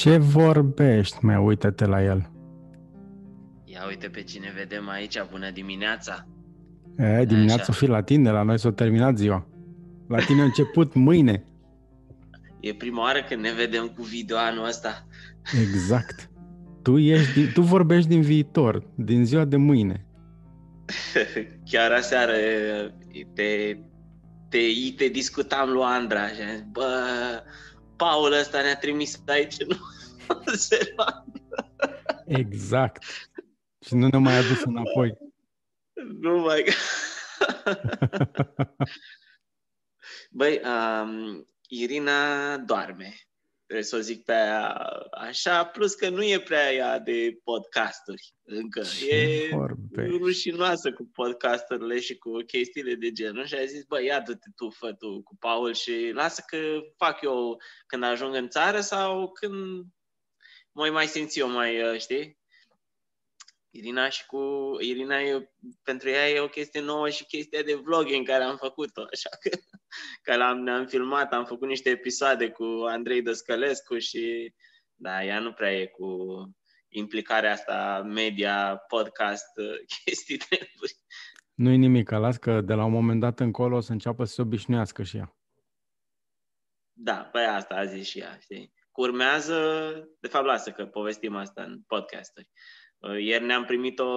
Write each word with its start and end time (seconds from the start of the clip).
Ce 0.00 0.16
vorbești? 0.16 1.24
Mai 1.24 1.36
uită-te 1.36 1.86
la 1.86 2.02
el. 2.02 2.30
Ia 3.64 3.86
uite 3.88 4.08
pe 4.08 4.22
cine 4.22 4.52
vedem 4.56 4.88
aici, 4.88 5.22
bună 5.30 5.50
dimineața! 5.50 6.26
E, 6.96 7.24
dimineața 7.24 7.64
o 7.68 7.72
fi 7.72 7.86
la 7.86 8.02
tine, 8.02 8.30
la 8.30 8.42
noi 8.42 8.58
s-a 8.58 8.72
terminat 8.72 9.16
ziua. 9.16 9.46
La 10.08 10.24
tine 10.24 10.40
a 10.40 10.44
început 10.44 10.94
mâine. 10.94 11.44
E 12.60 12.74
prima 12.74 13.02
oară 13.02 13.22
când 13.28 13.40
ne 13.40 13.52
vedem 13.52 13.86
cu 13.86 14.02
video 14.02 14.36
anul 14.36 14.66
ăsta. 14.66 15.06
Exact. 15.60 16.30
Tu, 16.82 16.98
ești 16.98 17.32
din, 17.32 17.50
tu 17.52 17.62
vorbești 17.62 18.08
din 18.08 18.20
viitor, 18.20 18.82
din 18.94 19.24
ziua 19.24 19.44
de 19.44 19.56
mâine. 19.56 20.06
Chiar 21.70 21.92
aseară 21.92 22.32
te, 23.34 23.78
te, 24.48 24.58
te 24.96 25.08
discutam 25.08 25.70
lui 25.70 25.82
Andra 25.84 26.26
și 26.26 26.40
am 26.40 26.48
zis, 26.54 26.64
bă, 26.72 26.86
Paul 27.96 28.32
ăsta 28.32 28.60
ne-a 28.60 28.76
trimis 28.76 29.22
aici 29.26 29.56
în 30.44 30.54
Exact. 32.26 33.02
Și 33.86 33.94
nu 33.94 34.08
ne 34.08 34.18
mai 34.18 34.36
adus 34.36 34.62
înapoi. 34.62 35.18
Nu 36.20 36.38
mai... 36.38 36.64
Băi, 40.30 40.60
um, 40.64 41.46
Irina 41.68 42.56
doarme. 42.58 43.14
Trebuie 43.66 43.90
să 43.90 43.96
o 43.96 44.00
zic 44.00 44.24
pe 44.24 44.32
aia 44.32 44.68
așa, 45.10 45.64
plus 45.64 45.94
că 45.94 46.08
nu 46.08 46.24
e 46.24 46.40
prea 46.40 46.72
ea 46.72 46.98
de 46.98 47.38
podcasturi 47.44 48.34
încă. 48.42 48.80
Ce 48.80 49.14
e 49.14 49.48
vorbești? 49.52 50.16
rușinoasă 50.16 50.92
cu 50.92 51.10
podcasturile 51.12 52.00
și 52.00 52.18
cu 52.18 52.30
chestiile 52.46 52.94
de 52.94 53.12
genul 53.12 53.46
și 53.46 53.54
a 53.54 53.64
zis, 53.64 53.84
bă, 53.84 54.02
ia 54.02 54.20
du-te 54.20 54.48
tu, 54.56 54.70
fă 54.70 54.92
tu 54.92 55.22
cu 55.22 55.36
Paul 55.36 55.74
și 55.74 56.10
lasă 56.14 56.42
că 56.46 56.56
fac 56.96 57.22
eu 57.22 57.60
când 57.86 58.02
ajung 58.02 58.34
în 58.34 58.48
țară 58.48 58.80
sau 58.80 59.32
când 59.32 59.86
mai 60.72 60.90
mai 60.90 61.06
simți 61.06 61.38
eu 61.38 61.50
mai, 61.50 61.98
știi? 61.98 62.38
Irina 63.70 64.08
și 64.08 64.26
cu 64.26 64.40
Irina 64.80 65.20
e, 65.20 65.50
pentru 65.82 66.08
ea 66.08 66.28
e 66.28 66.40
o 66.40 66.48
chestie 66.48 66.80
nouă 66.80 67.08
și 67.08 67.24
chestia 67.24 67.62
de 67.62 67.74
vlogging 67.74 68.26
care 68.26 68.44
am 68.44 68.56
făcut-o, 68.56 69.02
așa 69.12 69.28
că, 69.40 69.50
că 70.22 70.36
l-am, 70.36 70.58
ne-am 70.58 70.86
filmat, 70.86 71.32
am 71.32 71.44
făcut 71.44 71.68
niște 71.68 71.90
episoade 71.90 72.50
cu 72.50 72.64
Andrei 72.88 73.22
Dăscălescu 73.22 73.98
și 73.98 74.54
da, 74.94 75.24
ea 75.24 75.38
nu 75.38 75.52
prea 75.52 75.72
e 75.72 75.86
cu 75.86 76.06
implicarea 76.88 77.52
asta 77.52 78.02
media, 78.04 78.76
podcast, 78.76 79.46
chestii 80.04 80.36
treburi. 80.36 80.94
Nu-i 81.54 81.76
nimic, 81.76 82.10
las 82.10 82.36
că 82.36 82.60
de 82.60 82.74
la 82.74 82.84
un 82.84 82.92
moment 82.92 83.20
dat 83.20 83.40
încolo 83.40 83.76
o 83.76 83.80
să 83.80 83.92
înceapă 83.92 84.24
să 84.24 84.32
se 84.32 84.42
obișnuiască 84.42 85.02
și 85.02 85.16
ea. 85.16 85.34
Da, 86.92 87.28
păi 87.32 87.44
asta 87.44 87.74
a 87.74 87.84
zis 87.84 88.06
și 88.06 88.18
ea, 88.18 88.38
știi? 88.38 88.72
Urmează, 89.00 89.58
de 90.20 90.28
fapt 90.28 90.44
lasă 90.44 90.70
că 90.70 90.86
povestim 90.86 91.36
asta 91.36 91.62
în 91.62 91.80
podcasturi. 91.86 92.48
Ieri 93.20 93.44
ne-am 93.44 93.64
primit 93.64 93.98
o 93.98 94.12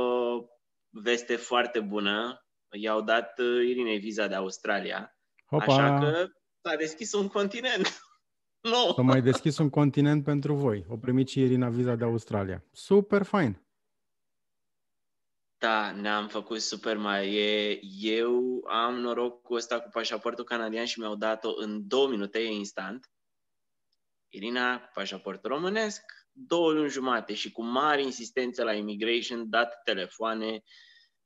veste 0.90 1.36
foarte 1.36 1.80
bună. 1.80 2.46
I-au 2.72 3.02
dat 3.02 3.40
uh, 3.40 3.68
Irinei 3.68 3.98
viza 3.98 4.28
de 4.28 4.36
Australia. 4.36 5.18
Hopa! 5.46 5.64
Așa 5.64 6.00
că 6.00 6.28
s-a 6.62 6.76
deschis 6.76 7.14
un 7.14 7.28
continent. 7.28 8.02
nu! 8.72 8.94
S-a 8.96 9.02
mai 9.02 9.22
deschis 9.22 9.58
un 9.58 9.70
continent 9.70 10.24
pentru 10.24 10.54
voi. 10.56 10.86
O 10.90 10.98
primit 10.98 11.28
și 11.28 11.40
Irina 11.40 11.70
viza 11.70 11.96
de 11.96 12.04
Australia. 12.04 12.64
Super 12.72 13.24
fain! 13.24 13.62
Da, 15.58 15.92
ne-am 15.92 16.28
făcut 16.28 16.62
super 16.62 16.98
mai. 16.98 17.34
E, 17.34 17.80
eu 18.00 18.64
am 18.68 18.96
noroc 18.96 19.42
cu 19.42 19.54
ăsta 19.54 19.80
cu 19.80 19.90
pașaportul 19.94 20.44
canadian 20.44 20.86
și 20.86 21.00
mi-au 21.00 21.16
dat-o 21.16 21.50
în 21.56 21.88
două 21.88 22.08
minute, 22.08 22.40
e 22.40 22.52
instant. 22.52 23.13
Irina 24.36 24.80
cu 24.80 24.90
pașaportul 24.94 25.50
românesc, 25.50 26.02
două 26.32 26.72
luni 26.72 26.90
jumate 26.90 27.34
și 27.34 27.52
cu 27.52 27.64
mari 27.64 28.04
insistență 28.04 28.64
la 28.64 28.74
immigration, 28.74 29.50
dat 29.50 29.84
telefoane, 29.84 30.64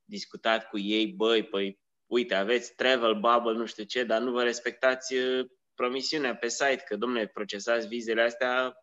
discutat 0.03 0.69
cu 0.69 0.77
ei, 0.77 1.07
băi, 1.07 1.43
păi, 1.43 1.79
uite, 2.05 2.35
aveți 2.35 2.75
travel 2.75 3.19
bubble, 3.19 3.53
nu 3.53 3.65
știu 3.65 3.83
ce, 3.83 4.03
dar 4.03 4.21
nu 4.21 4.31
vă 4.31 4.43
respectați 4.43 5.15
uh, 5.15 5.45
promisiunea 5.73 6.35
pe 6.35 6.47
site, 6.47 6.83
că, 6.87 6.95
domnule, 6.95 7.27
procesați 7.27 7.87
vizele 7.87 8.21
astea, 8.21 8.73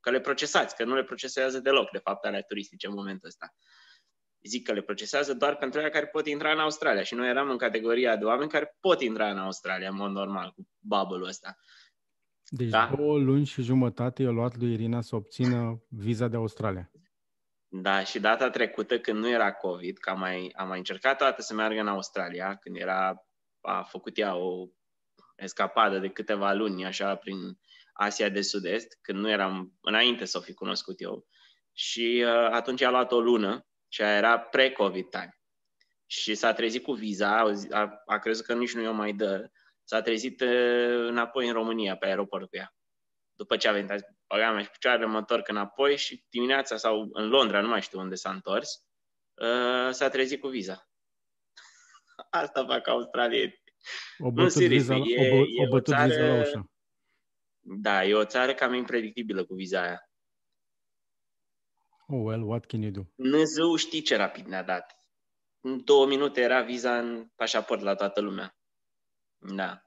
că 0.00 0.10
le 0.10 0.20
procesați, 0.20 0.76
că 0.76 0.84
nu 0.84 0.94
le 0.94 1.04
procesează 1.04 1.58
deloc, 1.58 1.90
de 1.90 1.98
fapt, 1.98 2.24
alea 2.24 2.42
turistice 2.42 2.86
în 2.86 2.94
momentul 2.94 3.28
ăsta. 3.28 3.54
Zic 4.42 4.66
că 4.66 4.72
le 4.72 4.82
procesează 4.82 5.34
doar 5.34 5.56
pentru 5.56 5.80
aia 5.80 5.90
care 5.90 6.06
pot 6.06 6.26
intra 6.26 6.52
în 6.52 6.58
Australia 6.58 7.02
și 7.02 7.14
noi 7.14 7.28
eram 7.28 7.50
în 7.50 7.58
categoria 7.58 8.16
de 8.16 8.24
oameni 8.24 8.50
care 8.50 8.76
pot 8.80 9.00
intra 9.00 9.30
în 9.30 9.38
Australia 9.38 9.88
în 9.88 9.96
mod 9.96 10.10
normal 10.10 10.52
cu 10.52 10.68
bubble-ul 10.78 11.26
ăsta. 11.26 11.56
Deci 12.48 12.68
da. 12.68 12.92
două 12.96 13.18
luni 13.18 13.44
și 13.44 13.62
jumătate 13.62 14.22
i-a 14.22 14.30
luat 14.30 14.56
lui 14.56 14.72
Irina 14.72 15.00
să 15.00 15.16
obțină 15.16 15.82
viza 15.88 16.28
de 16.28 16.36
Australia. 16.36 16.90
Da, 17.68 18.04
și 18.04 18.20
data 18.20 18.50
trecută, 18.50 18.98
când 18.98 19.18
nu 19.18 19.28
era 19.28 19.52
COVID, 19.52 19.98
că 19.98 20.10
am 20.10 20.18
mai, 20.18 20.52
am 20.56 20.68
mai 20.68 20.78
încercat 20.78 21.18
toată 21.18 21.42
să 21.42 21.54
meargă 21.54 21.80
în 21.80 21.88
Australia, 21.88 22.54
când 22.54 22.76
era, 22.76 23.26
a 23.60 23.82
făcut 23.82 24.18
ea 24.18 24.36
o 24.36 24.66
escapadă 25.36 25.98
de 25.98 26.08
câteva 26.08 26.52
luni, 26.52 26.84
așa, 26.84 27.14
prin 27.14 27.36
Asia 27.92 28.28
de 28.28 28.40
Sud-Est, 28.40 28.98
când 29.02 29.18
nu 29.18 29.30
eram, 29.30 29.72
înainte 29.80 30.24
să 30.24 30.38
o 30.38 30.40
fi 30.40 30.54
cunoscut 30.54 31.00
eu. 31.00 31.26
Și 31.72 32.24
uh, 32.26 32.48
atunci 32.50 32.82
a 32.82 32.90
luat 32.90 33.12
o 33.12 33.20
lună 33.20 33.66
și 33.88 34.02
aia 34.02 34.16
era 34.16 34.38
pre-COVID 34.38 35.08
time. 35.08 35.40
Și 36.06 36.34
s-a 36.34 36.52
trezit 36.52 36.82
cu 36.82 36.92
viza, 36.92 37.52
a, 37.70 38.02
a 38.06 38.18
crezut 38.18 38.44
că 38.44 38.54
nici 38.54 38.74
nu 38.74 38.82
i-o 38.82 38.92
mai 38.92 39.12
dă 39.12 39.50
s-a 39.88 40.02
trezit 40.02 40.40
înapoi 41.10 41.46
în 41.46 41.52
România, 41.52 41.96
pe 41.96 42.06
aeroport 42.06 42.48
cu 42.48 42.56
ea. 42.56 42.74
După 43.34 43.56
ce 43.56 43.68
a 43.68 43.72
venit, 43.72 43.90
a 43.90 43.96
zis, 43.96 44.06
băga 44.26 44.52
mea 44.52 44.62
și 44.62 44.70
picioarele, 44.70 45.06
mă 45.06 45.18
întorc 45.18 45.48
înapoi 45.48 45.96
și 45.96 46.24
dimineața 46.28 46.76
sau 46.76 47.08
în 47.12 47.28
Londra, 47.28 47.60
nu 47.60 47.68
mai 47.68 47.82
știu 47.82 47.98
unde 47.98 48.14
s-a 48.14 48.30
întors, 48.30 48.84
s-a 49.90 50.08
trezit 50.08 50.40
cu 50.40 50.48
viza. 50.48 50.88
Asta 52.30 52.64
fac 52.66 52.86
Australia. 52.86 53.52
O 54.18 54.30
bătut, 54.30 54.60
nu, 54.60 54.66
viza, 54.66 54.94
e, 54.94 54.98
o, 54.98 55.36
bă, 55.36 55.44
e 55.60 55.66
o 55.66 55.68
bătut 55.68 55.94
țară, 55.94 56.06
viza 56.06 56.26
la 56.26 56.40
ușă. 56.40 56.70
Da, 57.60 58.04
e 58.04 58.14
o 58.14 58.24
țară 58.24 58.54
cam 58.54 58.72
impredictibilă 58.72 59.44
cu 59.44 59.54
viza 59.54 59.82
aia. 59.82 60.10
Oh, 62.06 62.20
well, 62.22 62.42
what 62.42 62.66
can 62.66 62.82
you 62.82 62.90
do? 62.90 63.00
Dumnezeu 63.14 63.76
știi 63.76 64.02
ce 64.02 64.16
rapid 64.16 64.46
ne-a 64.46 64.62
dat. 64.62 64.98
În 65.60 65.84
două 65.84 66.06
minute 66.06 66.40
era 66.40 66.62
viza 66.62 66.98
în 66.98 67.28
pașaport 67.36 67.80
la 67.80 67.94
toată 67.94 68.20
lumea. 68.20 68.57
Da. 69.38 69.82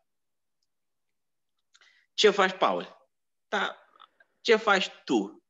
Ce 2.13 2.29
faci, 2.29 2.57
Paul? 2.57 3.09
Da, 3.47 3.75
ce 4.41 4.55
faci 4.55 4.89
tu? 5.05 5.43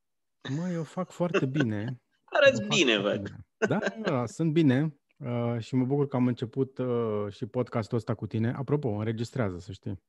Mă, 0.50 0.70
eu 0.70 0.84
fac 0.84 1.12
foarte 1.12 1.46
bine. 1.46 2.02
Arăți 2.36 2.64
bine, 2.68 2.98
văd. 2.98 3.22
Bine. 3.22 3.46
Da, 3.58 3.80
da, 4.02 4.26
sunt 4.26 4.52
bine 4.52 4.96
uh, 5.18 5.60
și 5.60 5.76
mă 5.76 5.86
bucur 5.86 6.08
că 6.08 6.16
am 6.16 6.28
început 6.28 6.78
uh, 6.78 7.26
și 7.30 7.46
podcastul 7.46 7.98
ăsta 7.98 8.16
cu 8.16 8.28
tine. 8.28 8.54
Apropo, 8.54 8.90
înregistrează, 8.90 9.58
să 9.60 9.72
știi. 9.72 10.04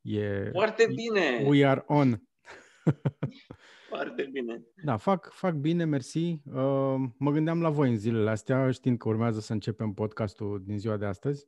E, 0.00 0.50
foarte 0.52 0.86
bine! 0.94 1.44
We 1.46 1.66
are 1.66 1.84
on! 1.86 2.22
Foarte 3.88 4.28
bine. 4.32 4.62
Da, 4.84 4.96
fac, 4.96 5.32
fac 5.32 5.54
bine, 5.54 5.84
mersi. 5.84 6.40
Uh, 6.44 6.94
mă 7.18 7.30
gândeam 7.30 7.62
la 7.62 7.70
voi 7.70 7.88
în 7.88 7.96
zilele 7.96 8.30
astea, 8.30 8.70
știind 8.70 8.98
că 8.98 9.08
urmează 9.08 9.40
să 9.40 9.52
începem 9.52 9.92
podcastul 9.92 10.62
din 10.64 10.78
ziua 10.78 10.96
de 10.96 11.06
astăzi 11.06 11.46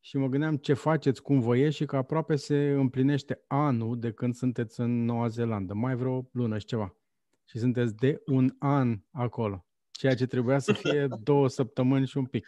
și 0.00 0.16
mă 0.16 0.26
gândeam 0.26 0.56
ce 0.56 0.72
faceți, 0.72 1.22
cum 1.22 1.40
vă 1.40 1.56
e 1.56 1.70
și 1.70 1.84
că 1.84 1.96
aproape 1.96 2.36
se 2.36 2.70
împlinește 2.70 3.44
anul 3.46 3.98
de 3.98 4.12
când 4.12 4.34
sunteți 4.34 4.80
în 4.80 5.04
Noua 5.04 5.28
Zeelandă, 5.28 5.74
mai 5.74 5.94
vreo 5.94 6.28
lună 6.32 6.58
și 6.58 6.66
ceva. 6.66 6.96
Și 7.44 7.58
sunteți 7.58 7.94
de 7.96 8.22
un 8.26 8.54
an 8.58 8.98
acolo, 9.10 9.66
ceea 9.90 10.14
ce 10.14 10.26
trebuia 10.26 10.58
să 10.58 10.72
fie 10.72 11.08
două 11.22 11.48
săptămâni 11.48 12.06
și 12.06 12.16
un 12.16 12.26
pic. 12.26 12.46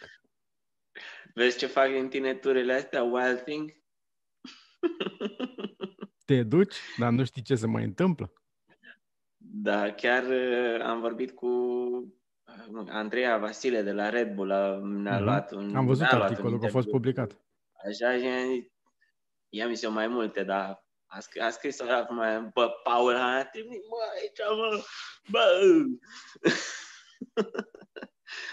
Vezi 1.33 1.57
ce 1.57 1.65
fac 1.65 1.91
din 1.91 2.09
tine 2.09 2.33
turile 2.35 2.73
astea, 2.73 3.03
Wild 3.03 3.41
Thing? 3.43 3.71
Te 6.25 6.43
duci, 6.43 6.75
dar 6.97 7.11
nu 7.11 7.23
știi 7.23 7.41
ce 7.41 7.55
se 7.55 7.67
mai 7.67 7.83
întâmplă. 7.83 8.33
Da, 9.37 9.91
chiar 9.91 10.23
uh, 10.23 10.81
am 10.81 10.99
vorbit 10.99 11.31
cu 11.31 11.47
uh, 11.47 12.07
Andreea 12.89 13.37
Vasile 13.37 13.81
de 13.81 13.91
la 13.91 14.09
Red 14.09 14.33
Bull, 14.33 14.47
ne-a 14.47 15.17
mm-hmm. 15.17 15.21
luat 15.21 15.51
un... 15.51 15.75
Am 15.75 15.85
văzut 15.85 16.07
articolul 16.07 16.59
că 16.59 16.65
a 16.65 16.69
fost 16.69 16.89
publicat. 16.89 17.37
Așa 17.85 18.17
și 18.17 18.71
i-am 19.49 19.73
zis 19.73 19.83
eu 19.83 19.91
mai 19.91 20.07
multe, 20.07 20.43
dar 20.43 20.85
a, 21.05 21.19
scris, 21.19 21.41
a 21.41 21.49
scris 21.49 21.79
acum, 21.79 22.17
bă, 22.53 22.69
Paul, 22.83 23.15
a 23.15 23.45
trimis, 23.51 23.79
mă, 23.89 23.97
aici, 24.19 24.39
mă, 24.57 24.83
bă. 25.31 25.45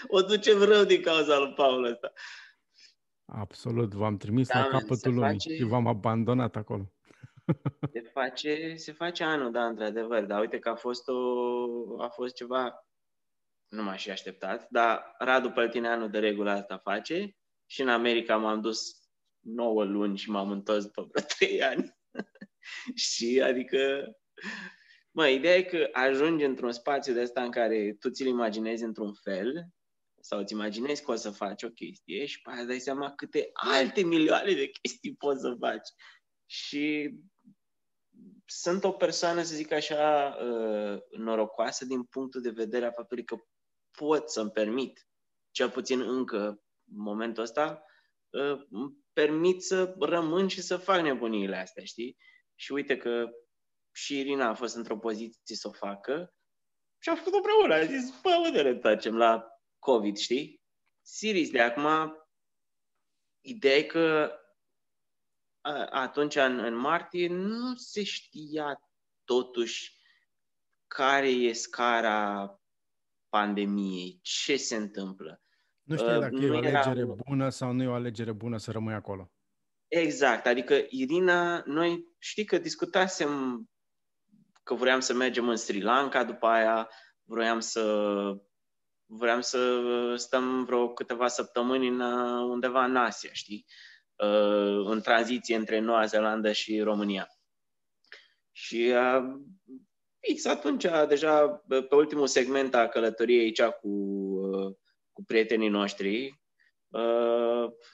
o 0.17 0.21
ducem 0.21 0.63
rău 0.63 0.83
din 0.83 1.01
cauza 1.01 1.37
lui 1.37 1.53
Paul 1.53 1.83
ăsta. 1.83 2.13
Absolut, 3.25 3.93
v-am 3.93 4.17
trimis 4.17 4.47
da, 4.47 4.59
la 4.59 4.67
capătul 4.67 5.13
lumii 5.13 5.29
face... 5.29 5.55
și 5.55 5.63
v-am 5.63 5.87
abandonat 5.87 6.55
acolo. 6.55 6.91
se 7.93 8.01
face, 8.13 8.75
se 8.75 8.91
face 8.91 9.23
anul, 9.23 9.51
da, 9.51 9.65
într-adevăr, 9.65 10.25
dar 10.25 10.39
uite 10.39 10.59
că 10.59 10.69
a 10.69 10.75
fost, 10.75 11.07
o, 11.07 12.01
a 12.01 12.07
fost 12.07 12.35
ceva, 12.35 12.85
nu 13.71 13.83
m-aș 13.83 14.03
fi 14.03 14.11
așteptat, 14.11 14.67
dar 14.69 15.15
Radu 15.17 15.51
Păltineanu 15.51 16.07
de 16.07 16.19
regulă 16.19 16.51
asta 16.51 16.77
face 16.77 17.37
și 17.65 17.81
în 17.81 17.89
America 17.89 18.37
m-am 18.37 18.61
dus 18.61 18.79
9 19.39 19.83
luni 19.83 20.17
și 20.17 20.29
m-am 20.29 20.51
întors 20.51 20.85
după 20.85 21.07
vreo 21.11 21.25
3 21.37 21.63
ani. 21.63 21.97
și 23.09 23.41
adică 23.43 24.05
Mă, 25.13 25.27
ideea 25.27 25.55
e 25.55 25.63
că 25.63 25.89
ajungi 25.91 26.43
într-un 26.43 26.71
spațiu 26.71 27.13
de 27.13 27.21
ăsta 27.21 27.43
în 27.43 27.51
care 27.51 27.95
tu 27.99 28.09
ți-l 28.09 28.27
imaginezi 28.27 28.83
într-un 28.83 29.13
fel 29.13 29.67
sau 30.21 30.39
îți 30.39 30.53
imaginezi 30.53 31.03
că 31.03 31.11
o 31.11 31.15
să 31.15 31.29
faci 31.29 31.63
o 31.63 31.69
chestie 31.69 32.25
și 32.25 32.41
pe 32.41 32.51
aia 32.51 32.63
dai 32.63 32.79
seama 32.79 33.11
câte 33.11 33.49
alte 33.53 34.03
milioane 34.03 34.53
de 34.53 34.69
chestii 34.81 35.15
poți 35.15 35.41
să 35.41 35.55
faci. 35.59 35.89
Și 36.45 37.15
sunt 38.45 38.83
o 38.83 38.91
persoană, 38.91 39.41
să 39.41 39.55
zic 39.55 39.71
așa, 39.71 40.35
uh, 40.41 40.99
norocoasă 41.17 41.85
din 41.85 42.03
punctul 42.03 42.41
de 42.41 42.49
vedere 42.49 42.85
a 42.85 42.91
faptului 42.91 43.23
că 43.23 43.37
pot 43.91 44.29
să-mi 44.29 44.51
permit, 44.51 45.07
cel 45.51 45.69
puțin 45.69 46.01
încă 46.01 46.47
în 46.91 47.01
momentul 47.01 47.43
ăsta, 47.43 47.83
uh, 48.29 48.65
îmi 48.69 48.97
permit 49.13 49.63
să 49.63 49.95
rămân 49.99 50.47
și 50.47 50.61
să 50.61 50.77
fac 50.77 51.01
nebuniile 51.01 51.57
astea, 51.57 51.83
știi? 51.83 52.17
Și 52.55 52.71
uite 52.71 52.97
că 52.97 53.29
și 53.91 54.19
Irina 54.19 54.47
a 54.47 54.53
fost 54.53 54.75
într-o 54.75 54.97
poziție 54.97 55.55
să 55.55 55.67
o 55.67 55.71
facă 55.71 56.33
și 57.01 57.09
a 57.09 57.15
făcut 57.15 57.33
împreună. 57.33 57.73
A 57.73 57.85
zis, 57.85 58.21
bă, 58.21 58.41
unde 58.45 58.61
ne 58.61 58.69
întoarcem 58.69 59.17
la 59.17 59.45
COVID, 59.79 60.17
știi? 60.17 60.61
Siris, 61.01 61.49
de 61.49 61.61
acum, 61.61 62.15
ideea 63.41 63.75
e 63.75 63.83
că 63.83 64.35
atunci, 65.89 66.35
în, 66.35 66.59
în 66.59 66.75
martie, 66.75 67.27
nu 67.27 67.75
se 67.75 68.03
știa 68.03 68.81
totuși 69.23 69.99
care 70.87 71.29
e 71.29 71.53
scara 71.53 72.60
pandemiei, 73.31 74.19
ce 74.21 74.55
se 74.57 74.75
întâmplă. 74.75 75.41
Nu 75.83 75.95
știu 75.95 76.19
dacă 76.19 76.35
uh, 76.35 76.43
e 76.43 76.49
o 76.49 76.57
alegere 76.57 76.99
era... 76.99 77.13
bună 77.27 77.49
sau 77.49 77.71
nu 77.71 77.83
e 77.83 77.87
o 77.87 77.93
alegere 77.93 78.31
bună 78.31 78.57
să 78.57 78.71
rămâi 78.71 78.93
acolo. 78.93 79.31
Exact, 79.87 80.45
adică 80.45 80.85
Irina, 80.89 81.63
noi 81.65 82.05
știi 82.19 82.45
că 82.45 82.57
discutasem 82.57 83.63
că 84.63 84.73
vroiam 84.73 84.99
să 84.99 85.13
mergem 85.13 85.49
în 85.49 85.55
Sri 85.55 85.81
Lanka, 85.81 86.23
după 86.23 86.47
aia 86.47 86.89
vroiam 87.23 87.59
să 87.59 87.83
vroiam 89.05 89.41
să 89.41 89.81
stăm 90.15 90.65
vreo 90.65 90.93
câteva 90.93 91.27
săptămâni 91.27 91.87
în, 91.87 91.99
undeva 92.49 92.85
în 92.85 92.95
Asia, 92.95 93.29
știi? 93.33 93.65
Uh, 94.15 94.85
în 94.85 95.01
tranziție 95.01 95.55
între 95.55 95.79
Noua 95.79 96.05
Zeelandă 96.05 96.51
și 96.51 96.81
România. 96.81 97.27
Și 98.51 98.93
uh, 98.95 99.41
fix 100.21 100.45
atunci, 100.45 100.85
deja 101.07 101.63
pe 101.67 101.95
ultimul 101.95 102.27
segment 102.27 102.75
a 102.75 102.87
călătoriei 102.87 103.39
aici 103.39 103.61
cu, 103.61 103.87
uh, 103.87 104.75
cu 105.11 105.23
prietenii 105.23 105.69
noștri, 105.69 106.41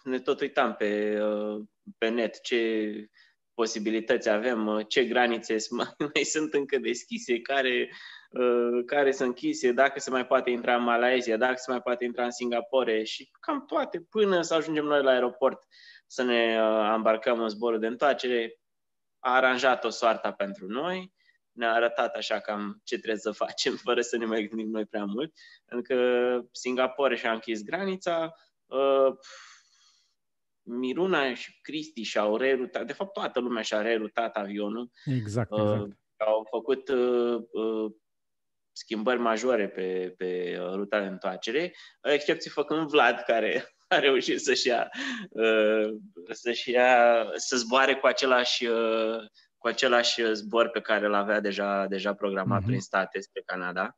ne 0.03 0.19
tot 0.19 0.39
uitam 0.39 0.75
pe, 0.75 1.19
pe 1.97 2.07
net 2.09 2.41
ce 2.41 2.91
posibilități 3.53 4.29
avem, 4.29 4.85
ce 4.87 5.05
granițe 5.05 5.55
mai 6.13 6.23
sunt 6.23 6.53
încă 6.53 6.77
deschise, 6.77 7.39
care, 7.39 7.89
care 8.85 9.11
sunt 9.11 9.27
închise, 9.27 9.71
dacă 9.71 9.99
se 9.99 10.09
mai 10.09 10.25
poate 10.25 10.49
intra 10.49 10.75
în 10.75 10.83
Malaysia, 10.83 11.37
dacă 11.37 11.55
se 11.55 11.71
mai 11.71 11.81
poate 11.81 12.05
intra 12.05 12.23
în 12.23 12.31
Singapore 12.31 13.03
și 13.03 13.29
cam 13.39 13.65
toate 13.65 14.05
până 14.09 14.41
să 14.41 14.53
ajungem 14.53 14.85
noi 14.85 15.03
la 15.03 15.11
aeroport 15.11 15.63
să 16.07 16.23
ne 16.23 16.57
îmbarcăm 16.95 17.39
în 17.41 17.49
zborul 17.49 17.79
de 17.79 17.87
întoarcere. 17.87 18.59
A 19.19 19.35
aranjat 19.35 19.83
o 19.83 19.89
soarta 19.89 20.31
pentru 20.31 20.67
noi, 20.67 21.13
ne-a 21.57 21.73
arătat 21.73 22.15
așa 22.15 22.39
cam 22.39 22.81
ce 22.83 22.95
trebuie 22.95 23.19
să 23.19 23.31
facem, 23.31 23.75
fără 23.85 24.01
să 24.01 24.17
ne 24.17 24.25
mai 24.25 24.47
gândim 24.47 24.69
noi 24.69 24.85
prea 24.85 25.05
mult. 25.05 25.33
Pentru 25.65 25.95
că 25.95 26.39
Singapore 26.51 27.15
și-a 27.15 27.31
închis 27.31 27.63
granița, 27.63 28.33
uh, 28.65 29.15
Miruna 30.61 31.33
și 31.33 31.59
Cristi 31.61 32.01
și-au 32.01 32.37
rerutat, 32.37 32.85
de 32.85 32.93
fapt 32.93 33.13
toată 33.13 33.39
lumea 33.39 33.61
și-a 33.61 33.81
rerutat 33.81 34.35
avionul. 34.35 34.91
Exact, 35.05 35.51
uh, 35.51 35.59
exact. 35.59 35.81
Uh, 35.81 35.95
au 36.17 36.47
făcut 36.49 36.89
uh, 36.89 37.41
uh, 37.51 37.91
schimbări 38.71 39.19
majore 39.19 39.69
pe, 39.69 40.13
pe 40.17 40.59
ruta 40.71 40.99
de 40.99 41.07
întoarcere, 41.07 41.73
excepție 42.01 42.51
făcând 42.51 42.89
Vlad, 42.89 43.19
care 43.19 43.75
a 43.87 43.99
reușit 43.99 44.41
să-și 44.41 44.67
ia, 44.67 44.89
uh, 45.29 45.89
să-și 46.31 46.71
ia, 46.71 47.25
să 47.35 47.57
zboare 47.57 47.95
cu 47.95 48.07
același, 48.07 48.65
uh, 48.65 49.19
cu 49.57 49.67
același 49.67 50.33
zbor 50.33 50.69
pe 50.69 50.81
care 50.81 51.05
îl 51.05 51.13
avea 51.13 51.39
deja, 51.39 51.85
deja 51.87 52.13
programat 52.13 52.61
mm-hmm. 52.61 52.65
prin 52.65 52.79
state 52.79 53.19
spre 53.19 53.41
Canada. 53.45 53.97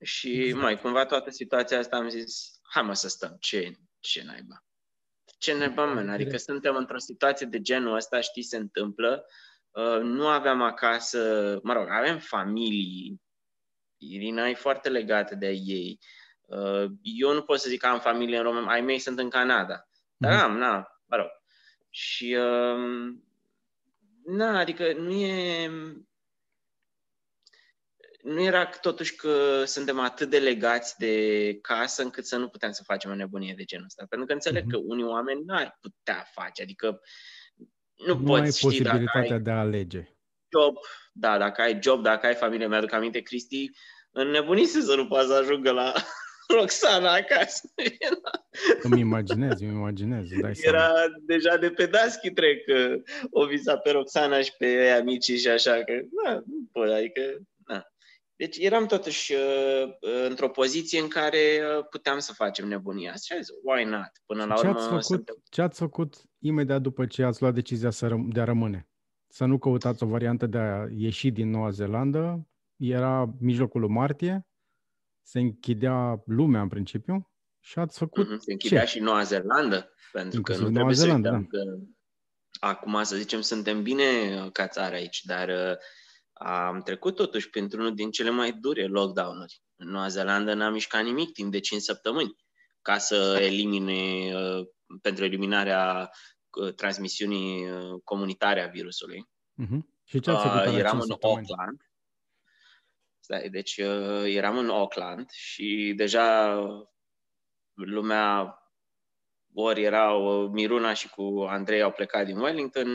Și 0.00 0.40
exact. 0.40 0.62
mai 0.62 0.80
cumva 0.80 1.06
toată 1.06 1.30
situația 1.30 1.78
asta 1.78 1.96
am 1.96 2.08
zis, 2.08 2.60
hai 2.72 2.82
mă 2.82 2.94
să 2.94 3.08
stăm, 3.08 3.36
ce, 3.40 3.72
ce 4.00 4.22
naiba? 4.22 4.64
Ce 5.38 5.54
naiba, 5.54 5.84
man? 5.84 6.08
Adică 6.08 6.36
suntem 6.36 6.76
într-o 6.76 6.98
situație 6.98 7.46
de 7.46 7.60
genul 7.60 7.94
ăsta, 7.94 8.20
știi, 8.20 8.42
se 8.42 8.56
întâmplă. 8.56 9.24
Uh, 9.70 10.00
nu 10.00 10.28
aveam 10.28 10.62
acasă, 10.62 11.18
mă 11.62 11.72
rog, 11.72 11.88
avem 11.90 12.18
familii. 12.18 13.22
Irina 13.96 14.48
e 14.48 14.54
foarte 14.54 14.88
legată 14.88 15.34
de 15.34 15.48
ei. 15.48 15.98
Uh, 16.44 16.84
eu 17.02 17.32
nu 17.32 17.42
pot 17.42 17.60
să 17.60 17.68
zic 17.68 17.80
că 17.80 17.86
am 17.86 18.00
familie 18.00 18.36
în 18.36 18.42
România, 18.42 18.70
ai 18.70 18.80
mei 18.80 18.98
sunt 18.98 19.18
în 19.18 19.30
Canada. 19.30 19.88
Dar 20.16 20.32
mm. 20.32 20.38
am, 20.38 20.58
na, 20.58 20.88
mă 21.04 21.16
rog. 21.16 21.28
Și, 21.90 22.34
uh, 22.34 23.14
na, 24.28 24.58
adică 24.58 24.92
nu 24.92 25.10
e... 25.10 25.70
Nu 28.22 28.42
era 28.42 28.66
totuși 28.66 29.16
că 29.16 29.64
suntem 29.64 29.98
atât 29.98 30.30
de 30.30 30.38
legați 30.38 30.98
de 30.98 31.58
casă 31.60 32.02
încât 32.02 32.26
să 32.26 32.36
nu 32.36 32.48
putem 32.48 32.70
să 32.70 32.82
facem 32.82 33.10
o 33.10 33.14
nebunie 33.14 33.54
de 33.56 33.64
genul 33.64 33.84
ăsta. 33.84 34.06
Pentru 34.08 34.26
că 34.26 34.32
înțeleg 34.32 34.62
mm-hmm. 34.62 34.70
că 34.70 34.76
unii 34.76 35.04
oameni 35.04 35.42
nu 35.44 35.54
ar 35.54 35.78
putea 35.80 36.28
face. 36.32 36.62
Adică 36.62 37.00
nu, 38.06 38.14
nu 38.14 38.22
poți 38.22 38.42
ai 38.42 38.52
ști, 38.52 38.62
posibilitatea 38.64 39.32
ai 39.32 39.40
de 39.40 39.50
a 39.50 39.58
alege. 39.58 40.08
Job, 40.56 40.76
da, 41.12 41.38
dacă 41.38 41.60
ai 41.62 41.78
job, 41.82 42.02
dacă 42.02 42.26
ai 42.26 42.34
familie, 42.34 42.66
mi-aduc 42.66 42.92
aminte, 42.92 43.20
Cristi, 43.20 43.70
înnebunise 44.10 44.80
să 44.80 44.94
nu 44.94 45.06
poată 45.06 45.26
să 45.26 45.34
ajungă 45.34 45.70
la 45.70 45.92
Roxana 46.48 47.12
acasă. 47.12 47.68
Îmi 48.82 49.00
imaginez, 49.00 49.60
îmi 49.60 49.70
imaginez. 49.72 50.28
Dai 50.40 50.52
Era 50.62 50.78
seama. 50.78 51.14
deja 51.26 51.56
de 51.56 51.70
pe 51.70 51.86
Daschi 51.86 52.30
trec 52.30 52.64
o 53.30 53.46
visa 53.46 53.76
pe 53.76 53.90
Roxana 53.90 54.40
și 54.40 54.52
pe 54.58 54.66
ei 54.66 54.90
amici 54.90 55.32
și 55.32 55.48
așa 55.48 55.72
că, 55.72 55.92
na, 56.24 56.34
nu 56.34 56.68
pot, 56.72 56.88
adică, 56.90 57.20
na. 57.66 57.86
Deci 58.36 58.56
eram 58.56 58.86
totuși 58.86 59.32
uh, 59.32 59.94
într-o 60.28 60.48
poziție 60.48 61.00
în 61.00 61.08
care 61.08 61.38
uh, 61.38 61.86
puteam 61.90 62.18
să 62.18 62.32
facem 62.32 62.68
nebunia 62.68 63.12
asta. 63.12 63.34
Și 63.34 63.42
zis, 63.42 63.54
why 63.62 63.84
not? 63.84 64.10
Până 64.26 64.44
la 64.44 64.54
ce 64.54 64.66
urmă... 64.66 64.78
Ați 64.78 64.88
făcut, 64.88 65.04
suntem... 65.04 65.42
Ce 65.50 65.62
ați 65.62 65.78
făcut 65.78 66.14
imediat 66.38 66.80
după 66.80 67.06
ce 67.06 67.22
ați 67.22 67.42
luat 67.42 67.54
decizia 67.54 67.90
să 67.90 68.08
răm- 68.08 68.28
de 68.32 68.40
a 68.40 68.44
rămâne? 68.44 68.88
Să 69.26 69.44
nu 69.44 69.58
căutați 69.58 70.02
o 70.02 70.06
variantă 70.06 70.46
de 70.46 70.58
a 70.58 70.86
ieși 70.96 71.30
din 71.30 71.50
Noua 71.50 71.70
Zeelandă? 71.70 72.46
Era 72.76 73.34
mijlocul 73.40 73.80
lui 73.80 73.90
martie? 73.90 74.47
Se 75.28 75.38
închidea 75.38 76.22
lumea 76.26 76.60
în 76.60 76.68
principiu 76.68 77.30
și 77.60 77.78
ați 77.78 77.98
făcut 77.98 78.26
mm-hmm, 78.26 78.38
Se 78.38 78.52
închidea 78.52 78.84
ce? 78.84 78.86
și 78.86 78.98
Noua 78.98 79.22
Zeelandă, 79.22 79.94
pentru 80.12 80.36
Inclusiv 80.36 80.62
că 80.62 80.68
nu 80.68 80.74
Noua 80.74 80.92
trebuie 80.92 80.94
Zeelandă, 80.94 81.28
să 81.28 81.34
uităm 81.34 81.48
da. 81.52 81.58
că 81.58 81.86
acum, 82.66 83.02
să 83.02 83.16
zicem, 83.16 83.40
suntem 83.40 83.82
bine 83.82 84.04
ca 84.52 84.68
țară 84.68 84.94
aici, 84.94 85.22
dar 85.22 85.48
uh, 85.48 85.76
am 86.32 86.80
trecut 86.80 87.14
totuși 87.14 87.50
printr-unul 87.50 87.94
din 87.94 88.10
cele 88.10 88.30
mai 88.30 88.52
dure 88.52 88.86
lockdown-uri. 88.86 89.62
În 89.76 89.88
Noua 89.88 90.08
Zeelandă 90.08 90.54
n-am 90.54 90.72
mișcat 90.72 91.04
nimic 91.04 91.32
timp 91.32 91.52
de 91.52 91.60
5 91.60 91.80
săptămâni 91.80 92.36
ca 92.82 92.98
să 92.98 93.38
elimine, 93.40 94.34
uh, 94.34 94.66
pentru 95.02 95.24
eliminarea 95.24 96.10
uh, 96.60 96.74
transmisiunii 96.74 97.66
comunitare 98.04 98.62
a 98.62 98.68
virusului. 98.68 99.28
Mm-hmm. 99.62 99.80
Și 100.04 100.20
ce 100.20 100.30
ați 100.30 100.46
făcut 100.46 100.66
uh, 100.66 100.78
Eram 100.78 101.00
în 101.00 101.10
Auckland 101.10 101.46
Stai, 101.46 101.87
deci 103.50 103.76
uh, 103.76 104.24
eram 104.24 104.58
în 104.58 104.70
Auckland 104.70 105.30
și 105.30 105.92
deja 105.96 106.56
lumea 107.74 108.58
ori 109.54 109.82
erau, 109.82 110.42
uh, 110.42 110.50
Miruna 110.52 110.92
și 110.92 111.08
cu 111.08 111.46
Andrei 111.48 111.82
au 111.82 111.90
plecat 111.90 112.26
din 112.26 112.38
Wellington 112.38 112.88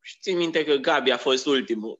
și 0.00 0.18
țin 0.20 0.36
minte 0.36 0.64
că 0.64 0.74
Gabi 0.74 1.10
a 1.10 1.16
fost 1.16 1.46
ultimul. 1.46 1.96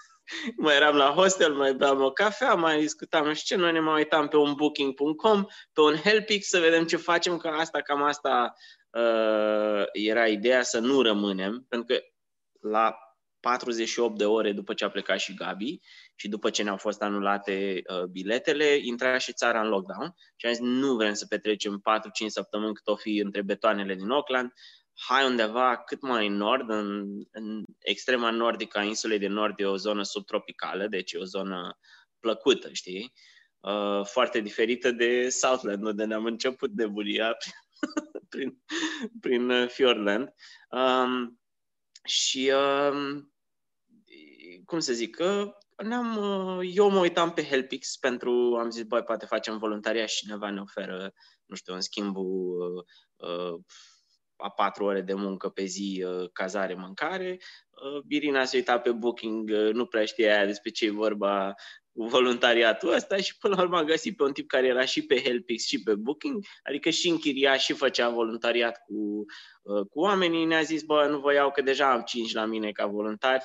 mai 0.56 0.76
eram 0.76 0.96
la 0.96 1.10
hostel, 1.10 1.54
mai 1.54 1.74
beam 1.74 2.02
o 2.02 2.10
cafea, 2.10 2.54
mai 2.54 2.80
discutam, 2.80 3.26
nu 3.26 3.34
știu 3.34 3.56
ce, 3.56 3.62
noi 3.62 3.72
ne 3.72 3.80
mai 3.80 3.94
uitam 3.94 4.28
pe 4.28 4.36
un 4.36 4.54
booking.com, 4.54 5.44
pe 5.72 5.80
un 5.80 5.94
Helpix 5.94 6.48
să 6.48 6.58
vedem 6.58 6.84
ce 6.84 6.96
facem, 6.96 7.36
că 7.36 7.48
asta, 7.48 7.80
cam 7.80 8.02
asta 8.02 8.54
uh, 8.90 9.84
era 9.92 10.26
ideea 10.26 10.62
să 10.62 10.78
nu 10.78 11.02
rămânem, 11.02 11.66
pentru 11.68 11.94
că 11.94 12.02
la 12.68 12.96
48 13.40 14.18
de 14.18 14.24
ore 14.24 14.52
după 14.52 14.74
ce 14.74 14.84
a 14.84 14.90
plecat 14.90 15.18
și 15.18 15.34
Gabi 15.34 15.80
și 16.18 16.28
după 16.28 16.50
ce 16.50 16.62
ne-au 16.62 16.76
fost 16.76 17.02
anulate 17.02 17.82
uh, 17.86 18.04
biletele, 18.04 18.78
intra 18.82 19.18
și 19.18 19.32
țara 19.32 19.60
în 19.60 19.68
lockdown 19.68 20.14
și 20.36 20.46
am 20.46 20.52
zis 20.52 20.62
nu 20.62 20.94
vrem 20.94 21.14
să 21.14 21.26
petrecem 21.26 21.82
4-5 22.24 22.26
săptămâni 22.26 22.74
cât 22.74 22.86
o 22.86 22.96
fi 22.96 23.18
între 23.18 23.42
betoanele 23.42 23.94
din 23.94 24.10
Auckland, 24.10 24.52
hai 24.98 25.26
undeva 25.26 25.76
cât 25.76 26.00
mai 26.00 26.26
în 26.26 26.36
nord, 26.36 26.70
în, 26.70 27.04
în 27.30 27.64
extrema 27.78 28.30
nordică 28.30 28.78
a 28.78 28.82
insulei 28.82 29.18
de 29.18 29.26
nord 29.26 29.60
e 29.60 29.64
o 29.64 29.76
zonă 29.76 30.02
subtropicală, 30.02 30.86
deci 30.86 31.12
e 31.12 31.18
o 31.18 31.24
zonă 31.24 31.78
plăcută, 32.20 32.72
știi? 32.72 33.12
Uh, 33.60 34.04
foarte 34.04 34.40
diferită 34.40 34.90
de 34.90 35.28
Southland, 35.28 35.84
unde 35.84 36.04
ne-am 36.04 36.24
început 36.24 36.72
nebunia 36.72 37.36
prin, 38.30 38.58
prin 39.20 39.50
uh, 39.50 39.68
Fjordland. 39.68 40.34
Um, 40.70 41.40
și 42.04 42.52
um, 42.90 43.32
cum 44.64 44.78
să 44.78 44.92
zic, 44.92 45.14
că 45.14 45.56
ne-am, 45.76 46.16
uh, 46.16 46.70
eu 46.74 46.90
mă 46.90 46.98
uitam 46.98 47.32
pe 47.32 47.44
Helpix 47.44 47.96
pentru, 47.96 48.56
am 48.58 48.70
zis, 48.70 48.82
băi, 48.82 49.02
poate 49.02 49.26
facem 49.26 49.58
voluntariat 49.58 50.08
și 50.08 50.24
cineva 50.24 50.50
ne 50.50 50.60
oferă, 50.60 51.12
nu 51.46 51.54
știu, 51.54 51.74
în 51.74 51.80
schimbul 51.80 52.84
uh, 53.16 53.28
uh, 53.28 53.60
a 54.36 54.50
patru 54.50 54.84
ore 54.84 55.00
de 55.00 55.14
muncă 55.14 55.48
pe 55.48 55.64
zi, 55.64 56.04
uh, 56.06 56.28
cazare, 56.32 56.74
mâncare. 56.74 57.38
Uh, 57.70 58.02
Irina 58.08 58.44
se 58.44 58.56
uita 58.56 58.78
pe 58.78 58.92
Booking, 58.92 59.50
uh, 59.52 59.72
nu 59.72 59.86
prea 59.86 60.04
știa 60.04 60.36
aia 60.36 60.46
despre 60.46 60.70
ce 60.70 60.84
e 60.84 60.90
vorba 60.90 61.54
voluntariatul 61.92 62.92
ăsta 62.92 63.16
și 63.16 63.38
până 63.38 63.54
la 63.54 63.62
urmă 63.62 63.76
a 63.76 63.84
găsit 63.84 64.16
pe 64.16 64.22
un 64.22 64.32
tip 64.32 64.48
care 64.48 64.66
era 64.66 64.84
și 64.84 65.02
pe 65.02 65.22
Helpix 65.22 65.66
și 65.66 65.82
pe 65.82 65.94
Booking, 65.94 66.44
adică 66.62 66.90
și 66.90 67.08
închiria 67.08 67.56
și 67.56 67.72
făcea 67.72 68.08
voluntariat 68.08 68.82
cu, 68.86 69.24
cu 69.90 70.00
oamenii. 70.00 70.44
Ne-a 70.44 70.62
zis, 70.62 70.82
bă, 70.82 71.06
nu 71.10 71.18
vă 71.18 71.32
iau 71.32 71.50
că 71.50 71.62
deja 71.62 71.92
am 71.92 72.02
cinci 72.02 72.32
la 72.32 72.44
mine 72.44 72.72
ca 72.72 72.86
voluntari, 72.86 73.44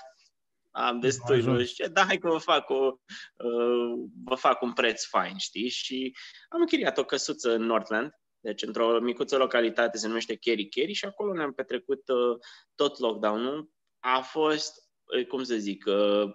am 0.72 1.00
destui, 1.00 1.42
nu 1.42 1.64
știu 1.64 1.88
da, 1.88 2.04
hai 2.04 2.18
că 2.18 2.30
vă 2.30 2.38
fac, 2.38 2.70
o, 2.70 2.94
uh, 3.36 4.10
vă 4.24 4.36
fac 4.36 4.62
un 4.62 4.74
preț 4.74 5.06
fain, 5.06 5.38
știi? 5.38 5.70
Și 5.70 6.16
am 6.50 6.60
închiriat 6.60 6.98
o 6.98 7.04
căsuță 7.04 7.54
în 7.54 7.64
Northland, 7.64 8.12
deci 8.40 8.62
într-o 8.62 9.00
micuță 9.00 9.38
localitate 9.38 9.98
se 9.98 10.08
numește 10.08 10.36
Kerry 10.36 10.70
Kerry 10.70 10.94
și 10.94 11.06
acolo 11.06 11.34
ne-am 11.34 11.54
petrecut 11.54 12.08
uh, 12.08 12.38
tot 12.76 13.00
lockdown-ul. 13.00 13.70
A 14.00 14.20
fost, 14.20 14.74
uh, 15.18 15.26
cum 15.28 15.44
să 15.44 15.56
zic, 15.56 15.86
uh, 15.86 16.34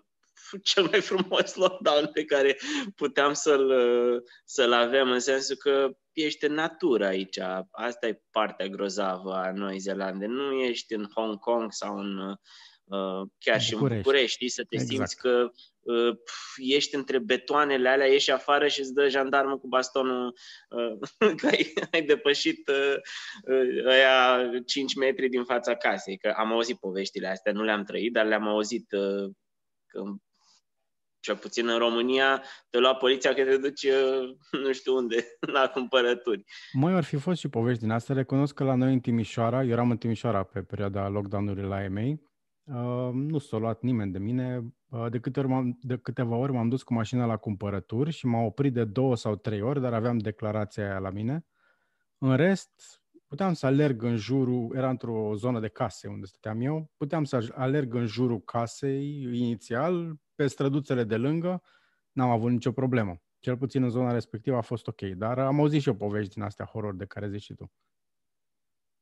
cel 0.71 0.89
mai 0.91 1.01
frumos 1.01 1.55
lockdown 1.55 2.11
pe 2.13 2.25
care 2.25 2.57
puteam 2.95 3.33
să-l, 3.33 3.71
uh, 3.71 4.23
să-l 4.45 4.73
avem, 4.73 5.11
în 5.11 5.21
sensul 5.21 5.57
că 5.57 5.91
ești 6.13 6.45
în 6.45 6.53
natură 6.53 7.07
aici. 7.07 7.39
Asta 7.71 8.07
e 8.07 8.23
partea 8.31 8.67
grozavă 8.67 9.35
a 9.35 9.53
Noi 9.53 9.79
Zeelande. 9.79 10.27
Nu 10.27 10.53
ești 10.53 10.95
în 10.95 11.07
Hong 11.15 11.39
Kong 11.39 11.73
sau 11.73 11.99
în 11.99 12.19
uh, 12.19 12.27
Uh, 12.29 12.37
chiar 13.39 13.61
și 13.61 13.75
în 13.75 13.81
București, 13.81 14.31
știi, 14.31 14.49
să 14.49 14.65
te 14.69 14.75
exact. 14.75 14.91
simți 14.91 15.17
că 15.17 15.51
uh, 15.81 16.17
ești 16.57 16.95
între 16.95 17.19
betoanele 17.19 17.89
alea, 17.89 18.07
ieși 18.07 18.31
afară 18.31 18.67
și 18.67 18.81
îți 18.81 18.93
dă 18.93 19.09
jandarmul 19.09 19.59
cu 19.59 19.69
bastonul 19.69 20.35
uh, 20.69 21.09
că 21.41 21.47
ai, 21.47 21.73
ai 21.93 22.03
depășit 22.03 22.69
uh, 22.69 22.95
uh 23.47 23.87
aia 23.87 24.49
5 24.67 24.95
metri 24.95 25.29
din 25.29 25.45
fața 25.45 25.75
casei. 25.75 26.19
Că 26.19 26.35
am 26.37 26.53
auzit 26.53 26.79
poveștile 26.79 27.29
astea, 27.29 27.53
nu 27.53 27.63
le-am 27.63 27.85
trăit, 27.85 28.13
dar 28.13 28.27
le-am 28.27 28.49
auzit 28.49 28.93
uh, 28.93 29.31
că 29.87 30.03
cel 31.21 31.37
puțin 31.37 31.69
în 31.69 31.79
România, 31.79 32.43
te 32.71 32.79
lua 32.79 32.95
poliția 32.95 33.35
că 33.35 33.45
te 33.45 33.57
duci 33.57 33.83
uh, 33.83 34.37
nu 34.65 34.73
știu 34.73 34.95
unde, 34.97 35.27
la 35.57 35.69
cumpărături. 35.69 36.45
Mai 36.73 36.93
ar 36.93 37.05
fi 37.05 37.17
fost 37.17 37.39
și 37.39 37.49
povești 37.49 37.81
din 37.81 37.91
astea. 37.91 38.15
Recunosc 38.15 38.55
că 38.55 38.65
la 38.65 38.75
noi 38.75 38.93
în 38.93 39.01
Timișoara, 39.01 39.63
eu 39.63 39.71
eram 39.71 39.91
în 39.91 39.97
Timișoara 39.97 40.43
pe 40.43 40.63
perioada 40.63 41.09
lockdown-ului 41.09 41.69
la 41.69 41.83
EMEI, 41.83 42.11
Uh, 42.11 42.33
nu 43.13 43.39
s-a 43.39 43.57
luat 43.57 43.83
nimeni 43.83 44.13
de 44.13 44.19
mine. 44.19 44.75
Uh, 44.89 45.07
de, 45.11 45.21
câte 45.21 45.39
ori 45.41 45.49
m-am, 45.49 45.79
de 45.83 45.97
câteva 45.97 46.37
ori 46.37 46.53
m-am 46.53 46.69
dus 46.69 46.83
cu 46.83 46.95
mașina 46.95 47.27
la 47.27 47.37
cumpărături 47.37 48.11
și 48.11 48.27
m-am 48.27 48.45
oprit 48.45 48.73
de 48.73 48.85
două 48.85 49.17
sau 49.17 49.37
trei 49.37 49.61
ori, 49.61 49.81
dar 49.81 49.93
aveam 49.93 50.19
declarația 50.19 50.85
aia 50.85 50.99
la 50.99 51.11
mine. 51.11 51.47
În 52.19 52.37
rest, 52.37 53.03
puteam 53.27 53.53
să 53.53 53.67
alerg 53.67 54.03
în 54.03 54.17
jurul, 54.17 54.73
era 54.77 54.91
într-o 54.91 55.35
zonă 55.37 55.61
de 55.61 55.69
case 55.69 56.09
unde 56.09 56.27
stăteam 56.27 56.61
eu, 56.61 56.91
puteam 56.97 57.25
să 57.25 57.53
alerg 57.55 57.95
în 57.95 58.07
jurul 58.07 58.41
casei 58.41 59.23
inițial, 59.23 60.21
pe 60.35 60.47
străduțele 60.47 61.05
de 61.05 61.17
lângă, 61.17 61.63
n-am 62.13 62.31
avut 62.31 62.51
nicio 62.51 62.73
problemă. 62.73 63.21
Cel 63.39 63.57
puțin 63.57 63.83
în 63.83 63.91
zona 63.91 64.13
respectivă 64.13 64.57
a 64.57 64.61
fost 64.61 64.87
ok, 64.87 65.01
dar 65.01 65.39
am 65.39 65.61
auzit 65.61 65.81
și 65.81 65.89
eu 65.89 65.95
povești 65.95 66.35
din 66.35 66.43
astea 66.43 66.65
horror 66.65 66.95
de 66.95 67.07
care 67.07 67.29
zici 67.29 67.43
și 67.43 67.55
tu. 67.55 67.73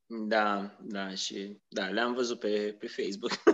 Da, 0.07 0.77
da, 0.81 1.15
și 1.15 1.61
da, 1.69 1.87
le-am 1.87 2.15
văzut 2.15 2.39
pe, 2.39 2.77
pe 2.79 2.87
Facebook. 2.87 3.31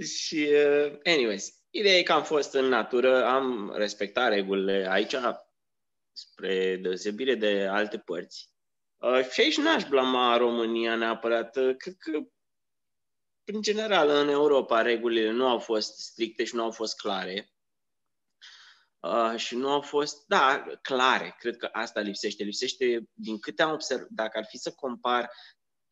și, 0.22 0.48
uh, 0.52 0.98
anyways, 1.04 1.52
ideea 1.70 1.96
e 1.98 2.02
că 2.02 2.12
am 2.12 2.24
fost 2.24 2.54
în 2.54 2.64
natură, 2.64 3.24
am 3.24 3.72
respectat 3.74 4.28
regulile 4.28 4.86
aici, 4.90 5.14
spre 6.12 6.76
deosebire 6.76 7.34
de 7.34 7.66
alte 7.66 7.98
părți. 7.98 8.50
Uh, 8.96 9.28
și 9.30 9.40
aici 9.40 9.56
n-aș 9.56 9.84
blama 9.88 10.36
România 10.36 10.94
neapărat. 10.94 11.56
Uh, 11.56 11.76
cred 11.76 11.94
că, 11.98 12.18
în 13.44 13.62
general, 13.62 14.08
în 14.08 14.28
Europa, 14.28 14.82
regulile 14.82 15.30
nu 15.30 15.48
au 15.48 15.58
fost 15.58 15.98
stricte 15.98 16.44
și 16.44 16.54
nu 16.54 16.62
au 16.62 16.70
fost 16.70 16.96
clare. 16.96 17.50
Uh, 19.00 19.34
și 19.36 19.56
nu 19.56 19.70
au 19.70 19.80
fost, 19.80 20.26
da, 20.26 20.64
clare. 20.82 21.34
Cred 21.38 21.56
că 21.56 21.68
asta 21.72 22.00
lipsește. 22.00 22.42
Lipsește, 22.42 23.08
din 23.12 23.38
câte 23.38 23.62
am 23.62 23.72
observat, 23.72 24.08
dacă 24.10 24.38
ar 24.38 24.44
fi 24.44 24.56
să 24.56 24.72
compar 24.72 25.30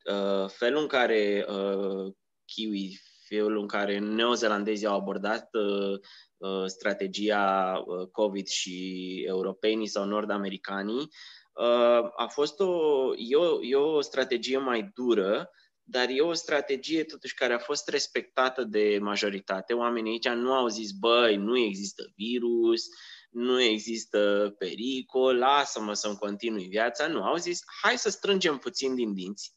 uh, 0.05 0.49
felul 0.49 0.81
în 0.81 0.87
care 0.87 1.45
uh, 1.49 2.13
Kiwi, 2.45 3.01
felul 3.35 3.59
în 3.59 3.67
care 3.67 3.99
neozelandezii 3.99 4.87
au 4.87 4.99
abordat 4.99 5.49
uh, 5.53 5.99
uh, 6.37 6.65
strategia 6.65 7.73
uh, 7.85 8.07
COVID 8.11 8.47
și 8.47 9.23
europenii 9.27 9.87
sau 9.87 10.05
nord-americanii, 10.05 11.09
uh, 11.53 12.09
a 12.15 12.27
fost 12.29 12.59
o, 12.59 13.11
e 13.17 13.35
o, 13.35 13.63
e 13.63 13.75
o 13.75 14.01
strategie 14.01 14.57
mai 14.57 14.91
dură, 14.93 15.49
dar 15.83 16.09
e 16.09 16.21
o 16.21 16.33
strategie 16.33 17.03
totuși 17.03 17.33
care 17.33 17.53
a 17.53 17.59
fost 17.59 17.89
respectată 17.89 18.63
de 18.63 18.97
majoritate. 19.01 19.73
Oamenii 19.73 20.11
aici 20.11 20.37
nu 20.37 20.53
au 20.53 20.67
zis, 20.67 20.91
băi, 20.91 21.35
nu 21.35 21.57
există 21.57 22.03
virus, 22.15 22.83
nu 23.29 23.61
există 23.61 24.53
pericol, 24.57 25.37
lasă-mă 25.37 25.93
să-mi 25.93 26.17
continui 26.17 26.67
viața. 26.67 27.07
Nu, 27.07 27.23
au 27.23 27.35
zis, 27.35 27.59
hai 27.81 27.97
să 27.97 28.09
strângem 28.09 28.57
puțin 28.57 28.95
din 28.95 29.13
dinți 29.13 29.55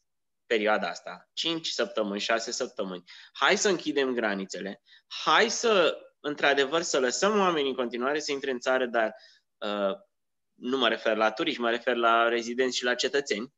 perioada 0.49 0.87
asta, 0.87 1.29
5 1.33 1.67
săptămâni, 1.67 2.19
6 2.19 2.51
săptămâni. 2.51 3.03
Hai 3.33 3.57
să 3.57 3.69
închidem 3.69 4.13
granițele, 4.13 4.81
hai 5.07 5.49
să, 5.49 5.97
într-adevăr, 6.19 6.81
să 6.81 6.99
lăsăm 6.99 7.39
oamenii 7.39 7.69
în 7.69 7.75
continuare 7.75 8.19
să 8.19 8.31
intre 8.31 8.51
în 8.51 8.59
țară, 8.59 8.85
dar 8.85 9.15
uh, 9.57 9.97
nu 10.53 10.77
mă 10.77 10.87
refer 10.87 11.17
la 11.17 11.31
turiști, 11.31 11.61
mă 11.61 11.69
refer 11.69 11.95
la 11.95 12.27
rezidenți 12.27 12.77
și 12.77 12.83
la 12.83 12.95
cetățeni, 12.95 13.53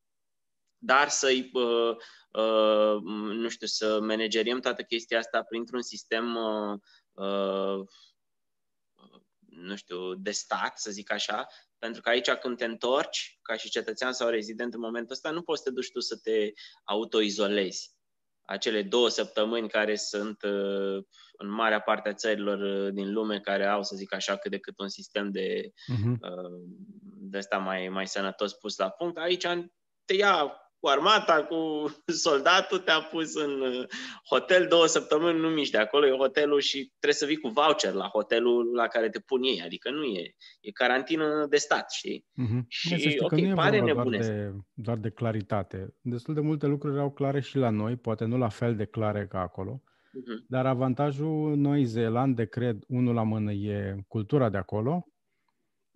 dar 0.78 1.10
să-i 1.10 1.50
uh, 1.54 1.96
Uh, 2.32 3.02
nu 3.34 3.50
știu, 3.50 3.68
să 3.68 4.00
manageriem 4.02 4.60
toată 4.60 4.82
chestia 4.82 5.18
asta 5.18 5.44
printr-un 5.44 5.82
sistem, 5.82 6.36
uh, 6.36 6.80
uh, 7.12 7.88
nu 9.62 9.75
știu, 9.75 10.13
de 10.15 10.32
stat, 10.32 10.80
să 10.80 10.91
zic 10.91 11.12
așa, 11.12 11.48
pentru 11.80 12.01
că 12.01 12.10
aici 12.10 12.30
când 12.30 12.58
te 12.58 12.65
întorci, 12.65 13.39
ca 13.41 13.56
și 13.56 13.70
cetățean 13.70 14.13
sau 14.13 14.30
rezident 14.30 14.74
în 14.74 14.80
momentul 14.80 15.12
ăsta, 15.12 15.30
nu 15.32 15.41
poți 15.41 15.62
să 15.62 15.70
te 15.70 15.75
duci 15.75 15.91
tu 15.91 16.00
să 16.00 16.18
te 16.18 16.51
autoizolezi. 16.84 17.96
Acele 18.41 18.84
două 18.84 19.10
săptămâni 19.10 19.70
care 19.70 19.96
sunt 19.96 20.41
uh, 20.41 21.03
în 21.32 21.50
marea 21.50 21.82
parte 21.82 22.10
a 22.10 22.13
țărilor 22.13 22.60
uh, 22.60 22.94
din 22.94 23.13
lume 23.13 23.39
care 23.39 23.65
au, 23.65 23.84
să 23.84 23.96
zic 23.96 24.13
așa, 24.13 24.38
cât 24.38 24.51
de 24.51 24.60
cât 24.60 24.80
un 24.80 24.89
sistem 24.89 25.32
de, 25.32 25.72
uh-huh. 25.94 26.18
de 27.20 27.38
ăsta 27.38 27.58
mai, 27.58 27.88
mai 27.89 28.08
sănătos 28.08 28.53
pus 28.53 28.77
la 28.77 28.89
punct, 28.89 29.18
aici 29.18 29.48
te 30.06 30.13
ia 30.13 30.56
cu 30.82 30.88
armata, 30.88 31.44
cu 31.44 31.56
soldatul, 32.26 32.80
te-a 32.80 33.02
pus 33.02 33.36
în 33.36 33.62
uh, 33.62 33.88
hotel 34.30 34.68
două 34.70 34.86
săptămâni, 34.86 35.40
nu 35.40 35.48
mici 35.48 35.70
de 35.70 35.78
acolo, 35.78 36.06
e 36.08 36.18
hotelul 36.18 36.60
și 36.60 36.92
trebuie 37.00 37.14
să 37.14 37.26
vii 37.26 37.38
cu 37.38 37.48
voucher 37.48 37.94
la 37.94 38.08
hotelul 38.08 38.76
la 38.76 38.88
care 38.88 39.10
te 39.10 39.20
pun 39.20 39.44
ei, 39.44 39.62
adică 39.66 39.92
nu 39.92 40.04
e, 40.04 40.36
e 40.62 40.72
carantină 40.72 41.46
de 41.50 41.58
stat, 41.58 41.92
știi? 41.92 42.26
Mm-hmm. 42.42 42.66
Și, 42.68 43.18
ok, 43.20 43.32
nu 43.32 43.56
pare 43.56 43.80
nebune. 43.80 44.18
Doar 44.18 44.30
de, 44.30 44.54
doar 44.74 44.98
de 44.98 45.10
claritate. 45.10 45.96
Destul 46.02 46.34
de 46.34 46.42
multe 46.42 46.66
lucruri 46.66 46.96
erau 46.96 47.12
clare 47.12 47.40
și 47.40 47.58
la 47.58 47.70
noi, 47.70 47.96
poate 47.96 48.26
nu 48.26 48.38
la 48.38 48.50
fel 48.50 48.76
de 48.76 48.86
clare 48.86 49.28
ca 49.28 49.40
acolo, 49.40 49.82
mm-hmm. 49.84 50.46
dar 50.48 50.66
avantajul 50.66 51.56
Noi 51.56 51.84
Zeelande, 51.84 52.46
cred, 52.46 52.78
unul 52.88 53.14
la 53.14 53.24
mână, 53.24 53.52
e 53.52 53.96
cultura 54.08 54.50
de 54.50 54.58
acolo, 54.58 55.06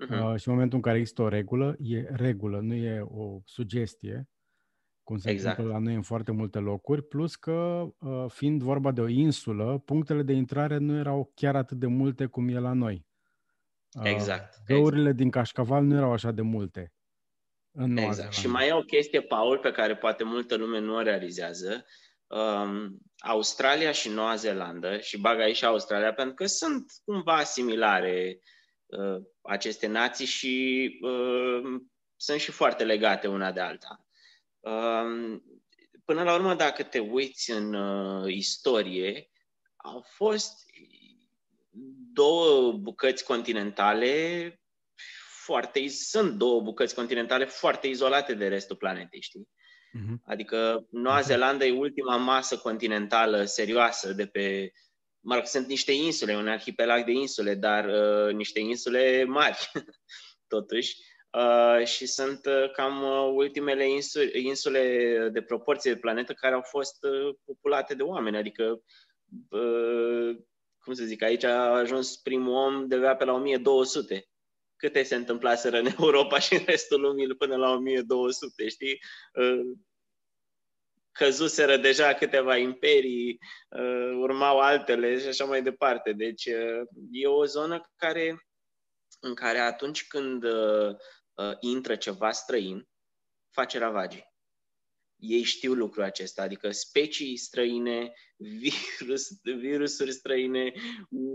Uh-huh. 0.03 0.31
Uh, 0.31 0.39
și 0.39 0.47
în 0.47 0.53
momentul 0.53 0.77
în 0.77 0.83
care 0.83 0.97
există 0.97 1.21
o 1.21 1.27
regulă, 1.27 1.75
e 1.79 2.07
regulă, 2.09 2.59
nu 2.59 2.73
e 2.73 2.99
o 2.99 3.39
sugestie 3.45 4.29
cum 5.05 5.17
se 5.17 5.29
exact. 5.29 5.57
întâmplă 5.57 5.79
la 5.79 5.85
noi 5.85 5.95
în 5.95 6.01
foarte 6.01 6.31
multe 6.31 6.59
locuri, 6.59 7.03
plus 7.03 7.35
că, 7.35 7.87
uh, 7.99 8.25
fiind 8.27 8.61
vorba 8.61 8.91
de 8.91 9.01
o 9.01 9.07
insulă, 9.07 9.81
punctele 9.85 10.21
de 10.23 10.33
intrare 10.33 10.77
nu 10.77 10.97
erau 10.97 11.31
chiar 11.35 11.55
atât 11.55 11.77
de 11.77 11.85
multe 11.85 12.25
cum 12.25 12.47
e 12.47 12.59
la 12.59 12.73
noi. 12.73 13.05
Uh, 13.99 14.05
exact. 14.05 14.61
Găurile 14.67 14.99
exact. 14.99 15.17
din 15.17 15.29
Cașcaval 15.29 15.83
nu 15.83 15.95
erau 15.95 16.11
așa 16.11 16.31
de 16.31 16.41
multe. 16.41 16.93
În 17.71 17.93
Noua 17.93 18.07
exact. 18.07 18.15
Zeelandă. 18.15 18.39
Și 18.39 18.47
mai 18.47 18.67
e 18.67 18.73
o 18.73 18.83
chestie, 18.83 19.21
Paul, 19.21 19.57
pe 19.57 19.71
care 19.71 19.95
poate 19.95 20.23
multă 20.23 20.55
lume 20.55 20.79
nu 20.79 20.95
o 20.95 21.01
realizează. 21.01 21.85
Um, 22.27 22.97
Australia 23.17 23.91
și 23.91 24.09
Noua 24.09 24.35
Zeelandă, 24.35 24.97
și 24.97 25.19
bag 25.19 25.39
aici 25.39 25.63
Australia, 25.63 26.13
pentru 26.13 26.33
că 26.33 26.45
sunt 26.45 26.85
cumva 27.03 27.43
similare 27.43 28.39
uh, 28.85 29.23
aceste 29.41 29.87
nații 29.87 30.25
și 30.25 30.89
uh, 31.01 31.81
sunt 32.15 32.39
și 32.39 32.51
foarte 32.51 32.83
legate 32.83 33.27
una 33.27 33.51
de 33.51 33.59
alta. 33.59 34.04
Până 36.05 36.23
la 36.23 36.33
urmă, 36.33 36.55
dacă 36.55 36.83
te 36.83 36.99
uiți 36.99 37.51
în 37.51 37.73
uh, 37.73 38.33
istorie, 38.33 39.29
au 39.75 40.05
fost 40.07 40.53
două 42.13 42.71
bucăți 42.71 43.25
continentale 43.25 44.59
foarte, 45.43 45.87
sunt 45.87 46.31
două 46.31 46.61
bucăți 46.61 46.95
continentale 46.95 47.45
foarte 47.45 47.87
izolate 47.87 48.33
de 48.33 48.47
restul 48.47 48.75
planetei, 48.75 49.21
știi? 49.21 49.49
Uh-huh. 49.97 50.23
Adică 50.25 50.87
Noua 50.91 51.21
Zeelandă 51.21 51.65
e 51.65 51.71
ultima 51.71 52.17
masă 52.17 52.57
continentală 52.57 53.43
serioasă 53.43 54.13
de 54.13 54.27
pe 54.27 54.71
mă 55.25 55.35
rog, 55.35 55.45
sunt 55.45 55.67
niște 55.67 55.91
insule, 55.91 56.35
un 56.35 56.47
arhipelag 56.47 57.05
de 57.05 57.11
insule, 57.11 57.55
dar 57.55 57.85
uh, 57.85 58.33
niște 58.33 58.59
insule 58.59 59.23
mari, 59.23 59.71
totuși. 60.47 60.95
Uh, 61.35 61.85
și 61.85 62.05
sunt 62.05 62.45
uh, 62.45 62.71
cam 62.71 63.03
uh, 63.03 63.31
ultimele 63.33 63.89
insule, 63.89 64.39
insule 64.39 65.29
de 65.31 65.41
proporție 65.41 65.93
de 65.93 65.99
planetă 65.99 66.33
care 66.33 66.53
au 66.53 66.61
fost 66.61 67.03
uh, 67.03 67.35
populate 67.45 67.95
de 67.95 68.03
oameni, 68.03 68.37
adică 68.37 68.81
uh, 69.49 70.37
cum 70.85 70.93
să 70.93 71.03
zic, 71.03 71.21
aici 71.21 71.43
a 71.43 71.57
ajuns 71.57 72.17
primul 72.17 72.53
om 72.53 72.87
de 72.87 72.97
pe 73.17 73.23
la 73.23 73.33
1200. 73.33 74.27
Câte 74.75 75.03
se 75.03 75.15
întâmplaseră 75.15 75.77
în 75.77 75.87
Europa 75.99 76.39
și 76.39 76.53
în 76.53 76.63
restul 76.65 77.01
lumii 77.01 77.35
până 77.35 77.55
la 77.55 77.71
1200, 77.71 78.67
știi? 78.69 78.99
Uh, 79.33 79.77
căzuseră 81.11 81.77
deja 81.77 82.13
câteva 82.13 82.57
imperii, 82.57 83.39
uh, 83.69 84.17
urmau 84.17 84.59
altele 84.59 85.19
și 85.19 85.27
așa 85.27 85.45
mai 85.45 85.63
departe. 85.63 86.13
Deci 86.13 86.45
uh, 86.45 86.87
e 87.11 87.27
o 87.27 87.45
zonă 87.45 87.91
care, 87.95 88.47
în 89.19 89.33
care 89.33 89.57
atunci 89.57 90.07
când 90.07 90.43
intră 91.59 91.95
ceva 91.95 92.31
străin, 92.31 92.87
face 93.49 93.77
ravagii 93.77 94.35
ei 95.17 95.43
știu 95.43 95.73
lucrul 95.73 96.03
acesta, 96.03 96.41
adică 96.41 96.71
specii 96.71 97.37
străine, 97.37 98.13
virus, 98.59 99.27
virusuri 99.43 100.11
străine, 100.11 100.73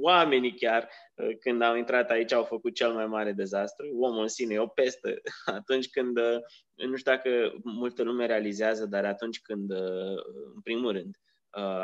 oamenii 0.01 0.55
chiar, 0.55 0.89
uh, 1.15 1.37
când 1.41 1.63
au 1.63 1.77
intrat 1.77 2.11
aici, 2.11 2.33
au 2.33 2.45
făcut 2.45 2.75
cel 2.75 2.93
mai 2.93 3.07
mare 3.07 3.33
dezastru. 3.33 3.99
Omul 4.01 4.23
în 4.23 4.29
sine 4.29 4.55
e 4.55 4.59
o 4.59 4.67
pestă. 4.67 5.15
Atunci 5.45 5.91
când, 5.91 6.17
uh, 6.19 6.39
nu 6.75 6.97
știu 6.97 7.13
dacă 7.13 7.53
multă 7.63 8.03
lume 8.03 8.27
realizează, 8.27 8.87
dar 8.87 9.05
atunci 9.05 9.41
când, 9.41 9.71
uh, 9.71 10.23
în 10.55 10.61
primul 10.63 10.93
rând, 10.93 11.15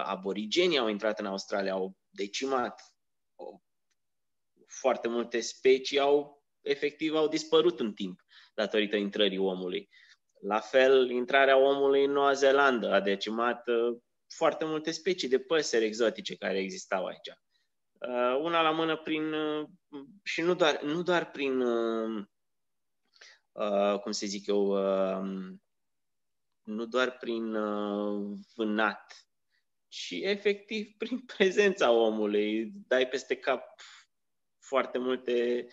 aborigenii 0.02 0.78
au 0.78 0.88
intrat 0.88 1.20
în 1.20 1.26
Australia, 1.26 1.72
au 1.72 1.96
decimat 2.08 2.80
foarte 4.66 5.08
multe 5.08 5.40
specii, 5.40 5.98
au 5.98 6.35
efectiv 6.66 7.14
au 7.14 7.28
dispărut 7.28 7.80
în 7.80 7.92
timp 7.92 8.20
datorită 8.54 8.96
intrării 8.96 9.38
omului. 9.38 9.88
La 10.40 10.60
fel, 10.60 11.10
intrarea 11.10 11.58
omului 11.58 12.04
în 12.04 12.10
Noua 12.10 12.32
Zeelandă 12.32 12.92
a 12.92 13.00
decimat 13.00 13.68
uh, 13.68 13.98
foarte 14.34 14.64
multe 14.64 14.90
specii 14.90 15.28
de 15.28 15.38
păsări 15.38 15.84
exotice 15.84 16.36
care 16.36 16.58
existau 16.58 17.04
aici. 17.04 17.28
Uh, 17.98 18.38
una 18.40 18.62
la 18.62 18.70
mână 18.70 18.96
prin, 18.96 19.32
uh, 19.32 19.68
și 20.22 20.40
nu 20.40 20.54
doar, 20.54 20.82
nu 20.82 21.02
doar 21.02 21.30
prin, 21.30 21.64
cum 24.02 24.12
să 24.12 24.26
zic 24.26 24.46
eu, 24.46 24.66
nu 26.62 26.86
doar 26.86 27.16
prin 27.16 27.52
vânat, 28.54 29.26
ci 29.88 30.10
efectiv 30.10 30.96
prin 30.96 31.20
prezența 31.36 31.90
omului. 31.90 32.70
Dai 32.86 33.08
peste 33.08 33.36
cap 33.36 33.80
foarte 34.58 34.98
multe 34.98 35.66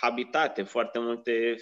habitate, 0.00 0.62
foarte 0.62 0.98
multe 0.98 1.56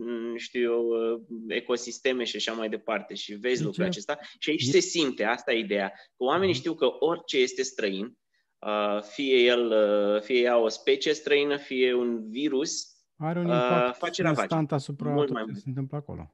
Mm, 0.00 0.36
știu 0.36 0.60
eu, 0.60 0.86
uh, 0.86 1.20
ecosisteme 1.48 2.24
și 2.24 2.36
așa 2.36 2.52
mai 2.52 2.68
departe 2.68 3.14
și 3.14 3.34
vezi 3.34 3.62
lucrul 3.62 3.84
acesta 3.84 4.18
și 4.38 4.50
aici 4.50 4.62
e... 4.62 4.70
se 4.70 4.78
simte, 4.78 5.24
asta 5.24 5.52
e 5.52 5.58
ideea, 5.58 5.88
că 5.88 6.24
oamenii 6.24 6.54
uh-huh. 6.54 6.58
știu 6.58 6.74
că 6.74 6.86
orice 6.98 7.38
este 7.38 7.62
străin, 7.62 8.18
uh, 8.58 9.02
fie 9.02 9.36
el, 9.36 9.70
uh, 9.70 10.22
fie 10.22 10.40
ea 10.40 10.56
o 10.58 10.68
specie 10.68 11.12
străină, 11.12 11.56
fie 11.56 11.94
un 11.94 12.30
virus, 12.30 12.96
are 13.16 13.38
un 13.38 13.44
impact 13.44 13.88
uh, 13.88 13.94
face 13.94 14.22
constant 14.22 14.72
asupra 14.72 15.10
mult 15.10 15.30
mai 15.30 15.42
mult. 15.44 15.56
se 15.56 15.68
întâmplă 15.68 15.96
acolo. 15.96 16.32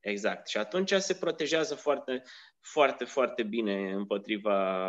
Exact. 0.00 0.48
Și 0.48 0.56
atunci 0.56 0.92
se 0.92 1.14
protejează 1.14 1.74
foarte, 1.74 2.22
foarte, 2.60 3.04
foarte 3.04 3.42
bine 3.42 3.92
împotriva, 3.92 4.88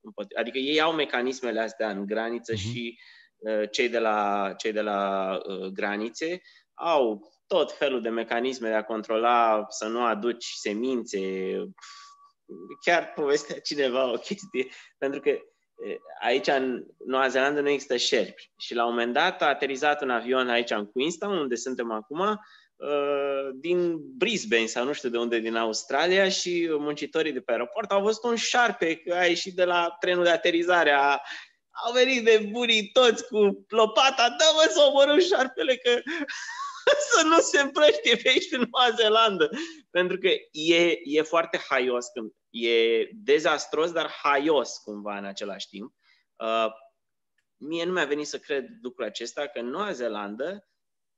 împotriva 0.00 0.40
adică 0.40 0.58
ei 0.58 0.80
au 0.80 0.92
mecanismele 0.92 1.60
astea 1.60 1.90
în 1.90 2.06
graniță 2.06 2.52
uh-huh. 2.52 2.70
și 2.72 2.98
uh, 2.98 3.25
cei 3.70 3.88
de 3.88 3.98
la, 3.98 4.52
cei 4.56 4.72
de 4.72 4.80
la 4.80 5.30
uh, 5.46 5.66
granițe 5.66 6.40
au 6.74 7.32
tot 7.46 7.72
felul 7.72 8.02
de 8.02 8.08
mecanisme 8.08 8.68
de 8.68 8.74
a 8.74 8.84
controla 8.84 9.66
să 9.68 9.86
nu 9.86 10.04
aduci 10.04 10.44
semințe. 10.44 11.20
Chiar 12.84 13.12
povestea 13.14 13.60
cineva 13.60 14.12
o 14.12 14.16
chestie, 14.16 14.66
pentru 14.98 15.20
că 15.20 15.30
aici 16.20 16.46
în 16.46 16.84
Noua 17.06 17.28
Zeelandă 17.28 17.60
nu 17.60 17.68
există 17.68 17.96
șerpi 17.96 18.50
și 18.58 18.74
la 18.74 18.84
un 18.84 18.90
moment 18.90 19.12
dat 19.12 19.42
a 19.42 19.46
aterizat 19.46 20.02
un 20.02 20.10
avion 20.10 20.48
aici 20.48 20.70
în 20.70 20.86
Queenstown, 20.86 21.36
unde 21.36 21.54
suntem 21.54 21.90
acum, 21.90 22.40
din 23.54 23.96
Brisbane 24.16 24.66
sau 24.66 24.84
nu 24.84 24.92
știu 24.92 25.08
de 25.08 25.18
unde, 25.18 25.38
din 25.38 25.56
Australia 25.56 26.28
și 26.28 26.68
muncitorii 26.78 27.32
de 27.32 27.40
pe 27.40 27.52
aeroport 27.52 27.90
au 27.90 28.02
văzut 28.02 28.24
un 28.24 28.36
șarpe 28.36 28.96
că 28.96 29.14
a 29.14 29.24
ieșit 29.24 29.54
de 29.54 29.64
la 29.64 29.96
trenul 30.00 30.24
de 30.24 30.30
aterizare 30.30 30.90
a 30.90 31.20
au 31.84 31.92
venit 31.92 32.24
de 32.24 32.48
bunii 32.50 32.90
toți 32.92 33.26
cu 33.26 33.64
lopata, 33.68 34.28
dă-mă 34.28 34.70
să 34.72 34.80
omorâm 34.80 35.20
șarpele 35.20 35.76
că 35.76 36.00
să 37.12 37.22
nu 37.24 37.40
se 37.40 37.60
împrăștie 37.60 38.16
pe 38.16 38.28
aici 38.28 38.52
în 38.52 38.68
Noua 38.70 38.90
Zeelandă. 38.90 39.50
Pentru 39.90 40.18
că 40.18 40.28
e, 40.50 40.98
e 41.04 41.22
foarte 41.22 41.58
haios, 41.68 42.06
când 42.06 42.32
e 42.50 43.08
dezastros, 43.12 43.92
dar 43.92 44.10
haios 44.10 44.76
cumva 44.76 45.18
în 45.18 45.24
același 45.24 45.68
timp. 45.68 45.94
Uh, 46.36 46.66
mie 47.56 47.84
nu 47.84 47.92
mi-a 47.92 48.04
venit 48.04 48.26
să 48.26 48.38
cred 48.38 48.68
lucrul 48.82 49.04
acesta, 49.04 49.46
că 49.46 49.58
în 49.58 49.68
Noua 49.68 49.92
Zeelandă 49.92 50.68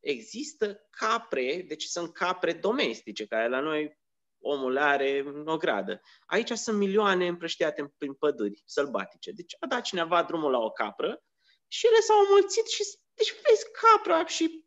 există 0.01 0.81
capre, 0.90 1.64
deci 1.68 1.85
sunt 1.85 2.12
capre 2.12 2.53
domestice, 2.53 3.27
care 3.27 3.49
la 3.49 3.61
noi 3.61 3.99
omul 4.40 4.72
le 4.72 4.81
are 4.81 5.18
în 5.18 5.46
o 5.46 5.57
gradă. 5.57 6.01
Aici 6.27 6.51
sunt 6.51 6.79
milioane 6.79 7.27
împrăștiate 7.27 7.94
prin 7.98 8.14
păduri 8.14 8.62
sălbatice. 8.64 9.31
Deci 9.33 9.57
a 9.61 9.66
dat 9.66 9.83
cineva 9.83 10.22
drumul 10.22 10.51
la 10.51 10.59
o 10.59 10.70
capră 10.70 11.22
și 11.66 11.87
ele 11.87 12.01
s-au 12.01 12.16
mulțit 12.31 12.66
și 12.68 12.83
deci 13.14 13.35
vezi 13.48 13.64
capra 13.72 14.27
și 14.27 14.64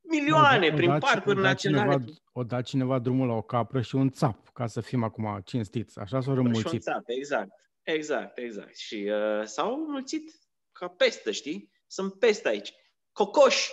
milioane 0.00 0.68
o, 0.68 0.74
prin 0.74 0.88
dat, 0.88 1.00
parcuri 1.00 1.38
o 1.38 1.42
naționale. 1.42 1.92
Cineva, 1.92 2.18
o 2.32 2.44
da 2.44 2.62
cineva 2.62 2.98
drumul 2.98 3.26
la 3.26 3.34
o 3.34 3.42
capră 3.42 3.80
și 3.80 3.94
un 3.94 4.10
țap, 4.10 4.52
ca 4.52 4.66
să 4.66 4.80
fim 4.80 5.02
acum 5.02 5.40
cinstiți. 5.44 5.98
Așa 5.98 6.20
s-au 6.20 6.34
rămulțit. 6.34 6.66
Și 6.66 6.74
un 6.74 6.80
țap, 6.80 7.02
exact. 7.04 7.50
Exact, 7.82 8.38
exact. 8.38 8.76
Și 8.76 9.10
uh, 9.10 9.44
s-au 9.44 9.76
mulțit 9.76 10.32
ca 10.72 10.88
pestă, 10.88 11.30
știi? 11.30 11.72
Sunt 11.86 12.18
peste 12.18 12.48
aici. 12.48 12.72
Cocoși! 13.12 13.70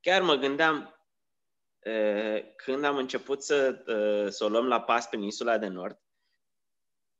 Chiar 0.00 0.22
mă 0.22 0.34
gândeam, 0.34 0.76
uh, 0.76 0.93
când 2.56 2.84
am 2.84 2.96
început 2.96 3.42
să, 3.42 3.84
uh, 3.86 4.30
să 4.32 4.44
o 4.44 4.48
luăm 4.48 4.66
la 4.66 4.80
pas 4.80 5.08
pe 5.08 5.16
insula 5.16 5.58
de 5.58 5.66
nord, 5.66 5.98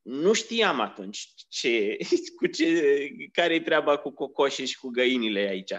nu 0.02 0.32
știam 0.32 0.80
atunci 0.80 1.34
ce, 1.48 1.96
cu 2.36 2.46
ce, 2.46 3.08
care-i 3.32 3.62
treaba 3.62 3.96
cu 3.96 4.10
cocoșii 4.10 4.66
și 4.66 4.78
cu 4.78 4.88
găinile 4.88 5.40
aici. 5.40 5.72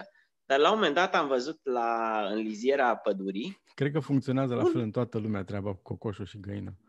Dar 0.44 0.58
la 0.58 0.70
un 0.70 0.74
moment 0.74 0.94
dat 0.94 1.14
am 1.14 1.26
văzut 1.26 1.60
la 1.62 2.20
înliziera 2.30 2.96
pădurii. 2.96 3.62
Cred 3.74 3.92
că 3.92 4.00
funcționează 4.00 4.54
la 4.54 4.64
fel 4.64 4.80
în 4.80 4.90
toată 4.90 5.18
lumea 5.18 5.44
treaba 5.44 5.74
cu 5.74 5.82
cocoșul 5.82 6.26
și 6.26 6.40
găina. 6.40 6.72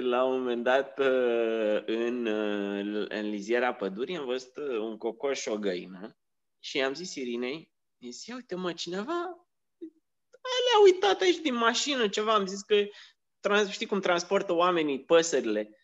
la 0.00 0.24
un 0.24 0.38
moment 0.38 0.62
dat 0.62 0.98
în, 1.86 2.26
în 3.08 3.28
liziera 3.30 3.74
pădurii 3.74 4.16
am 4.16 4.26
văzut 4.26 4.56
un 4.80 4.96
cocoș 4.96 5.40
și 5.40 5.48
o 5.48 5.58
găină 5.58 6.18
și 6.58 6.76
i-am 6.76 6.94
zis 6.94 7.14
Irinei, 7.14 7.72
zis, 8.00 8.26
uite 8.26 8.54
mă, 8.54 8.72
cineva 8.72 9.46
le-a 10.64 10.82
uitat 10.84 11.20
aici 11.20 11.38
din 11.38 11.54
mașină 11.54 12.08
ceva, 12.08 12.34
am 12.34 12.46
zis 12.46 12.62
că 12.62 12.86
trans, 13.40 13.70
știi 13.70 13.86
cum 13.86 14.00
transportă 14.00 14.52
oamenii 14.52 15.04
păsările 15.04 15.78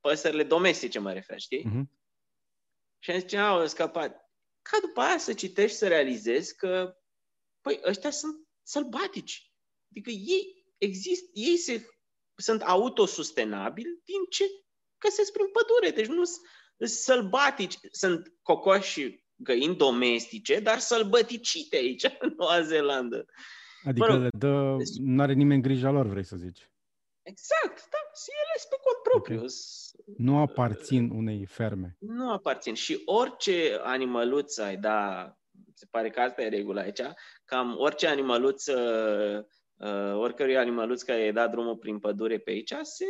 păsările 0.00 0.42
domestice 0.42 0.98
mă 0.98 1.12
refer, 1.12 1.40
știi? 1.40 1.64
Uh-huh. 1.64 1.96
Și 2.98 3.10
am 3.10 3.18
zis, 3.18 3.32
au 3.32 3.66
scăpat. 3.66 4.30
Ca 4.62 4.78
după 4.80 5.00
aia 5.00 5.18
să 5.18 5.34
citești, 5.34 5.76
să 5.76 5.88
realizezi 5.88 6.56
că, 6.56 6.96
păi, 7.60 7.80
ăștia 7.84 8.10
sunt 8.10 8.48
sălbatici. 8.62 9.52
Adică 9.90 10.10
ei 10.10 10.66
există, 10.78 11.30
ei 11.32 11.56
se, 11.56 11.88
sunt 12.34 12.62
autosustenabili 12.62 14.00
din 14.04 14.24
ce 14.30 14.44
găsesc 14.98 15.32
prin 15.32 15.50
pădure. 15.50 15.90
Deci 15.90 16.06
nu 16.06 16.24
sunt 16.24 16.46
sălbatici. 16.86 17.78
Sunt 17.90 18.32
cocoși 18.42 18.90
și 18.90 19.24
găini 19.36 19.76
domestice, 19.76 20.60
dar 20.60 20.78
sălbăticite 20.78 21.76
aici, 21.76 22.04
în 22.20 22.34
Noua 22.36 22.60
Zeelandă. 22.62 23.26
Adică 23.84 24.06
mă 24.06 24.12
rog, 24.12 24.22
le 24.22 24.28
dă, 24.38 24.74
deci... 24.78 24.96
nu 24.98 25.22
are 25.22 25.32
nimeni 25.32 25.62
grija 25.62 25.90
lor, 25.90 26.06
vrei 26.06 26.24
să 26.24 26.36
zici. 26.36 26.70
Exact, 27.22 27.88
da. 27.90 27.98
Și 28.22 28.30
ele 28.42 28.54
sunt 28.58 28.70
pe 28.70 28.76
cont 28.82 29.02
propriu. 29.02 29.36
Okay. 29.36 30.16
Nu 30.16 30.38
aparțin 30.38 31.10
unei 31.10 31.46
ferme. 31.46 31.96
Nu 31.98 32.32
aparțin. 32.32 32.74
Și 32.74 33.02
orice 33.04 33.78
animăluț 33.82 34.58
ai 34.58 34.76
da, 34.76 35.32
se 35.74 35.86
pare 35.90 36.10
că 36.10 36.20
asta 36.20 36.42
e 36.42 36.48
regula 36.48 36.80
aici, 36.80 37.00
cam 37.44 37.74
orice 37.78 38.06
animăluț, 38.06 38.66
uh, 38.66 39.44
uh, 39.76 40.14
oricărui 40.14 40.56
animăluț 40.56 41.02
care 41.02 41.20
e 41.20 41.32
dat 41.32 41.50
drumul 41.50 41.76
prin 41.76 41.98
pădure 41.98 42.38
pe 42.38 42.50
aici, 42.50 42.74
se, 42.82 43.04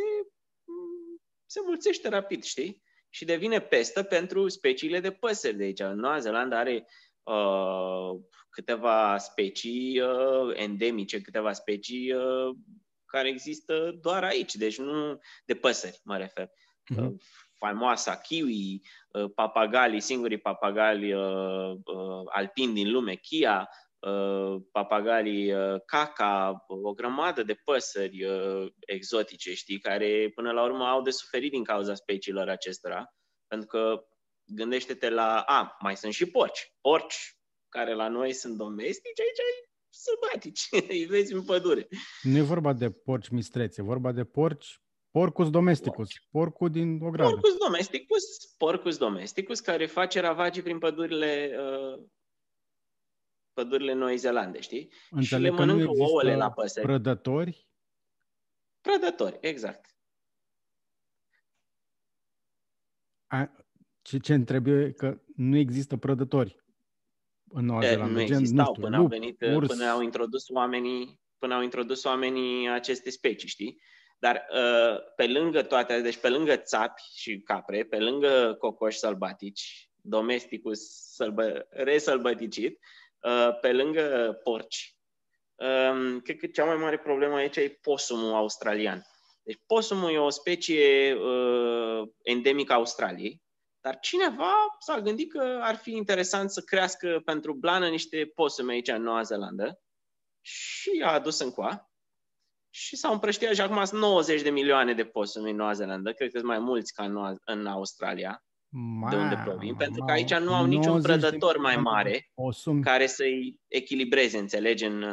se 1.45 1.59
mulțește 1.65 2.09
rapid, 2.09 2.43
știi? 2.43 2.81
Și 3.09 3.25
devine 3.25 3.59
pestă 3.59 4.03
pentru 4.03 4.47
speciile 4.47 4.99
de 4.99 5.11
păsări 5.11 5.57
de 5.57 5.63
aici. 5.63 5.81
Noua 5.81 6.19
Zeelandă 6.19 6.55
are 6.55 6.87
uh, 7.23 8.19
câteva 8.49 9.17
specii 9.17 9.99
uh, 9.99 10.51
endemice, 10.53 11.21
câteva 11.21 11.53
specii 11.53 12.13
uh, 12.13 12.55
care 13.05 13.27
există 13.27 13.97
doar 14.01 14.23
aici, 14.23 14.55
deci 14.55 14.77
nu 14.77 15.19
de 15.45 15.53
păsări, 15.53 15.99
mă 16.03 16.17
refer. 16.17 16.47
Uh-huh. 16.47 16.97
Uh, 16.97 17.13
faimoasa 17.57 18.15
kiwi, 18.15 18.81
uh, 19.11 19.31
papagalii, 19.35 19.99
singurii 19.99 20.37
papagali 20.37 21.13
uh, 21.13 21.71
uh, 21.83 22.21
alpini 22.25 22.73
din 22.73 22.91
lume, 22.91 23.15
chia, 23.15 23.69
uh, 23.71 23.88
papagalii 24.71 25.53
uh, 25.53 25.81
caca, 25.85 26.65
o 26.67 26.93
grămadă 26.93 27.43
de 27.43 27.53
păsări 27.53 28.23
uh, 28.23 28.71
exotice, 28.79 29.53
știi, 29.53 29.79
care 29.79 30.31
până 30.35 30.51
la 30.51 30.63
urmă 30.63 30.85
au 30.85 31.01
de 31.01 31.09
suferit 31.09 31.51
din 31.51 31.63
cauza 31.63 31.93
speciilor 31.93 32.49
acestora, 32.49 33.13
pentru 33.47 33.67
că 33.67 34.03
gândește-te 34.45 35.09
la, 35.09 35.39
a, 35.39 35.77
mai 35.79 35.95
sunt 35.95 36.13
și 36.13 36.25
porci, 36.25 36.73
porci 36.81 37.37
care 37.69 37.93
la 37.93 38.07
noi 38.07 38.33
sunt 38.33 38.57
domestici, 38.57 39.19
aici 39.19 39.39
ai 39.39 39.69
sălbatici, 39.89 40.67
îi 40.95 41.05
vezi 41.05 41.33
în 41.33 41.43
pădure. 41.43 41.87
Nu 42.21 42.37
e 42.37 42.41
vorba 42.41 42.73
de 42.73 42.91
porci 42.91 43.29
mistrețe, 43.29 43.81
e 43.81 43.85
vorba 43.85 44.11
de 44.11 44.23
porci 44.23 44.81
Porcus 45.11 45.49
domesticus, 45.49 46.09
porcul 46.31 46.69
din 46.69 46.99
o 47.01 47.09
gradă. 47.09 47.29
Porcus 47.29 47.55
domesticus, 47.57 48.23
porcus 48.57 48.97
domesticus, 48.97 49.59
care 49.59 49.85
face 49.85 50.19
ravagii 50.19 50.61
prin 50.61 50.77
pădurile, 50.77 51.55
uh, 51.57 52.05
pădurile 53.59 53.93
Noi 53.93 54.17
Zeelande, 54.17 54.59
știi? 54.59 54.91
Înțeleg 55.09 55.51
și 55.51 55.57
le 55.57 55.65
mănâncă 55.65 55.89
ouăle 55.89 56.35
la 56.35 56.51
păsări. 56.51 56.85
Prădători? 56.85 57.67
Prădători, 58.81 59.37
exact. 59.41 59.95
A, 63.27 63.51
ce, 64.01 64.17
ce 64.17 64.33
întreb 64.33 64.67
eu 64.67 64.79
e 64.79 64.91
că 64.91 65.19
nu 65.35 65.57
există 65.57 65.97
prădători 65.97 66.63
în 67.49 67.65
Noua 67.65 67.81
Zeelandă. 67.81 68.13
Nu 68.13 68.21
existau 68.21 68.65
nu 68.65 68.73
știu, 68.73 68.81
până, 68.81 68.97
lup, 68.97 69.11
au 69.11 69.19
venit, 69.19 69.41
urs. 69.55 69.67
până 69.67 69.85
au 69.85 70.01
introdus 70.01 70.49
oamenii 70.49 71.19
până 71.37 71.53
au 71.53 71.61
introdus 71.61 72.03
oamenii 72.03 72.69
aceste 72.69 73.09
specii, 73.09 73.47
știi? 73.47 73.81
Dar 74.19 74.45
uh, 74.53 75.13
pe 75.15 75.27
lângă 75.27 75.63
toate, 75.63 76.01
deci 76.01 76.17
pe 76.17 76.29
lângă 76.29 76.55
țapi 76.55 77.01
și 77.15 77.39
capre, 77.39 77.83
pe 77.83 77.99
lângă 77.99 78.55
cocoși 78.59 78.97
sălbatici, 78.97 79.89
domesticus 80.01 80.79
sălbă, 81.13 81.67
resălbăticit, 81.69 82.71
uh, 82.71 83.08
pe 83.61 83.71
lângă 83.71 84.39
porci, 84.43 84.95
um, 85.55 86.19
cred 86.19 86.37
că 86.37 86.47
cea 86.47 86.65
mai 86.65 86.75
mare 86.75 86.97
problemă 86.97 87.35
aici 87.35 87.55
e 87.55 87.77
posumul 87.81 88.33
australian. 88.33 89.05
Deci 89.43 89.59
posumul 89.65 90.11
e 90.11 90.17
o 90.17 90.29
specie 90.29 91.13
uh, 91.13 92.07
endemică 92.21 92.73
Australiei, 92.73 93.41
dar 93.81 93.99
cineva 93.99 94.53
s-a 94.79 94.99
gândit 94.99 95.31
că 95.31 95.59
ar 95.61 95.75
fi 95.75 95.91
interesant 95.91 96.51
să 96.51 96.61
crească 96.61 97.21
pentru 97.25 97.53
blană 97.53 97.87
niște 97.87 98.31
posume 98.35 98.73
aici 98.73 98.87
în 98.87 99.01
Noua 99.01 99.21
Zeelandă 99.21 99.79
și 100.41 101.01
a 101.05 101.11
adus 101.11 101.39
în 101.39 101.51
coa 101.51 101.89
și 102.69 102.95
s-au 102.95 103.13
împrăștiat 103.13 103.53
și 103.53 103.61
acum 103.61 103.85
sunt 103.85 104.01
90 104.01 104.41
de 104.41 104.49
milioane 104.49 104.93
de 104.93 105.05
posumi 105.05 105.49
în 105.49 105.55
Noua 105.55 105.73
Zeelandă, 105.73 106.13
cred 106.13 106.31
că 106.31 106.37
sunt 106.37 106.49
mai 106.49 106.59
mulți 106.59 106.93
ca 106.93 107.03
în, 107.03 107.11
Noua, 107.11 107.35
în 107.45 107.67
Australia, 107.67 108.43
ma, 108.69 109.09
de 109.09 109.15
unde 109.15 109.41
provin, 109.43 109.75
pentru 109.75 110.03
că 110.05 110.11
aici 110.11 110.33
nu 110.33 110.53
au 110.53 110.65
niciun 110.65 111.01
prădător 111.01 111.57
mai 111.57 111.75
mare 111.75 112.29
posum. 112.33 112.81
care 112.81 113.07
să-i 113.07 113.59
echilibreze, 113.67 114.37
înțelegi, 114.37 114.85
în, 114.85 115.03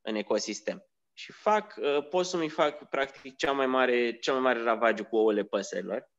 în 0.00 0.14
ecosistem. 0.14 0.86
Și 1.12 1.32
fac, 1.32 1.74
uh, 1.76 2.08
posumii 2.08 2.48
fac 2.48 2.88
practic 2.88 3.36
cea 3.36 3.52
mai 3.52 3.66
mare, 3.66 4.18
cea 4.18 4.32
mai 4.32 4.40
mare 4.40 4.62
ravagiu 4.62 5.04
cu 5.04 5.16
ouăle 5.16 5.42
păsărilor. 5.42 6.12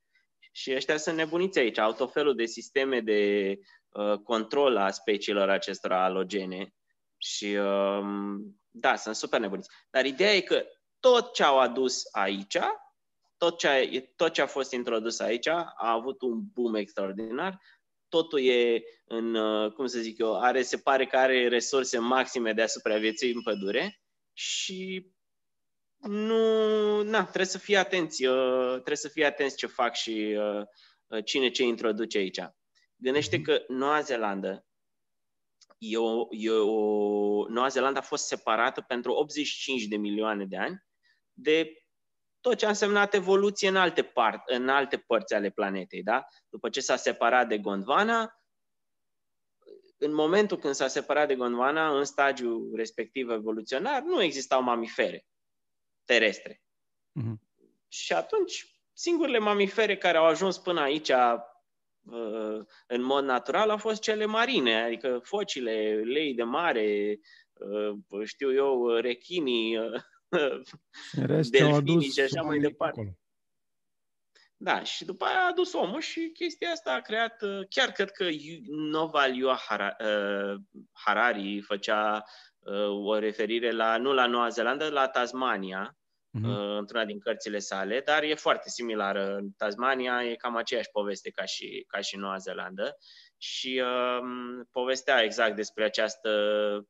Și 0.52 0.74
ăștia 0.76 0.98
sunt 0.98 1.16
nebuniți 1.16 1.60
aici, 1.60 1.78
au 1.78 1.94
tot 1.94 2.12
felul 2.12 2.36
de 2.36 2.46
sisteme 2.46 3.00
de 3.00 3.54
uh, 3.90 4.18
control 4.18 4.78
a 4.78 4.92
speciilor 4.92 5.50
acestora 5.50 6.04
alogene 6.04 6.74
și 7.18 7.46
uh, 7.46 8.04
da, 8.70 8.96
sunt 8.96 9.16
super 9.16 9.40
nebuniți. 9.40 9.70
Dar 9.90 10.06
ideea 10.06 10.34
e 10.34 10.42
că 10.42 10.66
tot 11.00 11.34
ce 11.34 11.44
au 11.44 11.60
adus 11.60 12.02
aici, 12.12 12.58
tot 13.38 13.58
ce 13.58 13.68
a, 13.68 14.02
tot 14.16 14.34
ce 14.34 14.42
a 14.42 14.48
fost 14.48 14.72
introdus 14.72 15.20
aici 15.20 15.48
a 15.48 15.74
avut 15.76 16.22
un 16.22 16.42
boom 16.54 16.76
extraordinar. 16.76 17.62
Totul 18.10 18.40
e 18.40 18.84
în, 19.06 19.36
uh, 19.36 19.72
cum 19.72 19.86
să 19.86 20.00
zic 20.00 20.18
eu, 20.18 20.40
are, 20.40 20.62
se 20.62 20.78
pare 20.78 21.06
că 21.06 21.18
are 21.18 21.48
resurse 21.48 21.98
maxime 21.98 22.54
de 22.54 22.62
a 22.62 22.68
supraviețui 22.68 23.34
în 23.34 23.42
pădure 23.42 24.02
și 24.34 25.10
nu, 25.98 27.02
na, 27.02 27.24
trebuie 27.24 27.46
să 27.46 27.58
fii 27.58 27.76
atenți, 27.76 28.26
uh, 28.26 28.72
trebuie 28.72 28.96
să 28.96 29.08
fii 29.08 29.26
atenți 29.26 29.56
ce 29.56 29.68
fac 29.68 29.96
și 29.96 30.38
uh, 30.38 31.24
cine 31.26 31.50
ce 31.50 31.64
introduce 31.64 32.18
aici. 32.18 32.40
Gândește 32.96 33.36
mhm. 33.36 33.46
că 33.46 33.64
Noua 33.68 34.02
Zeelandă 34.02 34.66
e 35.78 35.98
o, 35.98 36.28
e 36.30 36.50
o, 36.50 37.50
Noua 37.50 37.68
Zeelandă 37.68 38.00
a 38.00 38.02
fost 38.02 38.26
separată 38.26 38.82
pentru 38.82 39.12
85 39.12 39.84
de 39.84 39.98
milioane 39.98 40.46
de 40.46 40.58
ani 40.58 40.84
de 41.34 41.85
tot 42.46 42.58
ce 42.58 42.66
a 42.66 42.70
însemnat 42.70 43.14
evoluție 43.14 43.68
în 43.68 43.76
alte, 43.76 44.04
part, 44.04 44.50
în 44.50 44.70
alte 44.70 44.98
părți 44.98 45.34
ale 45.34 45.50
planetei. 45.50 46.04
Da? 46.04 46.26
După 46.50 46.70
ce 46.70 46.80
s-a 46.80 46.96
separat 46.96 47.48
de 47.48 47.58
Gondwana, 47.58 48.40
în 49.98 50.14
momentul 50.14 50.58
când 50.58 50.74
s-a 50.74 50.88
separat 50.88 51.28
de 51.28 51.36
Gondwana, 51.36 51.98
în 51.98 52.04
stadiul 52.04 52.72
respectiv 52.76 53.30
evoluționar, 53.30 54.02
nu 54.02 54.22
existau 54.22 54.62
mamifere 54.62 55.26
terestre. 56.04 56.62
Mm-hmm. 57.20 57.36
Și 57.88 58.14
atunci, 58.14 58.80
singurele 58.94 59.40
mamifere 59.40 59.98
care 59.98 60.18
au 60.18 60.26
ajuns 60.26 60.58
până 60.58 60.82
aici 60.82 61.12
Uh, 62.12 62.66
în 62.88 63.02
mod 63.02 63.24
natural 63.24 63.70
au 63.70 63.78
fost 63.78 64.02
cele 64.02 64.26
marine, 64.26 64.84
adică 64.84 65.20
focile, 65.24 66.02
lei 66.04 66.34
de 66.34 66.44
mare, 66.44 67.20
uh, 67.54 68.26
știu 68.26 68.54
eu, 68.54 68.88
rechinii, 68.88 69.78
uh, 70.30 70.62
delfinii 71.50 72.12
și 72.12 72.20
așa 72.20 72.42
mai 72.42 72.60
departe. 72.60 73.00
Acolo. 73.00 73.18
Da, 74.58 74.84
și 74.84 75.06
după 75.06 75.26
aia 75.26 75.40
a 75.40 75.48
adus 75.48 75.74
omul 75.74 76.02
și 76.02 76.32
chestia 76.34 76.70
asta 76.70 76.94
a 76.94 77.02
creat, 77.02 77.44
chiar 77.70 77.92
cred 77.92 78.12
că 78.12 78.28
Noval 78.68 79.36
Ioa 79.36 79.60
Harari 80.92 81.62
făcea 81.62 82.24
o 83.06 83.20
referire 83.20 83.72
la, 83.72 83.98
nu 83.98 84.14
la 84.14 84.26
Noua 84.26 84.50
Zeelandă, 84.50 84.90
la 84.90 85.08
Tasmania, 85.08 85.98
uh-huh. 86.38 86.78
într-una 86.78 87.06
din 87.06 87.20
cărțile 87.20 87.60
sale, 87.60 88.02
dar 88.06 88.24
e 88.24 88.36
foarte 88.36 88.70
similară. 88.70 89.36
În 89.36 89.52
Tasmania 89.58 90.24
e 90.24 90.36
cam 90.36 90.56
aceeași 90.56 90.90
poveste 90.92 91.30
ca 91.30 91.46
și, 91.46 91.86
ca 91.88 92.00
și 92.00 92.18
Noua 92.18 92.38
Zeelandă 92.38 92.98
și 93.38 93.84
um, 93.84 94.64
povestea 94.72 95.24
exact 95.24 95.56
despre 95.56 95.84
această 95.84 96.30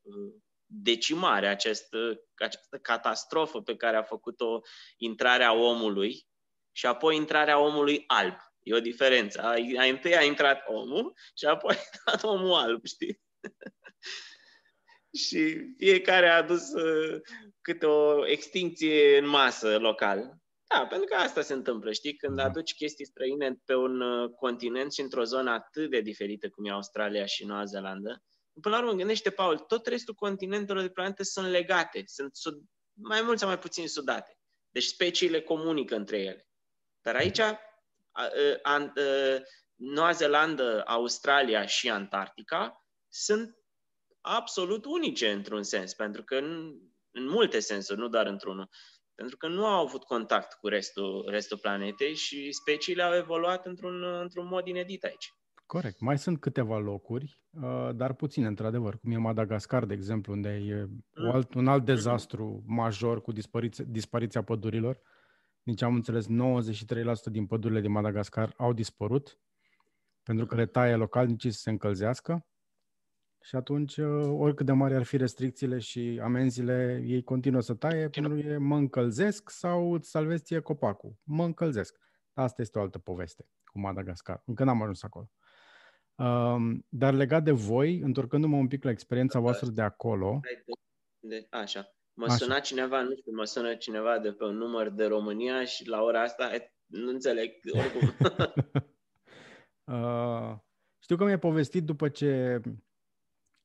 uh, 0.01 0.33
decimare, 0.65 1.47
acest, 1.47 1.87
această 2.35 2.77
catastrofă 2.77 3.61
pe 3.61 3.75
care 3.75 3.97
a 3.97 4.03
făcut-o 4.03 4.61
intrarea 4.97 5.53
omului 5.53 6.27
și 6.71 6.85
apoi 6.85 7.15
intrarea 7.15 7.59
omului 7.59 8.03
alb. 8.07 8.35
E 8.63 8.73
o 8.73 8.79
diferență. 8.79 9.41
A, 9.41 9.53
a, 9.77 9.83
întâi 9.83 10.15
a 10.15 10.23
intrat 10.23 10.63
omul 10.67 11.13
și 11.37 11.45
apoi 11.45 11.75
a 11.79 11.79
intrat 11.93 12.23
omul 12.23 12.53
alb, 12.53 12.85
știi? 12.85 13.21
și 15.27 15.73
fiecare 15.77 16.29
a 16.29 16.37
adus 16.37 16.73
uh, 16.73 17.21
câte 17.61 17.85
o 17.85 18.27
extinție 18.27 19.17
în 19.17 19.27
masă 19.27 19.77
local. 19.77 20.43
Da, 20.67 20.85
pentru 20.85 21.07
că 21.07 21.15
asta 21.15 21.41
se 21.41 21.53
întâmplă, 21.53 21.91
știi? 21.91 22.15
Când 22.15 22.35
da. 22.35 22.43
aduci 22.43 22.73
chestii 22.73 23.05
străine 23.05 23.55
pe 23.65 23.75
un 23.75 24.01
uh, 24.01 24.29
continent 24.29 24.93
și 24.93 25.01
într-o 25.01 25.23
zonă 25.23 25.51
atât 25.51 25.89
de 25.89 26.01
diferită 26.01 26.49
cum 26.49 26.65
e 26.65 26.71
Australia 26.71 27.25
și 27.25 27.45
Noua 27.45 27.65
Zeelandă, 27.65 28.23
până 28.61 28.75
la 28.75 28.81
urmă, 28.81 28.97
gândește, 28.97 29.29
Paul, 29.29 29.57
tot 29.57 29.85
restul 29.85 30.13
continentelor 30.13 30.81
de 30.81 30.89
planetă 30.89 31.23
sunt 31.23 31.47
legate, 31.47 32.03
sunt 32.05 32.35
sud, 32.35 32.61
mai 32.93 33.21
mult 33.21 33.39
sau 33.39 33.47
mai 33.47 33.59
puțin 33.59 33.87
sudate. 33.87 34.37
Deci 34.69 34.83
speciile 34.83 35.41
comunică 35.41 35.95
între 35.95 36.19
ele. 36.19 36.47
Dar 37.01 37.15
aici, 37.15 37.39
a, 37.39 37.59
a, 38.11 38.29
a, 38.61 38.93
Noua 39.75 40.11
Zeelandă, 40.11 40.83
Australia 40.85 41.65
și 41.65 41.89
Antarctica 41.89 42.85
sunt 43.09 43.57
absolut 44.21 44.85
unice 44.85 45.31
într-un 45.31 45.63
sens, 45.63 45.93
pentru 45.93 46.23
că 46.23 46.35
în, 46.35 46.79
în 47.11 47.27
multe 47.27 47.59
sensuri, 47.59 47.99
nu 47.99 48.07
doar 48.07 48.25
într-unul. 48.25 48.69
Pentru 49.15 49.37
că 49.37 49.47
nu 49.47 49.65
au 49.65 49.85
avut 49.85 50.03
contact 50.03 50.53
cu 50.53 50.67
restul, 50.67 51.25
restul 51.29 51.57
planetei 51.57 52.15
și 52.15 52.51
speciile 52.51 53.03
au 53.03 53.15
evoluat 53.15 53.65
într-un, 53.65 54.03
într-un 54.03 54.47
mod 54.47 54.67
inedit 54.67 55.03
aici. 55.03 55.33
Corect. 55.65 55.99
Mai 55.99 56.17
sunt 56.17 56.39
câteva 56.39 56.77
locuri, 56.77 57.41
uh, 57.49 57.89
dar 57.95 58.13
puține, 58.13 58.47
într-adevăr, 58.47 58.97
cum 58.97 59.11
e 59.11 59.17
Madagascar, 59.17 59.85
de 59.85 59.93
exemplu, 59.93 60.33
unde 60.33 60.49
e 60.49 60.83
mm. 60.83 61.29
alt, 61.31 61.53
un 61.53 61.67
alt 61.67 61.85
dezastru 61.85 62.63
major 62.65 63.21
cu 63.21 63.31
dispariția, 63.31 63.85
dispariția 63.87 64.43
pădurilor. 64.43 65.01
Nici 65.63 65.81
am 65.81 65.95
înțeles, 65.95 66.27
93% 66.27 66.29
din 67.31 67.45
pădurile 67.45 67.81
din 67.81 67.91
Madagascar 67.91 68.53
au 68.57 68.73
dispărut 68.73 69.39
pentru 70.23 70.45
că 70.45 70.55
le 70.55 70.65
taie 70.65 70.95
localnicii 70.95 71.51
să 71.51 71.59
se 71.59 71.69
încălzească 71.69 72.45
și 73.41 73.55
atunci, 73.55 73.97
uh, 73.97 74.35
oricât 74.37 74.65
de 74.65 74.71
mari 74.71 74.93
ar 74.95 75.03
fi 75.03 75.17
restricțiile 75.17 75.79
și 75.79 76.19
amenziile, 76.23 77.03
ei 77.05 77.23
continuă 77.23 77.61
să 77.61 77.73
taie 77.73 78.09
pentru 78.09 78.33
că 78.33 78.39
e 78.39 78.57
mă 78.57 78.75
încălzesc 78.75 79.49
sau 79.49 79.93
îți 79.93 80.09
salvezi 80.09 80.43
ție 80.43 80.59
copacul. 80.59 81.15
Mă 81.23 81.43
încălzesc. 81.43 81.99
Asta 82.33 82.61
este 82.61 82.77
o 82.77 82.81
altă 82.81 82.97
poveste 82.97 83.47
cu 83.65 83.79
Madagascar. 83.79 84.41
Încă 84.45 84.63
n-am 84.63 84.81
ajuns 84.81 85.03
acolo. 85.03 85.31
Um, 86.15 86.85
dar 86.89 87.13
legat 87.13 87.43
de 87.43 87.51
voi, 87.51 87.99
întorcându-mă 87.99 88.55
un 88.55 88.67
pic 88.67 88.83
la 88.83 88.89
experiența 88.89 89.39
voastră 89.39 89.69
de 89.69 89.81
acolo... 89.81 90.39
De, 91.19 91.47
așa. 91.49 91.95
Mă 92.13 92.25
așa. 92.25 92.35
suna 92.35 92.59
cineva, 92.59 93.01
nu 93.01 93.15
știu, 93.15 93.31
mă 93.35 93.43
sună 93.43 93.75
cineva 93.75 94.19
de 94.19 94.31
pe 94.31 94.43
un 94.43 94.55
număr 94.55 94.89
de 94.89 95.05
România 95.05 95.65
și 95.65 95.87
la 95.87 96.01
ora 96.01 96.21
asta 96.21 96.51
nu 96.85 97.09
înțeleg 97.09 97.51
oricum. 97.71 98.13
uh, 99.95 100.57
știu 100.99 101.15
că 101.15 101.23
mi-ai 101.23 101.39
povestit 101.39 101.83
după 101.83 102.09
ce 102.09 102.61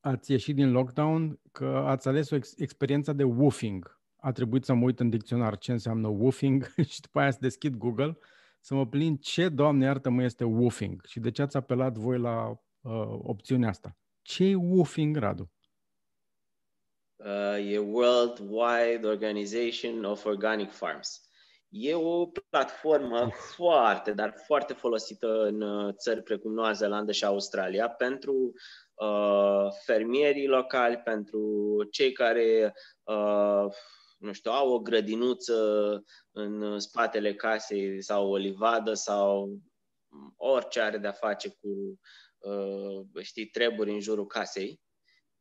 ați 0.01 0.31
ieșit 0.31 0.55
din 0.55 0.71
lockdown 0.71 1.41
că 1.53 1.65
ați 1.65 2.09
ales 2.09 2.31
o 2.31 2.35
ex- 2.35 2.59
experiență 2.59 3.13
de 3.13 3.25
woofing. 3.25 4.01
A 4.17 4.33
trebuit 4.33 4.65
să 4.65 4.75
mă 4.75 4.85
uit 4.85 5.01
în 5.01 5.11
dicționar 5.11 5.59
ce 5.59 5.73
înseamnă 5.73 6.09
woofing 6.09 6.75
și 6.91 7.01
după 7.01 7.21
aia 7.21 7.31
să 7.31 7.39
deschid 7.41 7.77
Google 7.77 8.19
să 8.61 8.75
mă 8.75 8.87
plin 8.87 9.17
ce, 9.17 9.49
Doamne 9.49 9.85
iartă-mă, 9.85 10.23
este 10.23 10.45
woofing 10.45 11.05
și 11.05 11.21
de 11.21 11.31
ce 11.31 11.43
ați 11.43 11.57
apelat 11.57 11.97
voi 11.97 12.19
la 12.19 12.49
uh, 12.81 13.19
opțiunea 13.23 13.69
asta. 13.69 13.97
Ce 14.23 14.45
e 14.45 14.55
woofing, 14.55 15.17
Radu? 15.17 15.51
Uh, 17.17 17.73
e 17.73 17.79
World 17.79 18.39
Wide 18.39 19.07
Organization 19.07 20.05
of 20.05 20.25
Organic 20.25 20.71
Farms. 20.71 21.31
E 21.69 21.95
o 21.95 22.27
platformă 22.27 23.31
foarte, 23.57 24.13
dar 24.13 24.35
foarte 24.47 24.73
folosită 24.73 25.43
în 25.43 25.61
uh, 25.61 25.95
țări 25.95 26.23
precum 26.23 26.53
Noua 26.53 26.73
Zeelandă 26.73 27.13
și 27.13 27.25
Australia 27.25 27.89
pentru 27.89 28.53
uh, 28.95 29.67
fermierii 29.85 30.47
locali, 30.47 30.97
pentru 30.97 31.43
cei 31.91 32.13
care 32.13 32.75
uh, 33.03 33.65
nu 34.21 34.33
știu, 34.33 34.51
au 34.51 34.73
o 34.73 34.81
grădinuță 34.81 36.03
în 36.31 36.79
spatele 36.79 37.35
casei 37.35 38.03
sau 38.03 38.31
o 38.31 38.37
livadă 38.37 38.95
sau 38.95 39.59
orice 40.37 40.81
are 40.81 40.99
de-a 40.99 41.13
face 41.13 41.49
cu, 41.49 42.01
uh, 42.39 43.23
știi, 43.23 43.47
treburi 43.47 43.91
în 43.91 44.01
jurul 44.01 44.27
casei. 44.27 44.81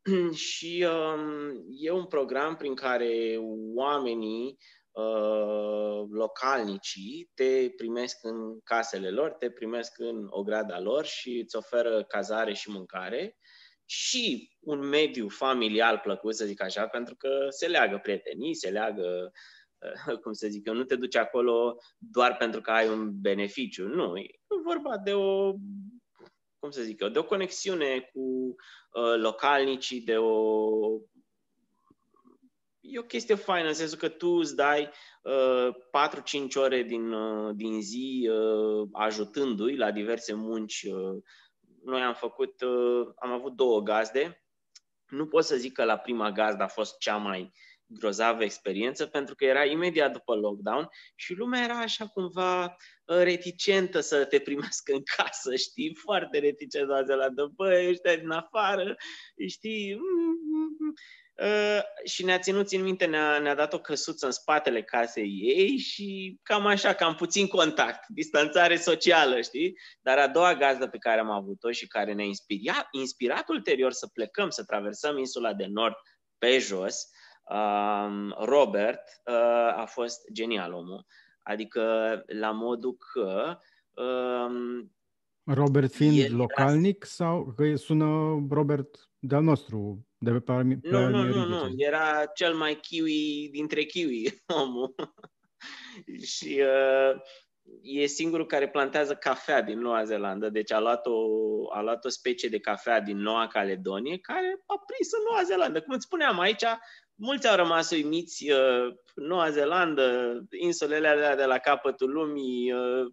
și 0.33 0.87
um, 0.87 1.65
e 1.69 1.91
un 1.91 2.05
program 2.05 2.55
prin 2.55 2.75
care 2.75 3.37
oamenii 3.75 4.57
uh, 4.91 6.07
localnicii 6.11 7.31
te 7.33 7.69
primesc 7.75 8.17
în 8.21 8.59
casele 8.59 9.09
lor, 9.09 9.31
te 9.31 9.51
primesc 9.51 9.99
în 9.99 10.27
ograda 10.29 10.79
lor 10.79 11.05
și 11.05 11.41
îți 11.43 11.55
oferă 11.55 12.03
cazare 12.03 12.53
și 12.53 12.69
mâncare 12.69 13.37
și 13.89 14.51
un 14.59 14.79
mediu 14.79 15.27
familial 15.27 15.99
plăcut, 16.03 16.35
să 16.35 16.45
zic 16.45 16.61
așa, 16.61 16.87
pentru 16.87 17.15
că 17.15 17.47
se 17.49 17.67
leagă 17.67 17.97
prietenii, 17.97 18.55
se 18.55 18.69
leagă, 18.69 19.31
cum 20.23 20.33
să 20.33 20.47
zic 20.47 20.67
eu, 20.67 20.73
nu 20.73 20.83
te 20.83 20.95
duci 20.95 21.15
acolo 21.15 21.77
doar 21.97 22.37
pentru 22.37 22.61
că 22.61 22.71
ai 22.71 22.89
un 22.89 23.21
beneficiu. 23.21 23.87
Nu, 23.87 24.17
e 24.17 24.29
vorba 24.63 24.97
de 24.97 25.13
o, 25.13 25.53
cum 26.59 26.69
să 26.69 26.81
zic 26.81 27.01
eu, 27.01 27.09
de 27.09 27.19
o 27.19 27.25
conexiune 27.25 28.09
cu 28.13 28.55
uh, 28.91 29.15
localnicii, 29.17 30.01
de 30.01 30.17
o 30.17 30.39
e 32.81 32.99
o 32.99 33.03
chestie 33.03 33.35
faină, 33.35 33.67
în 33.67 33.73
sensul 33.73 33.97
că 33.97 34.09
tu 34.09 34.29
îți 34.29 34.55
dai 34.55 34.89
uh, 35.21 35.75
4-5 36.47 36.55
ore 36.55 36.83
din, 36.83 37.11
uh, 37.11 37.51
din 37.55 37.81
zi 37.81 38.29
uh, 38.31 38.87
ajutându-i 38.91 39.75
la 39.75 39.91
diverse 39.91 40.33
munci 40.33 40.83
uh, 40.83 41.23
noi 41.83 42.01
am 42.01 42.13
făcut, 42.13 42.61
uh, 42.61 43.07
am 43.15 43.31
avut 43.31 43.55
două 43.55 43.81
gazde. 43.81 44.43
Nu 45.07 45.27
pot 45.27 45.43
să 45.43 45.55
zic 45.55 45.73
că 45.73 45.83
la 45.83 45.97
prima 45.97 46.31
gazdă 46.31 46.63
a 46.63 46.67
fost 46.67 46.97
cea 46.97 47.17
mai 47.17 47.51
grozavă 47.85 48.43
experiență, 48.43 49.05
pentru 49.05 49.35
că 49.35 49.45
era 49.45 49.65
imediat 49.65 50.11
după 50.11 50.35
lockdown 50.35 50.87
și 51.15 51.33
lumea 51.33 51.63
era 51.63 51.79
așa 51.79 52.07
cumva 52.07 52.63
uh, 52.63 53.17
reticentă 53.17 53.99
să 53.99 54.25
te 54.25 54.39
primească 54.39 54.93
în 54.93 55.01
casă, 55.17 55.55
știi? 55.55 55.95
Foarte 55.95 56.39
reticentă 56.39 57.03
de 57.07 57.13
la 57.13 57.29
după, 57.29 57.87
ăștia 57.89 58.15
din 58.15 58.29
afară, 58.29 58.95
știi? 59.47 59.99
Mm, 61.41 61.47
mm, 61.47 61.53
mm. 61.53 61.75
Uh, 61.75 61.81
și 62.03 62.25
ne-a 62.25 62.39
ținut 62.39 62.71
în 62.71 62.81
minte, 62.81 63.05
ne-a, 63.05 63.39
ne-a 63.39 63.55
dat 63.55 63.73
o 63.73 63.79
căsuță 63.79 64.25
în 64.25 64.31
spatele 64.31 64.83
casei 64.83 65.39
ei 65.41 65.77
și 65.77 66.39
cam 66.43 66.65
așa, 66.65 66.93
cam 66.93 67.15
puțin 67.15 67.47
contact, 67.47 68.07
distanțare 68.07 68.75
socială, 68.75 69.41
știi? 69.41 69.77
Dar 70.01 70.17
a 70.17 70.27
doua 70.27 70.55
gazdă 70.55 70.87
pe 70.87 70.97
care 70.97 71.19
am 71.19 71.29
avut-o 71.29 71.71
și 71.71 71.87
care 71.87 72.13
ne-a 72.13 72.25
inspirat, 72.25 72.87
inspirat 72.91 73.49
ulterior 73.49 73.91
să 73.91 74.07
plecăm, 74.07 74.49
să 74.49 74.63
traversăm 74.63 75.17
insula 75.17 75.53
de 75.53 75.65
nord 75.65 75.95
pe 76.37 76.57
jos, 76.57 77.09
um, 77.43 78.35
Robert 78.37 79.01
uh, 79.25 79.33
a 79.75 79.85
fost 79.85 80.31
genial 80.31 80.73
omul. 80.73 81.05
Adică 81.43 81.83
la 82.27 82.51
modul 82.51 82.97
că 83.13 83.57
um, 84.01 84.91
Robert 85.53 85.93
fiind 85.93 86.31
localnic 86.31 87.05
sau 87.05 87.53
că 87.55 87.75
sună 87.75 88.07
Robert 88.49 89.09
de-al 89.19 89.43
nostru, 89.43 90.07
de 90.17 90.31
pe 90.31 90.39
parmi, 90.39 90.77
Nu, 90.81 91.09
nu, 91.09 91.23
nu, 91.23 91.45
nu, 91.45 91.73
era 91.77 92.25
cel 92.33 92.53
mai 92.53 92.75
kiwi 92.75 93.49
dintre 93.51 93.83
kiwi, 93.83 94.41
omul. 94.61 94.95
și 96.35 96.61
uh, 96.61 97.21
e 97.81 98.05
singurul 98.05 98.45
care 98.45 98.69
plantează 98.69 99.15
cafea 99.15 99.61
din 99.61 99.79
Noua 99.79 100.03
Zeelandă, 100.03 100.49
deci 100.49 100.71
a 100.71 100.79
luat, 100.79 101.05
o, 101.05 101.17
a 101.73 101.81
luat 101.81 102.05
o 102.05 102.09
specie 102.09 102.49
de 102.49 102.59
cafea 102.59 103.01
din 103.01 103.17
Noua 103.17 103.47
Caledonie 103.47 104.17
care 104.17 104.63
a 104.65 104.83
prins 104.85 105.11
în 105.11 105.19
Noua 105.29 105.43
Zeelandă. 105.43 105.81
Cum 105.81 105.93
îți 105.93 106.05
spuneam 106.05 106.39
aici, 106.39 106.63
mulți 107.15 107.47
au 107.47 107.55
rămas 107.55 107.91
uimiți, 107.91 108.51
uh, 108.51 108.93
Noua 109.15 109.49
Zeelandă, 109.49 110.37
insulele 110.59 111.07
alea 111.07 111.35
de 111.35 111.45
la 111.45 111.57
capătul 111.57 112.11
lumii, 112.11 112.71
uh, 112.71 113.11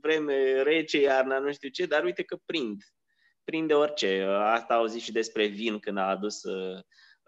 vreme 0.00 0.62
rece, 0.62 1.00
iarna, 1.00 1.38
nu 1.38 1.52
știu 1.52 1.68
ce, 1.68 1.86
dar 1.86 2.04
uite 2.04 2.22
că 2.22 2.38
prind 2.46 2.82
prinde 3.50 3.74
orice. 3.74 4.22
Asta 4.28 4.74
au 4.74 4.86
zis 4.86 5.02
și 5.02 5.12
despre 5.12 5.46
vin 5.46 5.78
când 5.78 5.98
a 5.98 6.08
adus, 6.08 6.42
uh, 6.42 6.78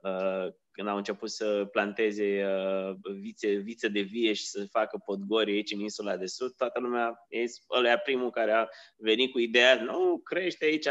uh, 0.03 0.53
când 0.71 0.89
au 0.89 0.97
început 0.97 1.31
să 1.31 1.69
planteze 1.73 2.45
uh, 2.47 2.95
vițe, 3.21 3.53
vițe 3.53 3.89
de 3.89 4.01
vie 4.01 4.33
și 4.33 4.45
să 4.45 4.67
facă 4.71 5.01
podgori 5.05 5.53
aici 5.53 5.73
în 5.73 5.81
insula 5.81 6.17
de 6.17 6.27
sud. 6.27 6.55
Toată 6.57 6.81
lumea, 6.81 7.27
ăla 7.71 7.97
primul 7.97 8.31
care 8.31 8.53
a 8.53 8.69
venit 8.97 9.33
cu 9.33 9.39
ideea, 9.39 9.83
nu, 9.83 10.21
crește 10.25 10.65
aici 10.65 10.87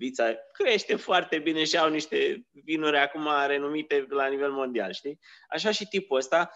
vița, 0.00 0.34
crește 0.52 0.96
foarte 0.96 1.38
bine 1.38 1.64
și 1.64 1.78
au 1.78 1.90
niște 1.90 2.46
vinuri 2.52 2.98
acum 2.98 3.28
renumite 3.46 4.06
la 4.08 4.26
nivel 4.26 4.50
mondial, 4.50 4.92
știi? 4.92 5.18
Așa 5.48 5.70
și 5.70 5.86
tipul 5.86 6.16
ăsta 6.16 6.50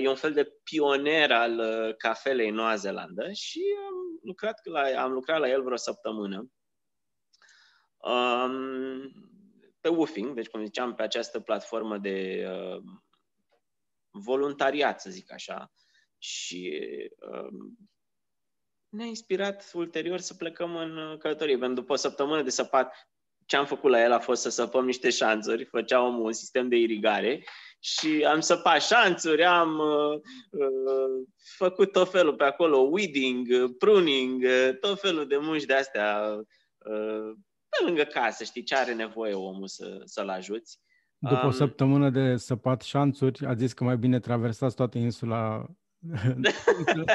e 0.00 0.08
un 0.08 0.14
fel 0.14 0.32
de 0.32 0.52
pioner 0.62 1.32
al 1.32 1.62
cafelei 1.98 2.48
în 2.48 2.54
Noua 2.54 2.74
Zeelandă 2.74 3.32
și 3.32 3.62
am 3.86 3.94
lucrat 4.22 4.60
la, 4.64 5.02
am 5.02 5.12
lucrat 5.12 5.40
la 5.40 5.48
el 5.48 5.62
vreo 5.62 5.76
săptămână 5.76 6.48
Um, 8.04 9.12
pe 9.80 9.88
Woofing, 9.88 10.34
deci 10.34 10.48
cum 10.48 10.64
ziceam, 10.64 10.94
pe 10.94 11.02
această 11.02 11.40
platformă 11.40 11.98
de 11.98 12.46
uh, 12.48 12.82
voluntariat, 14.10 15.00
să 15.00 15.10
zic 15.10 15.32
așa, 15.32 15.72
și 16.18 16.80
uh, 17.30 17.76
ne-a 18.94 19.06
inspirat 19.06 19.70
ulterior 19.74 20.18
să 20.18 20.34
plecăm 20.34 20.76
în 20.76 21.16
călătorie. 21.18 21.58
Pentru 21.58 21.80
după 21.80 21.92
o 21.92 21.96
săptămână 21.96 22.42
de 22.42 22.50
săpat, 22.50 23.08
ce 23.46 23.56
am 23.56 23.66
făcut 23.66 23.90
la 23.90 24.02
el 24.02 24.12
a 24.12 24.18
fost 24.18 24.42
să 24.42 24.50
săpăm 24.50 24.84
niște 24.84 25.10
șanțuri, 25.10 25.64
făceam 25.64 26.20
un 26.20 26.32
sistem 26.32 26.68
de 26.68 26.76
irigare 26.76 27.44
și 27.78 28.26
am 28.28 28.40
săpat 28.40 28.82
șanțuri, 28.82 29.44
am 29.44 29.78
uh, 29.78 30.20
uh, 30.50 31.26
făcut 31.56 31.92
tot 31.92 32.10
felul 32.10 32.34
pe 32.34 32.44
acolo, 32.44 32.78
weeding, 32.78 33.76
pruning, 33.78 34.42
uh, 34.42 34.78
tot 34.80 35.00
felul 35.00 35.26
de 35.26 35.36
munci 35.40 35.64
de 35.64 35.74
astea 35.74 36.36
uh, 36.78 37.32
pe 37.68 37.84
lângă 37.84 38.02
casă, 38.02 38.44
știi, 38.44 38.62
ce 38.62 38.74
are 38.74 38.94
nevoie 38.94 39.32
omul 39.32 39.66
să, 39.66 40.00
să-l 40.04 40.28
ajuți. 40.28 40.78
După 41.18 41.40
um, 41.42 41.48
o 41.48 41.50
săptămână 41.50 42.10
de 42.10 42.36
săpat 42.36 42.82
șanțuri, 42.82 43.46
a 43.46 43.54
zis 43.54 43.72
că 43.72 43.84
mai 43.84 43.96
bine 43.96 44.18
traversați 44.18 44.76
toată 44.76 44.98
insula 44.98 45.66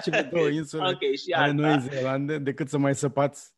cele 0.03 0.29
două 0.31 0.47
insule 0.59 0.87
okay, 0.87 1.15
și 1.15 1.31
ale 1.31 1.51
Noi 1.51 1.79
Zeelande 1.79 2.37
decât 2.37 2.69
să 2.69 2.77
mai 2.77 2.95
săpați 2.95 3.53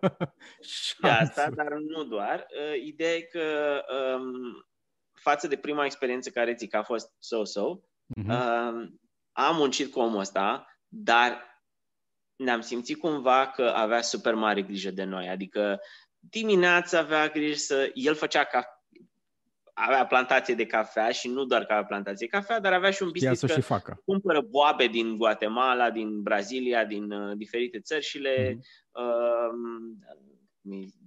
și 0.72 0.94
asta, 1.00 1.50
dar 1.50 1.72
nu 1.72 2.04
doar. 2.04 2.46
Uh, 2.50 2.82
ideea 2.84 3.14
e 3.14 3.20
că 3.20 3.80
um, 4.16 4.66
față 5.12 5.46
de 5.46 5.56
prima 5.56 5.84
experiență 5.84 6.30
care 6.30 6.54
zic 6.58 6.74
a 6.74 6.82
fost 6.82 7.12
so-so, 7.18 7.80
uh-huh. 7.80 8.28
um, 8.28 9.00
am 9.32 9.56
muncit 9.56 9.92
cu 9.92 10.00
omul 10.00 10.20
ăsta, 10.20 10.66
dar 10.88 11.46
ne-am 12.36 12.60
simțit 12.60 12.98
cumva 12.98 13.46
că 13.46 13.72
avea 13.76 14.00
super 14.00 14.34
mare 14.34 14.62
grijă 14.62 14.90
de 14.90 15.04
noi. 15.04 15.28
Adică 15.28 15.80
dimineața 16.18 16.98
avea 16.98 17.28
grijă 17.28 17.54
să... 17.54 17.90
El 17.94 18.14
făcea 18.14 18.44
ca 18.44 18.77
avea 19.86 20.06
plantație 20.06 20.54
de 20.54 20.66
cafea 20.66 21.10
și 21.10 21.28
nu 21.28 21.44
doar 21.44 21.64
că 21.64 21.72
avea 21.72 21.84
plantație 21.84 22.26
de 22.30 22.36
cafea, 22.36 22.60
dar 22.60 22.72
avea 22.72 22.90
și 22.90 23.02
un 23.02 23.10
business 23.10 23.40
să 23.40 23.46
că 23.46 23.52
și 23.52 23.60
facă. 23.60 24.02
cumpără 24.04 24.40
boabe 24.40 24.86
din 24.86 25.16
Guatemala, 25.16 25.90
din 25.90 26.22
Brazilia, 26.22 26.84
din 26.84 27.10
uh, 27.10 27.36
diferite 27.36 27.80
țări 27.80 28.04
și 28.04 28.18
le... 28.18 28.54
Mm-hmm. 28.54 28.58
Uh, 28.90 29.50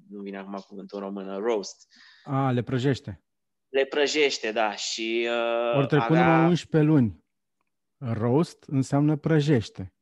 nu 0.10 0.22
vine 0.22 0.38
acum 0.38 0.64
cuvântul 0.68 0.98
în 0.98 1.04
română, 1.04 1.38
roast. 1.38 1.88
A, 2.24 2.52
le 2.52 2.62
prăjește. 2.62 3.24
Le 3.70 3.86
prăjește, 3.86 4.52
da. 4.52 4.76
Și 4.76 5.28
uh, 5.30 5.78
Ori 5.78 5.88
trecut 5.88 6.10
avea... 6.10 6.36
numai 6.36 6.50
11 6.50 6.92
luni. 6.92 7.24
Roast 7.98 8.64
înseamnă 8.68 9.16
prăjește. 9.16 9.94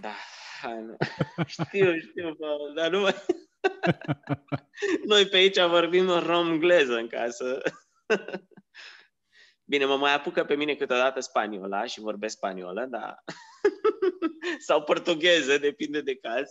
Da, 0.00 0.14
știu, 1.46 1.98
știu, 1.98 2.36
dar 2.74 2.90
nu 2.90 3.00
mai... 3.00 3.14
Noi 5.06 5.26
pe 5.26 5.36
aici 5.36 5.60
vorbim 5.60 6.08
în 6.08 6.20
romgleză 6.20 6.96
în 6.96 7.06
casă. 7.06 7.60
Bine, 9.70 9.84
mă 9.84 9.96
mai 9.96 10.14
apucă 10.14 10.44
pe 10.44 10.54
mine 10.54 10.74
câteodată 10.74 11.20
spaniola 11.20 11.84
și 11.84 12.00
vorbesc 12.00 12.36
spaniolă, 12.36 12.86
dar... 12.90 13.24
sau 14.66 14.82
portugheză, 14.82 15.58
depinde 15.58 16.00
de 16.00 16.16
caz. 16.16 16.50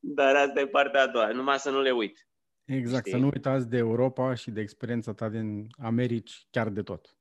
Dar 0.00 0.34
asta 0.34 0.60
e 0.60 0.66
partea 0.66 1.02
a 1.02 1.06
doua, 1.06 1.30
numai 1.30 1.58
să 1.58 1.70
nu 1.70 1.80
le 1.80 1.90
uit. 1.90 2.28
Exact, 2.64 3.06
Știi? 3.06 3.18
să 3.18 3.24
nu 3.24 3.30
uitați 3.34 3.68
de 3.68 3.76
Europa 3.76 4.34
și 4.34 4.50
de 4.50 4.60
experiența 4.60 5.14
ta 5.14 5.28
din 5.28 5.66
Americi, 5.82 6.46
chiar 6.50 6.68
de 6.68 6.82
tot. 6.82 7.16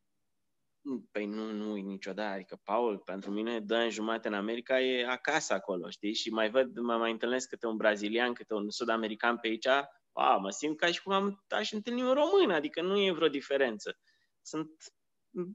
Păi 1.11 1.25
nu, 1.25 1.51
nu 1.51 1.71
uit 1.71 1.85
niciodată. 1.85 2.33
Adică, 2.33 2.59
Paul, 2.63 2.97
pentru 2.97 3.31
mine, 3.31 3.59
dă 3.59 3.75
în 3.75 3.89
jumate 3.89 4.27
în 4.27 4.33
America 4.33 4.79
e 4.79 5.07
acasă 5.07 5.53
acolo, 5.53 5.89
știi? 5.89 6.13
Și 6.13 6.29
mai 6.29 6.49
văd, 6.49 6.79
mă 6.79 6.97
mai 6.97 7.11
întâlnesc 7.11 7.49
câte 7.49 7.67
un 7.67 7.77
brazilian, 7.77 8.33
câte 8.33 8.53
un 8.53 8.69
sud-american 8.69 9.37
pe 9.37 9.47
aici, 9.47 9.67
a, 10.13 10.37
mă 10.37 10.49
simt 10.49 10.77
ca 10.77 10.87
și 10.87 11.01
cum 11.03 11.13
am, 11.13 11.43
aș 11.47 11.71
întâlni 11.71 12.01
un 12.01 12.13
român, 12.13 12.51
adică 12.51 12.81
nu 12.81 12.99
e 12.99 13.11
vreo 13.11 13.27
diferență. 13.27 13.99
Sunt 14.41 14.69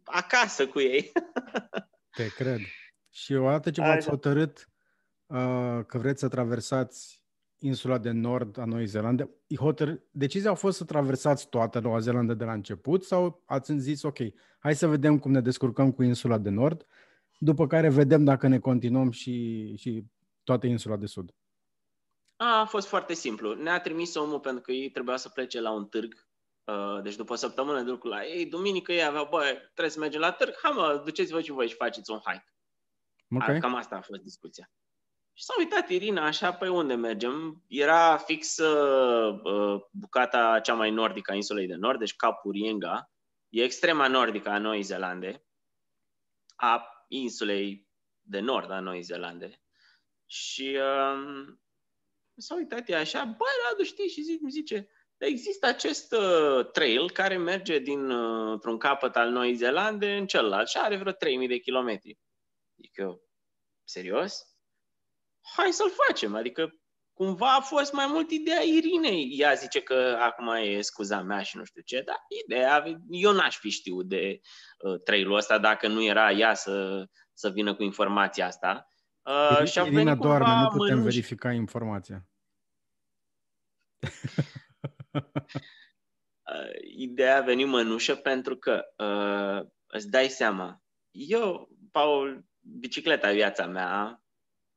acasă 0.04 0.68
cu 0.68 0.80
ei. 0.80 1.12
Te 2.16 2.28
cred. 2.28 2.60
Și 3.10 3.32
odată 3.34 3.70
ce 3.70 3.80
v-ați 3.80 4.08
hotărât 4.08 4.68
uh, 5.26 5.80
că 5.86 5.98
vreți 5.98 6.20
să 6.20 6.28
traversați 6.28 7.22
insula 7.58 7.98
de 7.98 8.10
nord 8.10 8.58
a 8.58 8.64
Noii 8.64 8.86
Zeelande, 8.86 9.30
hotăr... 9.58 10.00
decizia 10.10 10.50
a 10.50 10.54
fost 10.54 10.76
să 10.76 10.84
traversați 10.84 11.48
toată 11.48 11.80
Noua 11.80 11.98
Zeelandă 11.98 12.34
de 12.34 12.44
la 12.44 12.52
început 12.52 13.04
sau 13.04 13.42
ați 13.46 13.72
zis, 13.76 14.02
ok, 14.02 14.18
hai 14.58 14.74
să 14.74 14.86
vedem 14.86 15.18
cum 15.18 15.30
ne 15.30 15.40
descurcăm 15.40 15.92
cu 15.92 16.02
insula 16.02 16.38
de 16.38 16.50
nord, 16.50 16.86
după 17.38 17.66
care 17.66 17.88
vedem 17.88 18.24
dacă 18.24 18.48
ne 18.48 18.58
continuăm 18.58 19.10
și, 19.10 19.74
și 19.76 20.04
toată 20.42 20.66
insula 20.66 20.96
de 20.96 21.06
sud? 21.06 21.34
A, 22.36 22.60
a 22.60 22.64
fost 22.64 22.86
foarte 22.86 23.14
simplu. 23.14 23.54
Ne-a 23.54 23.80
trimis 23.80 24.14
omul 24.14 24.40
pentru 24.40 24.62
că 24.62 24.72
ei 24.72 24.90
trebuia 24.90 25.16
să 25.16 25.28
plece 25.28 25.60
la 25.60 25.72
un 25.72 25.86
târg 25.86 26.28
Uh, 26.68 27.02
deci 27.02 27.16
după 27.16 27.32
o 27.32 27.36
săptămână 27.36 27.82
de 27.82 27.90
lucru 27.90 28.08
la 28.08 28.24
ei, 28.24 28.46
duminică 28.46 28.92
ei 28.92 29.04
aveau, 29.04 29.26
bă, 29.30 29.60
trebuie 29.62 29.90
să 29.90 29.98
mergem 29.98 30.20
la 30.20 30.32
târg, 30.32 30.54
hai 30.62 30.72
mă, 30.74 31.02
duceți-vă 31.04 31.40
și 31.40 31.50
voi 31.50 31.68
și 31.68 31.74
faceți 31.74 32.10
un 32.10 32.18
hike. 32.18 32.54
Okay. 33.34 33.58
Cam 33.58 33.74
asta 33.74 33.96
a 33.96 34.00
fost 34.00 34.20
discuția. 34.20 34.70
Și 35.38 35.44
s-a 35.44 35.54
uitat 35.58 35.88
Irina 35.88 36.26
așa, 36.26 36.52
pe 36.54 36.68
unde 36.68 36.94
mergem? 36.94 37.64
Era 37.66 38.16
fix 38.16 38.56
uh, 38.56 39.40
uh, 39.42 39.82
bucata 39.90 40.60
cea 40.60 40.74
mai 40.74 40.90
nordică 40.90 41.30
a 41.30 41.34
insulei 41.34 41.66
de 41.66 41.74
nord, 41.74 41.98
deci 41.98 42.16
Capul 42.16 42.52
Rienga. 42.52 43.10
E 43.48 43.62
extrema 43.62 44.08
nordică 44.08 44.48
a 44.48 44.58
Noii 44.58 44.82
Zeelande, 44.82 45.46
a 46.56 47.04
insulei 47.08 47.88
de 48.20 48.40
nord 48.40 48.70
a 48.70 48.80
Noii 48.80 49.02
Zeelande. 49.02 49.62
Și 50.26 50.78
uh, 50.80 51.46
s-a 52.36 52.54
uitat 52.54 52.88
ea 52.88 53.00
așa, 53.00 53.24
băi, 53.24 53.68
Radu, 53.68 53.82
știi? 53.82 54.08
Și 54.08 54.22
zi, 54.22 54.40
zice, 54.48 54.88
Există 55.16 55.66
acest 55.66 56.12
uh, 56.12 56.70
trail 56.72 57.10
care 57.10 57.36
merge 57.36 57.78
din 57.78 58.10
uh, 58.10 58.60
un 58.64 58.78
capăt 58.78 59.16
al 59.16 59.30
Noii 59.30 59.54
Zeelande 59.54 60.16
în 60.16 60.26
celălalt 60.26 60.68
și 60.68 60.76
are 60.76 60.96
vreo 60.96 61.12
3000 61.12 61.48
de 61.48 61.58
kilometri. 61.58 62.18
Zic 62.76 62.96
eu, 62.96 63.22
serios? 63.84 64.47
Hai 65.56 65.70
să-l 65.70 65.90
facem. 66.06 66.34
Adică 66.34 66.74
cumva 67.12 67.54
a 67.54 67.60
fost 67.60 67.92
mai 67.92 68.06
mult 68.08 68.30
ideea 68.30 68.62
Irinei. 68.62 69.28
Ea 69.38 69.54
zice 69.54 69.80
că 69.82 70.18
acum 70.20 70.48
e 70.48 70.80
scuza 70.80 71.22
mea 71.22 71.42
și 71.42 71.56
nu 71.56 71.64
știu 71.64 71.82
ce, 71.82 72.02
dar 72.06 72.16
ideea, 72.44 72.84
eu 73.10 73.32
n-aș 73.32 73.58
fi 73.58 73.70
știut 73.70 74.08
de 74.08 74.40
uh, 74.78 75.02
trailul 75.02 75.36
ăsta 75.36 75.58
dacă 75.58 75.88
nu 75.88 76.04
era 76.04 76.32
ea 76.32 76.54
să, 76.54 77.04
să 77.32 77.50
vină 77.50 77.74
cu 77.74 77.82
informația 77.82 78.46
asta. 78.46 78.88
Uh, 79.22 79.64
și 79.64 79.78
Irina 79.78 80.14
doarme, 80.14 80.60
nu 80.60 80.68
putem 80.68 80.96
mânuși... 80.96 81.16
verifica 81.16 81.52
informația. 81.52 82.26
Uh, 86.52 86.90
ideea 86.96 87.36
a 87.36 87.40
venit 87.40 87.66
mănușă 87.66 88.14
pentru 88.14 88.56
că 88.56 88.84
uh, 88.96 89.68
îți 89.86 90.10
dai 90.10 90.28
seama, 90.28 90.82
eu, 91.10 91.68
Paul, 91.90 92.44
bicicleta 92.60 93.32
viața 93.32 93.66
mea, 93.66 94.22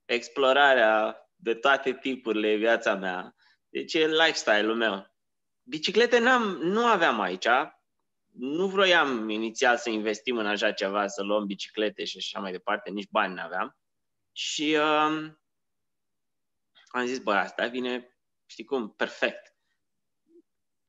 explorarea 0.05 1.17
de 1.35 1.53
toate 1.53 1.93
tipurile 1.93 2.55
viața 2.55 2.95
mea, 2.95 3.35
deci 3.69 3.93
e 3.93 4.07
lifestyle-ul 4.07 4.75
meu. 4.75 5.15
Biciclete 5.63 6.19
n-am, 6.19 6.43
nu 6.43 6.85
aveam 6.85 7.19
aici, 7.19 7.47
nu 8.31 8.67
vroiam 8.67 9.29
inițial 9.29 9.77
să 9.77 9.89
investim 9.89 10.37
în 10.37 10.45
așa 10.45 10.71
ceva, 10.71 11.07
să 11.07 11.23
luăm 11.23 11.45
biciclete 11.45 12.03
și 12.03 12.17
așa 12.17 12.39
mai 12.39 12.51
departe, 12.51 12.89
nici 12.89 13.09
bani 13.09 13.33
n-aveam. 13.33 13.77
Și 14.31 14.75
uh, 14.75 15.31
am 16.87 17.05
zis, 17.05 17.19
bă, 17.19 17.33
asta 17.33 17.67
vine, 17.67 18.17
știi 18.45 18.63
cum, 18.63 18.89
perfect 18.89 19.51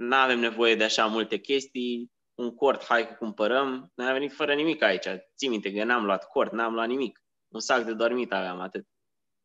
nu 0.03 0.16
avem 0.16 0.38
nevoie 0.38 0.75
de 0.75 0.85
așa 0.85 1.07
multe 1.07 1.38
chestii, 1.38 2.12
un 2.35 2.55
cort, 2.55 2.85
hai 2.85 3.09
că 3.09 3.14
cumpărăm. 3.14 3.92
Noi 3.94 4.07
am 4.07 4.12
venit 4.12 4.33
fără 4.33 4.55
nimic 4.55 4.83
aici. 4.83 5.07
Ții 5.37 5.48
minte 5.48 5.72
că 5.72 5.85
n-am 5.85 6.05
luat 6.05 6.29
cort, 6.29 6.53
n-am 6.53 6.75
luat 6.75 6.88
nimic. 6.88 7.22
Un 7.48 7.61
sac 7.61 7.85
de 7.85 7.94
dormit 7.94 8.33
aveam 8.33 8.61
atât. 8.61 8.87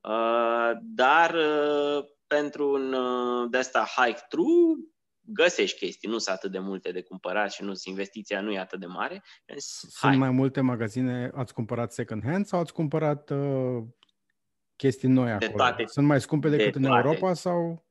Uh, 0.07 0.71
dar 0.81 1.33
uh, 1.33 2.05
pentru 2.27 2.73
un 2.73 2.93
uh, 2.93 3.49
de 3.49 3.57
asta 3.57 3.87
hike 3.95 4.25
true 4.29 4.75
găsești 5.29 5.77
chestii, 5.77 6.09
nu 6.09 6.17
sunt 6.17 6.35
atât 6.35 6.51
de 6.51 6.59
multe 6.59 6.91
de 6.91 7.01
cumpărat 7.01 7.51
și 7.51 7.63
nu 7.63 7.71
investiția 7.83 8.41
nu 8.41 8.51
e 8.51 8.59
atât 8.59 8.79
de 8.79 8.85
mare. 8.85 9.23
Sunt 9.55 9.91
Hai. 9.99 10.17
mai 10.17 10.29
multe 10.29 10.61
magazine, 10.61 11.31
ați 11.33 11.53
cumpărat 11.53 11.93
second 11.93 12.23
hand 12.23 12.45
sau 12.45 12.59
ați 12.59 12.73
cumpărat 12.73 13.29
uh, 13.29 13.83
chestii 14.75 15.09
noi 15.09 15.31
acolo? 15.31 15.47
De 15.47 15.53
toate, 15.55 15.83
Sunt 15.85 16.05
mai 16.07 16.21
scumpe 16.21 16.49
decât 16.49 16.71
de 16.71 16.77
în 16.77 16.83
toate. 16.83 17.07
Europa 17.07 17.33
sau? 17.33 17.85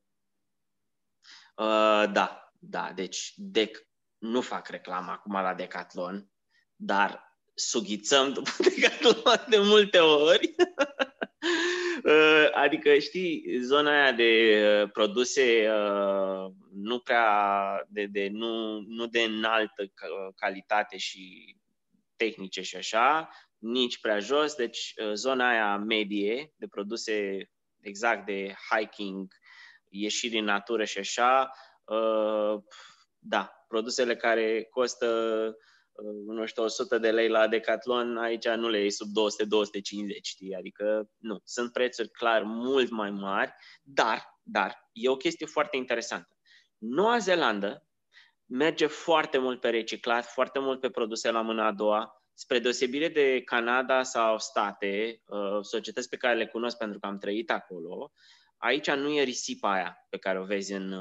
Uh, 1.55 2.11
da, 2.11 2.53
da, 2.59 2.91
deci 2.95 3.33
dec, 3.35 3.87
nu 4.17 4.41
fac 4.41 4.67
reclamă 4.67 5.11
acum 5.11 5.33
la 5.33 5.53
Decathlon, 5.53 6.31
dar 6.75 7.35
sughițăm 7.53 8.33
după 8.33 8.49
Decathlon 8.75 9.45
de 9.49 9.57
multe 9.57 9.97
ori. 9.97 10.36
Uh, 12.67 12.73
adică, 12.73 12.97
știi, 12.97 13.59
zona 13.61 14.01
aia 14.01 14.11
de 14.11 14.61
uh, 14.83 14.91
produse 14.91 15.69
uh, 15.69 16.51
nu 16.73 16.99
prea, 16.99 17.85
de, 17.89 18.05
de, 18.05 18.27
nu, 18.31 18.79
nu 18.79 19.07
de 19.07 19.21
înaltă 19.21 19.91
calitate 20.35 20.97
și 20.97 21.55
tehnice 22.15 22.61
și 22.61 22.75
așa, 22.75 23.29
nici 23.57 23.99
prea 23.99 24.19
jos, 24.19 24.55
deci 24.55 24.93
zona 25.13 25.49
aia 25.49 25.77
medie 25.77 26.53
de 26.55 26.67
produse 26.67 27.49
exact 27.81 28.25
de 28.25 28.53
hiking, 28.69 29.33
ieșiri 29.89 30.37
în 30.37 30.45
natură 30.45 30.83
și 30.83 30.97
așa, 30.97 31.51
Uh, 31.87 32.63
da, 33.19 33.65
produsele 33.67 34.15
care 34.15 34.67
costă, 34.69 35.07
uh, 35.07 35.55
nu 36.25 36.45
știu, 36.45 36.63
100 36.63 36.97
de 36.97 37.11
lei 37.11 37.29
la 37.29 37.47
Decathlon, 37.47 38.17
aici 38.17 38.47
nu 38.47 38.69
le 38.69 38.79
iei 38.79 38.91
sub 38.91 39.07
200-250, 39.07 39.11
știi? 40.21 40.55
Adică, 40.55 41.09
nu, 41.17 41.39
sunt 41.43 41.71
prețuri 41.71 42.09
clar 42.09 42.43
mult 42.43 42.89
mai 42.89 43.11
mari, 43.11 43.53
dar, 43.83 44.39
dar, 44.43 44.89
e 44.91 45.09
o 45.09 45.15
chestie 45.15 45.45
foarte 45.45 45.77
interesantă. 45.77 46.37
Noua 46.77 47.17
Zeelandă 47.17 47.87
merge 48.45 48.85
foarte 48.85 49.37
mult 49.37 49.59
pe 49.59 49.69
reciclat, 49.69 50.25
foarte 50.25 50.59
mult 50.59 50.79
pe 50.79 50.89
produse 50.89 51.31
la 51.31 51.41
mâna 51.41 51.65
a 51.65 51.71
doua, 51.71 52.21
spre 52.33 52.59
deosebire 52.59 53.07
de 53.07 53.41
Canada 53.41 54.03
sau 54.03 54.39
state, 54.39 55.21
uh, 55.25 55.59
societăți 55.61 56.09
pe 56.09 56.17
care 56.17 56.35
le 56.35 56.47
cunosc 56.47 56.77
pentru 56.77 56.99
că 56.99 57.07
am 57.07 57.17
trăit 57.17 57.51
acolo, 57.51 58.11
aici 58.57 58.91
nu 58.91 59.13
e 59.13 59.23
risipa 59.23 59.71
aia 59.71 59.97
pe 60.09 60.17
care 60.17 60.39
o 60.39 60.43
vezi 60.43 60.73
în, 60.73 60.91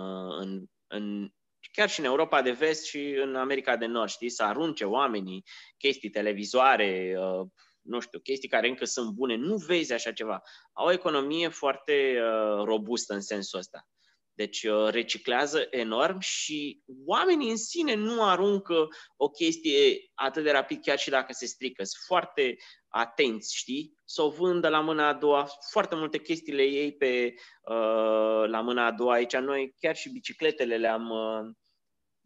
în 0.40 0.66
în, 0.86 1.32
chiar 1.72 1.88
și 1.88 2.00
în 2.00 2.06
Europa 2.06 2.42
de 2.42 2.50
Vest 2.50 2.84
și 2.84 3.16
în 3.22 3.34
America 3.34 3.76
de 3.76 3.86
Nord, 3.86 4.10
știi, 4.10 4.30
să 4.30 4.42
arunce 4.42 4.84
oamenii 4.84 5.44
chestii, 5.78 6.10
televizoare, 6.10 7.16
uh, 7.18 7.46
nu 7.82 8.00
știu, 8.00 8.18
chestii 8.18 8.48
care 8.48 8.68
încă 8.68 8.84
sunt 8.84 9.10
bune. 9.10 9.36
Nu 9.36 9.56
vezi 9.56 9.92
așa 9.92 10.12
ceva. 10.12 10.42
Au 10.72 10.86
o 10.86 10.92
economie 10.92 11.48
foarte 11.48 12.18
uh, 12.20 12.64
robustă 12.64 13.14
în 13.14 13.20
sensul 13.20 13.58
ăsta. 13.58 13.88
Deci 14.32 14.62
uh, 14.62 14.88
reciclează 14.90 15.66
enorm 15.70 16.18
și 16.18 16.82
oamenii 17.06 17.50
în 17.50 17.56
sine 17.56 17.94
nu 17.94 18.24
aruncă 18.24 18.88
o 19.16 19.28
chestie 19.28 19.98
atât 20.14 20.42
de 20.42 20.50
rapid, 20.50 20.82
chiar 20.82 20.98
și 20.98 21.10
dacă 21.10 21.32
se 21.32 21.46
strică. 21.46 21.84
Sunt 21.84 22.02
foarte 22.06 22.56
atenți, 22.88 23.56
știi? 23.56 23.92
Să 24.04 24.22
o 24.22 24.30
vândă 24.30 24.68
la 24.68 24.80
mâna 24.80 25.08
a 25.08 25.14
doua. 25.14 25.48
Foarte 25.70 25.94
multe 25.94 26.18
chestiile 26.18 26.62
ei 26.62 26.92
pe, 26.92 27.34
uh, 27.62 28.48
la 28.48 28.60
mâna 28.60 28.86
a 28.86 28.92
doua 28.92 29.12
aici. 29.12 29.36
Noi 29.36 29.74
chiar 29.80 29.96
și 29.96 30.12
bicicletele 30.12 30.76
le-am... 30.76 31.12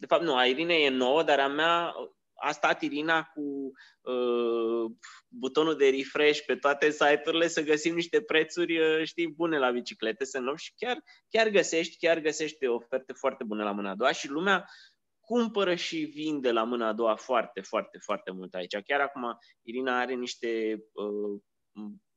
Uh, 0.01 0.07
de 0.07 0.07
fapt, 0.07 0.23
nu, 0.23 0.37
a 0.37 0.45
Irine 0.45 0.75
e 0.75 0.89
nouă, 0.89 1.23
dar 1.23 1.39
a 1.39 1.49
mea 1.49 1.95
a 2.43 2.53
stat 2.53 2.83
Irina 2.83 3.23
cu 3.23 3.73
uh, 4.01 4.91
butonul 5.29 5.77
de 5.77 5.89
refresh 5.89 6.41
pe 6.47 6.57
toate 6.57 6.91
site-urile 6.91 7.49
să 7.49 7.63
găsim 7.63 7.95
niște 7.95 8.23
prețuri, 8.23 8.79
uh, 8.79 9.05
știi, 9.05 9.29
bune 9.29 9.59
la 9.59 9.71
biciclete, 9.71 10.25
să 10.25 10.41
luăm 10.41 10.57
și 10.57 10.73
chiar, 10.77 11.03
chiar 11.29 11.49
găsești, 11.49 11.97
chiar 11.97 12.21
găsești 12.21 12.67
oferte 12.67 13.13
foarte 13.13 13.45
bune 13.45 13.63
la 13.63 13.73
mâna 13.73 13.91
a 13.91 13.95
doua 13.95 14.13
și 14.13 14.29
lumea 14.29 14.69
cumpără 15.21 15.75
și 15.75 15.97
vinde 15.97 16.51
la 16.51 16.65
mâna 16.65 16.89
a 16.89 16.93
doua 16.93 17.17
foarte, 17.17 17.61
foarte, 17.61 17.99
foarte 17.99 18.31
mult 18.31 18.55
aici. 18.55 18.77
Chiar 18.85 19.01
acum 19.01 19.39
Irina 19.63 20.01
are 20.01 20.15
niște 20.15 20.83
uh, 20.93 21.41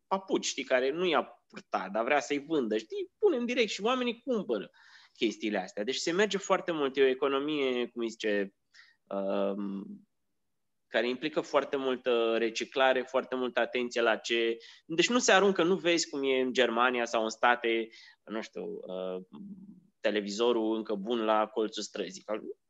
papuci, 0.08 0.46
știi, 0.46 0.64
care 0.64 0.92
nu 0.92 1.06
i-a 1.06 1.44
purtat, 1.48 1.92
dar 1.92 2.04
vrea 2.04 2.20
să-i 2.20 2.46
vândă, 2.48 2.78
știi, 2.78 3.12
punem 3.20 3.46
direct 3.46 3.70
și 3.70 3.82
oamenii 3.82 4.22
cumpără. 4.26 4.70
Chestiile 5.18 5.58
astea. 5.58 5.84
Deci 5.84 5.96
se 5.96 6.12
merge 6.12 6.38
foarte 6.38 6.72
mult, 6.72 6.98
e 6.98 7.04
o 7.04 7.08
economie, 7.08 7.88
cum 7.88 8.08
zice, 8.08 8.54
um, 9.08 10.08
care 10.88 11.10
implică 11.10 11.42
foarte 11.42 11.76
multă 11.76 12.36
reciclare, 12.38 13.02
foarte 13.02 13.36
multă 13.36 13.60
atenție 13.60 14.02
la 14.02 14.16
ce... 14.16 14.58
Deci 14.86 15.10
nu 15.10 15.20
se 15.20 15.32
aruncă, 15.32 15.64
nu 15.64 15.76
vezi 15.76 16.10
cum 16.10 16.24
e 16.24 16.42
în 16.42 16.54
Germania 16.54 17.06
sau 17.06 17.24
în 17.24 17.30
state, 17.30 17.88
nu 18.24 18.42
știu, 18.42 18.64
uh, 18.64 19.22
televizorul 20.04 20.76
încă 20.76 20.94
bun 20.96 21.24
la 21.24 21.48
colțul 21.48 21.84
străzii. 21.84 22.24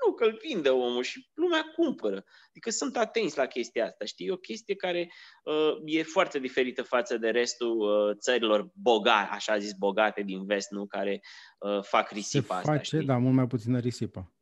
Nu, 0.05 0.13
că 0.13 0.23
îl 0.23 0.39
vinde 0.41 0.69
omul 0.69 1.03
și 1.03 1.29
lumea 1.33 1.63
cumpără. 1.75 2.23
Adică 2.47 2.69
sunt 2.69 2.97
atenți 2.97 3.37
la 3.37 3.45
chestia 3.45 3.85
asta, 3.85 4.05
știi? 4.05 4.27
E 4.27 4.31
o 4.31 4.37
chestie 4.37 4.75
care 4.75 5.11
uh, 5.43 5.81
e 5.85 6.03
foarte 6.03 6.39
diferită 6.39 6.83
față 6.83 7.17
de 7.17 7.29
restul 7.29 7.77
uh, 7.79 8.17
țărilor 8.17 8.69
bogate, 8.73 9.29
așa 9.31 9.57
zis, 9.57 9.73
bogate 9.73 10.21
din 10.21 10.45
vest, 10.45 10.71
nu? 10.71 10.85
Care 10.85 11.21
uh, 11.59 11.83
fac 11.83 12.09
risipa 12.09 12.53
Se 12.53 12.59
asta, 12.59 12.71
face, 12.71 12.83
știi? 12.83 13.05
dar 13.05 13.17
mult 13.17 13.35
mai 13.35 13.47
puțină 13.47 13.79
risipă. 13.79 14.33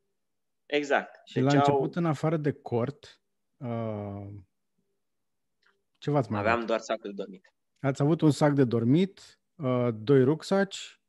Exact. 0.65 1.21
Și 1.25 1.33
deci 1.33 1.43
la 1.43 1.57
început, 1.57 1.95
au... 1.95 2.01
în 2.01 2.05
afară 2.05 2.37
de 2.37 2.51
cort, 2.51 3.21
uh, 3.57 4.27
ce 5.97 6.11
v-ați 6.11 6.31
mai 6.31 6.39
Aveam 6.39 6.55
avut? 6.55 6.67
doar 6.67 6.79
sacul 6.79 7.09
de 7.09 7.15
dormit. 7.15 7.53
Ați 7.79 8.01
avut 8.01 8.21
un 8.21 8.31
sac 8.31 8.53
de 8.53 8.63
dormit, 8.63 9.39
uh, 9.55 9.87
doi 9.93 10.23
rucsaci 10.23 11.00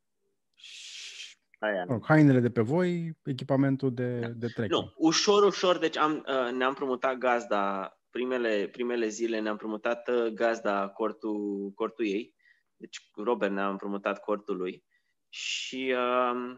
Aia, 1.63 1.85
nu. 1.85 2.01
hainele 2.05 2.41
de 2.41 2.51
pe 2.51 2.61
voi, 2.61 3.19
echipamentul 3.25 3.95
de, 3.95 4.19
da. 4.19 4.29
de 4.29 4.47
trekking. 4.47 4.83
Nu, 4.83 4.93
ușor, 4.97 5.43
ușor, 5.43 5.79
deci 5.79 5.97
am, 5.97 6.25
uh, 6.29 6.53
ne-am 6.53 6.75
promutat 6.75 7.17
gazda, 7.17 7.97
primele, 8.11 8.69
primele 8.73 9.09
zile 9.09 9.41
ne-am 9.41 9.57
promutat 9.57 10.09
uh, 10.09 10.27
gazda 10.27 10.89
cortul, 10.89 11.71
cortul 11.75 12.07
ei, 12.07 12.35
deci 12.77 13.11
Robert 13.15 13.53
ne-a 13.53 13.69
împrumutat 13.69 14.21
cortul 14.21 14.57
lui 14.57 14.85
și 15.29 15.95
uh, 15.97 16.57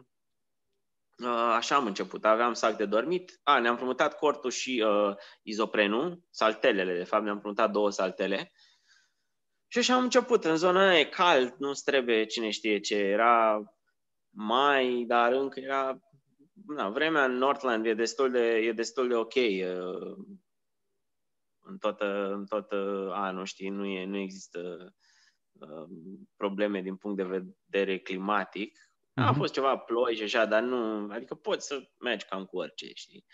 uh, 1.19 1.55
așa 1.57 1.75
am 1.75 1.87
început. 1.87 2.25
Aveam 2.25 2.53
sac 2.53 2.77
de 2.77 2.87
dormit, 2.87 3.41
a, 3.43 3.59
ne-am 3.59 3.77
promutat 3.77 4.19
cortul 4.19 4.51
și 4.51 4.85
uh, 4.87 5.15
izoprenul, 5.43 6.23
saltelele, 6.31 6.97
de 6.97 7.05
fapt 7.05 7.25
ne-am 7.25 7.39
promutat 7.39 7.71
două 7.71 7.91
saltele 7.91 8.53
și 9.67 9.79
așa 9.79 9.95
am 9.95 10.03
început. 10.03 10.45
În 10.45 10.57
zona 10.57 10.89
aia 10.89 10.99
e 10.99 11.05
cald, 11.05 11.55
nu 11.59 11.73
trebuie 11.85 12.25
cine 12.25 12.51
știe 12.51 12.79
ce, 12.79 12.97
era 12.97 13.63
mai, 14.35 15.05
dar 15.07 15.33
încă 15.33 15.61
era... 15.61 15.99
Na, 16.67 16.89
vremea 16.89 17.25
în 17.25 17.33
Northland 17.33 17.87
e 17.87 17.95
destul 17.95 18.31
de, 18.31 18.57
e 18.57 18.73
destul 18.73 19.09
de 19.09 19.15
ok 19.15 19.35
uh, 19.35 20.17
în 21.59 21.79
tot, 21.79 22.01
în 22.31 22.47
tot 22.47 22.73
anul, 23.11 23.45
știi, 23.45 23.69
nu, 23.69 23.85
e, 23.87 24.05
nu 24.05 24.17
există 24.17 24.95
uh, 25.53 25.89
probleme 26.37 26.81
din 26.81 26.97
punct 26.97 27.17
de 27.17 27.23
vedere 27.69 27.99
climatic. 27.99 28.79
Uh-huh. 28.79 29.27
A 29.27 29.33
fost 29.33 29.53
ceva 29.53 29.77
ploi 29.77 30.15
și 30.15 30.23
așa, 30.23 30.47
dar 30.47 30.63
nu, 30.63 31.09
adică 31.13 31.35
poți 31.35 31.67
să 31.67 31.91
mergi 31.99 32.27
cam 32.27 32.45
cu 32.45 32.57
orice, 32.57 32.91
știi. 32.95 33.25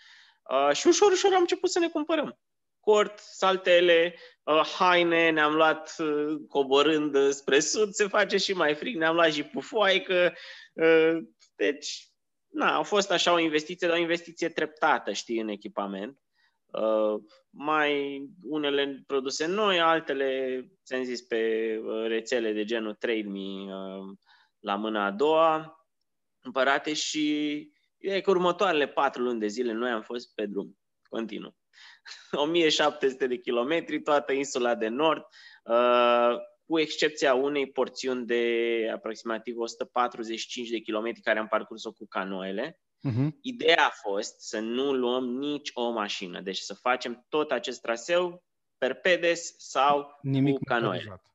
Uh, 0.49 0.75
și 0.75 0.87
ușor, 0.87 1.11
ușor 1.11 1.33
am 1.33 1.39
început 1.39 1.69
să 1.69 1.79
ne 1.79 1.89
cumpărăm. 1.89 2.39
Cort, 2.81 3.19
saltele, 3.19 4.15
uh, 4.43 4.65
haine, 4.77 5.29
ne-am 5.29 5.53
luat 5.53 5.95
uh, 5.99 6.39
coborând 6.47 7.29
spre 7.29 7.59
sud, 7.59 7.91
se 7.91 8.07
face 8.07 8.37
și 8.37 8.53
mai 8.53 8.75
frig, 8.75 8.97
ne-am 8.97 9.15
luat 9.15 9.31
și 9.31 9.43
pufoaică, 9.43 10.33
uh, 10.73 11.17
deci, 11.55 12.11
na, 12.47 12.77
a 12.77 12.81
fost 12.81 13.11
așa 13.11 13.33
o 13.33 13.39
investiție, 13.39 13.87
dar 13.87 13.97
o 13.97 13.99
investiție 13.99 14.49
treptată, 14.49 15.11
știi, 15.11 15.39
în 15.39 15.47
echipament. 15.47 16.19
Uh, 16.65 17.21
mai 17.49 18.21
unele 18.43 19.03
produse 19.07 19.45
noi, 19.45 19.79
altele, 19.79 20.61
ți-am 20.85 21.03
zis, 21.03 21.21
pe 21.21 21.77
uh, 21.83 22.07
rețele 22.07 22.51
de 22.51 22.63
genul 22.63 22.93
Trade 22.93 23.27
Me 23.27 23.73
uh, 23.73 24.17
la 24.59 24.75
mâna 24.75 25.05
a 25.05 25.11
doua, 25.11 25.85
împărate 26.41 26.93
și 26.93 27.55
e 27.97 28.21
că 28.21 28.29
următoarele 28.29 28.87
patru 28.87 29.21
luni 29.21 29.39
de 29.39 29.47
zile 29.47 29.71
noi 29.71 29.89
am 29.89 30.01
fost 30.01 30.33
pe 30.33 30.45
drum, 30.45 30.77
continuu. 31.09 31.55
1700 32.31 33.27
de 33.27 33.37
kilometri, 33.37 34.01
toată 34.01 34.31
insula 34.31 34.75
de 34.75 34.87
nord, 34.87 35.23
uh, 35.63 36.35
cu 36.65 36.79
excepția 36.79 37.33
unei 37.33 37.71
porțiuni 37.71 38.25
de 38.25 38.89
aproximativ 38.93 39.57
145 39.57 40.69
de 40.69 40.79
kilometri 40.79 41.21
care 41.21 41.39
am 41.39 41.47
parcurs-o 41.47 41.91
cu 41.91 42.07
canoele. 42.07 42.79
Uh-huh. 43.09 43.29
Ideea 43.41 43.85
a 43.85 44.09
fost 44.09 44.39
să 44.39 44.59
nu 44.59 44.93
luăm 44.93 45.25
nici 45.25 45.69
o 45.73 45.89
mașină, 45.89 46.41
deci 46.41 46.57
să 46.57 46.73
facem 46.73 47.25
tot 47.29 47.51
acest 47.51 47.81
traseu 47.81 48.43
per 48.77 48.93
pedes 48.93 49.53
sau 49.57 50.17
Nimic 50.21 50.57
cu 50.57 50.63
canoele. 50.63 51.03
Motorizat. 51.03 51.25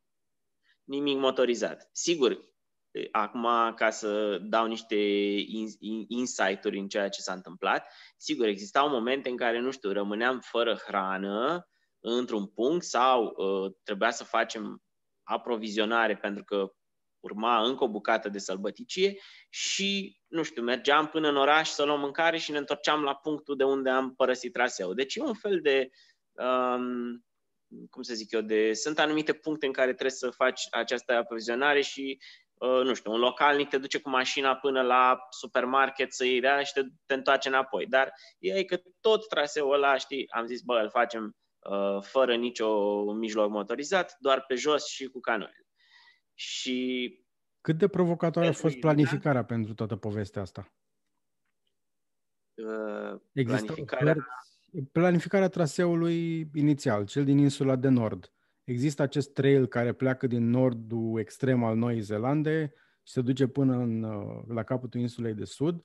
Nimic 0.85 1.17
motorizat. 1.17 1.89
Sigur, 1.93 2.56
acum 3.11 3.49
ca 3.75 3.91
să 3.91 4.39
dau 4.43 4.67
niște 4.67 4.97
insight-uri 6.09 6.79
în 6.79 6.89
ceea 6.89 7.09
ce 7.09 7.21
s-a 7.21 7.33
întâmplat, 7.33 7.93
sigur, 8.17 8.47
existau 8.47 8.89
momente 8.89 9.29
în 9.29 9.37
care, 9.37 9.59
nu 9.59 9.71
știu, 9.71 9.93
rămâneam 9.93 10.41
fără 10.41 10.75
hrană 10.87 11.69
într-un 12.01 12.47
punct 12.47 12.85
sau 12.85 13.25
uh, 13.25 13.73
trebuia 13.83 14.11
să 14.11 14.25
facem 14.25 14.83
aprovizionare 15.23 16.17
pentru 16.17 16.45
că 16.45 16.73
urma 17.21 17.63
încă 17.63 17.85
o 17.85 17.91
bucată 17.91 18.29
de 18.29 18.39
sălbăticie 18.39 19.19
și, 19.49 20.21
nu 20.27 20.43
știu, 20.43 20.63
mergeam 20.63 21.07
până 21.07 21.29
în 21.29 21.37
oraș 21.37 21.69
să 21.69 21.85
luăm 21.85 22.01
mâncare 22.01 22.39
și 22.39 22.51
ne 22.51 22.59
întorceam 22.59 23.03
la 23.03 23.15
punctul 23.15 23.57
de 23.57 23.65
unde 23.65 23.91
am 23.91 24.15
părăsit 24.15 24.53
traseul. 24.53 24.95
Deci 24.95 25.15
e 25.15 25.23
un 25.23 25.35
fel 25.35 25.61
de, 25.61 25.91
um, 26.33 27.25
cum 27.91 28.03
să 28.03 28.15
zic 28.15 28.33
eu, 28.33 28.41
de, 28.41 28.73
sunt 28.73 28.99
anumite 28.99 29.33
puncte 29.33 29.67
în 29.67 29.73
care 29.73 29.91
trebuie 29.91 30.11
să 30.11 30.31
faci 30.31 30.61
această 30.71 31.13
aprovizionare 31.13 31.81
și 31.81 32.19
Uh, 32.19 32.46
nu 32.61 32.95
știu, 32.95 33.13
un 33.13 33.19
localnic 33.19 33.69
te 33.69 33.79
duce 33.79 34.01
cu 34.01 34.09
mașina 34.09 34.57
până 34.57 34.83
la 34.83 35.19
supermarket 35.31 36.13
să 36.13 36.25
iei 36.25 36.41
de 36.41 36.49
și 36.65 36.73
te, 36.73 36.83
te 37.07 37.15
întoarce 37.15 37.49
înapoi. 37.49 37.87
Dar 37.87 38.13
e 38.39 38.65
că 38.65 38.81
tot 39.01 39.29
traseul 39.29 39.73
ăla, 39.73 39.97
știi, 39.97 40.31
am 40.31 40.47
zis, 40.47 40.61
bă, 40.61 40.81
îl 40.83 40.91
facem 40.91 41.37
uh, 41.59 42.03
fără 42.03 42.37
nicio 42.37 43.03
mijloc 43.13 43.51
motorizat, 43.51 44.17
doar 44.19 44.45
pe 44.47 44.55
jos 44.55 44.87
și 44.87 45.07
cu 45.07 45.21
canoile. 45.21 45.67
Și 46.35 47.11
cât 47.61 47.79
de 47.79 47.89
provocatoare 47.89 48.49
a 48.49 48.53
fost 48.53 48.79
planificarea 48.79 49.41
da? 49.41 49.47
pentru 49.47 49.75
toată 49.75 49.97
povestea 49.97 50.43
asta? 50.43 50.73
Uh, 52.55 53.21
Există 53.33 53.65
planificarea... 53.65 54.27
planificarea 54.93 55.49
traseului 55.49 56.51
inițial, 56.55 57.07
cel 57.07 57.25
din 57.25 57.39
insula 57.39 57.77
de 57.77 57.89
nord. 57.89 58.36
Există 58.67 59.03
acest 59.03 59.33
trail 59.33 59.67
care 59.67 59.93
pleacă 59.93 60.27
din 60.27 60.51
nordul 60.51 61.19
extrem 61.19 61.65
al 61.65 61.77
Noii 61.77 62.01
Zeelande 62.01 62.75
și 63.03 63.13
se 63.13 63.21
duce 63.21 63.47
până 63.47 63.77
în, 63.77 64.03
uh, 64.03 64.45
la 64.49 64.63
capătul 64.63 65.01
insulei 65.01 65.35
de 65.35 65.45
sud, 65.45 65.85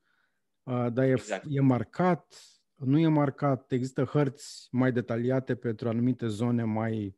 uh, 0.63 0.88
dar 0.93 1.05
e, 1.05 1.11
exact. 1.11 1.45
e 1.49 1.59
marcat, 1.59 2.36
nu 2.75 2.99
e 2.99 3.07
marcat, 3.07 3.71
există 3.71 4.03
hărți 4.03 4.67
mai 4.71 4.91
detaliate 4.91 5.55
pentru 5.55 5.89
anumite 5.89 6.27
zone 6.27 6.63
mai 6.63 7.17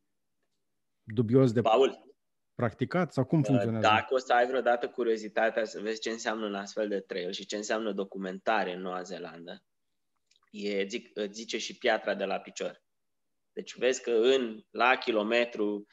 dubios 1.04 1.52
de 1.52 1.62
Paul, 1.62 2.16
practicat 2.56 3.14
sau 3.14 3.26
cum 3.26 3.40
uh, 3.40 3.46
funcționează? 3.46 3.88
Dacă 3.88 4.14
o 4.14 4.18
să 4.18 4.34
ai 4.34 4.48
vreodată 4.48 4.90
curiozitatea 4.90 5.66
să 5.66 5.80
vezi 5.80 6.00
ce 6.00 6.10
înseamnă 6.10 6.46
un 6.46 6.56
astfel 6.56 6.88
de 6.88 7.00
trail 7.00 7.32
și 7.32 7.46
ce 7.46 7.56
înseamnă 7.56 7.92
documentare 7.92 8.74
în 8.74 8.82
Noua 8.82 9.02
Zeelandă, 9.02 9.64
e, 10.52 10.86
zic, 10.86 11.20
zice 11.32 11.58
și 11.58 11.78
piatra 11.78 12.16
de 12.16 12.26
la 12.26 12.40
picior. 12.40 12.84
Deci 13.54 13.78
vezi 13.78 14.02
că 14.02 14.12
în, 14.12 14.64
la 14.70 14.96
kilometru 14.96 15.86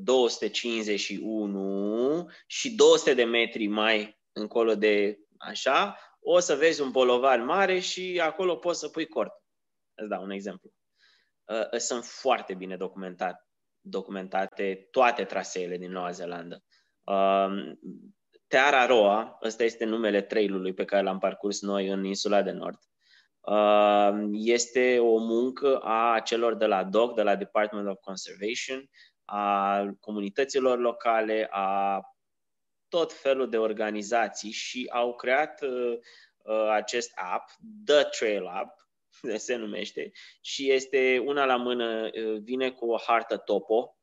251 0.00 2.18
uh, 2.18 2.26
și 2.46 2.74
200 2.74 3.14
de 3.14 3.24
metri 3.24 3.66
mai 3.66 4.20
încolo 4.32 4.74
de 4.74 5.18
așa, 5.38 5.98
o 6.20 6.38
să 6.38 6.54
vezi 6.54 6.80
un 6.80 6.90
bolovan 6.90 7.44
mare 7.44 7.78
și 7.78 8.20
acolo 8.22 8.56
poți 8.56 8.78
să 8.78 8.88
pui 8.88 9.06
cort. 9.06 9.32
Îți 9.94 10.08
dau 10.08 10.22
un 10.22 10.30
exemplu. 10.30 10.70
Uh, 11.44 11.78
sunt 11.78 12.04
foarte 12.04 12.54
bine 12.54 12.76
documentate, 12.76 13.46
documentate 13.80 14.88
toate 14.90 15.24
traseele 15.24 15.76
din 15.76 15.90
Noua 15.90 16.10
Zeelandă. 16.10 16.64
Um, 17.04 17.78
Teara 18.46 18.86
Roa, 18.86 19.38
ăsta 19.42 19.64
este 19.64 19.84
numele 19.84 20.22
trailului 20.22 20.74
pe 20.74 20.84
care 20.84 21.02
l-am 21.02 21.18
parcurs 21.18 21.60
noi 21.60 21.88
în 21.88 22.04
insula 22.04 22.42
de 22.42 22.50
nord, 22.50 22.78
este 24.32 24.98
o 24.98 25.18
muncă 25.18 25.80
a 25.82 26.20
celor 26.24 26.54
de 26.54 26.66
la 26.66 26.84
DOC, 26.84 27.14
de 27.14 27.22
la 27.22 27.36
Department 27.36 27.88
of 27.88 28.00
Conservation, 28.00 28.90
a 29.24 29.84
comunităților 30.00 30.78
locale, 30.78 31.48
a 31.50 32.00
tot 32.88 33.12
felul 33.12 33.50
de 33.50 33.58
organizații 33.58 34.50
și 34.50 34.88
au 34.92 35.14
creat 35.14 35.62
uh, 35.62 35.98
uh, 36.42 36.68
acest 36.70 37.12
app, 37.14 37.50
The 37.84 38.02
Trail 38.02 38.46
App, 38.46 38.88
se 39.36 39.54
numește, 39.54 40.10
și 40.40 40.70
este 40.70 41.22
una 41.24 41.44
la 41.44 41.56
mână, 41.56 42.10
uh, 42.12 42.40
vine 42.42 42.70
cu 42.70 42.90
o 42.90 42.98
hartă 42.98 43.36
topo 43.36 43.96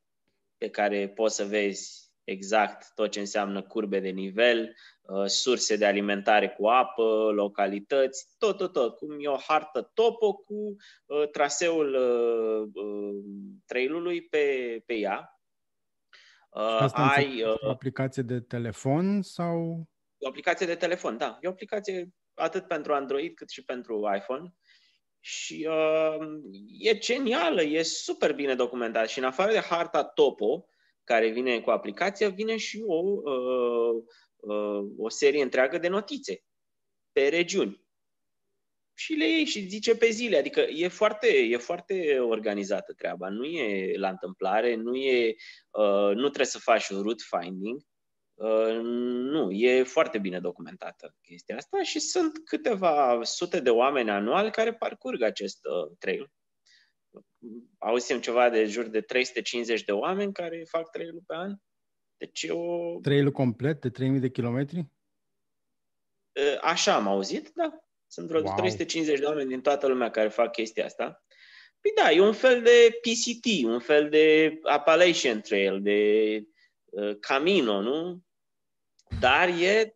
pe 0.58 0.70
care 0.70 1.10
poți 1.10 1.36
să 1.36 1.46
vezi 1.46 2.07
exact 2.28 2.92
tot 2.96 3.12
ce 3.12 3.20
înseamnă 3.20 3.62
curbe 3.62 4.00
de 4.00 4.10
nivel, 4.10 4.76
uh, 5.02 5.26
surse 5.26 5.76
de 5.76 5.86
alimentare 5.86 6.50
cu 6.50 6.68
apă, 6.68 7.32
localități, 7.34 8.28
tot, 8.38 8.58
tot, 8.58 8.72
tot. 8.74 8.98
Cum 8.98 9.18
e 9.20 9.28
o 9.28 9.38
hartă 9.38 9.92
topo 9.94 10.34
cu 10.34 10.76
uh, 11.06 11.30
traseul 11.32 11.94
uh, 11.94 12.70
trailului 13.66 14.22
pe, 14.22 14.78
pe 14.86 14.94
ea. 14.94 15.32
Asta 16.50 17.02
ai 17.02 17.44
uh, 17.44 17.56
o 17.62 17.70
aplicație 17.70 18.24
de 18.24 18.40
telefon 18.40 19.22
sau 19.22 19.88
E 20.18 20.26
o 20.26 20.30
aplicație 20.30 20.66
de 20.66 20.76
telefon, 20.76 21.18
da. 21.18 21.38
E 21.42 21.48
o 21.48 21.52
aplicație 21.52 22.10
atât 22.34 22.68
pentru 22.68 22.94
Android 22.94 23.34
cât 23.34 23.50
și 23.50 23.64
pentru 23.64 24.12
iPhone. 24.16 24.54
Și 25.20 25.68
uh, 25.70 26.28
e 26.80 26.98
genială, 26.98 27.62
e 27.62 27.82
super 27.84 28.34
bine 28.34 28.56
documentat. 28.56 29.08
Și 29.08 29.20
în 29.20 29.26
afară 29.26 29.52
de 29.52 29.60
harta 29.60 30.04
Topo, 30.04 30.66
care 31.08 31.30
vine 31.30 31.60
cu 31.60 31.70
aplicația, 31.70 32.30
vine 32.30 32.58
și 32.58 32.84
o, 32.86 33.02
uh, 33.32 34.04
uh, 34.36 34.86
o 34.98 35.10
serie 35.10 35.44
întreagă 35.44 35.78
de 35.78 35.88
notițe 35.88 36.44
pe 37.12 37.28
regiuni. 37.28 37.86
Și 38.94 39.14
le 39.14 39.30
iei 39.30 39.46
și 39.46 39.68
zice 39.68 39.96
pe 39.96 40.10
zile. 40.10 40.38
Adică 40.38 40.60
e 40.60 40.88
foarte, 40.88 41.28
e 41.28 41.58
foarte 41.58 42.20
organizată 42.20 42.94
treaba. 42.94 43.30
Nu 43.30 43.46
e 43.46 43.98
la 43.98 44.10
întâmplare, 44.10 44.76
nu, 44.76 44.96
e, 44.96 45.36
uh, 45.70 46.16
nu 46.16 46.26
trebuie 46.28 46.46
să 46.46 46.60
faci 46.60 46.90
un 46.90 47.02
route 47.02 47.24
finding. 47.38 47.82
Uh, 48.34 48.80
nu, 49.32 49.52
e 49.52 49.84
foarte 49.84 50.18
bine 50.18 50.40
documentată 50.40 51.16
chestia 51.22 51.56
asta 51.56 51.84
și 51.84 52.00
sunt 52.00 52.38
câteva 52.46 53.20
sute 53.24 53.60
de 53.60 53.70
oameni 53.70 54.10
anual 54.10 54.50
care 54.52 54.74
parcurg 54.74 55.22
acest 55.22 55.60
uh, 55.66 55.96
trail. 56.00 56.32
Auzim 57.78 58.20
ceva 58.20 58.50
de 58.50 58.66
jur 58.66 58.86
de 58.86 59.02
350 59.02 59.84
de 59.84 59.92
oameni 59.92 60.34
care 60.34 60.64
fac 60.70 60.92
trail 60.92 61.24
pe 61.28 61.36
an. 61.36 61.56
Deci 62.18 62.44
e 62.44 62.52
o... 62.52 63.00
Trail 63.00 63.32
complet 63.32 63.82
de 63.82 63.90
3000 63.90 64.20
de 64.20 64.30
kilometri? 64.30 64.80
Uh, 64.80 66.58
așa 66.62 66.96
am 66.96 67.08
auzit, 67.08 67.52
da. 67.56 67.80
Sunt 68.08 68.28
vreo 68.28 68.42
wow. 68.42 68.56
350 68.56 69.20
de 69.20 69.26
oameni 69.26 69.50
din 69.50 69.62
toată 69.62 69.88
lumea 69.88 70.12
care 70.12 70.28
fac 70.28 70.52
chestia 70.52 70.86
asta. 70.86 71.24
Păi 71.82 71.92
da, 71.96 72.12
e 72.12 72.22
un 72.22 72.34
fel 72.34 72.62
de 72.62 73.00
PCT, 73.02 73.66
un 73.66 73.80
fel 73.80 74.10
de 74.10 74.58
Appalachian 74.64 75.42
Trail, 75.42 75.82
de 75.82 76.42
uh, 76.86 77.18
Camino, 77.20 77.82
nu? 77.82 78.24
Dar 79.20 79.50
e, 79.50 79.96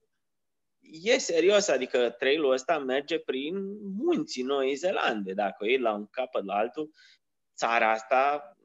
e 1.04 1.18
serios, 1.18 1.68
adică 1.68 2.10
trailul 2.10 2.52
ăsta 2.52 2.80
merge 2.80 3.20
prin 3.20 3.56
munții 3.98 4.44
Noi 4.44 4.76
Zeelande. 4.76 5.34
Dacă 5.34 5.66
e 5.66 5.78
la 5.78 5.94
un 5.94 6.08
capăt 6.08 6.46
la 6.46 6.56
altul, 6.56 6.92
țara 7.62 7.92
asta 7.92 8.56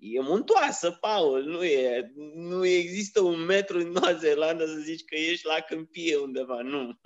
e 0.00 0.20
muntoasă, 0.20 0.90
Paul. 0.90 1.44
Nu, 1.44 1.64
e, 1.64 2.12
nu 2.34 2.66
există 2.66 3.20
un 3.20 3.44
metru 3.44 3.78
în 3.78 3.88
Noua 3.88 4.12
Zeelandă 4.12 4.66
să 4.66 4.78
zici 4.78 5.04
că 5.04 5.14
ești 5.14 5.46
la 5.46 5.60
câmpie 5.66 6.16
undeva. 6.16 6.60
Nu. 6.60 7.00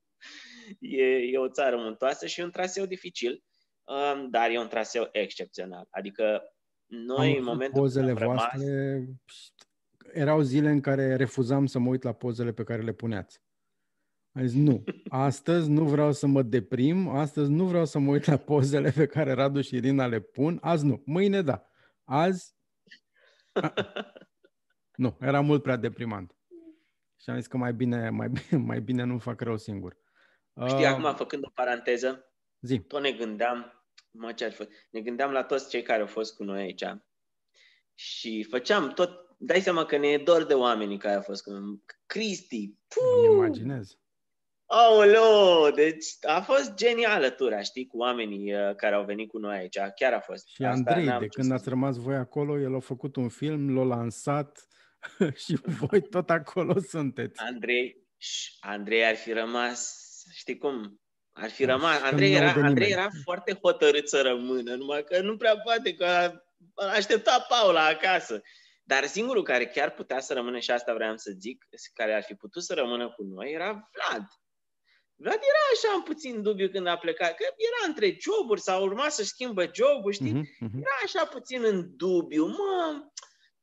e, 1.00 1.04
e 1.04 1.38
o 1.38 1.48
țară 1.48 1.76
muntoasă 1.76 2.26
și 2.26 2.40
e 2.40 2.44
un 2.44 2.50
traseu 2.50 2.86
dificil, 2.86 3.44
um, 3.84 4.30
dar 4.30 4.50
e 4.50 4.58
un 4.58 4.68
traseu 4.68 5.08
excepțional. 5.12 5.86
Adică 5.90 6.42
noi, 6.86 7.30
Am 7.30 7.36
în 7.36 7.44
momentul 7.44 7.80
pozele 7.80 8.12
voastre, 8.12 8.92
rămas... 8.92 9.54
erau 10.12 10.40
zile 10.40 10.70
în 10.70 10.80
care 10.80 11.16
refuzam 11.16 11.66
să 11.66 11.78
mă 11.78 11.88
uit 11.88 12.02
la 12.02 12.12
pozele 12.12 12.52
pe 12.52 12.64
care 12.64 12.82
le 12.82 12.92
puneați. 12.92 13.40
Am 14.32 14.46
zis, 14.46 14.62
nu, 14.62 14.84
astăzi 15.08 15.70
nu 15.70 15.84
vreau 15.84 16.12
să 16.12 16.26
mă 16.26 16.42
deprim, 16.42 17.08
astăzi 17.08 17.50
nu 17.50 17.64
vreau 17.64 17.84
să 17.84 17.98
mă 17.98 18.10
uit 18.10 18.24
la 18.24 18.36
pozele 18.36 18.90
pe 18.90 19.06
care 19.06 19.32
Radu 19.32 19.60
și 19.60 19.74
Irina 19.74 20.06
le 20.06 20.20
pun, 20.20 20.58
azi 20.60 20.86
nu, 20.86 21.02
mâine 21.06 21.42
da, 21.42 21.66
azi... 22.04 22.54
nu, 25.02 25.16
era 25.20 25.40
mult 25.40 25.62
prea 25.62 25.76
deprimant. 25.76 26.34
Și 27.16 27.30
am 27.30 27.36
zis 27.36 27.46
că 27.46 27.56
mai 27.56 27.72
bine, 27.72 28.10
mai 28.10 28.28
bine, 28.28 28.62
mai 28.70 28.80
bine 28.80 29.02
nu 29.02 29.18
fac 29.18 29.40
rău 29.40 29.56
singur. 29.56 29.96
Știi, 30.66 30.84
uh, 30.84 30.86
acum, 30.86 31.14
făcând 31.14 31.44
o 31.44 31.50
paranteză, 31.54 32.32
zi. 32.60 32.80
tot 32.80 33.00
ne 33.00 33.12
gândeam, 33.12 33.84
mă, 34.10 34.32
ce 34.32 34.48
fost, 34.48 34.68
ne 34.90 35.00
gândeam 35.00 35.30
la 35.30 35.42
toți 35.42 35.68
cei 35.68 35.82
care 35.82 36.00
au 36.00 36.06
fost 36.06 36.36
cu 36.36 36.44
noi 36.44 36.60
aici 36.60 36.84
și 37.94 38.46
făceam 38.50 38.92
tot, 38.92 39.36
dai 39.38 39.60
seama 39.60 39.84
că 39.84 39.96
ne 39.96 40.08
e 40.08 40.18
dor 40.18 40.44
de 40.44 40.54
oamenii 40.54 40.98
care 40.98 41.14
au 41.14 41.22
fost 41.22 41.42
cu 41.42 41.50
noi. 41.50 41.82
Cristi, 42.06 42.78
Îmi 43.24 43.34
imaginez. 43.34 43.99
Aoleo, 44.72 45.70
deci 45.70 46.06
a 46.20 46.40
fost 46.40 46.74
genială 46.74 47.30
tura, 47.30 47.60
știi, 47.60 47.86
cu 47.86 47.98
oamenii 47.98 48.54
uh, 48.54 48.74
care 48.74 48.94
au 48.94 49.04
venit 49.04 49.28
cu 49.28 49.38
noi 49.38 49.56
aici. 49.56 49.78
Chiar 49.94 50.12
a 50.12 50.20
fost. 50.20 50.48
Și 50.48 50.62
Asta 50.62 50.90
Andrei, 50.90 51.18
de 51.18 51.26
când 51.26 51.52
ați 51.52 51.68
rămas 51.68 51.96
voi 51.96 52.16
acolo, 52.16 52.58
el 52.58 52.74
a 52.74 52.80
făcut 52.80 53.16
un 53.16 53.28
film, 53.28 53.76
l-a 53.76 53.82
lansat 53.82 54.68
și 55.44 55.58
voi 55.62 56.02
tot 56.02 56.30
acolo 56.30 56.80
sunteți. 56.80 57.40
Andrei, 57.40 57.96
Andrei 58.60 59.04
ar 59.04 59.14
fi 59.14 59.32
rămas 59.32 60.00
știi 60.32 60.58
cum, 60.58 61.00
ar 61.32 61.50
fi 61.50 61.64
rămas. 61.64 62.02
Andrei 62.02 62.34
era, 62.34 62.52
Andrei 62.52 62.90
era 62.90 63.08
foarte 63.22 63.58
hotărât 63.62 64.08
să 64.08 64.20
rămână, 64.22 64.74
numai 64.74 65.04
că 65.04 65.20
nu 65.20 65.36
prea 65.36 65.58
poate, 65.58 65.94
că 65.94 66.04
a 66.04 66.42
aștepta 66.74 67.46
Paula 67.48 67.86
acasă. 67.86 68.40
Dar 68.82 69.06
singurul 69.06 69.42
care 69.42 69.66
chiar 69.66 69.90
putea 69.90 70.20
să 70.20 70.34
rămână, 70.34 70.58
și 70.58 70.70
asta 70.70 70.94
vreau 70.94 71.16
să 71.16 71.32
zic, 71.38 71.64
care 71.94 72.14
ar 72.14 72.22
fi 72.22 72.34
putut 72.34 72.62
să 72.62 72.74
rămână 72.74 73.10
cu 73.10 73.22
noi, 73.22 73.52
era 73.52 73.90
Vlad. 73.92 74.26
Vlad 75.22 75.40
era 75.52 75.64
așa 75.72 75.94
în 75.94 76.02
puțin 76.02 76.42
dubiu 76.42 76.68
când 76.68 76.86
a 76.86 76.96
plecat, 76.96 77.34
că 77.34 77.42
era 77.42 77.88
între 77.88 78.16
joburi 78.20 78.60
sau 78.60 78.82
urma 78.82 79.08
să 79.08 79.24
schimbă 79.24 79.70
jobul, 79.74 80.12
știi? 80.12 80.32
Uh-huh, 80.32 80.66
uh-huh. 80.66 80.80
Era 80.80 80.96
așa 81.04 81.24
puțin 81.24 81.64
în 81.64 81.96
dubiu. 81.96 82.46
Mă, 82.46 83.04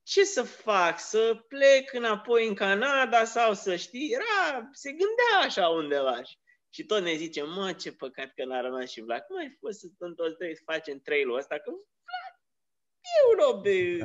ce 0.04 0.24
să 0.24 0.44
fac? 0.44 1.00
Să 1.00 1.44
plec 1.48 1.94
înapoi 1.94 2.48
în 2.48 2.54
Canada 2.54 3.24
sau 3.24 3.54
să 3.54 3.76
știi? 3.76 4.12
Era, 4.14 4.70
se 4.72 4.90
gândea 4.90 5.40
așa 5.48 5.68
undeva. 5.68 6.22
Și 6.70 6.86
tot 6.86 7.02
ne 7.02 7.14
zice, 7.14 7.44
mă, 7.44 7.74
ce 7.74 7.92
păcat 7.92 8.32
că 8.36 8.46
n-a 8.46 8.62
rămas 8.62 8.90
și 8.90 9.02
Vlad. 9.02 9.22
Cum 9.22 9.38
ai 9.38 9.58
fost 9.60 9.80
să 9.80 9.88
stăm 9.94 10.16
toți 10.16 10.36
trei 10.36 10.56
să 10.56 10.62
facem 10.66 11.00
trail-ul 11.00 11.38
ăsta? 11.38 11.56
Că 11.56 11.72
Vlad 12.06 12.36
e 13.02 13.34
un 13.34 13.56
om 13.56 13.62
de, 13.62 14.00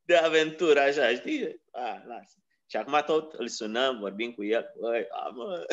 de 0.00 0.16
aventură, 0.16 0.80
așa, 0.80 1.14
știi? 1.14 1.62
A, 1.70 2.02
lasă. 2.06 2.36
Și 2.66 2.76
acum 2.76 3.02
tot 3.06 3.32
îl 3.32 3.48
sunăm, 3.48 3.98
vorbim 3.98 4.32
cu 4.32 4.44
el. 4.44 4.72
Băi, 4.80 5.06
a, 5.10 5.28
mă. 5.28 5.66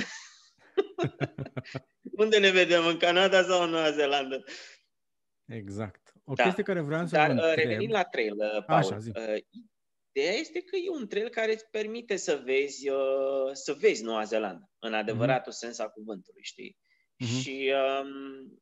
Unde 2.23 2.39
ne 2.39 2.49
vedem? 2.49 2.85
În 2.85 2.97
Canada 2.97 3.43
sau 3.43 3.63
în 3.63 3.69
Noua 3.69 3.91
Zeelandă? 3.91 4.43
Exact. 5.45 6.13
O 6.23 6.33
da. 6.33 6.43
chestie 6.43 6.63
care 6.63 6.79
vreau 6.79 7.05
să 7.05 7.15
Dar, 7.15 7.27
vă 7.27 7.33
uh, 7.33 7.47
întreb... 7.47 7.67
revenind 7.67 7.91
la 7.91 8.03
trail, 8.03 8.35
uh, 8.37 8.63
Paul, 8.65 8.79
Așa, 8.79 8.97
zi. 8.97 9.11
Uh, 9.15 9.37
Ideea 10.11 10.33
este 10.33 10.59
că 10.59 10.75
e 10.75 10.89
un 10.89 11.07
trail 11.07 11.29
care 11.29 11.53
îți 11.53 11.69
permite 11.71 12.15
să 12.15 12.41
vezi, 12.43 12.89
uh, 12.89 13.49
să 13.51 13.73
vezi 13.79 14.03
Noua 14.03 14.23
Zeelandă, 14.23 14.69
în 14.79 14.93
adevăratul 14.93 15.51
mm-hmm. 15.51 15.55
sens 15.55 15.79
a 15.79 15.87
cuvântului, 15.87 16.43
știi? 16.43 16.77
Mm-hmm. 16.77 17.41
Și 17.41 17.73
um, 18.01 18.61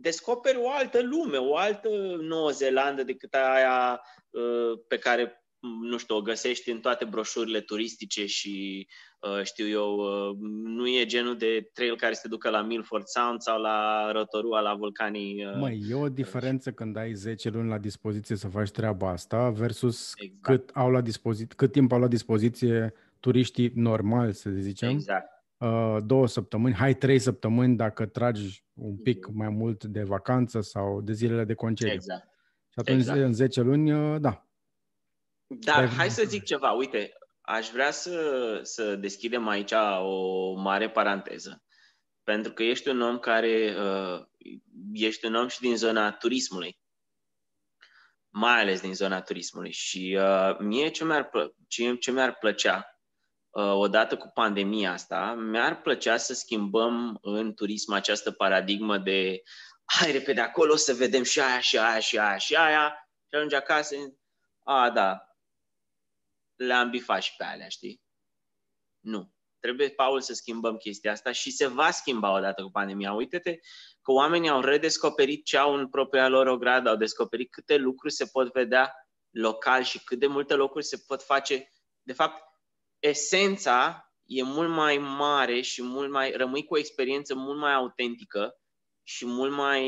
descoperi 0.00 0.56
o 0.56 0.70
altă 0.70 1.02
lume, 1.02 1.36
o 1.36 1.56
altă 1.56 1.88
Noua 2.20 2.50
Zeelandă 2.50 3.02
decât 3.02 3.34
aia 3.34 4.00
uh, 4.30 4.80
pe 4.88 4.98
care 4.98 5.39
nu 5.60 5.98
știu, 5.98 6.16
o 6.16 6.20
găsești 6.22 6.70
în 6.70 6.80
toate 6.80 7.04
broșurile 7.04 7.60
turistice 7.60 8.26
și 8.26 8.86
uh, 9.20 9.44
știu 9.44 9.68
eu, 9.68 9.94
uh, 9.94 10.36
nu 10.64 10.88
e 10.88 11.04
genul 11.06 11.36
de 11.36 11.70
trail 11.72 11.96
care 11.96 12.12
se 12.12 12.28
ducă 12.28 12.50
la 12.50 12.62
Milford 12.62 13.06
Sound 13.06 13.40
sau 13.40 13.60
la 13.60 14.10
Rotorua, 14.12 14.60
la 14.60 14.74
vulcanii. 14.74 15.46
Uh, 15.46 15.56
Măi, 15.58 15.82
e 15.88 15.94
o 15.94 16.08
diferență 16.08 16.72
când 16.72 16.96
ai 16.96 17.12
10 17.12 17.48
luni 17.48 17.68
la 17.68 17.78
dispoziție 17.78 18.36
să 18.36 18.48
faci 18.48 18.70
treaba 18.70 19.08
asta 19.08 19.50
versus 19.50 20.12
exact. 20.16 20.42
cât, 20.42 20.76
au 20.76 20.90
la 20.90 21.00
dispoziție, 21.00 21.54
cât 21.56 21.72
timp 21.72 21.92
au 21.92 22.00
la 22.00 22.08
dispoziție 22.08 22.94
turiștii 23.20 23.72
normali, 23.74 24.34
să 24.34 24.50
zicem. 24.50 24.90
Exact. 24.90 25.38
Uh, 25.56 25.96
două 26.04 26.26
săptămâni, 26.26 26.74
hai 26.74 26.94
trei 26.94 27.18
săptămâni 27.18 27.76
dacă 27.76 28.06
tragi 28.06 28.64
un 28.74 28.96
pic 28.96 29.26
mai 29.32 29.48
mult 29.48 29.84
de 29.84 30.02
vacanță 30.02 30.60
sau 30.60 31.00
de 31.00 31.12
zilele 31.12 31.44
de 31.44 31.54
concediu. 31.54 31.94
Exact. 31.94 32.28
Și 32.68 32.78
atunci 32.78 32.98
exact. 32.98 33.18
în 33.18 33.32
10 33.32 33.60
luni, 33.60 33.92
uh, 33.92 34.20
da, 34.20 34.49
dar 35.58 35.88
hai 35.88 36.10
să 36.10 36.22
zic 36.26 36.44
ceva, 36.44 36.72
uite, 36.72 37.12
aș 37.40 37.68
vrea 37.68 37.90
să, 37.90 38.60
să 38.62 38.96
deschidem 38.96 39.48
aici 39.48 39.72
o 40.00 40.52
mare 40.52 40.90
paranteză. 40.90 41.62
Pentru 42.22 42.52
că 42.52 42.62
ești 42.62 42.88
un 42.88 43.00
om 43.00 43.18
care, 43.18 43.76
uh, 43.78 44.26
ești 44.92 45.26
un 45.26 45.34
om 45.34 45.48
și 45.48 45.60
din 45.60 45.76
zona 45.76 46.12
turismului. 46.12 46.78
Mai 48.28 48.60
ales 48.60 48.80
din 48.80 48.94
zona 48.94 49.20
turismului. 49.20 49.72
Și 49.72 50.18
uh, 50.20 50.56
mie 50.58 50.88
ce 50.88 51.04
mi-ar, 51.04 51.24
plă- 51.24 51.54
ce, 51.68 51.96
ce 51.96 52.10
mi-ar 52.10 52.34
plăcea, 52.34 53.00
uh, 53.50 53.72
odată 53.72 54.16
cu 54.16 54.30
pandemia 54.34 54.92
asta, 54.92 55.34
mi-ar 55.34 55.80
plăcea 55.80 56.16
să 56.16 56.34
schimbăm 56.34 57.18
în 57.22 57.54
turism 57.54 57.92
această 57.92 58.30
paradigmă 58.30 58.98
de 58.98 59.42
hai 59.84 60.12
repede 60.12 60.40
acolo 60.40 60.76
să 60.76 60.94
vedem 60.94 61.22
și 61.22 61.40
aia, 61.40 61.60
și 61.60 61.78
aia, 61.78 62.00
și 62.00 62.18
aia, 62.18 62.36
și 62.36 62.54
aia, 62.54 63.08
și 63.28 63.34
ajunge 63.36 63.56
acasă, 63.56 63.96
a, 64.64 64.90
da, 64.90 65.29
le-am 66.64 66.90
bifat 66.90 67.22
și 67.22 67.36
pe 67.36 67.44
alea, 67.44 67.68
știi? 67.68 68.02
Nu. 69.00 69.32
Trebuie, 69.58 69.90
Paul, 69.90 70.20
să 70.20 70.32
schimbăm 70.32 70.76
chestia 70.76 71.12
asta 71.12 71.32
și 71.32 71.50
se 71.50 71.66
va 71.66 71.90
schimba 71.90 72.36
odată 72.36 72.62
cu 72.62 72.70
pandemia. 72.70 73.12
Uite-te 73.12 73.58
că 74.02 74.12
oamenii 74.12 74.48
au 74.48 74.60
redescoperit 74.60 75.44
ce 75.44 75.56
au 75.56 75.74
în 75.74 75.88
propria 75.88 76.28
lor 76.28 76.46
ogradă, 76.46 76.88
au 76.88 76.96
descoperit 76.96 77.50
câte 77.50 77.76
lucruri 77.76 78.12
se 78.12 78.26
pot 78.26 78.52
vedea 78.52 78.94
local 79.30 79.82
și 79.82 80.04
cât 80.04 80.18
de 80.18 80.26
multe 80.26 80.54
lucruri 80.54 80.84
se 80.84 81.04
pot 81.06 81.22
face. 81.22 81.68
De 82.02 82.12
fapt, 82.12 82.42
esența 82.98 84.10
e 84.24 84.42
mult 84.42 84.70
mai 84.70 84.98
mare 84.98 85.60
și 85.60 85.82
mult 85.82 86.10
mai 86.10 86.30
rămâi 86.30 86.64
cu 86.64 86.74
o 86.74 86.78
experiență 86.78 87.34
mult 87.34 87.58
mai 87.58 87.72
autentică 87.72 88.60
și 89.02 89.26
mult 89.26 89.52
mai, 89.52 89.82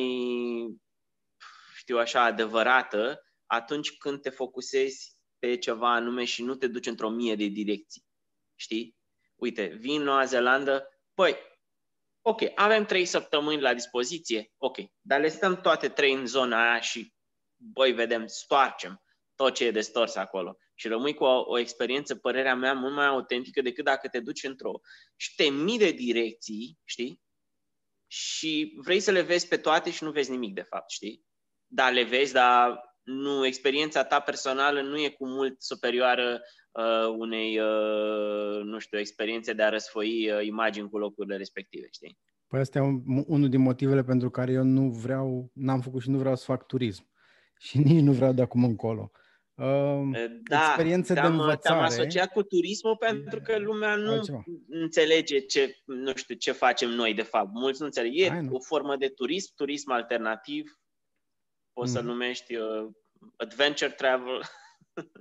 știu 1.75 1.99
așa, 1.99 2.23
adevărată 2.23 3.23
atunci 3.47 3.97
când 3.97 4.21
te 4.21 4.31
focusezi 4.31 5.12
pe 5.43 5.57
ceva 5.57 5.95
anume 5.95 6.25
și 6.25 6.43
nu 6.43 6.55
te 6.55 6.67
duci 6.67 6.87
într-o 6.87 7.09
mie 7.09 7.35
de 7.35 7.47
direcții. 7.47 8.05
Știi? 8.55 8.97
uite, 9.43 9.65
vin 9.67 10.03
Noua 10.03 10.25
Zeelandă, 10.25 10.89
păi, 11.15 11.37
ok, 12.21 12.41
avem 12.55 12.85
trei 12.85 13.05
săptămâni 13.05 13.61
la 13.61 13.75
dispoziție, 13.75 14.53
ok, 14.57 14.77
dar 15.01 15.21
le 15.21 15.29
stăm 15.29 15.61
toate 15.61 15.89
trei 15.89 16.13
în 16.13 16.27
zona 16.27 16.71
aia 16.71 16.81
și, 16.81 17.15
băi, 17.57 17.93
vedem, 17.93 18.27
stoarcem 18.27 19.03
tot 19.35 19.55
ce 19.55 19.65
e 19.65 19.71
de 19.71 19.81
stors 19.81 20.15
acolo. 20.15 20.57
Și 20.75 20.89
rămâi 20.89 21.15
cu 21.15 21.25
o, 21.25 21.45
o 21.47 21.59
experiență, 21.59 22.15
părerea 22.15 22.55
mea, 22.55 22.73
mult 22.73 22.95
mai 22.95 23.07
autentică 23.07 23.63
decât 23.63 23.85
dacă 23.85 24.09
te 24.09 24.21
duci 24.21 24.43
într-o... 24.43 24.81
Și 25.17 25.35
te 25.35 25.45
mii 25.49 25.79
de 25.79 25.91
direcții, 25.91 26.79
știi? 26.85 27.21
Și 28.07 28.75
vrei 28.77 29.01
să 29.01 29.11
le 29.11 29.23
vezi 29.23 29.49
pe 29.49 29.57
toate 29.57 29.91
și 29.91 30.05
nu 30.05 30.11
vezi 30.11 30.31
nimic, 30.31 30.55
de 30.55 30.63
fapt, 30.63 30.91
știi? 30.91 31.25
Da, 31.67 31.91
le 31.91 32.03
vezi, 32.03 32.33
dar 32.33 32.92
nu, 33.03 33.47
experiența 33.47 34.05
ta 34.05 34.21
personală 34.21 34.81
nu 34.81 34.97
e 34.97 35.09
cu 35.09 35.27
mult 35.27 35.63
superioară 35.63 36.41
uh, 36.73 37.15
unei, 37.19 37.59
uh, 37.59 38.63
nu 38.65 38.79
știu, 38.79 38.99
experiențe 38.99 39.53
de 39.53 39.63
a 39.63 39.69
răsfoi 39.69 40.31
uh, 40.31 40.47
imagini 40.47 40.89
cu 40.89 40.99
locurile 40.99 41.37
respective, 41.37 41.87
știi? 41.91 42.19
Păi 42.47 42.61
asta 42.61 42.79
e 42.79 42.83
un, 42.83 43.03
unul 43.27 43.49
din 43.49 43.61
motivele 43.61 44.03
pentru 44.03 44.31
care 44.31 44.53
eu 44.53 44.63
nu 44.63 44.91
vreau, 44.91 45.51
n-am 45.55 45.81
făcut 45.81 46.03
și 46.03 46.11
nu 46.11 46.19
vreau 46.19 46.37
să 46.37 46.45
fac 46.45 46.67
turism. 46.67 47.11
Și 47.65 47.79
nici 47.79 48.03
nu 48.03 48.13
vreau 48.13 48.33
de 48.33 48.43
acum 48.43 48.65
încolo. 48.65 49.11
Uh, 49.55 50.11
da, 50.43 50.65
experiențe 50.67 51.15
de 51.15 51.21
învățare. 51.21 51.59
Te-am 51.63 51.79
asociat 51.79 52.33
cu 52.33 52.43
turismul 52.43 52.97
pentru 52.97 53.41
că 53.41 53.59
lumea 53.59 53.97
nu 53.97 54.13
altceva. 54.13 54.43
înțelege 54.69 55.39
ce, 55.39 55.77
nu 55.85 56.13
știu, 56.15 56.35
ce 56.35 56.53
facem 56.53 56.91
noi 56.91 57.15
de 57.15 57.23
fapt. 57.23 57.49
Mulți 57.53 57.81
nu 57.81 57.87
înțeleg. 57.87 58.13
E 58.15 58.29
Hai, 58.29 58.43
nu. 58.43 58.55
o 58.55 58.61
formă 58.61 58.97
de 58.97 59.09
turism, 59.09 59.53
turism 59.55 59.91
alternativ, 59.91 60.81
poți 61.73 61.91
mm. 61.91 61.97
să-l 61.97 62.05
numești 62.05 62.57
uh, 62.57 62.91
adventure 63.37 63.91
travel. 63.91 64.41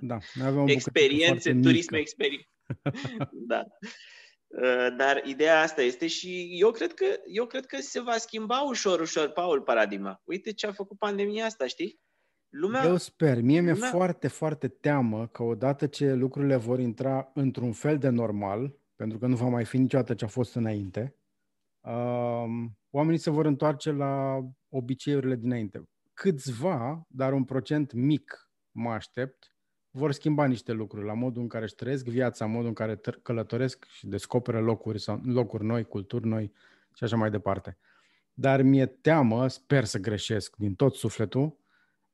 Da, 0.00 0.18
avem 0.44 0.66
experiențe, 0.66 1.54
turism 1.62 1.94
experiențe. 1.94 2.48
da. 3.52 3.66
Uh, 4.46 4.96
dar 4.96 5.22
ideea 5.24 5.60
asta 5.60 5.82
este 5.82 6.06
și 6.06 6.48
eu 6.58 6.70
cred, 6.70 6.94
că, 6.94 7.04
eu 7.26 7.46
cred 7.46 7.66
că 7.66 7.76
se 7.80 8.00
va 8.00 8.16
schimba 8.16 8.60
ușor, 8.60 9.00
ușor, 9.00 9.28
Paul, 9.28 9.62
paradigma. 9.62 10.20
Uite 10.24 10.52
ce 10.52 10.66
a 10.66 10.72
făcut 10.72 10.98
pandemia 10.98 11.44
asta, 11.44 11.66
știi? 11.66 12.00
Lumea, 12.48 12.84
Eu 12.84 12.96
sper. 12.96 13.40
Mie 13.40 13.58
lumea... 13.58 13.74
mi-e 13.74 13.88
foarte, 13.88 14.28
foarte 14.28 14.68
teamă 14.68 15.26
că 15.26 15.42
odată 15.42 15.86
ce 15.86 16.12
lucrurile 16.12 16.56
vor 16.56 16.78
intra 16.78 17.30
într-un 17.34 17.72
fel 17.72 17.98
de 17.98 18.08
normal, 18.08 18.76
pentru 18.96 19.18
că 19.18 19.26
nu 19.26 19.36
va 19.36 19.48
mai 19.48 19.64
fi 19.64 19.78
niciodată 19.78 20.14
ce 20.14 20.24
a 20.24 20.28
fost 20.28 20.54
înainte, 20.54 21.16
um, 21.80 22.78
oamenii 22.90 23.18
se 23.18 23.30
vor 23.30 23.46
întoarce 23.46 23.90
la 23.90 24.40
obiceiurile 24.68 25.36
dinainte. 25.36 25.82
Câțiva, 26.22 27.06
dar 27.08 27.32
un 27.32 27.44
procent 27.44 27.92
mic, 27.92 28.50
mă 28.70 28.90
aștept, 28.90 29.56
vor 29.90 30.12
schimba 30.12 30.44
niște 30.44 30.72
lucruri 30.72 31.06
la 31.06 31.14
modul 31.14 31.42
în 31.42 31.48
care 31.48 31.64
își 31.64 31.74
trăiesc 31.74 32.04
viața, 32.04 32.46
modul 32.46 32.68
în 32.68 32.74
care 32.74 33.00
călătoresc 33.22 33.84
și 33.84 34.06
descoperă 34.06 34.60
locuri, 34.60 35.00
sau, 35.00 35.20
locuri 35.24 35.64
noi, 35.64 35.84
culturi 35.84 36.26
noi 36.26 36.52
și 36.94 37.04
așa 37.04 37.16
mai 37.16 37.30
departe. 37.30 37.78
Dar 38.32 38.62
mi-e 38.62 38.86
teamă, 38.86 39.48
sper 39.48 39.84
să 39.84 39.98
greșesc 39.98 40.56
din 40.56 40.74
tot 40.74 40.94
sufletul, 40.94 41.60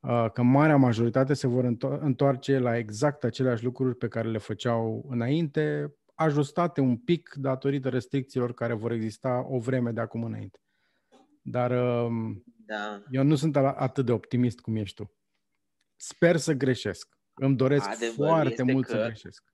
Uh, 0.00 0.30
că 0.32 0.42
marea 0.42 0.76
majoritate 0.76 1.34
se 1.34 1.46
vor 1.46 1.64
întoarce 2.00 2.58
la 2.58 2.76
exact 2.76 3.24
aceleași 3.24 3.64
lucruri 3.64 3.96
pe 3.96 4.08
care 4.08 4.28
le 4.28 4.38
făceau 4.38 5.06
înainte, 5.10 5.94
ajustate 6.14 6.80
un 6.80 6.96
pic 6.96 7.34
datorită 7.34 7.88
restricțiilor 7.88 8.54
care 8.54 8.72
vor 8.72 8.92
exista 8.92 9.46
o 9.48 9.58
vreme 9.58 9.90
de 9.90 10.00
acum 10.00 10.24
înainte. 10.24 10.58
Dar 11.42 11.70
um, 11.70 12.44
da. 12.46 13.02
eu 13.10 13.22
nu 13.22 13.34
sunt 13.34 13.56
atât 13.56 14.04
de 14.04 14.12
optimist 14.12 14.60
cum 14.60 14.76
ești 14.76 14.94
tu. 14.94 15.16
Sper 15.96 16.36
să 16.36 16.52
greșesc. 16.52 17.18
Îmi 17.34 17.56
doresc 17.56 17.88
Adevărul 17.88 18.26
foarte 18.26 18.62
mult 18.62 18.86
că, 18.86 18.92
să 18.92 19.04
greșesc. 19.04 19.44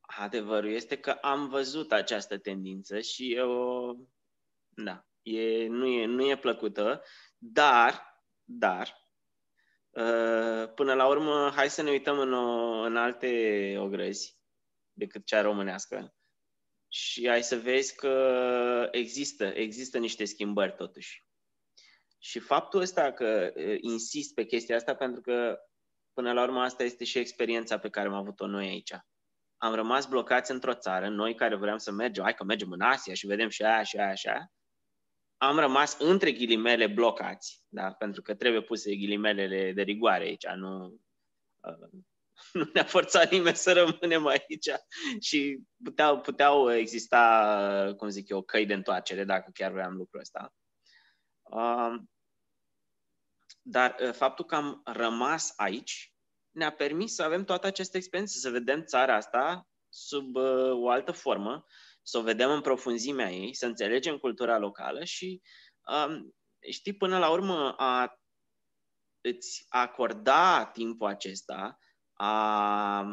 Adevărul 0.00 0.70
este 0.70 0.96
că 0.96 1.10
am 1.10 1.48
văzut 1.48 1.92
această 1.92 2.38
tendință 2.38 3.00
și 3.00 3.34
eu, 3.34 3.50
da, 4.68 5.06
e, 5.22 5.66
nu, 5.66 5.86
e, 5.86 6.06
nu 6.06 6.28
e 6.28 6.36
plăcută, 6.36 7.02
dar, 7.38 8.22
dar, 8.44 9.06
Uh, 9.96 10.72
până 10.74 10.94
la 10.94 11.06
urmă, 11.06 11.50
hai 11.54 11.70
să 11.70 11.82
ne 11.82 11.90
uităm 11.90 12.18
în, 12.18 12.32
o, 12.32 12.80
în 12.80 12.96
alte 12.96 13.76
ogrăzi 13.78 14.38
decât 14.92 15.24
cea 15.24 15.40
românească 15.40 16.15
și 16.88 17.28
ai 17.28 17.42
să 17.42 17.56
vezi 17.56 17.94
că 17.94 18.88
există, 18.90 19.44
există 19.44 19.98
niște 19.98 20.24
schimbări 20.24 20.74
totuși. 20.74 21.24
Și 22.18 22.38
faptul 22.38 22.80
ăsta 22.80 23.12
că 23.12 23.52
uh, 23.56 23.76
insist 23.80 24.34
pe 24.34 24.44
chestia 24.44 24.76
asta 24.76 24.94
pentru 24.94 25.20
că 25.20 25.58
până 26.12 26.32
la 26.32 26.42
urmă 26.42 26.60
asta 26.60 26.82
este 26.82 27.04
și 27.04 27.18
experiența 27.18 27.78
pe 27.78 27.88
care 27.88 28.08
am 28.08 28.14
avut-o 28.14 28.46
noi 28.46 28.68
aici. 28.68 28.92
Am 29.56 29.74
rămas 29.74 30.06
blocați 30.06 30.50
într-o 30.50 30.74
țară, 30.74 31.08
noi 31.08 31.34
care 31.34 31.56
vreau 31.56 31.78
să 31.78 31.92
mergem, 31.92 32.22
hai 32.22 32.34
că 32.34 32.44
mergem 32.44 32.70
în 32.70 32.80
Asia 32.80 33.14
și 33.14 33.26
vedem 33.26 33.48
și 33.48 33.62
aia 33.62 33.82
și 33.82 33.96
aia 33.96 34.14
și 34.14 34.28
aia, 34.28 34.52
am 35.36 35.58
rămas 35.58 35.98
între 35.98 36.32
ghilimele 36.32 36.86
blocați, 36.86 37.64
da? 37.68 37.92
pentru 37.92 38.22
că 38.22 38.34
trebuie 38.34 38.62
puse 38.62 38.96
ghilimelele 38.96 39.72
de 39.72 39.82
rigoare 39.82 40.24
aici, 40.24 40.46
nu, 40.46 41.00
uh, 41.60 42.00
nu 42.52 42.70
ne-a 42.72 42.84
forțat 42.84 43.30
nimeni 43.30 43.56
să 43.56 43.72
rămânem 43.72 44.26
aici 44.26 44.70
și 45.20 45.58
puteau, 45.84 46.20
puteau 46.20 46.72
exista, 46.72 47.94
cum 47.96 48.08
zic 48.08 48.28
eu, 48.28 48.42
căi 48.42 48.66
de 48.66 48.74
întoarcere 48.74 49.24
dacă 49.24 49.50
chiar 49.54 49.72
vreau 49.72 49.90
lucrul 49.90 50.20
ăsta. 50.20 50.54
Uh, 51.42 51.94
dar 53.62 53.96
uh, 54.00 54.12
faptul 54.12 54.44
că 54.44 54.54
am 54.54 54.80
rămas 54.84 55.52
aici 55.56 56.14
ne-a 56.50 56.72
permis 56.72 57.14
să 57.14 57.22
avem 57.22 57.44
toată 57.44 57.66
această 57.66 57.96
experiență, 57.96 58.38
să 58.38 58.50
vedem 58.50 58.84
țara 58.84 59.14
asta 59.14 59.68
sub 59.88 60.36
uh, 60.36 60.70
o 60.72 60.88
altă 60.88 61.12
formă, 61.12 61.64
să 62.02 62.18
o 62.18 62.22
vedem 62.22 62.50
în 62.50 62.60
profunzimea 62.60 63.30
ei, 63.30 63.54
să 63.54 63.66
înțelegem 63.66 64.18
cultura 64.18 64.58
locală 64.58 65.04
și, 65.04 65.42
um, 66.06 66.34
știi, 66.70 66.96
până 66.96 67.18
la 67.18 67.30
urmă, 67.30 67.74
a 67.76 68.20
îți 69.20 69.66
acorda 69.68 70.66
timpul 70.66 71.06
acesta, 71.06 71.78
a 72.16 73.06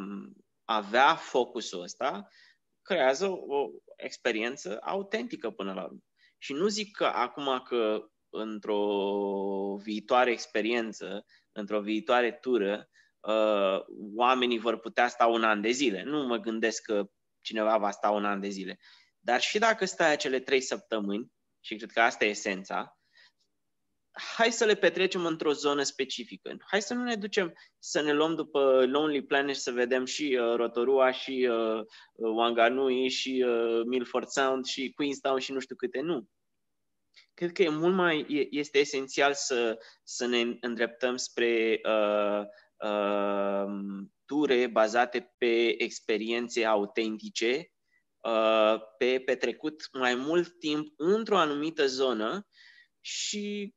avea 0.65 1.15
focusul 1.15 1.81
ăsta, 1.81 2.27
creează 2.81 3.27
o, 3.27 3.55
o 3.55 3.69
experiență 3.95 4.79
autentică 4.81 5.49
până 5.49 5.73
la 5.73 5.83
urmă. 5.83 5.99
Și 6.37 6.53
nu 6.53 6.67
zic 6.67 6.95
că 6.95 7.05
acum 7.05 7.61
că 7.67 8.07
într-o 8.29 9.75
viitoare 9.83 10.31
experiență, 10.31 11.25
într-o 11.51 11.81
viitoare 11.81 12.31
tură, 12.31 12.89
uh, 13.19 13.79
oamenii 14.15 14.59
vor 14.59 14.79
putea 14.79 15.07
sta 15.07 15.27
un 15.27 15.43
an 15.43 15.61
de 15.61 15.69
zile. 15.69 16.03
Nu 16.03 16.25
mă 16.27 16.37
gândesc 16.37 16.81
că 16.81 17.03
cineva 17.41 17.77
va 17.77 17.91
sta 17.91 18.09
un 18.09 18.25
an 18.25 18.39
de 18.39 18.49
zile. 18.49 18.79
Dar 19.19 19.41
și 19.41 19.59
dacă 19.59 19.85
stai 19.85 20.11
acele 20.11 20.39
trei 20.39 20.61
săptămâni, 20.61 21.31
și 21.59 21.75
cred 21.75 21.91
că 21.91 22.01
asta 22.01 22.25
e 22.25 22.29
esența, 22.29 22.97
hai 24.13 24.51
să 24.51 24.65
le 24.65 24.75
petrecem 24.75 25.25
într-o 25.25 25.51
zonă 25.51 25.83
specifică. 25.83 26.57
Hai 26.65 26.81
să 26.81 26.93
nu 26.93 27.03
ne 27.03 27.15
ducem 27.15 27.53
să 27.79 28.01
ne 28.01 28.13
luăm 28.13 28.35
după 28.35 28.85
Lonely 28.87 29.23
Planet 29.23 29.55
să 29.55 29.71
vedem 29.71 30.05
și 30.05 30.39
uh, 30.41 30.55
Rotorua 30.55 31.11
și 31.11 31.49
uh, 31.51 31.85
Wanganui 32.13 33.09
și 33.09 33.45
uh, 33.47 33.81
Milford 33.85 34.27
Sound 34.27 34.65
și 34.65 34.91
Queenstown 34.95 35.39
și 35.39 35.51
nu 35.51 35.59
știu 35.59 35.75
câte. 35.75 35.99
Nu. 35.99 36.27
Cred 37.33 37.51
că 37.51 37.61
e 37.61 37.69
mult 37.69 37.95
mai 37.95 38.47
este 38.49 38.77
esențial 38.77 39.33
să, 39.33 39.79
să 40.03 40.25
ne 40.25 40.57
îndreptăm 40.61 41.15
spre 41.17 41.81
uh, 41.83 42.41
uh, 42.89 43.65
ture 44.25 44.67
bazate 44.67 45.33
pe 45.37 45.83
experiențe 45.83 46.65
autentice, 46.65 47.71
uh, 48.19 48.75
pe 48.97 49.19
petrecut 49.25 49.89
mai 49.93 50.15
mult 50.15 50.59
timp 50.59 50.93
într-o 50.95 51.37
anumită 51.37 51.85
zonă 51.85 52.47
și 53.01 53.73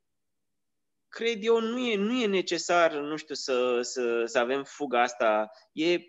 cred 1.16 1.44
eu 1.44 1.60
nu 1.60 1.78
e, 1.78 1.96
nu 1.96 2.12
e 2.12 2.26
necesar, 2.26 2.92
nu 2.92 3.16
știu, 3.16 3.34
să, 3.34 3.80
să, 3.82 4.24
să 4.24 4.38
avem 4.38 4.64
fuga 4.64 5.02
asta. 5.02 5.50
E 5.72 6.00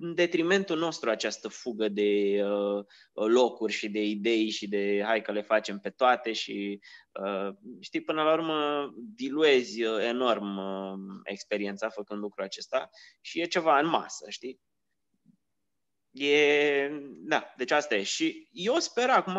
în 0.00 0.14
detrimentul 0.14 0.78
nostru 0.78 1.10
această 1.10 1.48
fugă 1.48 1.88
de 1.88 2.40
uh, 2.42 2.84
locuri 3.12 3.72
și 3.72 3.88
de 3.88 4.02
idei 4.02 4.50
și 4.50 4.68
de 4.68 5.02
hai 5.04 5.22
că 5.22 5.32
le 5.32 5.42
facem 5.42 5.78
pe 5.78 5.90
toate 5.90 6.32
și 6.32 6.80
uh, 7.22 7.54
știi, 7.80 8.02
până 8.02 8.22
la 8.22 8.32
urmă 8.32 8.88
diluezi 8.96 9.82
uh, 9.82 10.02
enorm 10.02 10.56
uh, 10.56 11.20
experiența 11.24 11.88
făcând 11.88 12.20
lucrul 12.20 12.44
acesta 12.44 12.90
și 13.20 13.40
e 13.40 13.44
ceva 13.44 13.78
în 13.78 13.86
masă, 13.86 14.30
știi? 14.30 14.60
E, 16.10 16.88
da, 17.16 17.52
deci 17.56 17.70
asta 17.70 17.94
e. 17.94 18.02
Și 18.02 18.48
eu 18.52 18.78
sper 18.78 19.10
acum, 19.10 19.36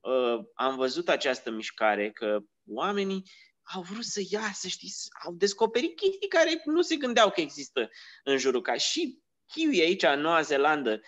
uh, 0.00 0.38
am 0.54 0.76
văzut 0.76 1.08
această 1.08 1.50
mișcare 1.50 2.10
că 2.10 2.38
oamenii 2.66 3.22
au 3.74 3.82
vrut 3.82 4.04
să 4.04 4.20
iasă, 4.30 4.68
știi, 4.68 4.92
au 5.24 5.32
descoperit 5.32 5.96
chestii 5.96 6.28
care 6.28 6.62
nu 6.64 6.82
se 6.82 6.96
gândeau 6.96 7.30
că 7.30 7.40
există 7.40 7.90
în 8.24 8.36
jurul 8.36 8.62
ca 8.62 8.74
și 8.74 9.22
Kiwi 9.46 9.80
aici, 9.80 10.02
în 10.02 10.20
Noua 10.20 10.40
Zeelandă, 10.40 11.00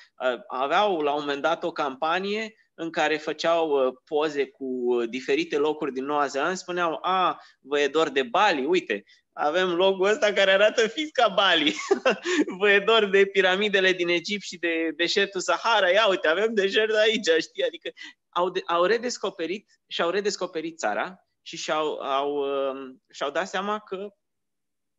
aveau 0.46 1.00
la 1.00 1.12
un 1.12 1.20
moment 1.20 1.42
dat 1.42 1.64
o 1.64 1.72
campanie 1.72 2.54
în 2.74 2.90
care 2.90 3.16
făceau 3.16 3.70
uh, 3.70 3.92
poze 4.04 4.46
cu 4.46 4.64
uh, 4.64 5.08
diferite 5.08 5.56
locuri 5.56 5.92
din 5.92 6.04
Noua 6.04 6.26
Zeelandă, 6.26 6.56
spuneau, 6.56 6.98
a, 7.02 7.40
vă 7.60 7.80
e 7.80 7.88
dor 7.88 8.08
de 8.08 8.22
Bali, 8.22 8.64
uite, 8.64 9.04
avem 9.32 9.74
logul 9.74 10.08
ăsta 10.08 10.32
care 10.32 10.50
arată 10.50 10.88
fix 10.88 11.10
ca 11.10 11.28
Bali. 11.28 11.74
vă 12.58 12.70
e 12.70 12.78
dor 12.78 13.04
de 13.04 13.26
piramidele 13.26 13.92
din 13.92 14.08
Egipt 14.08 14.42
și 14.42 14.58
de 14.58 14.90
deșertul 14.96 15.40
Sahara, 15.40 15.90
ia 15.90 16.08
uite, 16.08 16.28
avem 16.28 16.54
deșert 16.54 16.94
aici, 16.94 17.28
știi? 17.40 17.64
Adică 17.64 17.90
au, 18.28 18.50
de, 18.50 18.62
au 18.66 18.84
redescoperit 18.84 19.70
și 19.86 20.02
au 20.02 20.10
redescoperit 20.10 20.78
țara 20.78 21.29
și 21.42 21.56
și-au, 21.56 21.98
au, 21.98 22.34
uh, 22.36 22.94
și-au 23.10 23.30
dat 23.30 23.48
seama 23.48 23.78
că 23.78 24.14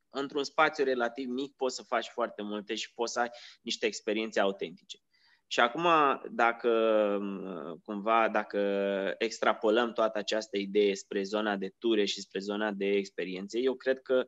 într-un 0.09 0.43
spațiu 0.43 0.83
relativ 0.83 1.29
mic 1.29 1.55
poți 1.55 1.75
să 1.75 1.83
faci 1.83 2.07
foarte 2.07 2.41
multe 2.41 2.75
și 2.75 2.93
poți 2.93 3.13
să 3.13 3.19
ai 3.19 3.29
niște 3.61 3.85
experiențe 3.85 4.39
autentice. 4.39 4.97
Și 5.47 5.59
acum, 5.59 5.87
dacă 6.29 6.69
cumva, 7.83 8.29
dacă 8.29 8.59
extrapolăm 9.17 9.93
toată 9.93 10.17
această 10.17 10.57
idee 10.57 10.93
spre 10.93 11.23
zona 11.23 11.55
de 11.55 11.73
ture 11.77 12.05
și 12.05 12.21
spre 12.21 12.39
zona 12.39 12.71
de 12.71 12.85
experiențe, 12.85 13.59
eu 13.59 13.75
cred 13.75 14.01
că 14.01 14.25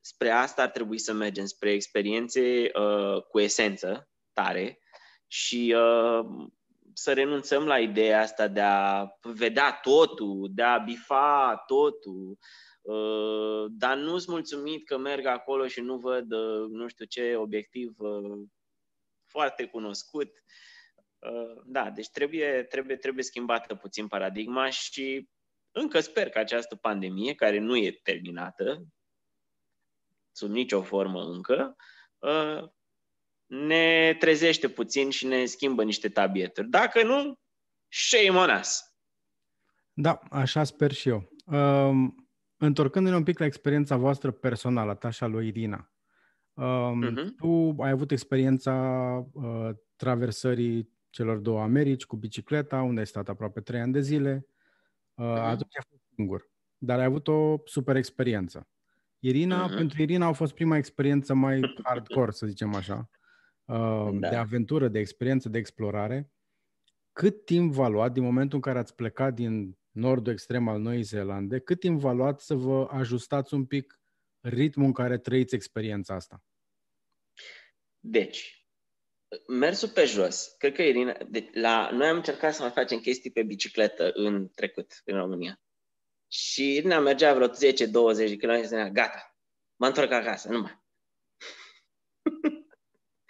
spre 0.00 0.30
asta 0.30 0.62
ar 0.62 0.70
trebui 0.70 0.98
să 0.98 1.12
mergem, 1.12 1.44
spre 1.44 1.72
experiențe 1.72 2.70
uh, 2.74 3.22
cu 3.22 3.40
esență 3.40 4.08
tare 4.32 4.78
și 5.26 5.74
uh, 5.76 6.46
să 6.94 7.12
renunțăm 7.12 7.66
la 7.66 7.78
ideea 7.78 8.20
asta 8.20 8.48
de 8.48 8.60
a 8.60 9.06
vedea 9.22 9.72
totul, 9.72 10.48
de 10.50 10.62
a 10.62 10.78
bifa 10.78 11.62
totul, 11.66 12.38
uh, 12.82 13.64
dar 13.70 13.96
nu-s 13.96 14.26
mulțumit 14.26 14.86
că 14.86 14.98
merg 14.98 15.26
acolo 15.26 15.66
și 15.66 15.80
nu 15.80 15.96
văd 15.96 16.32
uh, 16.32 16.68
nu 16.70 16.88
știu 16.88 17.04
ce 17.04 17.36
obiectiv 17.36 17.94
uh, 17.98 18.42
foarte 19.24 19.66
cunoscut. 19.66 20.30
Uh, 21.18 21.62
da, 21.64 21.90
deci 21.90 22.08
trebuie, 22.08 22.62
trebuie, 22.62 22.96
trebuie 22.96 23.24
schimbată 23.24 23.74
puțin 23.74 24.06
paradigma 24.06 24.70
și 24.70 25.28
încă 25.70 26.00
sper 26.00 26.28
că 26.28 26.38
această 26.38 26.76
pandemie, 26.76 27.34
care 27.34 27.58
nu 27.58 27.76
e 27.76 28.00
terminată, 28.02 28.82
sub 30.32 30.50
nicio 30.50 30.82
formă 30.82 31.22
încă, 31.22 31.76
uh, 32.18 32.68
ne 33.52 34.16
trezește 34.18 34.68
puțin 34.68 35.10
și 35.10 35.26
ne 35.26 35.44
schimbă 35.44 35.84
niște 35.84 36.08
tabieturi. 36.08 36.68
Dacă 36.68 37.02
nu, 37.02 37.38
shame 37.88 38.38
on 38.38 38.58
us. 38.60 38.80
Da, 39.92 40.20
așa 40.30 40.64
sper 40.64 40.92
și 40.92 41.08
eu. 41.08 41.32
Um, 41.44 42.28
întorcându-ne 42.56 43.16
un 43.16 43.22
pic 43.22 43.38
la 43.38 43.44
experiența 43.44 43.96
voastră 43.96 44.30
personală, 44.30 44.94
ta 44.94 45.10
și 45.10 45.22
a 45.22 45.26
lui 45.26 45.46
Irina, 45.46 45.92
Um, 46.54 47.04
uh-huh. 47.04 47.36
Tu 47.36 47.74
ai 47.82 47.90
avut 47.90 48.10
experiența 48.10 48.74
uh, 49.32 49.70
traversării 49.96 50.88
celor 51.10 51.38
două 51.38 51.60
Americi 51.60 52.04
cu 52.04 52.16
bicicleta, 52.16 52.82
unde 52.82 53.00
ai 53.00 53.06
stat 53.06 53.28
aproape 53.28 53.60
trei 53.60 53.80
ani 53.80 53.92
de 53.92 54.00
zile. 54.00 54.46
Uh, 55.14 55.24
uh-huh. 55.24 55.40
Atunci 55.40 55.76
ai 55.76 55.84
fost 55.88 56.02
singur, 56.14 56.50
dar 56.78 56.98
ai 56.98 57.04
avut 57.04 57.28
o 57.28 57.56
super 57.64 57.96
experiență. 57.96 58.68
Irina, 59.18 59.68
uh-huh. 59.68 59.76
pentru 59.76 60.02
Irina 60.02 60.26
a 60.26 60.32
fost 60.32 60.54
prima 60.54 60.76
experiență 60.76 61.34
mai 61.34 61.60
hardcore, 61.84 62.30
să 62.30 62.46
zicem 62.46 62.74
așa, 62.74 62.94
uh, 62.94 63.21
da. 64.12 64.28
de 64.28 64.36
aventură, 64.36 64.88
de 64.88 64.98
experiență, 64.98 65.48
de 65.48 65.58
explorare. 65.58 66.30
Cât 67.12 67.44
timp 67.44 67.72
v-a 67.72 67.88
luat 67.88 68.12
din 68.12 68.22
momentul 68.22 68.56
în 68.56 68.60
care 68.62 68.78
ați 68.78 68.94
plecat 68.94 69.34
din 69.34 69.78
nordul 69.90 70.32
extrem 70.32 70.68
al 70.68 70.80
Noii 70.80 71.02
Zeelande, 71.02 71.60
cât 71.60 71.80
timp 71.80 72.00
v-a 72.00 72.12
luat 72.12 72.40
să 72.40 72.54
vă 72.54 72.86
ajustați 72.90 73.54
un 73.54 73.64
pic 73.64 74.00
ritmul 74.40 74.86
în 74.86 74.92
care 74.92 75.18
trăiți 75.18 75.54
experiența 75.54 76.14
asta? 76.14 76.44
Deci, 77.98 78.66
mersul 79.48 79.88
pe 79.88 80.04
jos, 80.04 80.54
cred 80.58 80.74
că 80.74 80.82
Irina, 80.82 81.18
de, 81.28 81.50
la, 81.52 81.90
noi 81.92 82.08
am 82.08 82.16
încercat 82.16 82.54
să 82.54 82.62
mai 82.62 82.70
facem 82.70 82.98
chestii 82.98 83.30
pe 83.30 83.42
bicicletă 83.42 84.10
în 84.14 84.50
trecut, 84.54 85.02
în 85.04 85.16
România. 85.16 85.60
Și 86.28 86.74
Irina 86.74 87.00
mergea 87.00 87.34
vreo 87.34 87.48
10-20 87.48 87.52
de 87.52 88.36
km 88.36 88.56
și 88.56 88.66
zicea, 88.66 88.90
gata, 88.90 89.36
mă 89.76 89.86
întorc 89.86 90.10
acasă, 90.10 90.48
nu 90.48 90.60
mai. 90.60 90.80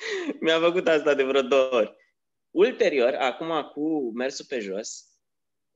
Mi-a 0.40 0.61
făcut 0.61 0.88
asta 0.88 1.14
de 1.14 1.22
vreo 1.22 1.42
două 1.42 1.74
ori. 1.74 1.96
Ulterior, 2.50 3.14
acum 3.14 3.70
cu 3.72 4.12
mersul 4.14 4.44
pe 4.48 4.59
jos, 4.59 5.05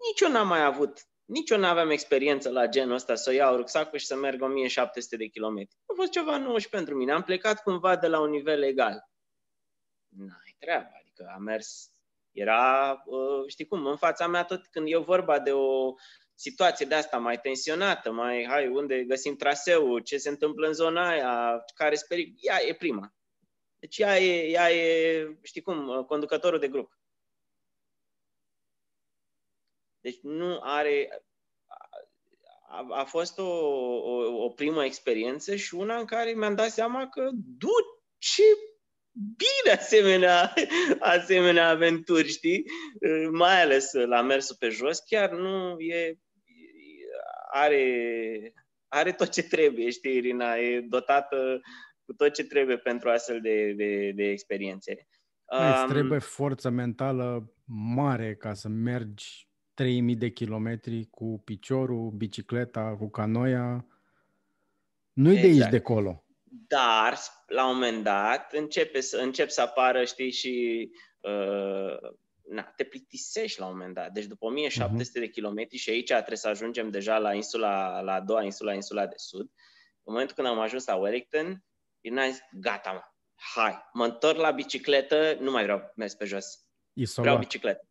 nici 0.08 0.20
eu 0.20 0.30
n-am 0.30 0.48
mai 0.48 0.64
avut 0.64 1.00
nici 1.26 1.50
eu 1.50 1.58
nu 1.58 1.66
aveam 1.66 1.90
experiență 1.90 2.50
la 2.50 2.66
genul 2.66 2.94
ăsta 2.94 3.14
să 3.14 3.32
iau 3.32 3.56
rucsacul 3.56 3.98
și 3.98 4.06
să 4.06 4.16
merg 4.16 4.42
1700 4.42 5.16
de 5.16 5.26
kilometri. 5.26 5.76
A 5.86 5.92
fost 5.96 6.10
ceva 6.10 6.38
nou 6.38 6.58
și 6.58 6.68
pentru 6.68 6.94
mine. 6.94 7.12
Am 7.12 7.22
plecat 7.22 7.62
cumva 7.62 7.96
de 7.96 8.06
la 8.06 8.20
un 8.20 8.30
nivel 8.30 8.62
egal. 8.62 9.08
N-ai 10.08 10.56
treaba, 10.58 10.90
adică 11.00 11.32
am 11.34 11.42
mers, 11.42 11.90
era, 12.32 12.92
uh, 13.04 13.48
știi 13.48 13.66
cum, 13.66 13.86
în 13.86 13.96
fața 13.96 14.26
mea 14.26 14.44
tot 14.44 14.66
când 14.66 14.86
e 14.88 14.96
vorba 14.96 15.38
de 15.38 15.52
o 15.52 15.94
situație 16.34 16.86
de 16.86 16.94
asta 16.94 17.18
mai 17.18 17.40
tensionată, 17.40 18.12
mai, 18.12 18.46
hai, 18.48 18.68
unde 18.68 19.04
găsim 19.04 19.36
traseul, 19.36 20.00
ce 20.00 20.16
se 20.16 20.28
întâmplă 20.28 20.66
în 20.66 20.72
zona 20.72 21.08
aia, 21.08 21.64
care 21.74 21.94
sperie, 21.94 22.32
ea 22.36 22.66
e 22.66 22.74
prima. 22.74 23.15
Deci 23.86 23.98
ea 23.98 24.18
e, 24.18 24.50
ea 24.50 24.70
e, 24.72 25.36
știi 25.42 25.62
cum, 25.62 26.04
conducătorul 26.04 26.58
de 26.58 26.68
grup. 26.68 26.98
Deci 30.00 30.18
nu 30.22 30.58
are... 30.62 31.22
A, 32.68 32.86
a 32.90 33.04
fost 33.04 33.38
o, 33.38 33.42
o, 33.42 34.44
o 34.44 34.50
primă 34.50 34.84
experiență 34.84 35.56
și 35.56 35.74
una 35.74 35.98
în 35.98 36.04
care 36.04 36.32
mi-am 36.32 36.54
dat 36.54 36.70
seama 36.70 37.08
că, 37.08 37.30
du, 37.32 37.70
ce 38.18 38.42
bine 39.12 39.76
asemenea, 39.76 40.54
asemenea 41.16 41.68
aventuri, 41.68 42.28
știi? 42.28 42.64
Mai 43.30 43.62
ales 43.62 43.92
la 43.92 44.22
mersul 44.22 44.56
pe 44.58 44.68
jos, 44.68 44.98
chiar 44.98 45.30
nu 45.30 45.80
e... 45.80 46.18
Are, 47.50 48.52
are 48.88 49.12
tot 49.12 49.28
ce 49.28 49.42
trebuie, 49.42 49.90
știi, 49.90 50.16
Irina? 50.16 50.56
E 50.56 50.80
dotată 50.80 51.60
cu 52.06 52.12
tot 52.12 52.32
ce 52.32 52.44
trebuie 52.44 52.76
pentru 52.76 53.08
astfel 53.08 53.40
de, 53.40 53.72
de, 53.72 54.12
de 54.14 54.24
experiențe. 54.24 55.08
Îți 55.44 55.86
trebuie 55.88 56.18
forță 56.18 56.70
mentală 56.70 57.52
mare 57.94 58.34
ca 58.34 58.54
să 58.54 58.68
mergi 58.68 59.48
3000 59.74 60.16
de 60.16 60.30
kilometri 60.30 61.06
cu 61.10 61.42
piciorul, 61.44 62.10
bicicleta, 62.10 62.96
cu 62.98 63.10
canoia. 63.10 63.86
Nu-i 65.12 65.32
exact. 65.32 65.42
de 65.42 65.46
aici, 65.46 65.56
exact. 65.56 65.70
de 65.70 65.76
acolo. 65.76 66.24
Dar, 66.68 67.18
la 67.46 67.68
un 67.68 67.74
moment 67.74 68.02
dat, 68.02 68.52
începe 68.52 69.00
să, 69.00 69.16
încep 69.16 69.48
să 69.48 69.60
apară, 69.60 70.04
știi, 70.04 70.30
și 70.30 70.88
uh, 71.20 72.10
na, 72.48 72.62
te 72.76 72.84
plictisești 72.84 73.60
la 73.60 73.66
un 73.66 73.72
moment 73.72 73.94
dat. 73.94 74.12
Deci 74.12 74.24
după 74.24 74.44
1700 74.44 75.02
uh-huh. 75.02 75.12
Mhm. 75.12 75.20
de 75.20 75.28
kilometri 75.28 75.76
și 75.76 75.90
aici 75.90 76.10
trebuie 76.10 76.36
să 76.36 76.48
ajungem 76.48 76.90
deja 76.90 77.18
la 77.18 77.34
insula, 77.34 78.00
la 78.00 78.12
a 78.12 78.20
doua 78.20 78.42
insula, 78.42 78.74
insula 78.74 79.06
de 79.06 79.16
sud. 79.16 79.50
În 80.02 80.12
momentul 80.12 80.34
când 80.34 80.48
am 80.48 80.58
ajuns 80.58 80.86
la 80.86 80.96
Wellington, 80.96 81.64
n 82.10 82.18
zis, 82.30 82.40
gata 82.52 82.92
mă, 82.92 83.00
hai, 83.54 83.88
mă 83.92 84.04
întorc 84.04 84.38
la 84.38 84.50
bicicletă, 84.50 85.36
nu 85.40 85.50
mai 85.50 85.62
vreau 85.62 85.92
mers 85.96 86.14
pe 86.14 86.24
jos. 86.24 86.66
Vreau 87.14 87.38
bicicletă. 87.38 87.88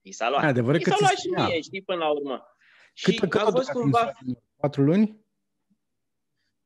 I 0.00 0.12
s-a 0.12 0.28
luat. 0.28 0.44
Adevărat 0.44 0.80
I 0.80 0.84
s-a 0.84 0.96
luat 0.98 1.16
și 1.16 1.28
mie, 1.28 1.60
știi, 1.60 1.82
până 1.82 1.98
la 1.98 2.10
urmă. 2.10 2.46
Cât, 3.02 3.14
și 3.14 3.20
cât 3.20 3.40
a 3.40 3.50
fost 3.50 3.70
cumva... 3.70 4.12
Patru 4.56 4.82
luni? 4.82 5.26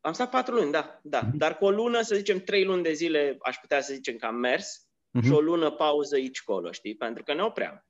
Am 0.00 0.12
stat 0.12 0.30
patru 0.30 0.54
luni, 0.54 0.72
da, 0.72 1.00
da. 1.02 1.20
Mm-hmm. 1.20 1.34
Dar 1.34 1.56
cu 1.56 1.64
o 1.64 1.70
lună, 1.70 2.02
să 2.02 2.14
zicem, 2.14 2.38
trei 2.38 2.64
luni 2.64 2.82
de 2.82 2.92
zile, 2.92 3.36
aș 3.40 3.56
putea 3.56 3.80
să 3.80 3.92
zicem 3.92 4.16
că 4.16 4.26
am 4.26 4.34
mers 4.34 4.86
mm-hmm. 4.86 5.24
și 5.24 5.30
o 5.30 5.40
lună 5.40 5.70
pauză 5.70 6.14
aici 6.14 6.42
colo, 6.42 6.72
știi? 6.72 6.96
Pentru 6.96 7.22
că 7.22 7.34
ne 7.34 7.42
opream. 7.42 7.86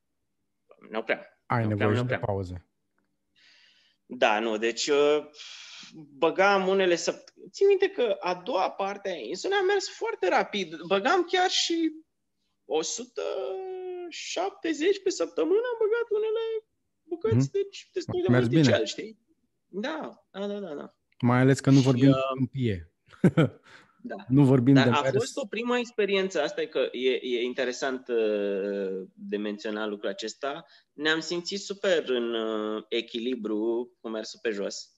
Ne 0.90 0.98
opream. 0.98 1.20
Ai 1.46 1.66
ne 1.66 1.74
nevoie 1.74 2.02
de 2.02 2.18
pauze. 2.18 2.66
Da, 4.06 4.38
nu, 4.38 4.56
deci 4.56 4.86
uh, 4.86 5.26
băgam 5.94 6.68
unele 6.68 6.96
săptămâni. 6.96 7.50
Țin 7.50 7.66
minte 7.66 7.88
că 7.88 8.16
a 8.20 8.34
doua 8.34 8.70
parte 8.70 9.08
a 9.08 9.14
insulei 9.14 9.58
am 9.58 9.66
mers 9.66 9.88
foarte 9.88 10.28
rapid. 10.28 10.76
Băgam 10.86 11.24
chiar 11.24 11.50
și 11.50 11.92
100, 12.64 13.22
70 14.08 15.02
pe 15.02 15.10
săptămână 15.10 15.60
am 15.72 15.78
băgat 15.78 16.08
unele 16.10 16.66
bucăți, 17.02 17.48
mm-hmm. 17.48 17.52
deci 17.52 17.88
destul 17.92 18.22
de 18.26 18.32
mult 18.32 18.48
bine. 18.48 18.84
știi? 18.84 19.18
Da, 19.68 20.26
da, 20.30 20.46
da, 20.46 20.58
da, 20.58 20.74
da. 20.74 20.94
Mai 21.20 21.38
ales 21.38 21.60
că 21.60 21.70
nu 21.70 21.78
și, 21.78 21.82
vorbim 21.82 22.08
uh, 22.08 22.48
pie. 22.50 22.92
da. 24.10 24.16
Nu 24.28 24.44
vorbim 24.44 24.74
Dar 24.74 24.84
de 24.84 24.90
a 24.90 25.00
mers. 25.00 25.14
fost 25.14 25.36
o 25.36 25.46
prima 25.46 25.78
experiență, 25.78 26.42
asta 26.42 26.60
e 26.60 26.66
că 26.66 26.88
e, 26.92 27.10
e 27.22 27.42
interesant 27.42 28.08
uh, 28.08 29.08
de 29.14 29.36
menționat 29.36 29.88
lucrul 29.88 30.10
acesta. 30.10 30.64
Ne-am 30.92 31.20
simțit 31.20 31.60
super 31.60 32.08
în 32.08 32.34
uh, 32.34 32.84
echilibru 32.88 33.92
cu 34.00 34.08
mersul 34.08 34.38
pe 34.42 34.50
jos. 34.50 34.91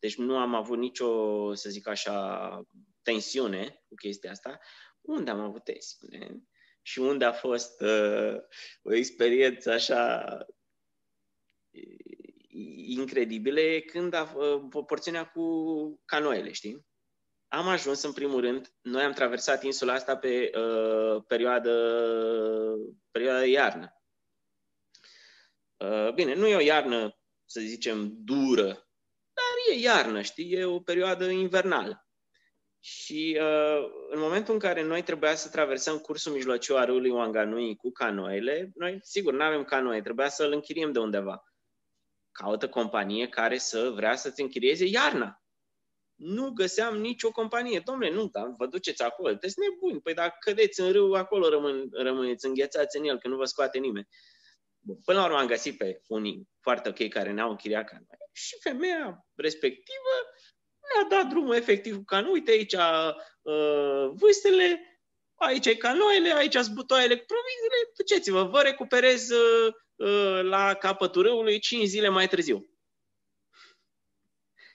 Deci 0.00 0.16
nu 0.16 0.38
am 0.38 0.54
avut 0.54 0.78
nicio, 0.78 1.54
să 1.54 1.70
zic 1.70 1.88
așa, 1.88 2.66
tensiune 3.02 3.82
cu 3.88 3.94
chestia 3.94 4.30
asta. 4.30 4.58
Unde 5.00 5.30
am 5.30 5.40
avut 5.40 5.64
tensiune? 5.64 6.50
și 6.82 6.98
unde 6.98 7.24
a 7.24 7.32
fost 7.32 7.80
uh, 7.80 8.36
o 8.82 8.94
experiență 8.94 9.72
așa 9.72 10.26
incredibilă 12.86 13.60
e 13.60 13.80
când 13.80 14.14
a 14.14 14.34
uh, 14.36 14.84
porțiunea 14.86 15.26
cu 15.26 16.02
canoele, 16.04 16.52
știi? 16.52 16.88
Am 17.48 17.68
ajuns 17.68 18.02
în 18.02 18.12
primul 18.12 18.40
rând, 18.40 18.74
noi 18.80 19.02
am 19.02 19.12
traversat 19.12 19.62
insula 19.62 19.92
asta 19.92 20.16
pe 20.16 20.50
uh, 20.54 21.22
perioadă, 21.26 21.72
perioada 23.10 23.40
de 23.40 23.46
iarnă. 23.46 23.94
Uh, 25.76 26.12
bine, 26.14 26.34
nu 26.34 26.46
e 26.46 26.54
o 26.54 26.60
iarnă, 26.60 27.18
să 27.44 27.60
zicem, 27.60 28.14
dură, 28.16 28.64
dar 28.64 28.89
e 29.70 29.78
iarnă, 29.78 30.22
știi, 30.22 30.52
e 30.52 30.64
o 30.64 30.80
perioadă 30.80 31.24
invernală. 31.24 32.04
Și 32.82 33.38
uh, 33.40 33.90
în 34.10 34.20
momentul 34.20 34.54
în 34.54 34.60
care 34.60 34.82
noi 34.82 35.02
trebuia 35.02 35.34
să 35.34 35.48
traversăm 35.48 35.98
cursul 35.98 36.32
mijlociu 36.32 36.76
a 36.76 36.84
râului 36.84 37.10
Wanganui 37.10 37.76
cu 37.76 37.90
canoele, 37.90 38.70
noi, 38.74 38.98
sigur, 39.02 39.32
nu 39.32 39.42
avem 39.42 39.64
canoe, 39.64 40.02
trebuia 40.02 40.28
să 40.28 40.44
îl 40.44 40.52
închiriem 40.52 40.92
de 40.92 40.98
undeva. 40.98 41.44
Caută 42.32 42.68
companie 42.68 43.28
care 43.28 43.58
să 43.58 43.90
vrea 43.94 44.16
să-ți 44.16 44.40
închirieze 44.40 44.84
iarna. 44.84 45.42
Nu 46.14 46.50
găseam 46.50 46.96
nicio 46.96 47.30
companie. 47.30 47.82
Domnule, 47.84 48.10
nu, 48.10 48.28
dar 48.28 48.54
vă 48.56 48.66
duceți 48.66 49.02
acolo, 49.02 49.28
sunteți 49.28 49.56
nebuni. 49.58 50.00
Păi 50.00 50.14
dacă 50.14 50.36
cădeți 50.40 50.80
în 50.80 50.92
râu, 50.92 51.12
acolo 51.12 51.48
rămân, 51.48 51.88
rămâneți 51.92 52.46
înghețați 52.46 52.96
în 52.96 53.04
el, 53.04 53.18
că 53.18 53.28
nu 53.28 53.36
vă 53.36 53.44
scoate 53.44 53.78
nimeni. 53.78 54.08
Bun. 54.80 54.96
Până 55.04 55.18
la 55.18 55.24
urmă 55.24 55.38
am 55.38 55.46
găsit 55.46 55.78
pe 55.78 56.00
unii 56.06 56.48
foarte 56.60 56.88
ok 56.88 57.08
care 57.08 57.32
ne-au 57.32 57.50
închiriat 57.50 57.88
canoe. 57.88 58.18
Și 58.32 58.56
femeia 58.60 59.26
respectivă 59.34 60.14
ne-a 60.80 61.18
dat 61.18 61.30
drumul 61.30 61.54
efectiv 61.54 61.96
cu 61.96 62.04
canoe. 62.04 62.30
Uite 62.30 62.50
aici 62.50 62.72
uh, 62.72 64.10
vâstele, 64.12 65.00
aici 65.34 65.66
e 65.66 65.74
canoele, 65.74 66.32
aici 66.32 66.54
sunt 66.54 66.74
butoaiele 66.74 67.16
cu 67.16 67.24
proviziile, 67.26 67.92
duceți-vă, 67.96 68.42
vă 68.42 68.60
recuperez 68.62 69.30
uh, 69.30 69.74
uh, 69.94 70.40
la 70.42 70.74
capătul 70.74 71.22
râului 71.22 71.58
5 71.58 71.86
zile 71.86 72.08
mai 72.08 72.28
târziu. 72.28 72.70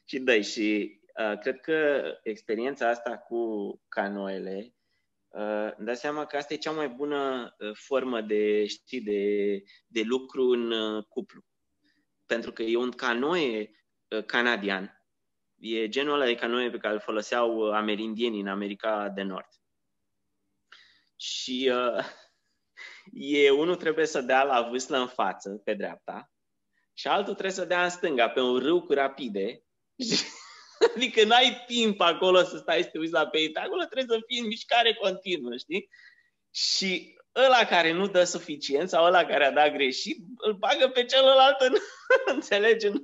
și 0.06 0.20
dai 0.20 0.44
și 0.44 1.00
uh, 1.20 1.40
cred 1.40 1.60
că 1.60 2.04
experiența 2.24 2.90
asta 2.90 3.18
cu 3.18 3.38
canoele 3.88 4.70
Uh, 4.70 4.75
îmi 5.78 5.86
dau 5.86 5.96
seama 5.96 6.26
că 6.26 6.38
asta 6.38 6.54
e 6.54 6.58
cea 6.58 6.72
mai 6.72 6.90
bună 6.90 7.56
uh, 7.60 7.72
formă 7.74 8.22
de, 8.22 8.66
știi, 8.66 9.02
de, 9.02 9.64
de 9.88 10.02
lucru 10.02 10.44
în 10.50 10.72
uh, 10.72 11.04
cuplu. 11.10 11.42
Pentru 12.26 12.52
că 12.52 12.64
e 12.64 12.78
un 12.78 12.92
canoe 12.92 13.70
canadian. 14.26 15.06
E 15.56 15.88
genul 15.88 16.14
ăla 16.14 16.26
de 16.26 16.36
canoe 16.36 16.70
pe 16.70 16.78
care 16.78 16.94
îl 16.94 17.00
foloseau 17.00 17.72
amerindienii 17.72 18.42
în 18.42 18.48
America 18.48 19.10
de 19.10 19.22
Nord. 19.22 19.48
Și 21.16 21.72
uh, 21.74 22.06
e 23.46 23.50
unul 23.50 23.76
trebuie 23.76 24.06
să 24.06 24.22
dea 24.22 24.44
la 24.44 24.62
vâslă 24.62 24.98
în 24.98 25.08
față, 25.08 25.50
pe 25.64 25.74
dreapta, 25.74 26.32
și 26.94 27.08
altul 27.08 27.34
trebuie 27.34 27.56
să 27.56 27.66
dea 27.66 27.84
în 27.84 27.90
stânga, 27.90 28.30
pe 28.30 28.42
un 28.42 28.58
râu 28.58 28.82
cu 28.82 28.94
rapide. 28.94 29.64
Adică 30.96 31.24
n-ai 31.24 31.64
timp 31.68 32.02
acolo 32.02 32.44
să 32.44 32.58
stai 32.58 32.84
să 32.84 32.90
te 32.90 32.98
uiți 32.98 33.14
la 33.14 33.28
peite. 33.28 33.60
Acolo 33.60 33.84
trebuie 33.84 34.18
să 34.18 34.24
fii 34.28 34.40
în 34.40 34.48
mișcare 34.48 34.94
continuă, 34.94 35.58
știi? 35.58 35.90
Și 36.52 37.18
ăla 37.36 37.66
care 37.66 37.92
nu 37.92 38.08
dă 38.08 38.24
suficient 38.24 38.90
sau 38.90 39.06
ăla 39.06 39.26
care 39.26 39.46
a 39.46 39.52
dat 39.52 39.72
greșit, 39.72 40.18
îl 40.38 40.54
bagă 40.54 40.88
pe 40.88 41.06
celălalt 41.06 41.62
în, 41.62 41.74
înțelegi, 42.36 42.86
în, 42.86 43.02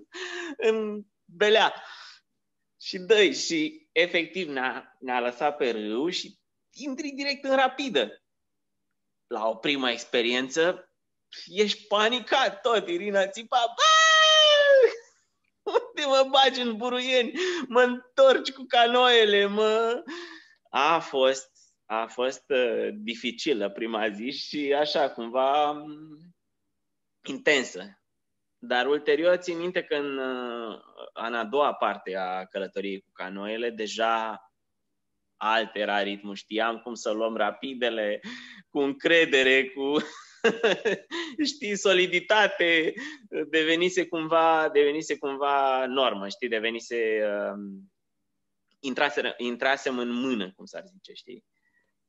în 0.58 1.02
belea. 1.26 1.84
Și 2.82 2.98
dă 2.98 3.30
și 3.30 3.88
efectiv 3.92 4.50
ne-a, 4.50 4.98
ne-a 5.00 5.20
lăsat 5.20 5.58
pe 5.58 5.72
râu 5.72 6.10
și 6.10 6.40
intri 6.72 7.10
direct 7.10 7.44
în 7.44 7.56
rapidă. 7.56 8.22
La 9.28 9.48
o 9.48 9.56
primă 9.56 9.90
experiență, 9.92 10.92
ești 11.46 11.88
panicat 11.88 12.62
tot, 12.62 12.88
Irina 12.88 13.28
țipa, 13.28 13.74
Bă! 13.76 13.91
Unde 16.06 16.18
mă 16.18 16.30
bagi 16.30 16.62
în 16.62 16.78
buruieni? 16.78 17.32
Mă 17.68 17.82
întorci 17.82 18.52
cu 18.52 18.66
canoele, 18.68 19.46
mă... 19.46 20.04
A 20.70 21.00
fost, 21.00 21.50
a 21.86 22.06
fost 22.06 22.44
uh, 22.48 22.90
dificilă 22.94 23.70
prima 23.70 24.10
zi 24.10 24.32
și 24.32 24.74
așa, 24.74 25.10
cumva 25.10 25.70
um, 25.70 26.18
intensă. 27.24 28.02
Dar 28.58 28.88
ulterior 28.88 29.36
țin 29.36 29.58
minte 29.58 29.84
că 29.84 29.96
în, 29.96 30.18
uh, 30.18 30.80
în 31.14 31.34
a 31.34 31.44
doua 31.44 31.74
parte 31.74 32.16
a 32.16 32.46
călătoriei 32.46 33.02
cu 33.02 33.10
canoele, 33.14 33.70
deja 33.70 34.42
alt 35.38 35.76
era 35.76 36.02
ritmul. 36.02 36.36
Știam 36.36 36.78
cum 36.78 36.94
să 36.94 37.12
luăm 37.12 37.36
rapidele, 37.36 38.20
cu 38.70 38.80
încredere, 38.80 39.66
cu 39.70 39.98
știi, 41.54 41.78
soliditate, 41.78 42.94
devenise 43.50 44.08
cumva, 44.08 44.70
devenise 44.74 45.18
cumva 45.18 45.86
normă, 45.86 46.28
știi, 46.28 46.48
devenise, 46.48 47.22
uh, 47.26 47.82
intrase, 48.80 49.34
intrasem 49.38 49.98
în 49.98 50.10
mână, 50.10 50.52
cum 50.52 50.66
s-ar 50.66 50.84
zice, 50.86 51.14
știi? 51.14 51.46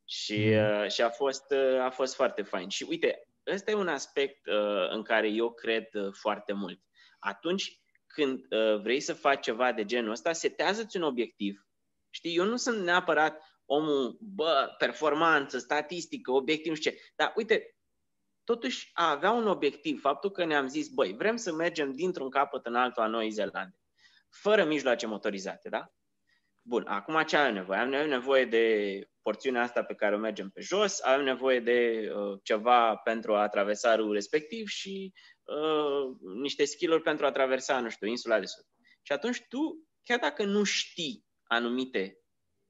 Și, 0.04 0.36
mm. 0.36 0.82
uh, 0.82 0.90
și 0.90 1.02
a, 1.02 1.10
fost, 1.10 1.44
uh, 1.50 1.80
a 1.80 1.90
fost 1.90 2.14
foarte 2.14 2.42
fain. 2.42 2.68
Și 2.68 2.86
uite, 2.88 3.26
ăsta 3.46 3.70
e 3.70 3.74
un 3.74 3.88
aspect 3.88 4.46
uh, 4.46 4.90
în 4.90 5.02
care 5.02 5.28
eu 5.28 5.52
cred 5.52 5.88
uh, 5.92 6.12
foarte 6.12 6.52
mult. 6.52 6.80
Atunci 7.18 7.80
când 8.06 8.44
uh, 8.50 8.80
vrei 8.80 9.00
să 9.00 9.14
faci 9.14 9.42
ceva 9.42 9.72
de 9.72 9.84
genul 9.84 10.10
ăsta, 10.10 10.32
setează-ți 10.32 10.96
un 10.96 11.02
obiectiv. 11.02 11.66
Știi, 12.10 12.36
eu 12.36 12.44
nu 12.44 12.56
sunt 12.56 12.82
neapărat 12.82 13.42
omul, 13.64 14.18
bă, 14.20 14.74
performanță, 14.78 15.58
statistică, 15.58 16.30
obiectiv, 16.30 16.70
nu 16.70 16.76
știu 16.76 16.90
ce. 16.90 16.98
Dar 17.16 17.32
uite, 17.36 17.76
totuși 18.45 18.90
a 18.93 19.11
avea 19.11 19.30
un 19.30 19.47
obiectiv, 19.47 20.01
faptul 20.01 20.30
că 20.30 20.45
ne-am 20.45 20.66
zis, 20.66 20.88
băi, 20.88 21.14
vrem 21.14 21.36
să 21.36 21.53
mergem 21.53 21.93
dintr-un 21.93 22.30
capăt 22.30 22.66
în 22.66 22.74
altul 22.74 23.03
a 23.03 23.07
Noii 23.07 23.30
Zeelande, 23.30 23.76
fără 24.28 24.64
mijloace 24.64 25.07
motorizate, 25.07 25.68
da? 25.68 25.93
Bun, 26.64 26.86
acum 26.86 27.22
ce 27.22 27.36
avem 27.36 27.55
nevoie? 27.55 27.78
Avem 27.78 28.09
nevoie 28.09 28.45
de 28.45 29.07
porțiunea 29.22 29.62
asta 29.62 29.82
pe 29.82 29.95
care 29.95 30.14
o 30.14 30.18
mergem 30.18 30.51
pe 30.51 30.61
jos, 30.61 31.01
avem 31.01 31.24
nevoie 31.24 31.61
de 31.61 32.11
uh, 32.14 32.38
ceva 32.43 32.97
pentru 32.97 33.34
a 33.34 33.49
traversa 33.49 33.95
râul 33.95 34.12
respectiv 34.12 34.66
și 34.66 35.12
uh, 35.43 36.16
niște 36.43 36.64
skill 36.64 37.01
pentru 37.01 37.26
a 37.26 37.30
traversa, 37.30 37.80
nu 37.80 37.88
știu, 37.88 38.07
insula 38.07 38.40
de 38.40 38.47
sud. 38.47 38.64
Și 39.03 39.12
atunci 39.12 39.43
tu, 39.49 39.88
chiar 40.03 40.18
dacă 40.18 40.45
nu 40.45 40.62
știi 40.62 41.24
anumite 41.43 42.18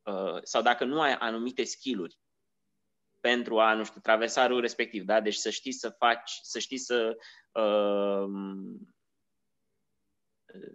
uh, 0.02 0.42
sau 0.42 0.62
dacă 0.62 0.84
nu 0.84 1.00
ai 1.00 1.14
anumite 1.14 1.64
skill 1.64 2.16
pentru 3.22 3.60
a, 3.60 3.74
nu 3.74 3.84
știu, 3.84 4.00
traversa 4.00 4.46
râul 4.46 4.60
respectiv, 4.60 5.04
da? 5.04 5.20
Deci 5.20 5.34
să 5.34 5.50
știi 5.50 5.72
să 5.72 5.90
faci, 5.90 6.38
să 6.42 6.58
știi 6.58 6.78
să 6.78 7.16
uh, 7.52 8.24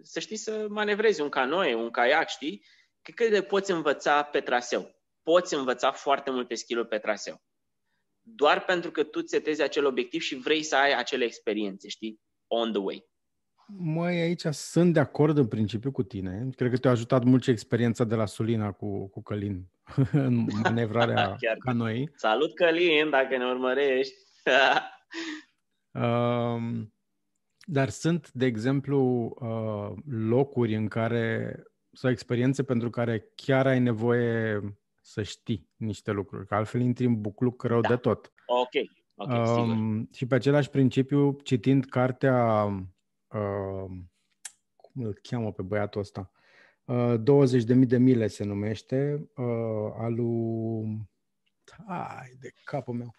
să 0.02 0.20
știi 0.20 0.36
să 0.36 0.66
manevrezi 0.68 1.20
un 1.20 1.28
canoe, 1.28 1.74
un 1.74 1.90
caiac, 1.90 2.28
știi? 2.28 2.64
Cred 3.02 3.16
că 3.16 3.34
le 3.34 3.42
poți 3.42 3.70
învăța 3.70 4.22
pe 4.22 4.40
traseu. 4.40 4.96
Poți 5.22 5.54
învăța 5.54 5.92
foarte 5.92 6.30
multe 6.30 6.54
skill 6.54 6.86
pe 6.86 6.98
traseu. 6.98 7.42
Doar 8.22 8.64
pentru 8.64 8.90
că 8.90 9.04
tu 9.04 9.26
setezi 9.26 9.62
acel 9.62 9.84
obiectiv 9.84 10.20
și 10.20 10.34
vrei 10.34 10.62
să 10.62 10.76
ai 10.76 10.92
acele 10.92 11.24
experiențe, 11.24 11.88
știi? 11.88 12.20
On 12.46 12.72
the 12.72 12.80
way. 12.80 13.07
Măi, 13.76 14.20
aici 14.20 14.44
sunt 14.50 14.92
de 14.92 15.00
acord 15.00 15.38
în 15.38 15.46
principiu 15.46 15.90
cu 15.90 16.02
tine. 16.02 16.48
Cred 16.56 16.70
că 16.70 16.76
te-a 16.76 16.90
ajutat 16.90 17.24
mult 17.24 17.42
și 17.42 17.50
experiența 17.50 18.04
de 18.04 18.14
la 18.14 18.26
Sulina 18.26 18.72
cu, 18.72 19.08
cu 19.08 19.22
Călin 19.22 19.68
în 20.12 20.46
manevrarea 20.62 21.36
canoei. 21.64 22.10
Salut, 22.14 22.54
Călin, 22.54 23.10
dacă 23.10 23.36
ne 23.36 23.44
urmărești! 23.44 24.14
uh, 25.92 26.58
dar 27.76 27.88
sunt, 27.88 28.30
de 28.32 28.46
exemplu, 28.46 29.30
uh, 29.40 30.02
locuri 30.10 30.74
în 30.74 30.88
care 30.88 31.56
sau 31.92 32.10
experiențe 32.10 32.62
pentru 32.62 32.90
care 32.90 33.32
chiar 33.34 33.66
ai 33.66 33.80
nevoie 33.80 34.60
să 35.00 35.22
știi 35.22 35.68
niște 35.76 36.10
lucruri, 36.10 36.46
că 36.46 36.54
altfel 36.54 36.80
intri 36.80 37.04
în 37.04 37.20
bucluc 37.20 37.62
rău 37.62 37.80
da. 37.80 37.88
de 37.88 37.96
tot. 37.96 38.32
Ok, 38.46 38.68
ok, 39.14 39.58
um, 39.58 40.08
Și 40.12 40.26
pe 40.26 40.34
același 40.34 40.70
principiu, 40.70 41.38
citind 41.42 41.84
cartea 41.84 42.66
uh, 43.32 43.90
cum 44.76 45.04
îl 45.04 45.18
cheamă 45.22 45.52
pe 45.52 45.62
băiatul 45.62 46.00
ăsta? 46.00 46.30
Uh, 46.84 47.14
20.000 47.18 47.86
de 47.86 47.98
mile 47.98 48.26
se 48.26 48.44
numește, 48.44 49.28
uh, 49.36 49.92
al 49.96 50.14
lui... 50.14 51.08
Hai 51.86 52.36
de 52.40 52.52
capul 52.64 52.94
meu! 52.94 53.14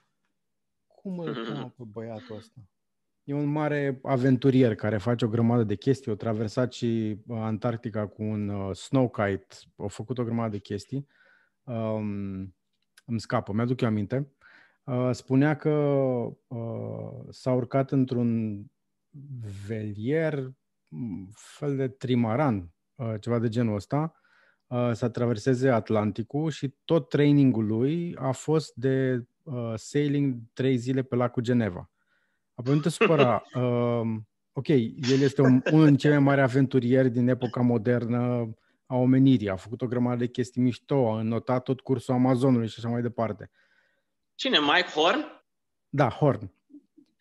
Cum 0.87 1.19
îl 1.19 1.33
cheamă 1.45 1.73
pe 1.77 1.83
băiatul 1.83 2.35
ăsta? 2.35 2.61
E 3.23 3.33
un 3.33 3.45
mare 3.45 3.99
aventurier 4.03 4.75
care 4.75 4.97
face 4.97 5.25
o 5.25 5.29
grămadă 5.29 5.63
de 5.63 5.75
chestii. 5.75 6.11
O 6.11 6.15
traversat 6.15 6.73
și 6.73 7.21
uh, 7.27 7.37
Antarctica 7.37 8.07
cu 8.07 8.23
un 8.23 8.49
uh, 8.49 8.75
snowkite. 8.75 9.55
Au 9.75 9.87
făcut 9.87 10.17
o 10.17 10.23
grămadă 10.23 10.49
de 10.49 10.59
chestii. 10.59 11.07
Um, 11.63 12.55
îmi 13.05 13.19
scapă, 13.19 13.53
mi-aduc 13.53 13.81
eu 13.81 13.87
aminte. 13.87 14.31
Uh, 14.83 15.09
spunea 15.11 15.55
că 15.55 15.69
uh, 16.47 17.25
s-a 17.29 17.53
urcat 17.53 17.91
într-un 17.91 18.61
velier, 19.67 20.51
fel 21.33 21.75
de 21.75 21.87
trimaran, 21.87 22.73
uh, 22.95 23.13
ceva 23.19 23.39
de 23.39 23.47
genul 23.47 23.75
ăsta, 23.75 24.13
uh, 24.67 24.91
să 24.93 25.09
traverseze 25.09 25.69
Atlanticul 25.69 26.49
și 26.49 26.75
tot 26.85 27.09
trainingul 27.09 27.65
lui 27.65 28.15
a 28.15 28.31
fost 28.31 28.75
de 28.75 29.25
uh, 29.43 29.73
sailing 29.75 30.35
trei 30.53 30.77
zile 30.77 31.01
pe 31.01 31.15
lacul 31.15 31.43
Geneva. 31.43 31.89
Apoi 32.53 32.73
nu 32.73 32.79
te 32.79 32.89
supăra. 32.89 33.43
Uh, 33.55 34.01
ok, 34.51 34.67
el 34.67 35.21
este 35.21 35.41
un, 35.41 35.61
unul 35.71 35.85
din 35.85 35.97
cei 35.97 36.09
mai 36.09 36.19
mari 36.19 36.41
aventurieri 36.41 37.09
din 37.09 37.27
epoca 37.27 37.61
modernă 37.61 38.49
a 38.85 38.95
omenirii. 38.95 39.49
A 39.49 39.55
făcut 39.55 39.81
o 39.81 39.87
grămadă 39.87 40.17
de 40.17 40.27
chestii 40.27 40.61
mișto, 40.61 41.11
a 41.13 41.19
înnotat 41.19 41.63
tot 41.63 41.79
cursul 41.79 42.13
Amazonului 42.13 42.67
și 42.67 42.75
așa 42.77 42.89
mai 42.89 43.01
departe. 43.01 43.51
Cine? 44.35 44.59
Mike 44.59 44.89
Horn? 44.95 45.25
Da, 45.89 46.09
Horn. 46.09 46.51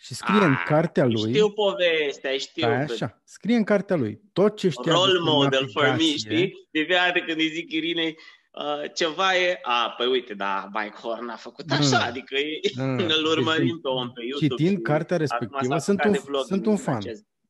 Și 0.00 0.14
scrie 0.14 0.44
în 0.44 0.54
cartea 0.66 1.04
lui... 1.04 1.32
Știu 1.32 1.50
povestea, 1.50 2.36
știu. 2.36 2.68
Da, 2.68 2.76
așa. 2.76 3.20
Scrie 3.24 3.56
în 3.56 3.64
cartea 3.64 3.96
lui 3.96 4.20
tot 4.32 4.56
ce 4.56 4.68
știa 4.68 4.92
Role 4.92 5.18
model 5.18 5.68
for 5.72 5.94
me, 5.98 6.16
știi? 6.16 6.68
De 6.70 6.82
fiecare 6.82 7.20
când 7.20 7.38
îi 7.38 7.48
zic 7.48 7.72
Irinei, 7.72 8.18
uh, 8.50 8.92
ceva 8.94 9.36
e, 9.36 9.58
a, 9.62 9.94
păi 9.96 10.06
uite, 10.06 10.34
da, 10.34 10.68
Mike 10.72 10.96
Horn 10.96 11.28
a 11.28 11.36
făcut 11.36 11.70
așa, 11.70 11.98
adică 11.98 12.34
e, 12.34 12.60
da, 12.76 12.84
da. 12.84 13.04
îl 13.18 13.24
urmărim 13.24 13.66
deci, 13.66 13.80
pe 13.82 13.88
om 13.88 14.12
pe 14.12 14.22
YouTube. 14.24 14.54
Citind 14.54 14.82
cartea 14.82 15.16
respectivă, 15.16 15.78
sunt 15.78 16.04
un, 16.04 16.14
sunt 16.46 16.66
un 16.66 16.76
fan. 16.76 17.00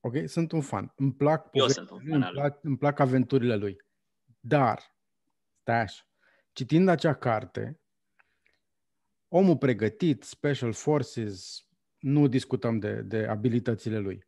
Ok? 0.01 0.15
Sunt 0.25 0.53
un 0.53 0.61
fan. 0.61 0.93
Îmi 0.97 1.13
plac, 1.13 1.49
Eu 1.53 1.69
sunt 1.69 1.91
un 1.91 1.99
fan 2.09 2.23
îmi, 2.23 2.31
plac, 2.33 2.59
îmi 2.63 2.79
plac 2.79 2.99
aventurile 2.99 3.57
lui. 3.57 3.77
Dar, 4.41 4.95
stai 5.61 5.81
așa, 5.81 6.03
citind 6.53 6.89
acea 6.89 7.15
carte, 7.15 7.81
omul 9.29 9.57
pregătit, 9.57 10.23
Special 10.23 10.73
Forces, 10.73 11.68
nu 11.99 12.27
discutăm 12.27 12.79
de, 12.79 13.03
de 13.03 13.27
abilitățile 13.27 13.99
lui. 13.99 14.27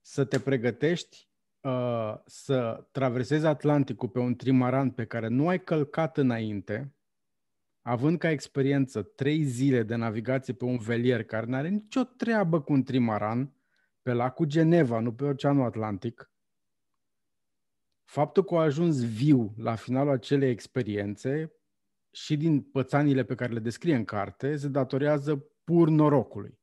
Să 0.00 0.24
te 0.24 0.40
pregătești 0.40 1.28
uh, 1.60 2.14
să 2.26 2.86
traversezi 2.90 3.46
Atlanticul 3.46 4.08
pe 4.08 4.18
un 4.18 4.34
trimaran 4.34 4.90
pe 4.90 5.04
care 5.04 5.28
nu 5.28 5.48
ai 5.48 5.62
călcat 5.62 6.18
înainte, 6.18 6.94
având 7.82 8.18
ca 8.18 8.30
experiență 8.30 9.02
trei 9.02 9.42
zile 9.42 9.82
de 9.82 9.94
navigație 9.94 10.54
pe 10.54 10.64
un 10.64 10.78
velier 10.78 11.24
care 11.24 11.46
nu 11.46 11.56
are 11.56 11.68
nicio 11.68 12.04
treabă 12.04 12.60
cu 12.60 12.72
un 12.72 12.82
trimaran, 12.82 13.52
pe 14.02 14.12
lacul 14.12 14.46
Geneva, 14.46 15.00
nu 15.00 15.12
pe 15.12 15.24
Oceanul 15.24 15.64
Atlantic, 15.64 16.30
faptul 18.04 18.44
că 18.44 18.54
a 18.54 18.62
ajuns 18.62 19.04
viu 19.04 19.54
la 19.56 19.74
finalul 19.74 20.12
acelei 20.12 20.50
experiențe 20.50 21.52
și 22.10 22.36
din 22.36 22.62
pățanile 22.62 23.24
pe 23.24 23.34
care 23.34 23.52
le 23.52 23.58
descrie 23.58 23.94
în 23.94 24.04
carte, 24.04 24.56
se 24.56 24.68
datorează 24.68 25.36
pur 25.64 25.88
norocului. 25.88 26.58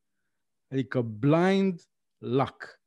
Adică 0.71 1.01
blind 1.01 1.81
luck. 2.17 2.79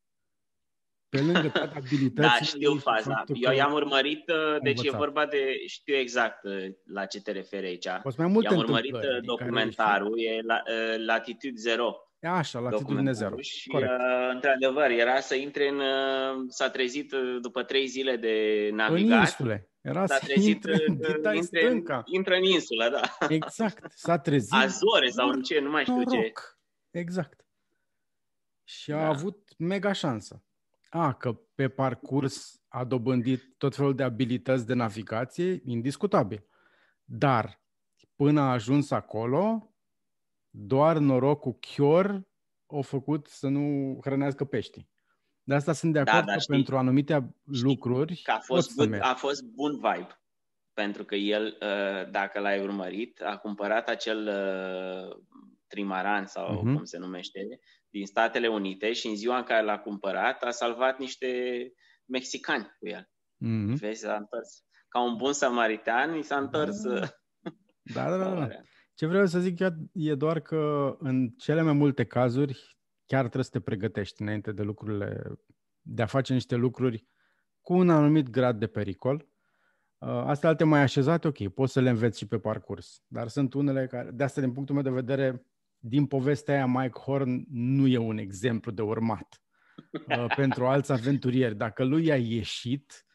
Pe 1.08 1.20
lângă 1.20 1.48
toate 1.48 1.76
abilitățile. 1.84 2.26
da, 2.26 2.44
știu 2.44 2.76
faza. 2.76 3.24
Eu 3.34 3.52
i-am 3.52 3.72
urmărit, 3.72 4.28
uh, 4.28 4.60
deci 4.62 4.76
învățat. 4.76 4.94
e 4.94 5.04
vorba 5.04 5.26
de, 5.26 5.66
știu 5.66 5.94
exact 5.94 6.44
uh, 6.44 6.66
la 6.84 7.04
ce 7.06 7.20
te 7.20 7.32
referi 7.32 7.66
aici. 7.66 7.86
mai 8.16 8.26
multe 8.26 8.48
i-am 8.54 8.62
urmărit 8.62 8.94
uh, 8.94 9.00
documentarul, 9.22 10.18
e 10.18 10.40
la, 10.42 10.62
Latitude 10.96 11.56
Zero. 11.56 11.96
E 12.18 12.28
așa, 12.28 12.58
Latitudine 12.58 13.12
Zero. 13.12 13.36
Și, 13.40 13.68
Corect. 13.68 13.92
într-adevăr, 14.32 14.90
era 14.90 15.20
să 15.20 15.34
intre 15.34 15.68
în... 15.68 15.80
S-a 16.48 16.70
trezit 16.70 17.14
după 17.40 17.62
trei 17.62 17.86
zile 17.86 18.16
de 18.16 18.68
navigat. 18.72 19.16
În 19.16 19.20
insule. 19.20 19.68
Era 19.80 20.06
s-a 20.06 20.18
trezit 20.18 20.54
intre, 20.54 20.84
în, 20.86 21.34
intre, 21.34 21.82
intră 22.04 22.34
în 22.34 22.42
insulă, 22.42 22.88
da. 22.88 23.26
Exact. 23.28 23.92
S-a 23.92 24.18
trezit. 24.18 24.52
Azore 24.52 25.08
sau 25.08 25.28
în 25.28 25.42
ce, 25.42 25.60
nu 25.60 25.70
mai 25.70 25.82
știu 25.82 25.94
noroc. 25.94 26.58
ce. 26.90 26.98
Exact 26.98 27.43
și 28.64 28.92
a 28.92 28.98
da. 28.98 29.08
avut 29.08 29.52
mega 29.58 29.92
șansă. 29.92 30.44
A, 30.88 31.12
că 31.14 31.32
pe 31.32 31.68
parcurs 31.68 32.62
a 32.68 32.84
dobândit 32.84 33.54
tot 33.58 33.74
felul 33.76 33.94
de 33.94 34.02
abilități 34.02 34.66
de 34.66 34.74
navigație, 34.74 35.60
indiscutabil. 35.64 36.46
Dar 37.04 37.62
până 38.16 38.40
a 38.40 38.52
ajuns 38.52 38.90
acolo, 38.90 39.74
doar 40.50 40.98
norocul 40.98 41.58
chior 41.60 42.26
o 42.66 42.82
făcut 42.82 43.26
să 43.26 43.48
nu 43.48 43.98
hrănească 44.02 44.44
peștii. 44.44 44.88
De 45.42 45.54
asta 45.54 45.72
sunt 45.72 45.92
de 45.92 46.02
da, 46.02 46.10
acord 46.10 46.26
da, 46.26 46.32
că 46.32 46.38
știi, 46.38 46.54
pentru 46.54 46.76
anumite 46.76 47.34
știi 47.52 47.66
lucruri 47.68 48.20
că 48.22 48.30
a 48.30 48.38
fost, 48.38 48.74
bun, 48.74 48.94
a 49.00 49.14
fost 49.14 49.44
bun 49.44 49.72
vibe. 49.72 50.18
Pentru 50.72 51.04
că 51.04 51.14
el, 51.14 51.58
uh, 51.60 52.10
dacă 52.10 52.38
l-ai 52.40 52.62
urmărit, 52.62 53.22
a 53.22 53.36
cumpărat 53.36 53.88
acel 53.88 54.26
uh, 54.26 55.22
trimaran 55.66 56.26
sau 56.26 56.58
uh-huh. 56.58 56.74
cum 56.74 56.84
se 56.84 56.98
numește, 56.98 57.60
din 57.94 58.06
Statele 58.06 58.48
Unite 58.48 58.92
și 58.92 59.06
în 59.06 59.16
ziua 59.16 59.36
în 59.36 59.42
care 59.42 59.64
l-a 59.64 59.78
cumpărat 59.78 60.42
a 60.42 60.50
salvat 60.50 60.98
niște 60.98 61.28
mexicani 62.04 62.74
cu 62.78 62.88
el. 62.88 63.08
Mm-hmm. 63.44 63.78
Vezi, 63.78 64.00
s-a 64.00 64.16
întors. 64.16 64.64
Ca 64.88 65.02
un 65.02 65.16
bun 65.16 65.32
samaritan, 65.32 66.16
i 66.16 66.22
s-a 66.22 66.36
întors... 66.36 66.82
Da, 67.94 68.08
da, 68.08 68.16
da. 68.16 68.34
da. 68.34 68.46
da. 68.46 68.60
Ce 68.94 69.06
vreau 69.06 69.26
să 69.26 69.38
zic 69.38 69.58
e 69.92 70.14
doar 70.14 70.40
că 70.40 70.94
în 70.98 71.28
cele 71.28 71.62
mai 71.62 71.72
multe 71.72 72.04
cazuri 72.04 72.78
chiar 73.06 73.20
trebuie 73.20 73.44
să 73.44 73.50
te 73.50 73.60
pregătești 73.60 74.22
înainte 74.22 74.52
de 74.52 74.62
lucrurile, 74.62 75.22
de 75.80 76.02
a 76.02 76.06
face 76.06 76.32
niște 76.32 76.54
lucruri 76.54 77.06
cu 77.60 77.74
un 77.74 77.90
anumit 77.90 78.28
grad 78.28 78.58
de 78.58 78.66
pericol. 78.66 79.28
Uh, 79.98 80.08
astea 80.08 80.48
alte 80.48 80.64
mai 80.64 80.80
așezate, 80.80 81.28
ok, 81.28 81.48
poți 81.48 81.72
să 81.72 81.80
le 81.80 81.90
înveți 81.90 82.18
și 82.18 82.26
pe 82.26 82.38
parcurs. 82.38 83.02
Dar 83.06 83.28
sunt 83.28 83.54
unele 83.54 83.86
care, 83.86 84.10
de 84.10 84.24
asta 84.24 84.40
din 84.40 84.52
punctul 84.52 84.74
meu 84.74 84.84
de 84.84 84.90
vedere, 84.90 85.46
din 85.86 86.06
povestea 86.06 86.54
aia, 86.54 86.66
Mike 86.66 86.98
Horn 86.98 87.44
nu 87.50 87.86
e 87.86 87.98
un 87.98 88.18
exemplu 88.18 88.70
de 88.70 88.82
urmat 88.82 89.42
uh, 90.08 90.26
pentru 90.36 90.66
alți 90.66 90.92
aventurieri. 90.92 91.54
Dacă 91.54 91.84
lui 91.84 92.12
a 92.12 92.16
ieșit 92.16 93.06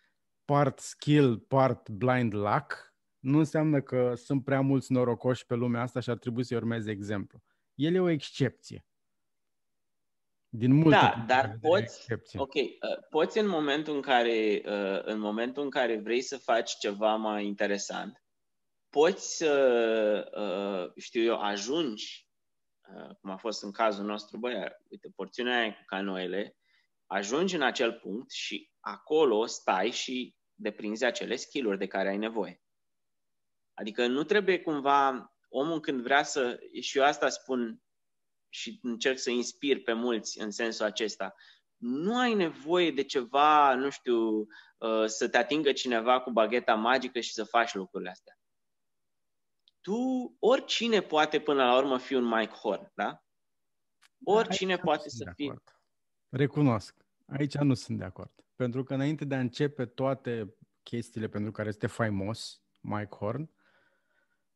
part 0.45 0.79
skill, 0.79 1.39
part 1.39 1.89
blind 1.89 2.33
luck, 2.33 2.93
nu 3.19 3.37
înseamnă 3.37 3.81
că 3.81 4.13
sunt 4.15 4.43
prea 4.43 4.61
mulți 4.61 4.91
norocoși 4.91 5.45
pe 5.45 5.55
lumea 5.55 5.81
asta 5.81 5.99
și 5.99 6.09
ar 6.09 6.17
trebui 6.17 6.43
să-i 6.43 6.57
urmeze 6.57 6.91
exemplu. 6.91 7.41
El 7.73 7.95
e 7.95 7.99
o 7.99 8.09
excepție. 8.09 8.85
Din 10.49 10.73
multe 10.73 10.89
da, 10.89 11.23
dar 11.27 11.57
poți, 11.61 12.13
ok, 12.37 12.53
uh, 12.53 12.71
poți 13.09 13.39
în 13.39 13.47
momentul 13.47 13.95
în 13.95 14.01
care, 14.01 14.61
uh, 14.65 15.01
în 15.03 15.19
momentul 15.19 15.63
în 15.63 15.69
care 15.69 15.99
vrei 15.99 16.21
să 16.21 16.37
faci 16.37 16.77
ceva 16.77 17.15
mai 17.15 17.45
interesant, 17.45 18.23
poți 18.89 19.37
să, 19.37 19.51
uh, 20.35 21.01
știu 21.03 21.21
eu, 21.21 21.39
ajungi 21.39 22.28
Uh, 22.28 22.28
cum 23.21 23.29
a 23.29 23.37
fost 23.37 23.63
în 23.63 23.71
cazul 23.71 24.05
nostru, 24.05 24.37
băi, 24.37 24.53
uite, 24.89 25.09
porțiunea 25.15 25.59
aia 25.59 25.73
cu 25.73 25.83
canoele, 25.85 26.57
ajungi 27.05 27.55
în 27.55 27.61
acel 27.61 27.93
punct 27.93 28.31
și 28.31 28.71
acolo 28.79 29.45
stai 29.45 29.91
și 29.91 30.35
deprinzi 30.55 31.05
acele 31.05 31.35
skill 31.35 31.77
de 31.77 31.87
care 31.87 32.09
ai 32.09 32.17
nevoie. 32.17 32.61
Adică 33.73 34.07
nu 34.07 34.23
trebuie 34.23 34.61
cumva, 34.61 35.33
omul 35.49 35.79
când 35.79 36.01
vrea 36.01 36.23
să, 36.23 36.59
și 36.81 36.97
eu 36.97 37.03
asta 37.03 37.29
spun 37.29 37.81
și 38.49 38.79
încerc 38.81 39.17
să 39.17 39.29
inspir 39.29 39.81
pe 39.81 39.93
mulți 39.93 40.39
în 40.39 40.51
sensul 40.51 40.85
acesta, 40.85 41.35
nu 41.77 42.17
ai 42.17 42.33
nevoie 42.33 42.91
de 42.91 43.03
ceva, 43.03 43.75
nu 43.75 43.89
știu, 43.89 44.39
uh, 44.77 45.05
să 45.05 45.29
te 45.29 45.37
atingă 45.37 45.71
cineva 45.71 46.21
cu 46.21 46.31
bagheta 46.31 46.75
magică 46.75 47.19
și 47.19 47.33
să 47.33 47.43
faci 47.43 47.73
lucrurile 47.73 48.09
astea 48.09 48.38
tu, 49.81 50.35
oricine 50.39 51.01
poate 51.01 51.39
până 51.39 51.63
la 51.63 51.77
urmă 51.77 51.97
fi 51.97 52.13
un 52.13 52.23
Mike 52.23 52.53
Horn, 52.53 52.91
da? 52.95 53.23
Oricine 54.23 54.71
Aici 54.71 54.81
poate 54.81 55.09
să 55.09 55.31
fie. 55.35 55.53
Recunosc. 56.29 56.95
Aici 57.27 57.53
nu 57.53 57.73
sunt 57.73 57.97
de 57.97 58.03
acord. 58.03 58.31
Pentru 58.55 58.83
că 58.83 58.93
înainte 58.93 59.25
de 59.25 59.35
a 59.35 59.39
începe 59.39 59.85
toate 59.85 60.55
chestiile 60.83 61.27
pentru 61.27 61.51
care 61.51 61.67
este 61.67 61.87
faimos, 61.87 62.61
Mike 62.81 63.15
Horn, 63.15 63.51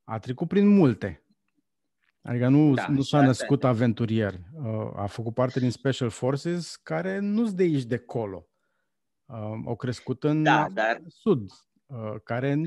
a 0.04 0.20
trecut 0.20 0.48
prin 0.48 0.68
multe. 0.68 1.26
Adică 2.22 2.48
nu, 2.48 2.74
da, 2.74 2.88
nu 2.88 3.02
s-a 3.02 3.22
născut 3.22 3.64
aventurier. 3.64 4.34
Uh, 4.54 4.92
a 4.96 5.06
făcut 5.06 5.34
parte 5.34 5.60
din 5.60 5.72
Special 5.72 6.10
Forces 6.10 6.76
care 6.76 7.20
nu-s 7.20 7.54
de 7.54 7.64
aici 7.64 7.84
de 7.84 7.98
colo. 7.98 8.48
Uh, 9.26 9.62
au 9.66 9.76
crescut 9.76 10.24
în 10.24 10.44
da, 10.44 10.70
dar... 10.70 11.02
sud, 11.08 11.42
uh, 11.42 11.73
care 12.24 12.62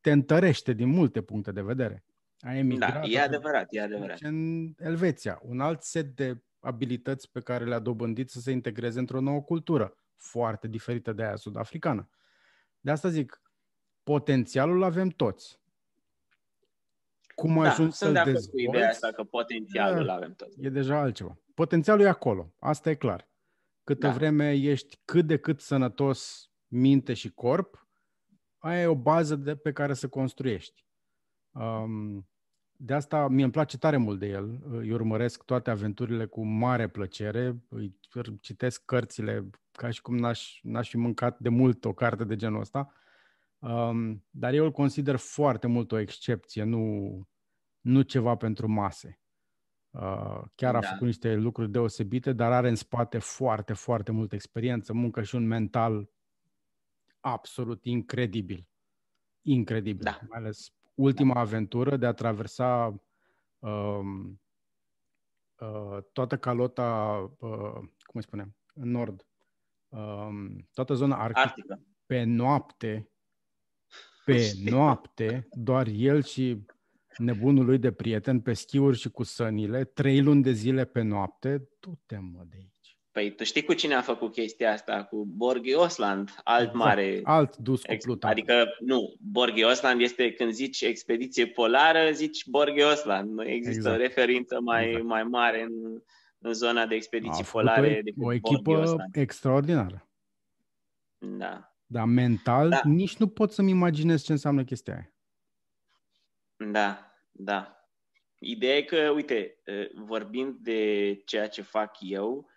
te 0.00 0.10
întărește 0.10 0.72
din 0.72 0.88
multe 0.88 1.22
puncte 1.22 1.52
de 1.52 1.62
vedere. 1.62 2.04
A 2.40 2.54
emigrat. 2.54 2.92
Da, 2.92 3.00
e 3.02 3.20
adevărat, 3.20 3.66
e 3.70 3.80
adevărat. 3.80 4.18
În 4.20 4.68
Elveția, 4.78 5.40
un 5.42 5.60
alt 5.60 5.82
set 5.82 6.16
de 6.16 6.42
abilități 6.60 7.30
pe 7.30 7.40
care 7.40 7.64
le-a 7.64 7.78
dobândit 7.78 8.30
să 8.30 8.40
se 8.40 8.50
integreze 8.50 8.98
într-o 8.98 9.20
nouă 9.20 9.42
cultură, 9.42 9.96
foarte 10.16 10.68
diferită 10.68 11.12
de 11.12 11.22
aia 11.22 11.36
sud-africană. 11.36 12.08
De 12.80 12.90
asta 12.90 13.08
zic, 13.08 13.42
potențialul 14.02 14.82
avem 14.82 15.08
toți. 15.08 15.58
Cum 17.34 17.54
da, 17.54 17.68
ajuns 17.68 17.96
să-l 17.96 18.12
de 18.12 18.22
dezvolți, 18.24 18.50
cu 18.50 18.58
ideea 18.58 18.88
asta 18.88 19.10
că 19.10 19.24
potențialul 19.24 20.06
e, 20.06 20.10
avem 20.10 20.34
toți. 20.34 20.60
E 20.60 20.68
deja 20.68 20.98
altceva. 20.98 21.38
Potențialul 21.54 22.04
e 22.04 22.08
acolo, 22.08 22.54
asta 22.58 22.90
e 22.90 22.94
clar. 22.94 23.28
Câtă 23.84 24.06
da. 24.06 24.12
vreme 24.12 24.52
ești 24.52 24.98
cât 25.04 25.26
de 25.26 25.38
cât 25.38 25.60
sănătos 25.60 26.50
minte 26.66 27.14
și 27.14 27.30
corp, 27.30 27.88
aia 28.60 28.80
e 28.80 28.86
o 28.86 28.94
bază 28.94 29.36
de 29.36 29.56
pe 29.56 29.72
care 29.72 29.94
să 29.94 30.08
construiești. 30.08 30.84
Um, 31.50 32.28
de 32.82 32.94
asta 32.94 33.28
mi 33.28 33.42
îmi 33.42 33.52
place 33.52 33.78
tare 33.78 33.96
mult 33.96 34.18
de 34.18 34.26
el. 34.26 34.58
Îi 34.70 34.92
urmăresc 34.92 35.44
toate 35.44 35.70
aventurile 35.70 36.26
cu 36.26 36.44
mare 36.44 36.88
plăcere. 36.88 37.64
Îi 37.68 37.98
citesc 38.40 38.84
cărțile 38.84 39.50
ca 39.72 39.90
și 39.90 40.00
cum 40.00 40.16
n-aș, 40.16 40.60
n-aș 40.62 40.88
fi 40.88 40.96
mâncat 40.96 41.38
de 41.38 41.48
mult 41.48 41.84
o 41.84 41.92
carte 41.92 42.24
de 42.24 42.36
genul 42.36 42.60
ăsta. 42.60 42.92
Um, 43.58 44.24
dar 44.30 44.52
eu 44.52 44.64
îl 44.64 44.70
consider 44.70 45.16
foarte 45.16 45.66
mult 45.66 45.92
o 45.92 45.98
excepție, 45.98 46.62
nu, 46.62 47.28
nu 47.80 48.02
ceva 48.02 48.36
pentru 48.36 48.68
mase. 48.68 49.20
Uh, 49.90 50.42
chiar 50.54 50.74
a 50.74 50.80
da. 50.80 50.86
făcut 50.86 51.06
niște 51.06 51.34
lucruri 51.34 51.70
deosebite, 51.70 52.32
dar 52.32 52.52
are 52.52 52.68
în 52.68 52.74
spate 52.74 53.18
foarte, 53.18 53.72
foarte 53.72 54.12
multă 54.12 54.34
experiență, 54.34 54.92
muncă 54.92 55.22
și 55.22 55.34
un 55.34 55.46
mental 55.46 56.10
absolut 57.20 57.84
incredibil. 57.84 58.68
Incredibil. 59.42 60.04
Da. 60.04 60.18
Mai 60.28 60.38
ales 60.38 60.72
ultima 60.94 61.40
aventură 61.40 61.96
de 61.96 62.06
a 62.06 62.12
traversa 62.12 63.00
um, 63.58 64.40
uh, 65.58 65.98
toată 66.12 66.38
calota, 66.38 67.18
uh, 67.38 67.78
cum 67.78 68.14
îi 68.14 68.22
spunem, 68.22 68.56
în 68.74 68.90
nord, 68.90 69.26
uh, 69.88 70.28
toată 70.72 70.94
zona 70.94 71.16
arctică, 71.16 71.40
Arctică. 71.46 71.80
pe 72.06 72.22
noapte, 72.22 73.10
pe 74.24 74.52
noapte, 74.70 75.48
doar 75.50 75.86
el 75.86 76.22
și 76.22 76.64
nebunul 77.16 77.64
lui 77.64 77.78
de 77.78 77.92
prieten 77.92 78.40
pe 78.40 78.52
schiuri 78.52 78.96
și 78.96 79.10
cu 79.10 79.22
sănile, 79.22 79.84
trei 79.84 80.22
luni 80.22 80.42
de 80.42 80.52
zile 80.52 80.84
pe 80.84 81.02
noapte, 81.02 81.68
tu 81.78 82.00
te 82.06 82.18
mă 82.18 82.44
de 82.48 82.56
aici. 82.56 82.69
Păi 83.12 83.34
tu 83.34 83.44
știi 83.44 83.62
cu 83.62 83.72
cine 83.72 83.94
a 83.94 84.00
făcut 84.00 84.32
chestia 84.32 84.72
asta? 84.72 85.04
Cu 85.04 85.24
Borghi 85.26 85.74
Osland, 85.74 86.34
alt 86.44 86.60
exact. 86.60 86.78
mare... 86.78 87.20
Alt 87.24 87.56
dus 87.56 87.82
cu 87.82 87.96
Pluton. 88.02 88.30
Adică, 88.30 88.66
nu, 88.80 89.14
Borghi 89.20 89.64
Osland 89.64 90.00
este 90.00 90.32
când 90.32 90.52
zici 90.52 90.80
expediție 90.80 91.46
polară, 91.46 92.10
zici 92.12 92.46
Borghi 92.46 92.82
Osland. 92.82 93.30
Nu 93.30 93.44
există 93.44 93.88
exact. 93.88 94.00
referință 94.00 94.60
mai, 94.60 94.88
exact. 94.88 95.04
mai 95.04 95.22
mare 95.22 95.62
în, 95.62 96.02
în 96.38 96.52
zona 96.52 96.86
de 96.86 96.94
expediții 96.94 97.44
a 97.44 97.50
polare 97.50 98.00
decât 98.04 98.22
o 98.22 98.32
echipă 98.32 98.96
extraordinară. 99.12 100.08
Da. 101.18 101.74
Dar 101.86 102.04
mental 102.04 102.68
da. 102.68 102.80
nici 102.84 103.16
nu 103.16 103.28
pot 103.28 103.52
să-mi 103.52 103.70
imaginez 103.70 104.24
ce 104.24 104.32
înseamnă 104.32 104.64
chestia 104.64 104.94
aia. 104.94 105.12
Da, 106.70 107.14
da. 107.30 107.74
Ideea 108.38 108.76
e 108.76 108.82
că, 108.82 109.10
uite, 109.14 109.56
vorbind 109.94 110.56
de 110.56 111.14
ceea 111.24 111.48
ce 111.48 111.62
fac 111.62 111.96
eu, 112.00 112.49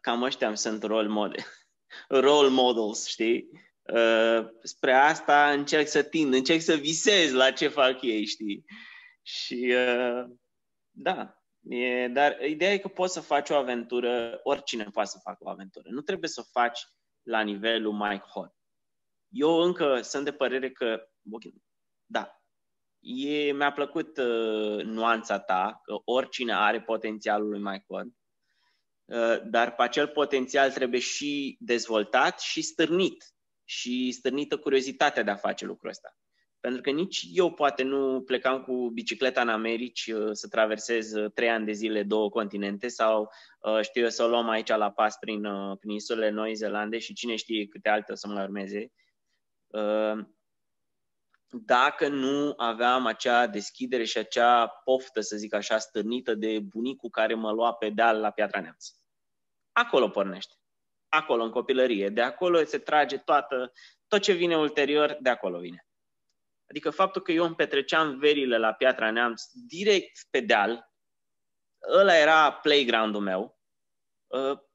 cam 0.00 0.22
ăștia 0.22 0.54
sunt 0.54 0.82
role 0.82 1.08
model. 1.08 1.44
role 2.26 2.48
models, 2.48 3.06
știi? 3.06 3.48
Uh, 3.82 4.48
spre 4.62 4.92
asta 4.92 5.50
încerc 5.50 5.86
să 5.88 6.02
tind, 6.02 6.34
încerc 6.34 6.60
să 6.60 6.74
visez 6.74 7.32
la 7.32 7.50
ce 7.50 7.68
fac 7.68 8.02
ei, 8.02 8.26
știi? 8.26 8.64
Și 9.22 9.74
uh, 9.76 10.24
da, 10.90 11.42
e, 11.60 12.08
dar 12.08 12.42
ideea 12.42 12.72
e 12.72 12.78
că 12.78 12.88
poți 12.88 13.12
să 13.12 13.20
faci 13.20 13.50
o 13.50 13.54
aventură, 13.54 14.40
oricine 14.42 14.84
poate 14.84 15.08
să 15.08 15.18
facă 15.22 15.38
o 15.40 15.48
aventură. 15.48 15.88
Nu 15.90 16.00
trebuie 16.00 16.28
să 16.30 16.40
o 16.40 16.60
faci 16.60 16.80
la 17.22 17.40
nivelul 17.40 17.92
Mike 17.92 18.24
Horn. 18.32 18.54
Eu 19.28 19.60
încă 19.60 20.00
sunt 20.00 20.24
de 20.24 20.32
părere 20.32 20.70
că, 20.70 21.08
okay, 21.32 21.54
da, 22.06 22.40
e, 23.00 23.52
mi-a 23.52 23.72
plăcut 23.72 24.16
uh, 24.16 24.84
nuanța 24.84 25.38
ta, 25.38 25.80
că 25.82 25.96
oricine 26.04 26.54
are 26.54 26.82
potențialul 26.82 27.48
lui 27.48 27.60
Mike 27.60 27.84
Horn, 27.88 28.08
Uh, 28.08 28.25
dar 29.44 29.74
pe 29.74 29.82
acel 29.82 30.08
potențial 30.08 30.72
trebuie 30.72 31.00
și 31.00 31.56
dezvoltat 31.60 32.40
și 32.40 32.62
stârnit 32.62 33.24
și 33.64 34.12
stârnită 34.12 34.56
curiozitatea 34.56 35.22
de 35.22 35.30
a 35.30 35.36
face 35.36 35.64
lucrul 35.64 35.90
ăsta. 35.90 36.16
Pentru 36.60 36.80
că 36.80 36.90
nici 36.90 37.26
eu 37.32 37.52
poate 37.52 37.82
nu 37.82 38.22
plecam 38.22 38.62
cu 38.62 38.90
bicicleta 38.90 39.40
în 39.40 39.48
Americi 39.48 40.06
uh, 40.06 40.28
să 40.32 40.48
traversez 40.48 41.12
uh, 41.12 41.32
trei 41.34 41.48
ani 41.48 41.64
de 41.64 41.72
zile 41.72 42.02
două 42.02 42.28
continente 42.28 42.88
sau 42.88 43.30
știu 43.82 44.02
eu 44.02 44.08
să 44.08 44.24
o 44.24 44.28
luăm 44.28 44.48
aici 44.48 44.68
la 44.68 44.90
pas 44.90 45.16
prin, 45.16 45.46
prin 45.78 45.90
insulele 45.90 46.30
Noi 46.30 46.54
Zeelande 46.54 46.98
și 46.98 47.14
cine 47.14 47.36
știe 47.36 47.66
câte 47.66 47.88
alte 47.88 48.12
o 48.12 48.14
să 48.14 48.28
mă 48.28 48.42
urmeze. 48.42 48.92
Dacă 51.48 52.08
nu 52.08 52.54
aveam 52.56 53.06
acea 53.06 53.46
deschidere 53.46 54.04
și 54.04 54.18
acea 54.18 54.68
poftă, 54.68 55.20
să 55.20 55.36
zic 55.36 55.54
așa, 55.54 55.78
stârnită 55.78 56.34
de 56.34 56.60
bunicul 56.60 57.10
care 57.10 57.34
mă 57.34 57.52
lua 57.52 57.72
pe 57.74 57.90
deal 57.90 58.20
la 58.20 58.30
Piatra 58.30 58.60
Neamț. 58.60 58.86
Acolo 59.72 60.08
pornește. 60.08 60.54
Acolo, 61.08 61.42
în 61.42 61.50
copilărie. 61.50 62.08
De 62.08 62.22
acolo 62.22 62.64
se 62.64 62.78
trage 62.78 63.18
toată, 63.18 63.72
tot 64.06 64.22
ce 64.22 64.32
vine 64.32 64.56
ulterior, 64.56 65.16
de 65.20 65.28
acolo 65.28 65.58
vine. 65.58 65.86
Adică 66.68 66.90
faptul 66.90 67.22
că 67.22 67.32
eu 67.32 67.44
îmi 67.44 67.54
petreceam 67.54 68.18
verile 68.18 68.58
la 68.58 68.72
Piatra 68.72 69.10
Neamț 69.10 69.42
direct 69.52 70.26
pe 70.30 70.40
deal, 70.40 70.90
ăla 71.92 72.16
era 72.16 72.52
playground-ul 72.52 73.20
meu, 73.20 73.60
ă, 74.32 74.65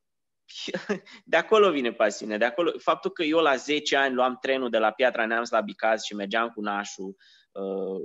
de 1.25 1.37
acolo 1.37 1.71
vine 1.71 1.91
pasiunea. 1.91 2.37
De 2.37 2.45
acolo, 2.45 2.71
faptul 2.77 3.11
că 3.11 3.23
eu 3.23 3.39
la 3.39 3.55
10 3.55 3.95
ani 3.95 4.13
luam 4.13 4.37
trenul 4.41 4.69
de 4.69 4.77
la 4.77 4.91
Piatra 4.91 5.25
Neamț 5.25 5.49
la 5.49 5.61
Bicaz 5.61 6.03
și 6.03 6.15
mergeam 6.15 6.49
cu 6.49 6.61
nașul, 6.61 7.15
ă, 7.55 7.97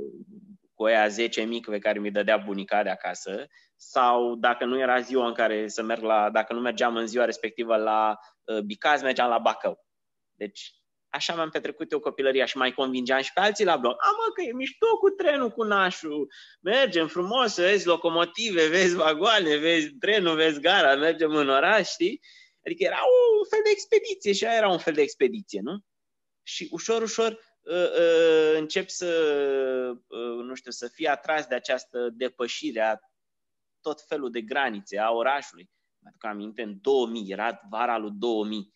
cu 0.75 0.85
aia 0.85 1.09
10 1.09 1.43
mic 1.43 1.67
pe 1.69 1.79
care 1.79 1.99
mi 1.99 2.11
dădea 2.11 2.37
bunica 2.37 2.83
de 2.83 2.89
acasă, 2.89 3.47
sau 3.77 4.35
dacă 4.35 4.65
nu 4.65 4.79
era 4.79 5.01
ziua 5.01 5.27
în 5.27 5.33
care 5.33 5.69
să 5.69 5.83
merg 5.83 6.03
la, 6.03 6.31
dacă 6.31 6.53
nu 6.53 6.61
mergeam 6.61 6.97
în 6.97 7.07
ziua 7.07 7.25
respectivă 7.25 7.77
la 7.77 8.19
uh, 8.45 8.61
Bicaz, 8.61 9.03
mergeam 9.03 9.29
la 9.29 9.39
Bacău. 9.39 9.85
Deci 10.35 10.73
așa 11.17 11.35
mi-am 11.35 11.51
petrecut 11.51 11.93
eu 11.93 12.01
copilăria 12.01 12.45
și 12.45 12.57
mai 12.57 12.73
convingeam 12.73 13.21
și 13.21 13.33
pe 13.33 13.41
alții 13.41 13.65
la 13.65 13.77
blog. 13.77 13.93
A, 13.93 14.11
mă, 14.11 14.33
că 14.35 14.43
e 14.43 14.53
mișto 14.53 14.87
cu 15.01 15.09
trenul, 15.09 15.51
cu 15.51 15.63
nașul, 15.63 16.33
mergem 16.61 17.09
frumos, 17.09 17.57
vezi 17.57 17.87
locomotive, 17.87 18.69
vezi 18.69 18.95
vagoane, 18.95 19.57
vezi 19.57 19.89
trenul, 19.89 20.37
vezi 20.37 20.61
gara, 20.61 20.95
mergem 20.95 21.35
în 21.35 21.49
oraș, 21.49 21.89
știi? 21.89 22.21
Adică 22.65 22.85
era 22.85 22.99
un 23.41 23.49
fel 23.49 23.61
de 23.65 23.71
expediție 23.71 24.33
și 24.33 24.45
aia 24.47 24.57
era 24.57 24.69
un 24.69 24.79
fel 24.79 24.95
de 24.95 25.03
expediție, 25.03 25.61
nu? 25.61 25.79
Și 26.43 26.69
ușor, 26.71 27.03
ușor 27.03 27.33
uh, 27.61 27.75
uh, 27.75 28.57
încep 28.57 28.89
să, 28.89 29.11
uh, 30.07 30.45
nu 30.45 30.55
știu, 30.55 30.71
să 30.71 30.89
fie 30.89 31.09
atras 31.09 31.47
de 31.47 31.55
această 31.55 32.09
depășire 32.13 32.81
a 32.81 32.97
tot 33.81 34.01
felul 34.09 34.31
de 34.31 34.41
granițe 34.41 34.99
a 34.99 35.11
orașului. 35.11 35.71
Mă 35.99 36.09
aduc 36.09 36.25
aminte, 36.25 36.63
în 36.63 36.79
2000, 36.81 37.31
era 37.33 37.61
vara 37.71 37.99
lui 37.99 38.13
2000 38.15 38.75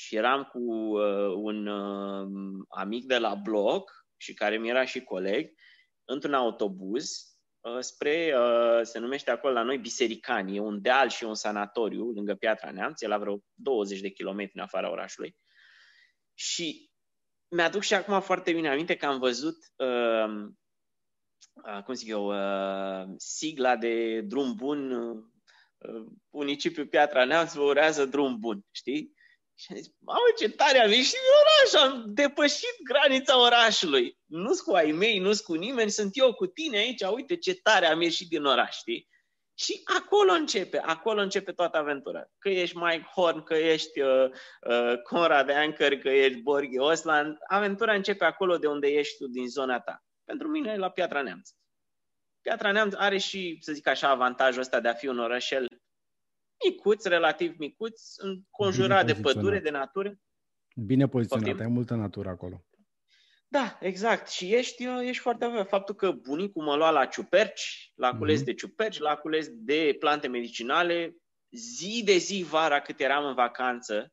și 0.00 0.16
eram 0.16 0.42
cu 0.42 0.58
uh, 0.58 1.34
un 1.36 1.66
uh, 1.66 2.28
amic 2.68 3.04
de 3.04 3.18
la 3.18 3.34
bloc 3.34 4.06
și 4.16 4.34
care 4.34 4.58
mi 4.58 4.68
era 4.68 4.84
și 4.84 5.02
coleg 5.02 5.52
într-un 6.04 6.34
autobuz 6.34 7.10
uh, 7.60 7.78
spre, 7.80 8.34
uh, 8.36 8.80
se 8.82 8.98
numește 8.98 9.30
acolo 9.30 9.52
la 9.52 9.62
noi 9.62 9.78
Bisericani, 9.78 10.56
e 10.56 10.60
un 10.60 10.82
deal 10.82 11.08
și 11.08 11.24
un 11.24 11.34
sanatoriu 11.34 12.10
lângă 12.10 12.34
Piatra 12.34 12.70
Neamț, 12.70 13.00
e 13.00 13.06
la 13.06 13.18
vreo 13.18 13.38
20 13.54 14.00
de 14.00 14.08
kilometri 14.08 14.56
în 14.56 14.62
afara 14.62 14.90
orașului. 14.90 15.36
Și 16.34 16.90
mi-aduc 17.48 17.82
și 17.82 17.94
acum 17.94 18.20
foarte 18.20 18.52
bine 18.52 18.70
aminte 18.70 18.96
că 18.96 19.06
am 19.06 19.18
văzut 19.18 19.56
uh, 19.76 20.50
Uh, 21.54 21.82
cum 21.82 21.94
zic 21.94 22.08
eu, 22.08 22.26
uh, 22.26 23.08
sigla 23.16 23.76
de 23.76 24.20
drum 24.20 24.54
bun, 24.54 24.90
uh, 24.90 25.24
municipiul 26.30 26.86
Piatra 26.86 27.24
Neamț 27.24 27.52
vă 27.52 27.62
urează 27.62 28.06
drum 28.06 28.38
bun, 28.38 28.64
știi? 28.70 29.14
Și 29.60 29.66
am 29.70 29.76
zis, 29.76 29.92
mamă, 29.98 30.18
ce 30.38 30.48
tare 30.48 30.78
am 30.78 30.90
ieșit 30.90 31.12
din 31.12 31.34
oraș, 31.42 31.84
am 31.84 32.04
depășit 32.06 32.76
granița 32.84 33.40
orașului. 33.40 34.18
Nu-s 34.26 34.60
cu 34.60 34.72
ai 34.72 34.92
mei, 34.92 35.18
nu-s 35.18 35.40
cu 35.40 35.54
nimeni, 35.54 35.90
sunt 35.90 36.10
eu 36.12 36.34
cu 36.34 36.46
tine 36.46 36.76
aici, 36.76 37.02
uite 37.02 37.36
ce 37.36 37.54
tare 37.54 37.86
am 37.86 38.00
ieșit 38.00 38.28
din 38.28 38.44
oraș, 38.44 38.76
știi? 38.76 39.08
Și 39.54 39.80
acolo 39.98 40.32
începe, 40.32 40.78
acolo 40.78 41.20
începe 41.20 41.52
toată 41.52 41.76
aventura. 41.78 42.24
Că 42.38 42.48
ești 42.48 42.76
Mike 42.76 43.08
Horn, 43.14 43.42
că 43.42 43.54
ești 43.54 44.00
uh, 44.00 44.30
uh, 44.60 45.02
Conrad 45.02 45.50
Anker, 45.50 45.98
că 45.98 46.08
ești 46.08 46.40
Borghi 46.40 46.78
Osland, 46.78 47.36
aventura 47.48 47.94
începe 47.94 48.24
acolo 48.24 48.56
de 48.56 48.66
unde 48.66 48.88
ești 48.88 49.16
tu 49.16 49.26
din 49.26 49.48
zona 49.48 49.80
ta. 49.80 50.04
Pentru 50.24 50.48
mine, 50.48 50.76
la 50.76 50.90
Piatra 50.90 51.22
Neamț. 51.22 51.50
Piatra 52.40 52.72
Neamț 52.72 52.94
are 52.96 53.18
și, 53.18 53.58
să 53.60 53.72
zic 53.72 53.86
așa, 53.86 54.08
avantajul 54.08 54.60
ăsta 54.60 54.80
de 54.80 54.88
a 54.88 54.94
fi 54.94 55.06
un 55.06 55.18
orășel 55.18 55.66
micuț, 56.68 57.04
relativ 57.04 57.54
micuț, 57.58 58.16
înconjurat 58.16 59.06
de 59.06 59.14
pădure, 59.14 59.58
de 59.58 59.70
natură. 59.70 60.14
Bine 60.74 61.08
poziționat, 61.08 61.60
ai 61.60 61.66
multă 61.66 61.94
natură 61.94 62.28
acolo. 62.28 62.64
Da, 63.48 63.78
exact. 63.80 64.28
Și 64.28 64.54
ești, 64.54 64.84
ești 64.84 65.22
foarte 65.22 65.44
avea. 65.44 65.64
Faptul 65.64 65.94
că 65.94 66.10
bunicul 66.10 66.64
mă 66.64 66.76
lua 66.76 66.90
la 66.90 67.06
ciuperci, 67.06 67.92
la 67.94 68.16
cules 68.16 68.40
mm-hmm. 68.40 68.44
de 68.44 68.54
ciuperci, 68.54 68.98
la 68.98 69.16
cules 69.16 69.48
de 69.50 69.96
plante 69.98 70.28
medicinale, 70.28 71.16
zi 71.50 72.02
de 72.04 72.16
zi 72.16 72.46
vara 72.48 72.80
cât 72.80 73.00
eram 73.00 73.24
în 73.24 73.34
vacanță, 73.34 74.12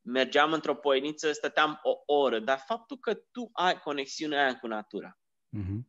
mergeam 0.00 0.52
într-o 0.52 0.74
poieniță, 0.74 1.32
stăteam 1.32 1.78
o 1.82 2.14
oră, 2.14 2.38
dar 2.38 2.62
faptul 2.66 2.98
că 2.98 3.14
tu 3.14 3.50
ai 3.52 3.78
conexiunea 3.78 4.42
aia 4.42 4.58
cu 4.58 4.66
natura, 4.66 5.18
Mm-hmm. 5.56 5.80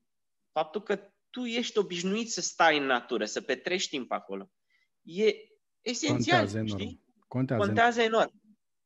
Faptul 0.51 0.83
că 0.83 1.13
tu 1.29 1.45
ești 1.45 1.77
obișnuit 1.77 2.31
să 2.31 2.41
stai 2.41 2.77
în 2.77 2.85
natură, 2.85 3.25
să 3.25 3.41
petrești 3.41 3.89
timp 3.89 4.11
acolo, 4.11 4.51
e 5.01 5.33
esențial, 5.81 6.37
Contează 6.37 6.57
enorm. 6.57 6.79
știi? 6.79 7.03
Contează, 7.27 7.65
Contează 7.65 8.01
enorm. 8.01 8.41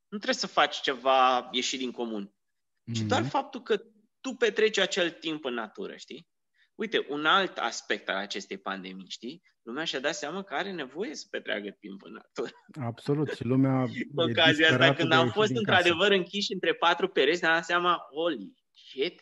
Nu 0.07 0.17
trebuie 0.17 0.35
să 0.35 0.47
faci 0.47 0.81
ceva 0.81 1.49
ieșit 1.51 1.79
din 1.79 1.91
comun, 1.91 2.27
mm-hmm. 2.27 2.93
ci 2.93 2.99
doar 2.99 3.25
faptul 3.25 3.61
că 3.61 3.81
tu 4.21 4.33
petreci 4.33 4.77
acel 4.77 5.09
timp 5.09 5.45
în 5.45 5.53
natură, 5.53 5.95
știi? 5.95 6.27
Uite, 6.75 7.05
un 7.09 7.25
alt 7.25 7.57
aspect 7.57 8.09
al 8.09 8.15
acestei 8.15 8.57
pandemii, 8.57 9.09
știi? 9.09 9.41
Lumea 9.61 9.83
și-a 9.83 9.99
dat 9.99 10.15
seama 10.15 10.43
că 10.43 10.53
are 10.53 10.71
nevoie 10.71 11.15
să 11.15 11.27
petreagă 11.29 11.69
timp 11.79 12.03
în 12.03 12.11
natură. 12.11 12.51
Absolut. 12.87 13.29
Și 13.29 13.43
lumea 13.43 13.85
Ocazia 14.29 14.69
asta, 14.69 14.93
când 14.93 15.11
am 15.11 15.29
fost 15.29 15.51
într-adevăr 15.55 16.11
închiși 16.11 16.53
între 16.53 16.73
patru 16.73 17.07
pereți, 17.07 17.41
ne-am 17.41 17.53
dat 17.53 17.65
seama, 17.65 17.97
holy 18.11 18.53
shit, 18.71 19.21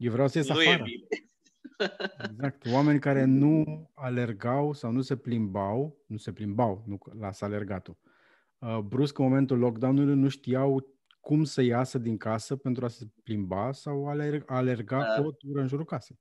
eu 0.00 0.12
vreau 0.12 0.28
să 0.28 0.38
ies 0.38 0.48
nu 0.48 0.54
afară. 0.54 0.70
E 0.70 0.82
bine. 0.82 1.29
Exact. 2.30 2.66
Oameni 2.72 2.98
care 2.98 3.24
nu 3.24 3.90
alergau 3.94 4.72
sau 4.72 4.90
nu 4.90 5.00
se 5.00 5.16
plimbau, 5.16 6.04
nu 6.06 6.16
se 6.16 6.32
plimbau, 6.32 6.84
nu 6.86 6.98
las 7.18 7.40
alergatul. 7.40 7.96
Uh, 8.58 8.78
brusc, 8.78 9.18
în 9.18 9.24
momentul 9.24 9.58
lockdown-ului, 9.58 10.14
nu 10.14 10.28
știau 10.28 10.98
cum 11.20 11.44
să 11.44 11.62
iasă 11.62 11.98
din 11.98 12.16
casă 12.16 12.56
pentru 12.56 12.84
a 12.84 12.88
se 12.88 13.04
plimba 13.22 13.72
sau 13.72 14.08
alerga, 14.08 14.54
alerga 14.54 14.98
da. 14.98 15.22
o 15.22 15.30
tură 15.30 15.60
în 15.60 15.66
jurul 15.66 15.84
casei. 15.84 16.18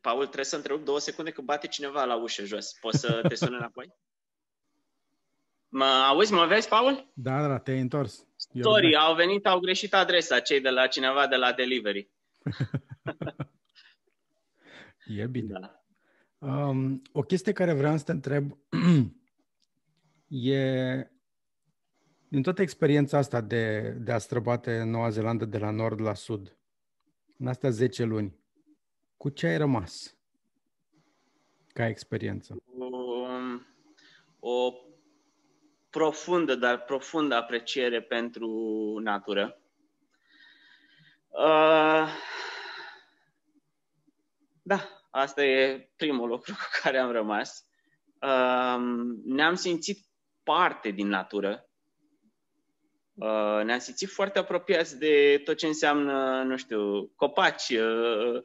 Paul, 0.00 0.22
trebuie 0.22 0.44
să 0.44 0.56
întrerup 0.56 0.84
două 0.84 0.98
secunde 0.98 1.30
că 1.30 1.40
bate 1.42 1.66
cineva 1.66 2.04
la 2.04 2.22
ușă 2.22 2.44
jos. 2.44 2.72
Poți 2.80 2.98
să 2.98 3.24
te 3.28 3.34
suni 3.34 3.56
înapoi? 3.56 3.94
Mă 5.68 5.84
auzi, 5.84 6.32
mă 6.32 6.46
vezi, 6.46 6.68
Paul? 6.68 7.10
Da, 7.14 7.48
da, 7.48 7.58
te-ai 7.58 7.80
întors. 7.80 8.26
Sorry, 8.62 8.96
au 8.96 9.14
venit, 9.14 9.46
au 9.46 9.60
greșit 9.60 9.94
adresa, 9.94 10.40
cei 10.40 10.60
de 10.60 10.70
la 10.70 10.86
cineva 10.86 11.26
de 11.26 11.36
la 11.36 11.52
delivery. 11.52 12.10
e 15.06 15.26
bine. 15.26 15.58
Da. 15.60 15.84
Um, 16.38 17.02
o 17.12 17.22
chestie 17.22 17.52
care 17.52 17.72
vreau 17.72 17.96
să 17.96 18.04
te 18.04 18.12
întreb 18.12 18.56
e 20.28 21.08
din 22.28 22.42
toată 22.42 22.62
experiența 22.62 23.18
asta 23.18 23.40
de, 23.40 23.90
de 24.00 24.12
a 24.12 24.18
străbate 24.18 24.82
Noua 24.82 25.08
Zeelandă 25.08 25.44
de 25.44 25.58
la 25.58 25.70
nord 25.70 26.00
la 26.00 26.14
sud, 26.14 26.56
în 27.38 27.46
astea 27.46 27.70
10 27.70 28.04
luni, 28.04 28.36
cu 29.16 29.28
ce 29.28 29.46
ai 29.46 29.56
rămas 29.56 30.16
ca 31.72 31.88
experiență? 31.88 32.56
O, 32.78 34.48
o 34.48 34.72
profundă, 35.90 36.54
dar 36.54 36.84
profundă 36.84 37.34
apreciere 37.34 38.02
pentru 38.02 38.48
natură. 39.02 39.60
Uh, 41.28 42.08
da, 44.66 44.88
asta 45.10 45.44
e 45.44 45.90
primul 45.96 46.28
lucru 46.28 46.52
cu 46.52 46.68
care 46.82 46.98
am 46.98 47.10
rămas. 47.10 47.64
Uh, 48.20 48.76
ne-am 49.24 49.54
simțit 49.54 49.98
parte 50.42 50.90
din 50.90 51.08
natură. 51.08 51.68
Uh, 53.14 53.64
ne-am 53.64 53.78
simțit 53.78 54.08
foarte 54.08 54.38
apropiați 54.38 54.98
de 54.98 55.40
tot 55.44 55.56
ce 55.56 55.66
înseamnă, 55.66 56.42
nu 56.42 56.56
știu, 56.56 57.12
copaci, 57.16 57.68
uh, 57.68 58.42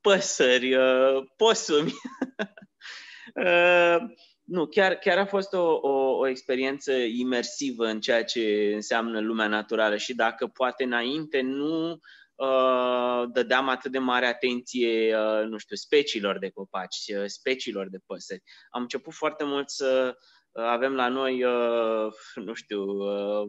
păsări, 0.00 0.74
uh, 0.74 1.24
posumi. 1.36 1.92
uh, 3.46 3.96
nu, 4.44 4.66
chiar, 4.66 4.94
chiar 4.94 5.18
a 5.18 5.26
fost 5.26 5.52
o, 5.52 5.78
o, 5.82 6.16
o 6.18 6.26
experiență 6.26 6.92
imersivă 6.92 7.86
în 7.86 8.00
ceea 8.00 8.24
ce 8.24 8.72
înseamnă 8.74 9.20
lumea 9.20 9.46
naturală 9.46 9.96
și 9.96 10.14
dacă 10.14 10.46
poate 10.46 10.84
înainte 10.84 11.40
nu 11.40 11.90
uh, 11.90 11.98
dădeam 13.32 13.68
atât 13.68 13.92
de 13.92 13.98
mare 13.98 14.26
atenție, 14.26 15.16
uh, 15.16 15.46
nu 15.46 15.58
știu, 15.58 15.76
speciilor 15.76 16.38
de 16.38 16.50
copaci, 16.50 17.04
uh, 17.16 17.24
speciilor 17.26 17.88
de 17.88 17.98
păsări. 18.06 18.42
Am 18.70 18.82
început 18.82 19.12
foarte 19.12 19.44
mult 19.44 19.70
să 19.70 20.16
uh, 20.50 20.64
avem 20.64 20.94
la 20.94 21.08
noi, 21.08 21.44
uh, 21.44 22.12
nu 22.34 22.54
știu, 22.54 22.82
uh, 22.82 23.48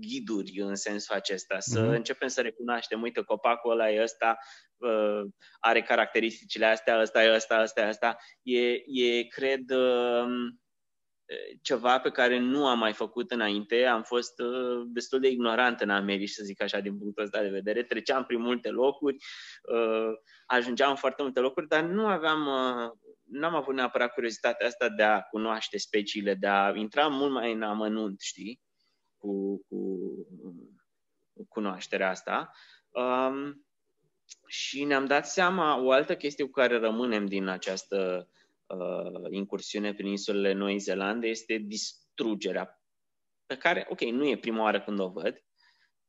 ghiduri 0.00 0.60
în 0.60 0.74
sensul 0.74 1.14
acesta, 1.14 1.60
să 1.60 1.80
mm-hmm. 1.80 1.94
începem 1.94 2.28
să 2.28 2.40
recunoaștem, 2.40 3.02
uite, 3.02 3.22
copacul 3.22 3.70
ăla 3.70 3.90
e 3.90 4.02
ăsta, 4.02 4.38
uh, 4.76 5.22
are 5.60 5.82
caracteristicile 5.82 6.66
astea, 6.66 7.00
ăsta 7.00 7.24
e 7.24 7.34
ăsta, 7.34 7.60
ăsta 7.62 7.80
e 7.80 7.88
ăsta. 7.88 8.16
E, 8.42 8.68
e 8.86 9.22
cred, 9.22 9.70
uh, 9.70 10.26
ceva 11.62 11.98
pe 11.98 12.10
care 12.10 12.38
nu 12.38 12.66
am 12.66 12.78
mai 12.78 12.92
făcut 12.92 13.30
înainte. 13.30 13.84
Am 13.84 14.02
fost 14.02 14.40
uh, 14.40 14.82
destul 14.86 15.20
de 15.20 15.28
ignorant 15.28 15.80
în 15.80 15.90
America, 15.90 16.32
să 16.34 16.44
zic 16.44 16.62
așa, 16.62 16.80
din 16.80 16.98
punctul 16.98 17.24
ăsta 17.24 17.42
de 17.42 17.48
vedere. 17.48 17.82
Treceam 17.82 18.24
prin 18.24 18.40
multe 18.40 18.68
locuri, 18.68 19.16
uh, 19.62 20.12
ajungeam 20.46 20.90
în 20.90 20.96
foarte 20.96 21.22
multe 21.22 21.40
locuri, 21.40 21.68
dar 21.68 21.82
nu 21.82 22.06
aveam, 22.06 22.46
uh, 22.46 22.90
nu 23.24 23.46
am 23.46 23.54
avut 23.54 23.74
neapărat 23.74 24.12
curiozitatea 24.12 24.66
asta 24.66 24.88
de 24.88 25.02
a 25.02 25.20
cunoaște 25.20 25.78
speciile, 25.78 26.34
de 26.34 26.46
a 26.46 26.72
intra 26.74 27.06
mult 27.06 27.32
mai 27.32 27.52
în 27.52 27.62
amănunt, 27.62 28.20
știi? 28.20 28.60
cu, 29.20 29.64
cu 29.68 29.78
cunoașterea 31.48 32.08
asta. 32.08 32.50
Um, 32.88 33.66
și 34.46 34.84
ne-am 34.84 35.06
dat 35.06 35.26
seama, 35.26 35.80
o 35.80 35.90
altă 35.90 36.16
chestie 36.16 36.44
cu 36.44 36.50
care 36.50 36.78
rămânem 36.78 37.26
din 37.26 37.46
această 37.46 38.28
uh, 38.28 38.39
incursiune 39.30 39.94
prin 39.94 40.06
insulele 40.06 40.52
Noi 40.52 40.78
Zeelande 40.78 41.26
este 41.26 41.56
distrugerea, 41.56 42.82
pe 43.46 43.56
care, 43.56 43.86
ok, 43.88 44.00
nu 44.00 44.26
e 44.26 44.38
prima 44.38 44.62
oară 44.62 44.80
când 44.80 44.98
o 45.00 45.08
văd. 45.08 45.44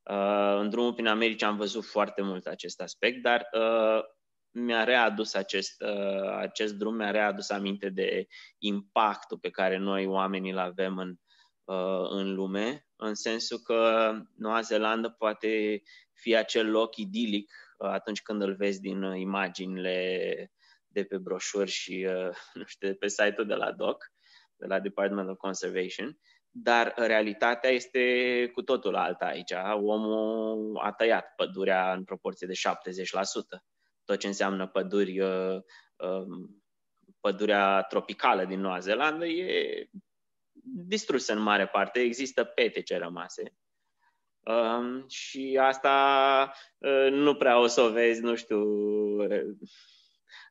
Uh, 0.10 0.58
în 0.60 0.70
drumul 0.70 0.94
prin 0.94 1.08
America 1.08 1.48
am 1.48 1.58
văzut 1.58 1.86
foarte 1.86 2.22
mult 2.22 2.46
acest 2.46 2.82
aspect, 2.82 3.22
dar 3.22 3.48
uh, 3.54 4.04
mi-a 4.52 4.84
readus 4.84 5.34
acest, 5.34 5.82
uh, 5.82 6.36
acest 6.38 6.74
drum, 6.74 6.96
mi-a 6.96 7.12
readus 7.12 7.50
aminte 7.50 7.90
de 7.90 8.28
impactul 8.58 9.38
pe 9.38 9.50
care 9.50 9.78
noi 9.78 10.06
oamenii 10.06 10.52
îl 10.52 10.58
avem 10.58 10.98
în, 10.98 11.16
uh, 11.64 12.10
în 12.10 12.34
lume 12.34 12.86
în 12.96 13.14
sensul 13.14 13.58
că 13.58 14.12
Noua 14.36 14.62
Zeelandă 14.62 15.10
poate 15.10 15.82
fi 16.14 16.36
acel 16.36 16.72
loc 16.72 16.96
idilic 16.96 17.52
uh, 17.78 17.90
atunci 17.90 18.22
când 18.22 18.42
îl 18.42 18.56
vezi 18.56 18.82
din 18.82 19.04
uh, 19.04 19.20
imaginile 19.20 20.52
de 20.92 21.04
pe 21.04 21.18
broșuri 21.18 21.70
și, 21.70 22.08
uh, 22.10 22.36
nu 22.54 22.64
știu, 22.66 22.88
de 22.88 22.94
pe 22.94 23.08
site-ul 23.08 23.48
de 23.48 23.54
la 23.54 23.72
DOC, 23.72 24.12
de 24.56 24.66
la 24.66 24.80
Department 24.80 25.30
of 25.30 25.38
Conservation, 25.38 26.18
dar 26.50 26.94
realitatea 26.96 27.70
este 27.70 28.02
cu 28.54 28.62
totul 28.62 28.96
alta 28.96 29.26
aici. 29.26 29.52
Omul 29.74 30.78
a 30.78 30.92
tăiat 30.92 31.36
pădurea 31.36 31.94
în 31.94 32.04
proporție 32.04 32.48
de 32.48 32.54
70%. 32.54 33.64
Tot 34.04 34.20
ce 34.20 34.28
înseamnă 34.28 34.68
păduri, 34.68 35.20
um, 35.22 36.64
pădurea 37.20 37.82
tropicală 37.82 38.46
din 38.46 38.60
Noua 38.60 38.80
Zeelandă 38.80 39.26
e 39.26 39.90
distruse 40.64 41.32
în 41.32 41.40
mare 41.40 41.68
parte, 41.68 42.00
există 42.00 42.44
petece 42.44 42.98
rămase. 42.98 43.54
Um, 44.40 45.08
și 45.08 45.58
asta 45.62 46.54
uh, 46.78 47.12
nu 47.12 47.36
prea 47.36 47.60
o 47.60 47.68
să 47.68 47.82
o 47.82 47.90
vezi, 47.90 48.22
nu 48.22 48.36
știu, 48.36 48.62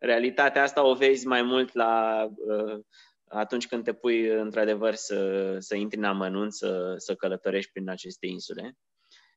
realitatea 0.00 0.62
asta 0.62 0.84
o 0.84 0.94
vezi 0.94 1.26
mai 1.26 1.42
mult 1.42 1.74
la 1.74 2.24
uh, 2.36 2.80
atunci 3.28 3.66
când 3.66 3.84
te 3.84 3.92
pui 3.92 4.26
într-adevăr 4.26 4.94
să, 4.94 5.56
să 5.58 5.74
intri 5.76 5.98
în 5.98 6.04
amănunt, 6.04 6.52
să, 6.52 6.94
să 6.96 7.14
călătorești 7.14 7.72
prin 7.72 7.88
aceste 7.88 8.26
insule. 8.26 8.76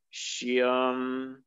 Și 0.08 0.62
um, 0.64 1.46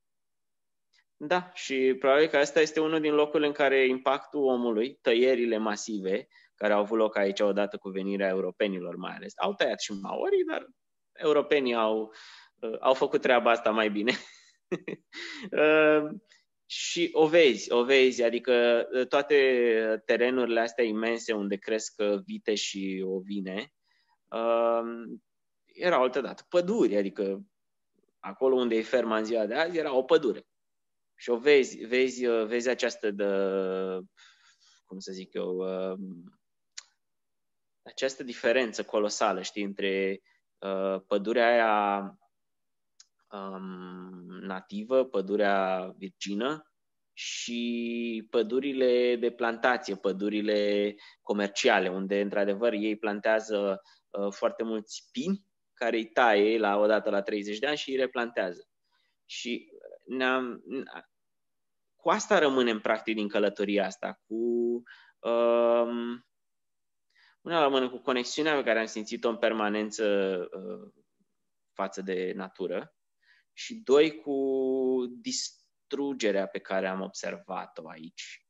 da, 1.17 1.51
și 1.53 1.95
probabil 1.99 2.27
că 2.27 2.37
asta 2.37 2.59
este 2.59 2.79
unul 2.79 2.99
din 2.99 3.13
locurile 3.13 3.47
în 3.47 3.53
care 3.53 3.85
impactul 3.85 4.43
omului, 4.43 4.99
tăierile 5.01 5.57
masive, 5.57 6.27
care 6.55 6.73
au 6.73 6.79
avut 6.79 6.97
loc 6.97 7.17
aici 7.17 7.39
odată 7.39 7.77
cu 7.77 7.89
venirea 7.89 8.27
europenilor 8.27 8.95
mai 8.95 9.15
ales. 9.15 9.33
Au 9.35 9.53
tăiat 9.53 9.79
și 9.79 9.91
maorii, 10.01 10.43
dar 10.43 10.67
europenii 11.13 11.75
au, 11.75 12.13
uh, 12.59 12.77
au 12.79 12.93
făcut 12.93 13.21
treaba 13.21 13.51
asta 13.51 13.69
mai 13.69 13.89
bine. 13.89 14.11
uh, 16.67 16.73
și 16.75 17.09
o 17.13 17.27
vezi, 17.27 17.71
o 17.71 17.83
vezi, 17.83 18.23
adică 18.23 18.87
uh, 18.91 19.07
toate 19.07 20.01
terenurile 20.05 20.59
astea 20.59 20.83
imense 20.83 21.33
unde 21.33 21.55
cresc 21.55 21.93
uh, 21.97 22.19
vite 22.25 22.55
și 22.55 23.03
ovine, 23.05 23.73
uh, 24.29 24.81
erau 25.65 26.01
altădată 26.01 26.45
păduri, 26.49 26.95
adică 26.95 27.41
acolo 28.19 28.55
unde 28.55 28.75
e 28.75 28.81
ferma 28.81 29.17
în 29.17 29.25
ziua 29.25 29.45
de 29.45 29.53
azi 29.53 29.77
era 29.77 29.93
o 29.93 30.03
pădure. 30.03 30.47
Și 31.15 31.29
o 31.29 31.37
vezi, 31.37 31.77
vezi, 31.77 32.25
vezi 32.25 32.69
această 32.69 33.11
de, 33.11 33.25
cum 34.85 34.99
să 34.99 35.11
zic 35.11 35.33
eu, 35.33 35.57
această 37.87 38.23
diferență 38.23 38.83
colosală, 38.83 39.41
știi, 39.41 39.63
între 39.63 40.21
uh, 40.57 41.01
pădurea 41.07 41.47
aia 41.47 42.17
um, 43.31 44.39
nativă, 44.41 45.05
pădurea 45.05 45.93
virgină 45.97 46.71
și 47.13 48.27
pădurile 48.29 49.15
de 49.15 49.31
plantație, 49.31 49.95
pădurile 49.95 50.95
comerciale, 51.21 51.89
unde 51.89 52.21
într-adevăr 52.21 52.73
ei 52.73 52.97
plantează 52.97 53.81
uh, 54.09 54.31
foarte 54.31 54.63
mulți 54.63 55.09
pini 55.11 55.45
care 55.73 55.97
îi 55.97 56.09
taie 56.09 56.57
la 56.57 56.77
odată 56.77 57.09
la 57.09 57.21
30 57.21 57.59
de 57.59 57.67
ani 57.67 57.77
și 57.77 57.89
îi 57.89 57.95
replantează. 57.95 58.69
Și 59.25 59.69
ne-am, 60.05 60.63
cu 61.95 62.09
asta 62.09 62.39
rămânem 62.39 62.79
practic 62.79 63.15
din 63.15 63.27
călătoria 63.27 63.85
asta, 63.85 64.21
cu 64.27 64.35
um, 65.19 66.25
una 67.41 67.59
la 67.59 67.67
mână 67.67 67.89
cu 67.89 67.97
conexiunea 67.97 68.55
pe 68.55 68.63
care 68.63 68.79
am 68.79 68.85
simțit-o 68.85 69.29
în 69.29 69.37
permanență 69.37 70.05
uh, 70.51 71.03
față 71.73 72.01
de 72.01 72.33
natură 72.35 72.96
și 73.57 73.75
doi 73.75 74.21
cu 74.21 74.35
distrugerea 75.21 76.47
pe 76.47 76.59
care 76.59 76.87
am 76.87 77.01
observat-o 77.01 77.89
aici 77.89 78.45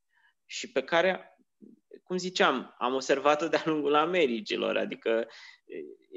și 0.45 0.71
pe 0.71 0.83
care, 0.83 1.37
cum 2.03 2.17
ziceam, 2.17 2.75
am 2.77 2.93
observat-o 2.93 3.47
de-a 3.47 3.61
lungul 3.65 3.95
Americilor, 3.95 4.77
adică, 4.77 5.27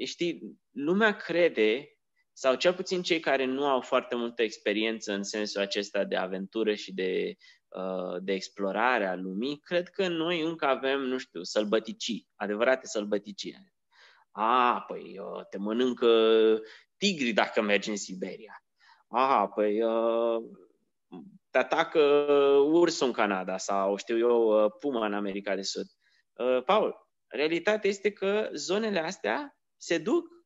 știi, 0.05 0.59
lumea 0.71 1.15
crede 1.15 1.95
sau 2.33 2.55
cel 2.55 2.73
puțin 2.73 3.01
cei 3.01 3.19
care 3.19 3.45
nu 3.45 3.65
au 3.65 3.81
foarte 3.81 4.15
multă 4.15 4.41
experiență 4.41 5.13
în 5.13 5.23
sensul 5.23 5.61
acesta 5.61 6.03
de 6.03 6.15
aventură 6.15 6.73
și 6.73 6.93
de 6.93 7.35
Uh, 7.75 8.21
de 8.21 8.33
explorare 8.33 9.05
a 9.05 9.15
lumii, 9.15 9.59
cred 9.59 9.89
că 9.89 10.07
noi 10.07 10.41
încă 10.41 10.65
avem, 10.65 10.99
nu 10.99 11.17
știu, 11.17 11.43
sălbăticii, 11.43 12.27
adevărate 12.35 12.87
sălbăticii. 12.87 13.73
A, 14.31 14.83
păi 14.87 15.19
uh, 15.19 15.45
te 15.49 15.57
mănâncă 15.57 16.07
tigri 16.97 17.31
dacă 17.31 17.61
mergi 17.61 17.89
în 17.89 17.97
Siberia. 17.97 18.63
A, 19.11 19.47
păi 19.47 19.83
uh, 19.83 20.43
te 21.49 21.57
atacă 21.57 21.99
ursul 22.71 23.07
în 23.07 23.13
Canada 23.13 23.57
sau, 23.57 23.97
știu 23.97 24.17
eu, 24.17 24.69
puma 24.69 25.05
în 25.05 25.13
America 25.13 25.55
de 25.55 25.61
Sud. 25.61 25.85
Paul, 26.65 27.09
realitatea 27.27 27.89
este 27.89 28.11
că 28.11 28.49
zonele 28.53 28.99
astea 28.99 29.57
se 29.77 29.97
duc 29.97 30.41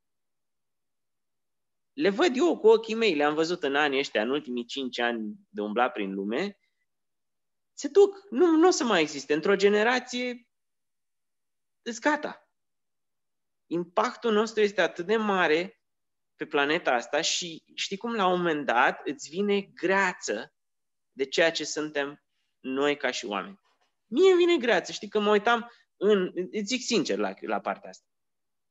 le 1.95 2.09
văd 2.09 2.35
eu 2.35 2.57
cu 2.57 2.67
ochii 2.67 2.95
mei, 2.95 3.15
le-am 3.15 3.33
văzut 3.33 3.63
în 3.63 3.75
anii 3.75 3.99
ăștia, 3.99 4.21
în 4.21 4.29
ultimii 4.29 4.65
cinci 4.65 4.99
ani 4.99 5.33
de 5.49 5.61
umbla 5.61 5.89
prin 5.89 6.13
lume, 6.13 6.59
se 7.73 7.87
duc. 7.87 8.27
Nu, 8.29 8.45
nu 8.45 8.67
o 8.67 8.71
să 8.71 8.83
mai 8.83 9.01
existe. 9.01 9.33
Într-o 9.33 9.55
generație, 9.55 10.47
îți 11.81 12.01
gata. 12.01 12.49
Impactul 13.65 14.33
nostru 14.33 14.61
este 14.61 14.81
atât 14.81 15.05
de 15.05 15.15
mare 15.15 15.81
pe 16.35 16.45
planeta 16.45 16.91
asta 16.91 17.21
și 17.21 17.63
știi 17.75 17.97
cum 17.97 18.13
la 18.13 18.27
un 18.27 18.37
moment 18.37 18.65
dat 18.65 19.01
îți 19.03 19.29
vine 19.29 19.61
greață 19.61 20.53
de 21.11 21.25
ceea 21.25 21.51
ce 21.51 21.63
suntem 21.63 22.23
noi 22.59 22.97
ca 22.97 23.11
și 23.11 23.25
oameni. 23.25 23.59
Mie 24.07 24.31
îmi 24.31 24.45
vine 24.45 24.57
greață, 24.57 24.91
știi, 24.91 25.07
că 25.07 25.19
mă 25.19 25.29
uitam 25.29 25.71
în, 25.97 26.31
îți 26.51 26.65
zic 26.65 26.81
sincer 26.81 27.17
la, 27.17 27.33
la 27.41 27.59
partea 27.59 27.89
asta. 27.89 28.05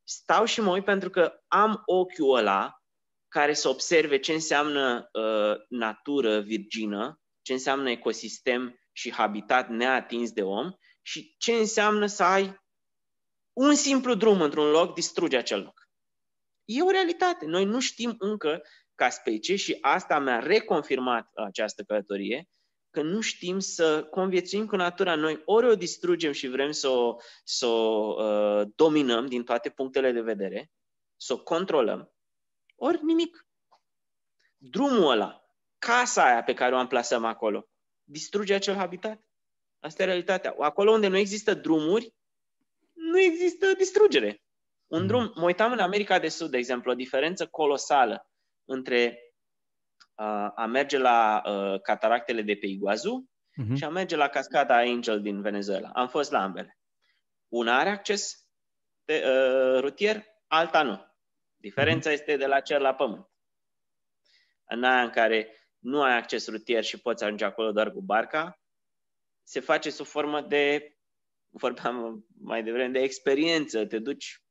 Stau 0.03 0.45
și 0.45 0.61
mă 0.61 0.71
uit 0.71 0.85
pentru 0.85 1.11
că 1.11 1.43
am 1.47 1.83
ochiul 1.85 2.37
ăla 2.37 2.83
care 3.29 3.55
să 3.55 3.69
observe 3.69 4.19
ce 4.19 4.33
înseamnă 4.33 5.09
uh, 5.13 5.57
natură 5.69 6.41
virgină, 6.41 7.21
ce 7.43 7.53
înseamnă 7.53 7.91
ecosistem 7.91 8.79
și 8.93 9.13
habitat 9.13 9.69
neatins 9.69 10.33
de 10.33 10.43
om 10.43 10.73
și 11.03 11.35
ce 11.39 11.53
înseamnă 11.53 12.07
să 12.07 12.23
ai 12.23 12.63
un 13.53 13.75
simplu 13.75 14.15
drum 14.15 14.41
într-un 14.41 14.71
loc, 14.71 14.95
distruge 14.95 15.37
acel 15.37 15.63
loc. 15.63 15.84
E 16.65 16.83
o 16.83 16.91
realitate. 16.91 17.47
Noi 17.47 17.65
nu 17.65 17.81
știm 17.81 18.15
încă 18.19 18.63
ca 18.95 19.09
specie 19.09 19.57
și 19.57 19.79
asta 19.81 20.19
mi-a 20.19 20.39
reconfirmat 20.39 21.31
această 21.35 21.83
călătorie, 21.83 22.49
că 22.91 23.03
nu 23.03 23.21
știm 23.21 23.59
să 23.59 24.05
conviețuim 24.05 24.67
cu 24.67 24.77
natura. 24.77 25.15
Noi 25.15 25.43
ori 25.45 25.67
o 25.67 25.75
distrugem 25.75 26.33
și 26.33 26.49
vrem 26.49 26.71
să 26.71 26.89
o, 26.89 27.17
să 27.45 27.67
o 27.67 28.15
uh, 28.25 28.69
dominăm 28.75 29.27
din 29.27 29.45
toate 29.45 29.71
punctele 29.71 30.13
de 30.13 30.21
vedere, 30.21 30.71
să 31.17 31.33
o 31.33 31.43
controlăm, 31.43 32.13
ori 32.77 33.05
nimic. 33.05 33.47
Drumul 34.57 35.11
ăla, 35.11 35.45
casa 35.79 36.25
aia 36.25 36.43
pe 36.43 36.55
care 36.55 36.75
o 36.75 36.79
amplasăm 36.79 37.25
acolo, 37.25 37.69
distruge 38.05 38.55
acel 38.55 38.75
habitat. 38.75 39.29
Asta 39.81 40.03
e 40.03 40.07
realitatea. 40.07 40.55
Acolo 40.59 40.91
unde 40.91 41.07
nu 41.07 41.17
există 41.17 41.55
drumuri, 41.55 42.15
nu 42.93 43.21
există 43.21 43.73
distrugere. 43.73 44.44
Un 44.95 45.01
mm. 45.01 45.07
drum, 45.07 45.33
mă 45.35 45.45
uitam 45.45 45.73
în 45.73 45.79
America 45.79 46.19
de 46.19 46.29
Sud, 46.29 46.51
de 46.51 46.57
exemplu, 46.57 46.91
o 46.91 46.95
diferență 46.95 47.47
colosală 47.47 48.29
între 48.65 49.19
uh, 50.15 50.51
a 50.55 50.67
merge 50.67 50.99
la 50.99 51.43
uh, 51.47 51.81
cataractele 51.81 52.43
de 52.43 52.55
pe 52.55 52.67
Iguazu 52.67 53.31
uh-huh. 53.31 53.77
și 53.77 53.85
a 53.85 53.89
merge 53.89 54.17
la 54.17 54.29
cascada 54.29 54.77
Angel 54.77 55.23
din 55.23 55.43
Venezuela. 55.43 55.91
Am 55.95 56.09
fost 56.09 56.31
la 56.31 56.43
ambele. 56.43 56.79
Una 57.49 57.79
are 57.79 57.89
acces 57.89 58.47
de, 59.05 59.25
uh, 59.27 59.81
rutier, 59.81 60.25
alta 60.47 60.83
nu. 60.83 61.05
Diferența 61.57 62.11
uh-huh. 62.11 62.13
este 62.13 62.37
de 62.37 62.47
la 62.47 62.61
cer 62.61 62.81
la 62.81 62.95
pământ. 62.95 63.29
În 64.65 64.85
aia 64.85 65.03
în 65.03 65.11
care 65.11 65.49
nu 65.79 66.03
ai 66.03 66.17
acces 66.17 66.49
rutier 66.49 66.85
și 66.85 67.01
poți 67.01 67.25
ajunge 67.25 67.45
acolo 67.45 67.73
doar 67.73 67.91
cu 67.93 68.01
barca, 68.01 68.61
se 69.43 69.61
face 69.61 69.91
sub 69.91 70.07
formă 70.07 70.41
de, 70.41 70.97
vorbeam 71.51 72.27
mai 72.41 72.63
devreme, 72.63 72.93
de 72.93 73.05
experiență. 73.05 73.87
Te 73.87 73.99
duci 73.99 74.44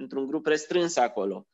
într-un 0.00 0.26
grup 0.26 0.46
restrâns 0.46 0.96
acolo. 0.96 1.46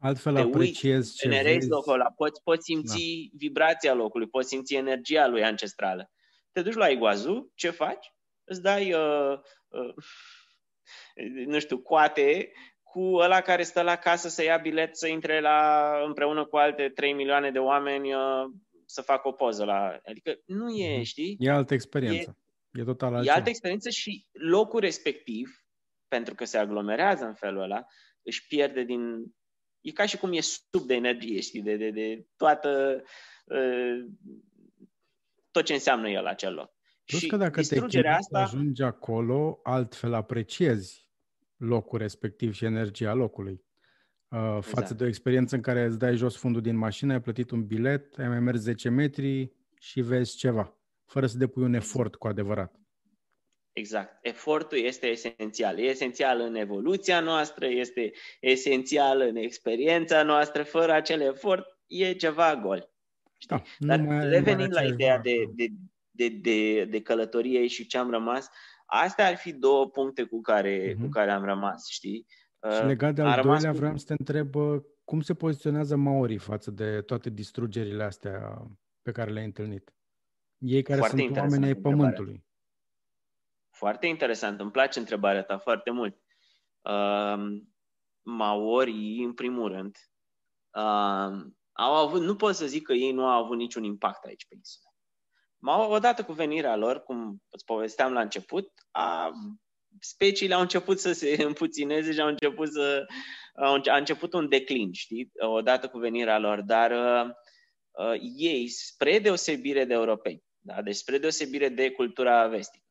Altfel 0.00 0.34
te 0.34 0.40
apreciezi 0.40 1.16
ce 1.16 1.28
vezi. 1.28 1.68
locul 1.68 1.92
ăla, 1.92 2.12
poți, 2.16 2.42
poți 2.42 2.64
simți 2.64 3.28
da. 3.30 3.36
vibrația 3.38 3.94
locului, 3.94 4.28
poți 4.28 4.48
simți 4.48 4.74
energia 4.74 5.26
lui 5.26 5.44
ancestrală. 5.44 6.10
Te 6.52 6.62
duci 6.62 6.74
la 6.74 6.88
Iguazu, 6.88 7.52
ce 7.54 7.70
faci? 7.70 8.12
Îți 8.44 8.62
dai, 8.62 8.92
uh, 8.92 9.38
uh, 9.68 9.94
nu 11.46 11.58
știu, 11.58 11.78
coate 11.78 12.52
cu 12.82 13.14
ăla 13.14 13.40
care 13.40 13.62
stă 13.62 13.82
la 13.82 13.96
casă 13.96 14.28
să 14.28 14.42
ia 14.42 14.56
bilet 14.56 14.96
să 14.96 15.06
intre 15.06 15.40
la, 15.40 15.90
împreună 16.06 16.44
cu 16.44 16.56
alte 16.56 16.88
3 16.88 17.12
milioane 17.12 17.50
de 17.50 17.58
oameni 17.58 18.14
uh, 18.14 18.44
să 18.84 19.02
facă 19.02 19.28
o 19.28 19.32
poză 19.32 19.64
la... 19.64 20.00
Adică 20.04 20.38
nu 20.44 20.68
e, 20.68 20.94
mhm. 20.94 21.02
știi? 21.02 21.36
E 21.38 21.50
altă 21.50 21.74
experiență. 21.74 22.36
E, 22.72 22.80
e 22.80 22.84
total 22.84 23.14
altceva. 23.14 23.34
E 23.34 23.36
altă 23.36 23.48
experiență 23.48 23.90
și 23.90 24.26
locul 24.32 24.80
respectiv, 24.80 25.67
pentru 26.08 26.34
că 26.34 26.44
se 26.44 26.58
aglomerează 26.58 27.24
în 27.24 27.34
felul 27.34 27.62
ăla, 27.62 27.86
își 28.22 28.46
pierde 28.46 28.82
din... 28.82 29.34
E 29.80 29.92
ca 29.92 30.06
și 30.06 30.16
cum 30.16 30.32
e 30.32 30.40
sub 30.40 30.86
de 30.86 30.94
energie, 30.94 31.40
știi, 31.40 31.62
de, 31.62 31.76
de, 31.76 31.90
de 31.90 32.26
toată... 32.36 33.02
Uh, 33.44 34.04
tot 35.50 35.64
ce 35.64 35.72
înseamnă 35.72 36.08
el 36.08 36.26
acel 36.26 36.54
loc. 36.54 36.76
Plus 37.04 37.20
și 37.20 37.26
că 37.26 37.36
dacă 37.36 37.62
te 37.62 38.08
asta... 38.08 38.38
ajungi 38.38 38.82
acolo, 38.82 39.60
altfel 39.62 40.14
apreciezi 40.14 41.08
locul 41.56 41.98
respectiv 41.98 42.54
și 42.54 42.64
energia 42.64 43.12
locului. 43.12 43.62
Uh, 44.28 44.38
exact. 44.38 44.64
Față 44.64 44.94
de 44.94 45.04
o 45.04 45.06
experiență 45.06 45.54
în 45.54 45.60
care 45.60 45.84
îți 45.84 45.98
dai 45.98 46.16
jos 46.16 46.36
fundul 46.36 46.60
din 46.60 46.76
mașină, 46.76 47.12
ai 47.12 47.20
plătit 47.20 47.50
un 47.50 47.66
bilet, 47.66 48.18
ai 48.18 48.28
mai 48.28 48.40
mers 48.40 48.60
10 48.60 48.88
metri 48.88 49.52
și 49.78 50.00
vezi 50.00 50.36
ceva, 50.36 50.76
fără 51.04 51.26
să 51.26 51.38
depui 51.38 51.62
un 51.62 51.74
exact. 51.74 51.94
efort 51.94 52.14
cu 52.14 52.26
adevărat. 52.26 52.80
Exact. 53.78 54.18
Efortul 54.22 54.78
este 54.78 55.06
esențial. 55.06 55.78
E 55.78 55.82
esențial 55.82 56.40
în 56.40 56.54
evoluția 56.54 57.20
noastră, 57.20 57.66
este 57.66 58.12
esențial 58.40 59.20
în 59.20 59.36
experiența 59.36 60.22
noastră. 60.22 60.62
Fără 60.62 60.92
acel 60.92 61.20
efort 61.20 61.66
e 61.86 62.12
ceva 62.12 62.56
gol. 62.56 62.90
Da, 63.46 63.62
Dar 63.78 64.00
revenind 64.28 64.72
la 64.72 64.82
ideea 64.82 65.18
de, 65.18 65.34
de, 65.54 65.66
de, 66.10 66.28
de, 66.28 66.84
de 66.84 67.02
călătorie 67.02 67.66
și 67.66 67.86
ce 67.86 67.98
am 67.98 68.10
rămas, 68.10 68.44
uh, 68.44 68.50
Astea 68.90 69.26
ar 69.26 69.36
fi 69.36 69.52
două 69.52 69.88
puncte 69.88 70.22
cu 70.22 70.40
care, 70.40 70.90
uh-huh. 70.90 70.94
cu 70.94 71.02
mhm. 71.02 71.10
care 71.10 71.30
am 71.30 71.44
rămas, 71.44 71.86
știi? 71.86 72.26
Și 72.72 72.80
uh, 72.80 72.86
legat 72.86 73.14
de 73.14 73.22
al 73.22 73.42
doilea, 73.42 73.70
cu... 73.70 73.76
vreau 73.76 73.96
să 73.96 74.04
te 74.04 74.14
întreb 74.18 74.54
uh, 74.54 74.80
cum 75.04 75.20
se 75.20 75.34
poziționează 75.34 75.96
maorii 75.96 76.38
față 76.38 76.70
de 76.70 77.00
toate 77.00 77.30
distrugerile 77.30 78.04
astea 78.04 78.62
pe 79.02 79.12
care 79.12 79.30
le-ai 79.30 79.44
întâlnit? 79.44 79.92
Ei 80.58 80.82
care 80.82 80.98
foarte 80.98 81.20
sunt 81.20 81.36
oamenii 81.36 81.66
ai 81.66 81.74
pământului. 81.74 82.46
Foarte 83.78 84.06
interesant, 84.06 84.60
îmi 84.60 84.70
place 84.70 84.98
întrebarea 84.98 85.42
ta 85.42 85.58
foarte 85.58 85.90
mult. 85.90 86.16
Uh, 86.80 87.60
maorii, 88.22 89.24
în 89.24 89.34
primul 89.34 89.68
rând, 89.68 89.96
uh, 90.74 91.52
au 91.72 91.94
avut, 91.94 92.20
nu 92.20 92.36
pot 92.36 92.54
să 92.54 92.66
zic 92.66 92.82
că 92.86 92.92
ei 92.92 93.12
nu 93.12 93.26
au 93.26 93.44
avut 93.44 93.56
niciun 93.56 93.84
impact 93.84 94.24
aici 94.24 94.46
pe 94.48 94.54
insulă 94.54 94.88
odată 95.66 96.24
cu 96.24 96.32
venirea 96.32 96.76
lor, 96.76 97.02
cum 97.02 97.42
îți 97.48 97.64
povesteam 97.64 98.12
la 98.12 98.20
început, 98.20 98.72
a, 98.90 99.30
speciile 100.00 100.54
au 100.54 100.60
început 100.60 101.00
să 101.00 101.12
se 101.12 101.42
împuțineze 101.42 102.12
și 102.12 102.20
au 102.20 102.28
început 102.28 102.72
să, 102.72 103.06
au, 103.54 103.80
a 103.84 103.96
început 103.96 104.32
un 104.32 104.48
declin, 104.48 104.92
știi, 104.92 105.30
odată 105.38 105.88
cu 105.88 105.98
venirea 105.98 106.38
lor, 106.38 106.60
dar 106.60 106.90
uh, 106.90 107.30
uh, 107.90 108.20
ei, 108.36 108.68
spre 108.68 109.18
deosebire 109.18 109.84
de 109.84 109.94
europeni, 109.94 110.42
da? 110.58 110.82
deci 110.82 110.96
spre 110.96 111.18
deosebire 111.18 111.68
de 111.68 111.90
cultura 111.90 112.46
vestică, 112.46 112.87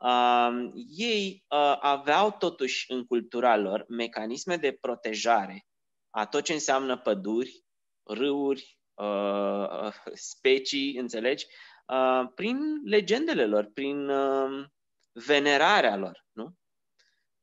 uh, 0.00 0.70
ei 0.96 1.44
uh, 1.48 1.76
aveau 1.80 2.30
totuși 2.38 2.92
în 2.92 3.04
cultura 3.04 3.56
lor 3.56 3.84
mecanisme 3.88 4.56
de 4.56 4.78
protejare 4.80 5.66
a 6.10 6.26
tot 6.26 6.44
ce 6.44 6.52
înseamnă 6.52 6.98
păduri, 6.98 7.64
râuri, 8.02 8.78
uh, 8.94 9.92
specii, 10.14 10.96
înțelegi, 10.96 11.46
uh, 11.86 12.28
prin 12.34 12.58
legendele 12.84 13.46
lor, 13.46 13.64
prin 13.74 14.08
uh, 14.08 14.66
venerarea 15.12 15.96
lor. 15.96 16.24
Nu? 16.32 16.54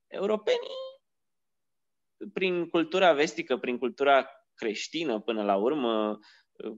Europenii, 0.07 0.77
prin 2.33 2.69
cultura 2.69 3.13
vestică, 3.13 3.57
prin 3.57 3.77
cultura 3.77 4.29
creștină 4.55 5.19
până 5.19 5.43
la 5.43 5.55
urmă, 5.55 6.19
uh, 6.51 6.77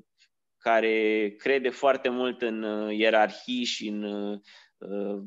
care 0.58 1.30
crede 1.38 1.70
foarte 1.70 2.10
mult 2.10 2.42
în 2.42 2.64
uh, 2.64 2.98
ierarhii 2.98 3.64
și 3.64 3.88
în 3.88 4.04
uh, 4.04 4.40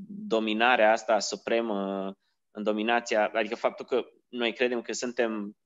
dominarea 0.08 0.92
asta 0.92 1.18
supremă, 1.18 2.12
în 2.50 2.62
dominația, 2.62 3.30
adică 3.34 3.54
faptul 3.54 3.86
că 3.86 4.04
noi 4.28 4.52
credem 4.52 4.82
că 4.82 4.92
suntem 4.92 5.56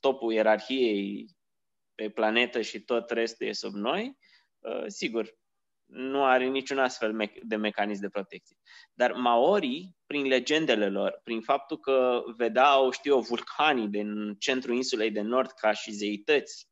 topul 0.00 0.32
ierarhiei 0.32 1.26
pe 1.94 2.10
planetă 2.10 2.60
și 2.60 2.80
tot 2.80 3.10
restul 3.10 3.46
e 3.46 3.52
sub 3.52 3.74
noi, 3.74 4.16
sigur, 4.86 5.40
nu 5.86 6.24
are 6.24 6.46
niciun 6.46 6.78
astfel 6.78 7.30
de 7.42 7.56
mecanism 7.56 8.00
de 8.00 8.08
protecție. 8.08 8.56
Dar 8.92 9.12
maorii, 9.12 9.96
prin 10.06 10.26
legendele 10.26 10.88
lor, 10.88 11.20
prin 11.24 11.40
faptul 11.40 11.78
că 11.78 12.22
vedeau, 12.36 12.90
știu 12.90 13.20
vulcanii 13.20 13.88
din 13.88 14.34
centrul 14.38 14.74
insulei 14.74 15.10
de 15.10 15.20
nord 15.20 15.50
ca 15.50 15.72
și 15.72 15.90
zeități, 15.90 16.66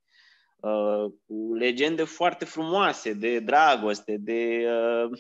uh, 0.61 1.13
cu 1.27 1.55
legende 1.55 2.05
foarte 2.05 2.45
frumoase 2.45 3.13
de 3.13 3.39
dragoste, 3.39 4.17
de 4.21 4.67
uh, 4.69 5.19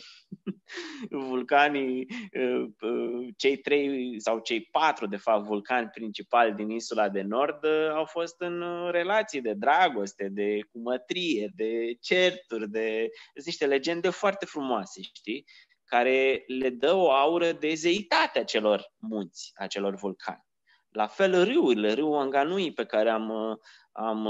vulcanii, 1.28 2.06
uh, 2.32 2.68
uh, 2.80 3.28
cei 3.36 3.56
trei 3.56 4.20
sau 4.20 4.38
cei 4.38 4.60
patru, 4.60 5.06
de 5.06 5.16
fapt, 5.16 5.46
vulcani 5.46 5.88
principali 5.88 6.54
din 6.54 6.70
insula 6.70 7.08
de 7.08 7.22
nord 7.22 7.64
au 7.94 8.04
fost 8.04 8.40
în 8.40 8.64
relații 8.90 9.40
de 9.40 9.52
dragoste, 9.52 10.28
de 10.28 10.58
cumătrie, 10.72 11.50
de 11.54 11.96
certuri, 12.00 12.70
de 12.70 13.08
niște 13.44 13.66
legende 13.66 14.08
foarte 14.08 14.46
frumoase, 14.46 15.02
știi? 15.02 15.44
Care 15.84 16.44
le 16.46 16.70
dă 16.70 16.94
o 16.94 17.10
aură 17.10 17.52
de 17.52 17.74
zeitate 17.74 18.38
acelor 18.38 18.92
munți, 18.98 19.52
acelor 19.54 19.94
vulcani. 19.94 20.48
La 20.90 21.06
fel 21.06 21.44
râurile, 21.44 21.92
râul 21.92 22.18
Anganui 22.18 22.72
pe 22.72 22.84
care 22.84 23.10
am, 23.10 23.60
am 23.92 24.28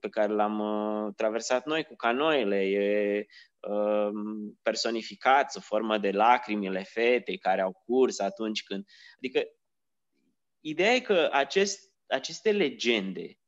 pe 0.00 0.08
care 0.08 0.32
l-am 0.32 0.62
traversat 1.16 1.66
noi 1.66 1.84
cu 1.84 1.96
canoile, 1.96 2.62
e 2.62 3.26
um, 3.60 4.58
personificat 4.62 5.52
sub 5.52 5.62
formă 5.62 5.98
de 5.98 6.10
lacrimile 6.10 6.82
fetei 6.82 7.38
care 7.38 7.60
au 7.60 7.82
curs 7.84 8.18
atunci 8.18 8.62
când... 8.62 8.84
Adică 9.16 9.42
ideea 10.60 10.94
e 10.94 11.00
că 11.00 11.28
acest, 11.32 11.92
aceste 12.06 12.52
legende, 12.52 13.38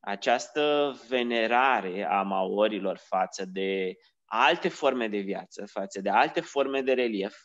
această 0.00 0.94
venerare 1.08 2.04
a 2.04 2.22
maorilor 2.22 2.96
față 2.96 3.44
de 3.44 3.96
alte 4.24 4.68
forme 4.68 5.08
de 5.08 5.18
viață, 5.18 5.66
față 5.66 6.00
de 6.00 6.10
alte 6.10 6.40
forme 6.40 6.82
de 6.82 6.92
relief, 6.92 7.36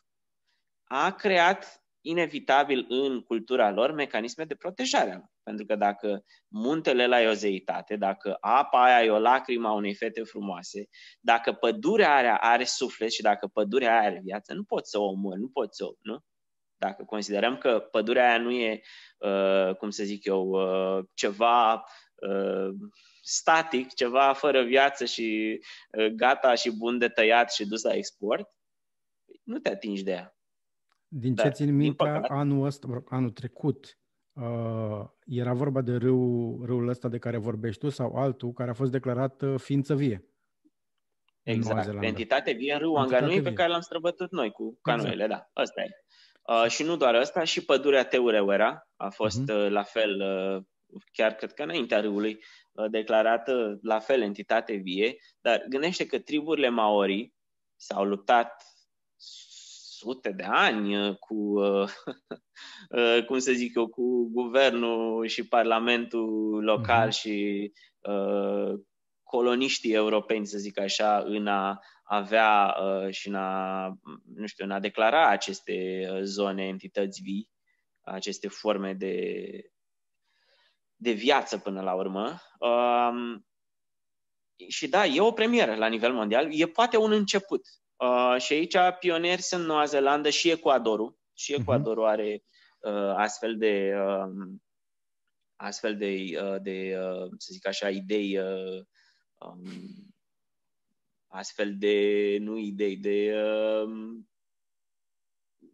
a 0.84 1.12
creat 1.12 1.83
inevitabil 2.06 2.86
în 2.90 3.22
cultura 3.22 3.72
lor 3.72 3.92
mecanisme 3.92 4.44
de 4.44 4.56
protejare. 4.56 5.32
Pentru 5.44 5.66
că 5.66 5.76
dacă 5.76 6.24
muntele 6.48 7.08
la 7.08 7.22
e 7.22 7.28
o 7.28 7.34
zeitate, 7.34 7.96
dacă 7.96 8.38
apa 8.40 8.84
aia 8.84 9.04
e 9.04 9.10
o 9.10 9.20
lacrimă 9.20 9.68
a 9.68 9.74
unei 9.74 9.96
fete 9.96 10.24
frumoase, 10.24 10.88
dacă 11.20 11.54
pădurea 11.54 12.16
aia 12.16 12.38
are 12.38 12.64
suflet 12.64 13.12
și 13.12 13.22
dacă 13.22 13.48
pădurea 13.48 14.00
aia 14.00 14.10
are 14.10 14.22
viață, 14.24 14.54
nu 14.54 14.64
poți 14.64 14.90
să 14.90 15.00
o 15.00 15.04
omori, 15.04 15.40
nu 15.40 15.48
poți 15.48 15.78
să 15.78 15.86
o, 15.86 15.92
nu? 16.02 16.20
Dacă 16.78 17.04
considerăm 17.04 17.58
că 17.58 17.80
pădurea 17.80 18.30
aia 18.30 18.38
nu 18.38 18.52
e, 18.52 18.82
uh, 19.18 19.76
cum 19.76 19.90
să 19.90 20.04
zic 20.04 20.26
eu, 20.26 20.50
uh, 20.50 21.06
ceva 21.14 21.74
uh, 22.16 22.70
static, 23.22 23.94
ceva 23.94 24.34
fără 24.34 24.64
viață 24.64 25.06
și 25.06 25.60
uh, 25.98 26.08
gata 26.08 26.56
și 26.56 26.78
bun 26.78 26.98
de 26.98 27.08
tăiat 27.08 27.54
și 27.54 27.68
dus 27.68 27.84
la 27.84 27.94
export, 27.94 28.50
nu 29.44 29.60
te 29.60 29.70
atingi 29.70 30.04
de 30.04 30.12
ea. 30.12 30.33
Din 31.15 31.35
ce 31.35 31.49
țin 31.49 31.76
minte, 31.76 32.22
anul, 32.27 32.65
ăsta, 32.65 33.03
anul 33.10 33.31
trecut 33.31 33.98
uh, 34.34 35.06
era 35.26 35.53
vorba 35.53 35.81
de 35.81 35.95
râu, 35.95 36.61
râul 36.65 36.88
ăsta 36.88 37.07
de 37.07 37.18
care 37.18 37.38
vorbești 37.38 37.80
tu 37.80 37.90
sau 37.90 38.15
altul 38.15 38.52
care 38.52 38.69
a 38.69 38.73
fost 38.73 38.91
declarat 38.91 39.41
uh, 39.41 39.60
ființă 39.60 39.95
vie. 39.95 40.27
Exact. 41.44 42.03
Entitate 42.03 42.52
vie 42.52 42.73
în 42.73 42.80
râul 42.80 42.98
Anganui 42.98 43.41
pe 43.41 43.53
care 43.53 43.69
l-am 43.69 43.81
străbătut 43.81 44.31
noi 44.31 44.52
cu 44.52 44.80
canoile, 44.81 45.23
exact. 45.23 45.30
da. 45.30 45.61
Asta 45.61 45.81
e. 45.81 45.90
Uh, 46.41 46.69
și 46.69 46.84
nu 46.84 46.95
doar 46.95 47.15
asta, 47.15 47.44
și 47.44 47.65
pădurea 47.65 48.06
Teureuera 48.06 48.88
a 48.95 49.10
fost 49.10 49.52
uh-huh. 49.52 49.65
uh, 49.65 49.69
la 49.69 49.84
fel, 49.84 50.22
uh, 50.22 50.64
chiar 51.11 51.34
cred 51.34 51.53
că 51.53 51.64
înaintea 51.64 51.99
râului, 51.99 52.44
uh, 52.72 52.90
declarată 52.90 53.80
la 53.81 53.99
fel 53.99 54.22
entitate 54.22 54.73
vie, 54.73 55.15
dar 55.41 55.65
gândește 55.69 56.06
că 56.06 56.19
triburile 56.19 56.69
maori 56.69 57.34
s-au 57.76 58.03
luptat 58.03 58.73
sute 60.04 60.32
de 60.32 60.44
ani 60.44 61.08
uh, 61.08 61.16
cu, 61.18 61.36
uh, 61.36 61.90
uh, 62.98 63.26
cum 63.26 63.40
să 63.40 63.52
zic 63.52 63.76
eu, 63.76 63.88
cu 63.88 64.30
guvernul 64.32 65.28
și 65.28 65.48
parlamentul 65.48 66.64
local 66.64 67.08
uh-huh. 67.08 67.20
și 67.20 67.72
uh, 68.02 68.80
coloniștii 69.24 69.94
europeni, 69.94 70.48
să 70.48 70.58
zic 70.58 70.80
așa, 70.80 71.24
în 71.26 71.48
a 71.48 71.80
avea 72.04 72.76
uh, 72.84 73.14
și 73.14 73.28
în 73.28 73.36
a, 73.36 73.88
nu 74.36 74.46
știu, 74.46 74.66
în 74.66 74.72
a 74.72 74.80
declara 74.80 75.28
aceste 75.28 76.08
zone 76.22 76.68
entități 76.68 77.22
vii, 77.22 77.50
aceste 78.02 78.48
forme 78.48 78.94
de, 78.94 79.46
de 80.96 81.12
viață 81.12 81.58
până 81.58 81.82
la 81.82 81.94
urmă. 81.94 82.42
Uh, 82.60 83.40
și 84.68 84.88
da, 84.88 85.06
e 85.06 85.22
o 85.22 85.32
premieră 85.32 85.76
la 85.76 85.88
nivel 85.88 86.14
mondial, 86.14 86.48
e 86.52 86.68
poate 86.68 86.98
un 86.98 87.12
început. 87.12 87.62
Uh, 87.95 88.36
și 88.41 88.53
aici 88.53 88.76
pionieri 88.99 89.41
sunt 89.41 89.65
Noua 89.65 89.86
Zeelandă 89.86 90.30
și 90.30 90.49
Ecuadorul. 90.49 91.18
Și 91.34 91.52
mhm. 91.52 91.61
Ecuadorul 91.61 92.06
are 92.06 92.44
uh, 92.80 93.14
astfel 93.15 93.57
de 93.57 93.94
uh, 93.95 94.53
astfel 95.56 95.98
de, 95.98 96.15
uh, 96.41 96.61
de 96.61 96.98
uh, 96.98 97.32
să 97.38 97.49
zic 97.52 97.68
așa, 97.68 97.90
idei 97.90 98.38
uh, 98.38 98.86
um, 99.38 100.14
astfel 101.28 101.78
de, 101.78 102.38
nu 102.40 102.57
idei, 102.57 102.98
de 102.98 103.34
uh, 103.36 103.90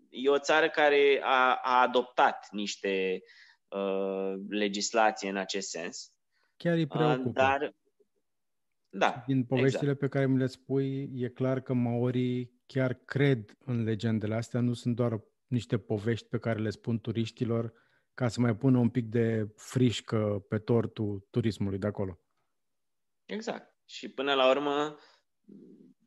e 0.09 0.29
o 0.29 0.39
țară 0.39 0.69
care 0.69 1.19
a, 1.23 1.55
a 1.55 1.81
adoptat 1.81 2.47
niște 2.51 3.21
uh, 3.67 4.33
legislație 4.49 5.29
în 5.29 5.37
acest 5.37 5.69
sens. 5.69 6.11
Chiar 6.57 6.73
îi 6.73 6.87
preocupă. 6.87 7.27
Uh, 7.27 7.33
dar 7.33 7.75
da, 8.89 9.23
Din 9.27 9.43
povestile 9.43 9.81
exact. 9.81 9.99
pe 9.99 10.07
care 10.07 10.27
mi 10.27 10.37
le 10.37 10.47
spui, 10.47 11.09
e 11.15 11.29
clar 11.29 11.61
că 11.61 11.73
maorii 11.73 12.61
chiar 12.65 12.93
cred 12.93 13.57
în 13.65 13.83
legendele 13.83 14.35
astea, 14.35 14.59
nu 14.59 14.73
sunt 14.73 14.95
doar 14.95 15.23
niște 15.47 15.77
povești 15.77 16.27
pe 16.27 16.37
care 16.39 16.59
le 16.59 16.69
spun 16.69 16.99
turiștilor 16.99 17.73
ca 18.13 18.27
să 18.27 18.39
mai 18.39 18.55
pună 18.55 18.77
un 18.77 18.89
pic 18.89 19.05
de 19.05 19.47
frișcă 19.55 20.45
pe 20.49 20.57
tortul 20.57 21.27
turismului 21.29 21.77
de 21.77 21.87
acolo. 21.87 22.19
Exact. 23.25 23.75
Și 23.85 24.09
până 24.09 24.33
la 24.33 24.49
urmă, 24.49 24.97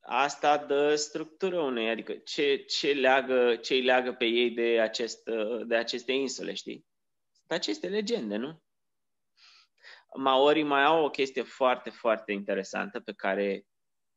asta 0.00 0.56
dă 0.56 0.94
structură 0.94 1.60
unei, 1.60 1.88
adică 1.88 2.12
ce, 2.12 2.56
ce, 2.56 2.92
leagă, 2.92 3.56
ce 3.56 3.74
îi 3.74 3.82
leagă 3.82 4.12
pe 4.12 4.24
ei 4.24 4.50
de, 4.50 4.80
acest, 4.80 5.22
de 5.66 5.74
aceste 5.76 6.12
insule, 6.12 6.52
știi? 6.54 6.86
Sunt 7.30 7.50
aceste 7.50 7.88
legende, 7.88 8.36
nu? 8.36 8.62
Maorii 10.14 10.62
mai 10.62 10.84
au 10.84 11.04
o 11.04 11.10
chestie 11.10 11.42
foarte, 11.42 11.90
foarte 11.90 12.32
interesantă 12.32 13.00
pe 13.00 13.12
care 13.12 13.66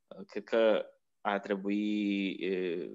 uh, 0.07 0.25
cred 0.27 0.43
că 0.43 0.85
ar 1.21 1.39
trebui 1.39 2.37
uh, 2.49 2.89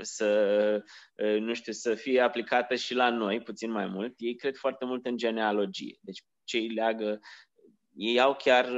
să, 0.00 0.82
uh, 1.16 1.40
nu 1.40 1.54
știu, 1.54 1.72
să 1.72 1.94
fie 1.94 2.20
aplicată 2.20 2.74
și 2.74 2.94
la 2.94 3.10
noi, 3.10 3.40
puțin 3.40 3.70
mai 3.70 3.86
mult. 3.86 4.14
Ei 4.16 4.36
cred 4.36 4.56
foarte 4.56 4.84
mult 4.84 5.06
în 5.06 5.16
genealogie. 5.16 5.98
Deci 6.00 6.24
ce 6.44 6.56
îi 6.56 6.74
leagă, 6.74 7.20
ei 7.94 8.20
au 8.20 8.34
chiar 8.34 8.68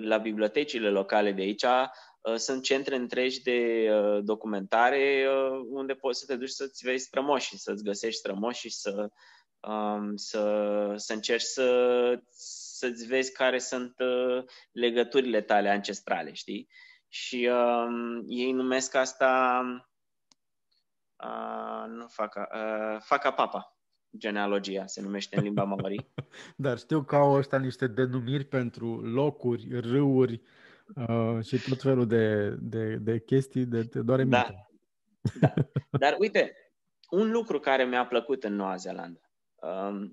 la 0.00 0.18
bibliotecile 0.18 0.88
locale 0.90 1.32
de 1.32 1.42
aici, 1.42 1.64
sunt 2.36 2.62
centre 2.62 2.96
întregi 2.96 3.42
de 3.42 3.88
documentare 4.22 5.28
unde 5.68 5.94
poți 5.94 6.18
să 6.18 6.26
te 6.26 6.36
duci 6.36 6.48
să-ți 6.48 6.84
vezi 6.84 7.04
strămoși, 7.04 7.58
să-ți 7.58 7.84
găsești 7.84 8.18
strămoși 8.18 8.60
și 8.60 8.70
să, 8.70 9.08
um, 9.60 10.16
să, 10.16 10.92
să 10.96 11.12
încerci 11.12 11.42
să 11.42 12.20
să-ți 12.82 13.06
vezi 13.06 13.32
care 13.32 13.58
sunt 13.58 13.94
uh, 13.98 14.44
legăturile 14.72 15.40
tale 15.40 15.68
ancestrale, 15.68 16.32
știi? 16.32 16.68
Și 17.08 17.50
uh, 17.52 18.22
ei 18.26 18.52
numesc 18.52 18.94
asta 18.94 19.62
uh, 21.24 21.84
nu 21.88 22.06
fac, 22.06 22.34
uh, 22.36 23.00
faca 23.00 23.30
papa 23.30 23.76
genealogia, 24.18 24.86
se 24.86 25.00
numește 25.00 25.36
în 25.36 25.42
limba 25.42 25.64
maori. 25.64 26.06
Dar 26.56 26.78
știu 26.78 27.02
că 27.02 27.16
au 27.16 27.32
ăștia 27.32 27.58
niște 27.58 27.86
denumiri 27.86 28.44
pentru 28.44 29.00
locuri, 29.00 29.80
râuri 29.80 30.42
uh, 30.94 31.44
și 31.44 31.68
tot 31.68 31.80
felul 31.80 32.06
de, 32.06 32.56
de, 32.60 32.96
de 32.96 33.20
chestii 33.20 33.64
de 33.64 33.84
te 33.84 34.00
doare 34.00 34.24
da. 34.24 34.48
da. 35.40 35.54
Dar 36.02 36.16
uite, 36.18 36.52
un 37.10 37.30
lucru 37.30 37.60
care 37.60 37.84
mi-a 37.84 38.06
plăcut 38.06 38.44
în 38.44 38.54
Noua 38.54 38.76
Zeelandă 38.76 39.20
Um, 39.20 39.31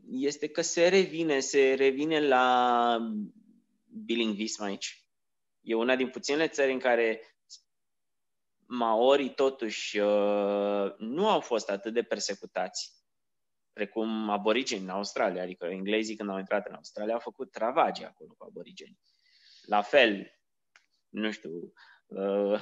este 0.09 0.47
că 0.47 0.61
se 0.61 0.87
revine, 0.87 1.39
se 1.39 1.73
revine 1.73 2.27
la 2.27 2.97
bilingvism 4.05 4.63
aici. 4.63 5.03
E 5.61 5.75
una 5.75 5.95
din 5.95 6.09
puținele 6.09 6.47
țări 6.47 6.71
în 6.71 6.79
care 6.79 7.21
maorii 8.65 9.33
totuși 9.33 9.97
uh, 9.97 10.95
nu 10.97 11.29
au 11.29 11.39
fost 11.39 11.69
atât 11.69 11.93
de 11.93 12.01
persecutați 12.01 12.99
precum 13.73 14.29
aborigeni 14.29 14.83
în 14.83 14.89
Australia, 14.89 15.41
adică 15.41 15.65
englezii 15.65 16.15
când 16.15 16.29
au 16.29 16.37
intrat 16.37 16.67
în 16.67 16.73
Australia 16.73 17.13
au 17.13 17.19
făcut 17.19 17.55
ravagii 17.55 18.05
acolo 18.05 18.33
cu 18.37 18.45
aborigeni. 18.45 18.99
La 19.61 19.81
fel, 19.81 20.39
nu 21.09 21.31
știu, 21.31 21.73
uh, 22.09 22.61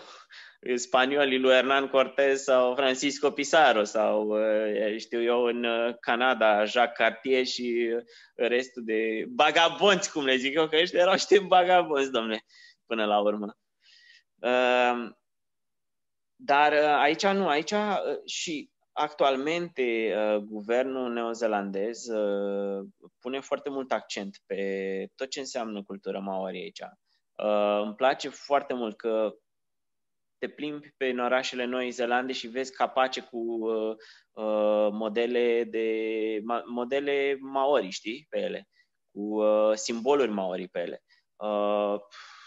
spaniolii 0.76 1.40
lui 1.40 1.54
Hernan 1.54 1.88
Cortez 1.88 2.42
sau 2.42 2.76
Francisco 2.76 3.32
Pizarro 3.32 3.84
sau, 3.84 4.28
uh, 4.28 4.98
știu 4.98 5.24
eu, 5.24 5.44
în 5.44 5.64
uh, 5.64 5.96
Canada, 6.00 6.66
Jacques 6.66 6.98
Cartier 6.98 7.46
și 7.46 7.90
uh, 7.96 8.04
restul 8.36 8.84
de 8.86 9.26
bagabonți, 9.30 10.12
cum 10.12 10.26
le 10.26 10.36
zic 10.36 10.56
eu, 10.56 10.68
că 10.68 10.78
ăștia 10.82 11.00
erau 11.00 11.14
niște 11.14 11.40
bagabonți, 11.40 12.12
domne, 12.12 12.40
până 12.86 13.06
la 13.06 13.20
urmă. 13.20 13.58
Uh, 14.36 15.10
dar 16.36 16.72
uh, 16.72 16.98
aici 17.00 17.26
nu, 17.26 17.48
aici 17.48 17.72
uh, 17.72 18.00
și 18.26 18.70
actualmente 18.92 20.14
uh, 20.16 20.36
guvernul 20.36 21.14
neozelandez 21.14 22.08
uh, 22.08 22.86
pune 23.20 23.40
foarte 23.40 23.70
mult 23.70 23.92
accent 23.92 24.38
pe 24.46 25.08
tot 25.16 25.30
ce 25.30 25.40
înseamnă 25.40 25.84
cultura 25.84 26.20
maori 26.20 26.58
aici. 26.58 26.82
Uh, 27.44 27.82
îmi 27.84 27.96
place 27.96 28.30
foarte 28.30 28.74
mult 28.74 28.98
că 28.98 29.36
te 30.38 30.48
plimbi 30.50 30.94
pe 30.98 31.06
în 31.06 31.20
orașele 31.20 31.66
Noi 31.66 31.92
Zeelande 31.92 32.34
și 32.34 32.48
vezi 32.48 32.74
capace 32.74 33.22
cu 33.22 33.38
uh, 33.38 33.96
uh, 34.32 34.90
modele 34.92 35.64
de 35.64 36.40
ma, 36.44 36.64
modele 36.66 37.38
maori, 37.40 37.90
știi, 37.90 38.26
pe 38.30 38.40
ele, 38.40 38.70
cu 39.12 39.20
uh, 39.20 39.74
simboluri 39.74 40.32
maori 40.32 40.68
pe 40.68 40.80
ele. 40.80 41.04
Uh, 41.36 42.00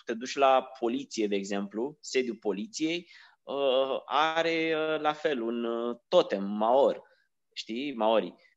te 0.04 0.14
duci 0.14 0.36
la 0.36 0.62
poliție, 0.78 1.26
de 1.26 1.36
exemplu, 1.36 1.96
sediul 2.00 2.36
poliției, 2.36 3.10
uh, 3.42 4.00
are 4.04 4.74
uh, 4.74 5.00
la 5.00 5.12
fel 5.12 5.40
un 5.40 5.64
uh, 5.64 5.96
totem 6.08 6.44
maor, 6.44 7.02
știi, 7.52 7.94
maori. 7.94 8.26
Uh, 8.26 8.49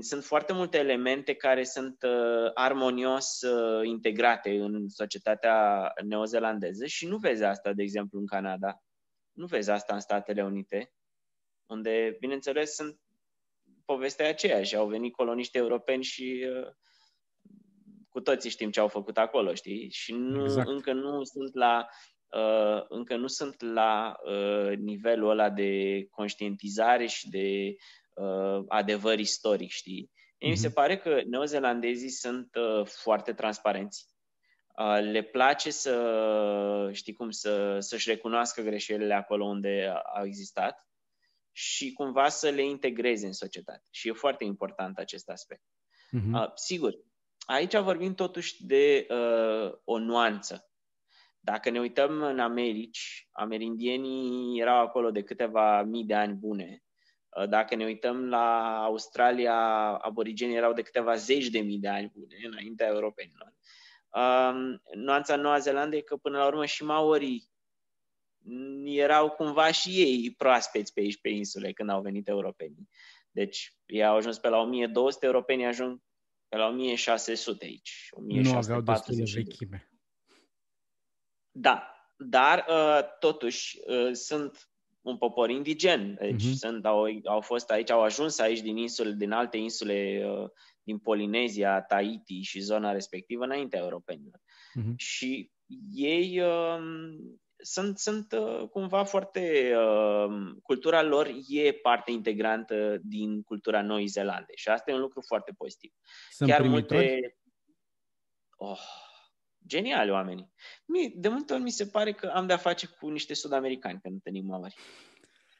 sunt 0.00 0.24
foarte 0.24 0.52
multe 0.52 0.78
elemente 0.78 1.34
care 1.34 1.64
sunt 1.64 2.02
uh, 2.02 2.50
armonios 2.54 3.40
uh, 3.40 3.86
integrate 3.86 4.50
în 4.60 4.88
societatea 4.88 5.92
neozelandeză 6.04 6.86
și 6.86 7.06
nu 7.06 7.16
vezi 7.16 7.44
asta, 7.44 7.72
de 7.72 7.82
exemplu, 7.82 8.18
în 8.18 8.26
Canada. 8.26 8.82
Nu 9.32 9.46
vezi 9.46 9.70
asta 9.70 9.94
în 9.94 10.00
Statele 10.00 10.44
Unite, 10.44 10.92
unde, 11.66 12.16
bineînțeles, 12.20 12.74
sunt 12.74 13.00
povestea 13.84 14.28
aceeași. 14.28 14.76
Au 14.76 14.88
venit 14.88 15.12
coloniști 15.12 15.56
europeni 15.56 16.02
și 16.02 16.46
uh, 16.50 16.68
cu 18.08 18.20
toții 18.20 18.50
știm 18.50 18.70
ce 18.70 18.80
au 18.80 18.88
făcut 18.88 19.18
acolo, 19.18 19.54
știi? 19.54 19.90
Și 19.90 20.12
nu, 20.12 20.42
exact. 20.44 20.68
încă 20.68 20.92
nu 20.92 21.24
sunt 21.24 21.54
la 21.54 21.86
uh, 22.26 22.84
încă 22.88 23.16
nu 23.16 23.26
sunt 23.26 23.60
la 23.60 24.16
uh, 24.24 24.76
nivelul 24.76 25.30
ăla 25.30 25.50
de 25.50 26.04
conștientizare 26.10 27.06
și 27.06 27.28
de 27.28 27.74
uh, 28.16 28.64
adevăr 28.68 29.18
istoric, 29.18 29.70
știi? 29.70 30.10
Mm-hmm. 30.10 30.48
Mi 30.48 30.56
se 30.56 30.66
mhm. 30.66 30.74
pare 30.74 30.96
că 30.96 31.20
neozelandezii 31.26 32.10
sunt 32.10 32.54
uh, 32.54 32.86
foarte 32.86 33.32
transparenți. 33.32 34.06
Uh, 34.78 35.00
le 35.00 35.22
place 35.22 35.70
să, 35.70 36.90
știi 36.92 37.12
cum, 37.12 37.30
să, 37.30 37.78
să-și 37.80 38.08
recunoască 38.08 38.62
greșelile 38.62 39.14
acolo 39.14 39.44
unde 39.44 39.92
au 40.14 40.24
existat 40.24 40.86
și 41.52 41.92
cumva 41.92 42.28
să 42.28 42.48
le 42.48 42.64
integreze 42.64 43.26
în 43.26 43.32
societate. 43.32 43.88
Și 43.90 44.08
e 44.08 44.12
foarte 44.12 44.44
important 44.44 44.98
acest 44.98 45.28
aspect. 45.28 45.62
Mm-hmm. 45.62 46.32
Uh, 46.32 46.50
sigur, 46.54 46.94
aici 47.46 47.76
vorbim 47.76 48.14
totuși 48.14 48.66
de 48.66 49.06
uh, 49.10 49.72
o 49.84 49.98
nuanță. 49.98 50.70
Dacă 51.40 51.70
ne 51.70 51.80
uităm 51.80 52.22
în 52.22 52.38
Americi, 52.38 53.28
amerindienii 53.32 54.60
erau 54.60 54.80
acolo 54.80 55.10
de 55.10 55.22
câteva 55.22 55.82
mii 55.82 56.04
de 56.04 56.14
ani 56.14 56.34
bune. 56.34 56.84
Uh, 57.36 57.48
dacă 57.48 57.74
ne 57.74 57.84
uităm 57.84 58.28
la 58.28 58.78
Australia, 58.84 59.54
aborigenii 59.96 60.56
erau 60.56 60.72
de 60.72 60.82
câteva 60.82 61.14
zeci 61.14 61.48
de 61.48 61.58
mii 61.58 61.78
de 61.78 61.88
ani 61.88 62.12
bune, 62.14 62.36
înaintea 62.42 62.86
europenilor. 62.86 63.54
Um, 64.08 64.82
nuanța 64.94 65.36
Noua 65.36 65.58
Zeelandă 65.58 65.96
e 65.96 66.00
că 66.00 66.16
până 66.16 66.38
la 66.38 66.46
urmă 66.46 66.64
și 66.64 66.84
maorii 66.84 67.50
erau 68.84 69.30
cumva 69.30 69.70
și 69.70 69.88
ei 69.88 70.34
proaspeți 70.36 70.92
pe 70.92 71.00
aici, 71.00 71.20
pe 71.20 71.28
insule, 71.28 71.72
când 71.72 71.88
au 71.88 72.00
venit 72.02 72.28
europenii. 72.28 72.88
Deci 73.30 73.76
ei 73.86 74.04
au 74.04 74.16
ajuns 74.16 74.38
pe 74.38 74.48
la 74.48 74.58
1200, 74.58 75.26
europenii 75.26 75.64
ajung 75.64 76.00
pe 76.48 76.56
la 76.56 76.66
1600 76.66 77.64
aici. 77.64 78.08
1640. 78.10 78.52
Nu 78.52 78.58
aveau 78.58 78.80
destul 78.80 79.14
de 79.14 79.30
vechime. 79.34 79.90
Da, 81.50 81.90
dar 82.16 82.64
uh, 82.68 83.18
totuși 83.18 83.78
uh, 83.86 84.12
sunt 84.12 84.70
un 85.06 85.16
popor 85.16 85.50
indigen. 85.50 86.16
Deci 86.20 86.46
uh-huh. 86.46 86.54
sunt, 86.54 86.86
au, 86.86 87.06
au 87.24 87.40
fost 87.40 87.70
aici, 87.70 87.90
au 87.90 88.02
ajuns 88.02 88.38
aici 88.38 88.60
din 88.60 88.76
insule, 88.76 89.12
din 89.12 89.32
alte 89.32 89.56
insule 89.56 90.24
uh, 90.26 90.48
din 90.82 90.98
Polinezia, 90.98 91.82
Tahiti 91.82 92.40
și 92.40 92.60
zona 92.60 92.92
respectivă 92.92 93.44
înaintea 93.44 93.80
europenilor. 93.80 94.40
Uh-huh. 94.40 94.94
Și 94.96 95.50
ei 95.92 96.40
uh, 96.40 96.78
sunt, 97.56 97.98
sunt 97.98 98.32
uh, 98.32 98.68
cumva 98.68 99.04
foarte... 99.04 99.74
Uh, 99.76 100.54
cultura 100.62 101.02
lor 101.02 101.30
e 101.48 101.72
parte 101.72 102.10
integrantă 102.10 102.98
din 103.02 103.42
cultura 103.42 103.82
Noii 103.82 104.06
Zeelande 104.06 104.52
și 104.54 104.68
asta 104.68 104.90
e 104.90 104.94
un 104.94 105.00
lucru 105.00 105.20
foarte 105.26 105.52
pozitiv. 105.56 105.92
Sunt 106.30 106.48
Chiar 106.48 106.60
primitori? 106.60 107.04
multe... 107.04 107.36
Oh, 108.56 108.80
geniali 109.66 110.10
oamenii. 110.10 110.50
Mie, 110.86 111.12
de 111.14 111.28
multe 111.28 111.52
ori 111.52 111.62
mi 111.62 111.70
se 111.70 111.86
pare 111.86 112.12
că 112.12 112.26
am 112.34 112.46
de-a 112.46 112.56
face 112.56 112.86
cu 112.86 113.08
niște 113.08 113.34
sud-americani 113.34 113.98
când 114.02 114.14
întâlnim 114.14 114.44
maori. 114.46 114.74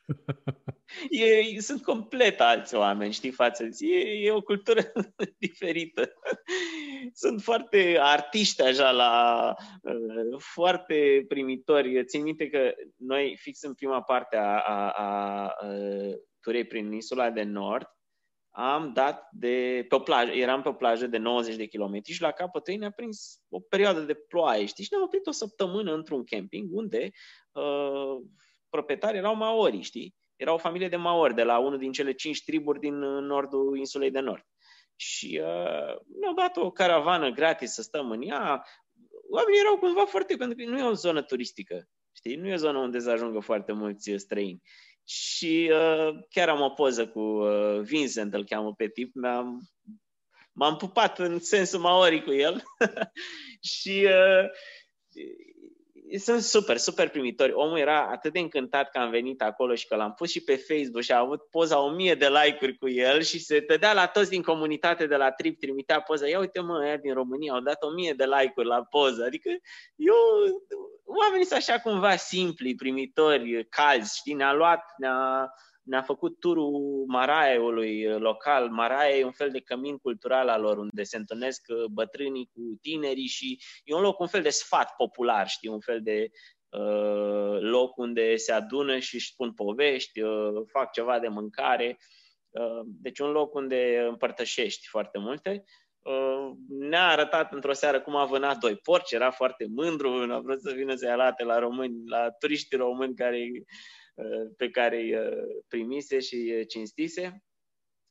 E, 1.10 1.60
sunt 1.60 1.82
complet 1.82 2.40
alți 2.40 2.74
oameni, 2.74 3.12
știi, 3.12 3.30
față 3.30 3.64
de 3.64 3.86
e, 3.86 4.26
e 4.26 4.30
o 4.30 4.40
cultură 4.40 4.92
diferită. 5.38 6.12
Sunt 7.12 7.42
foarte 7.42 7.96
artiști 8.00 8.62
așa 8.62 8.90
la 8.90 9.54
uh, 9.82 10.38
foarte 10.38 11.24
primitori. 11.28 12.04
Țin 12.04 12.22
minte 12.22 12.48
că 12.48 12.74
noi, 12.96 13.36
fix 13.40 13.62
în 13.62 13.74
prima 13.74 14.02
parte 14.02 14.36
a, 14.36 14.58
a, 14.58 14.90
a, 14.90 15.46
a 15.46 15.54
turei 16.40 16.64
prin 16.64 16.92
insula 16.92 17.30
de 17.30 17.42
nord, 17.42 17.95
am 18.58 18.92
dat 18.92 19.28
de, 19.32 19.84
pe 19.88 19.94
o 19.94 19.98
plajă, 19.98 20.32
eram 20.32 20.62
pe 20.62 20.68
o 20.68 20.72
plajă 20.72 21.06
de 21.06 21.18
90 21.18 21.56
de 21.56 21.66
kilometri 21.66 22.12
și 22.12 22.20
la 22.20 22.30
capătul 22.30 22.72
ei 22.72 22.78
ne-a 22.78 22.90
prins 22.90 23.40
o 23.48 23.60
perioadă 23.60 24.00
de 24.00 24.14
ploaie, 24.14 24.66
știți, 24.66 24.82
și 24.82 24.88
ne-am 24.90 25.04
oprit 25.04 25.26
o 25.26 25.30
săptămână 25.30 25.94
într-un 25.94 26.24
camping 26.24 26.68
unde 26.72 27.10
uh, 27.52 28.22
proprietari 28.68 29.16
erau 29.16 29.34
maori, 29.34 29.80
știi? 29.80 30.14
Era 30.36 30.52
o 30.52 30.58
familie 30.58 30.88
de 30.88 30.96
maori 30.96 31.34
de 31.34 31.42
la 31.42 31.58
unul 31.58 31.78
din 31.78 31.92
cele 31.92 32.12
cinci 32.12 32.44
triburi 32.44 32.80
din 32.80 33.02
uh, 33.02 33.22
nordul 33.22 33.78
insulei 33.78 34.10
de 34.10 34.20
nord. 34.20 34.44
Și 34.96 35.40
uh, 35.42 35.96
ne-au 36.20 36.34
dat 36.36 36.56
o 36.56 36.70
caravană 36.70 37.30
gratis 37.30 37.72
să 37.72 37.82
stăm 37.82 38.10
în 38.10 38.22
ea. 38.22 38.64
Oamenii 39.30 39.60
erau 39.60 39.78
cumva 39.78 40.04
foarte... 40.04 40.36
pentru 40.36 40.56
că 40.56 40.70
nu 40.70 40.78
e 40.78 40.82
o 40.82 40.92
zonă 40.92 41.22
turistică, 41.22 41.88
știi? 42.12 42.36
Nu 42.36 42.48
e 42.48 42.52
o 42.52 42.56
zonă 42.56 42.78
unde 42.78 42.98
să 42.98 43.10
ajungă 43.10 43.40
foarte 43.40 43.72
mulți 43.72 44.10
uh, 44.10 44.18
străini. 44.18 44.62
Și 45.08 45.70
uh, 45.72 46.18
chiar 46.30 46.48
am 46.48 46.60
o 46.60 46.68
poză 46.68 47.08
cu 47.08 47.20
uh, 47.20 47.80
Vincent, 47.80 48.34
îl 48.34 48.44
cheamă 48.44 48.74
pe 48.74 48.88
tip, 48.88 49.14
mi-am, 49.14 49.60
m-am 50.52 50.76
pupat 50.76 51.18
în 51.18 51.40
sensul 51.40 51.80
maori 51.80 52.22
cu 52.22 52.32
el. 52.32 52.62
Și 53.76 54.06
uh, 54.08 54.50
sunt 56.18 56.42
super, 56.42 56.76
super 56.76 57.08
primitori. 57.08 57.52
Omul 57.52 57.78
era 57.78 58.08
atât 58.10 58.32
de 58.32 58.38
încântat 58.38 58.90
că 58.90 58.98
am 58.98 59.10
venit 59.10 59.42
acolo 59.42 59.74
și 59.74 59.86
că 59.86 59.96
l-am 59.96 60.12
pus 60.12 60.30
și 60.30 60.42
pe 60.42 60.56
Facebook 60.56 61.02
și 61.02 61.12
a 61.12 61.18
avut 61.18 61.42
poza 61.50 61.80
o 61.80 61.90
mie 61.90 62.14
de 62.14 62.28
like-uri 62.28 62.76
cu 62.76 62.88
el 62.88 63.22
și 63.22 63.38
se 63.38 63.60
tădea 63.60 63.92
la 63.92 64.06
toți 64.06 64.30
din 64.30 64.42
comunitate 64.42 65.06
de 65.06 65.16
la 65.16 65.30
Trip, 65.30 65.58
trimitea 65.58 66.00
poza. 66.00 66.28
Ia 66.28 66.38
uite 66.38 66.60
mă, 66.60 66.78
aia 66.78 66.96
din 66.96 67.14
România 67.14 67.52
au 67.52 67.60
dat 67.60 67.82
o 67.82 67.90
mie 67.90 68.12
de 68.12 68.24
like-uri 68.24 68.68
la 68.68 68.82
poză. 68.82 69.24
Adică 69.24 69.48
eu, 69.96 70.14
oamenii 71.04 71.46
sunt 71.46 71.58
așa 71.58 71.78
cumva 71.78 72.16
simpli, 72.16 72.74
primitori, 72.74 73.66
calzi, 73.70 74.16
știi, 74.16 74.34
ne-a 74.34 74.52
luat, 74.52 74.84
ne-a, 74.96 75.50
ne-a 75.86 76.02
făcut 76.02 76.40
turul 76.40 77.04
Maraeului 77.06 78.04
local. 78.18 78.68
Marae 78.68 79.18
e 79.18 79.24
un 79.24 79.32
fel 79.32 79.50
de 79.50 79.60
cămin 79.60 79.96
cultural 79.98 80.48
al 80.48 80.60
lor, 80.60 80.78
unde 80.78 81.02
se 81.02 81.16
întâlnesc 81.16 81.64
uh, 81.68 81.84
bătrânii 81.84 82.50
cu 82.52 82.78
tinerii 82.80 83.26
și 83.26 83.60
e 83.84 83.94
un 83.94 84.02
loc, 84.02 84.20
un 84.20 84.26
fel 84.26 84.42
de 84.42 84.48
sfat 84.48 84.94
popular, 84.96 85.48
știi, 85.48 85.68
un 85.68 85.80
fel 85.80 86.02
de 86.02 86.30
uh, 86.68 87.60
loc 87.60 87.96
unde 87.96 88.36
se 88.36 88.52
adună 88.52 88.98
și 88.98 89.14
își 89.14 89.30
spun 89.30 89.52
povești, 89.52 90.20
uh, 90.20 90.62
fac 90.66 90.92
ceva 90.92 91.18
de 91.18 91.28
mâncare. 91.28 91.98
Uh, 92.50 92.80
deci 92.84 93.18
un 93.18 93.30
loc 93.30 93.54
unde 93.54 94.06
împărtășești 94.08 94.88
foarte 94.88 95.18
multe. 95.18 95.64
Uh, 96.02 96.50
ne-a 96.68 97.06
arătat 97.08 97.52
într-o 97.52 97.72
seară 97.72 98.00
cum 98.00 98.16
a 98.16 98.24
vânat 98.24 98.58
doi 98.58 98.76
porci, 98.76 99.12
era 99.12 99.30
foarte 99.30 99.66
mândru, 99.74 100.08
a 100.30 100.38
vrut 100.38 100.60
să 100.60 100.72
vină 100.72 100.94
să-i 100.94 101.10
arate 101.10 101.44
la 101.44 101.58
români, 101.58 102.08
la 102.08 102.30
turiștii 102.30 102.76
români 102.78 103.14
care 103.14 103.48
pe 104.56 104.70
care 104.70 105.00
îi 105.00 105.14
uh, 105.14 105.62
primise 105.68 106.18
și 106.18 106.34
îi 106.34 106.66
cinstise. 106.66 107.44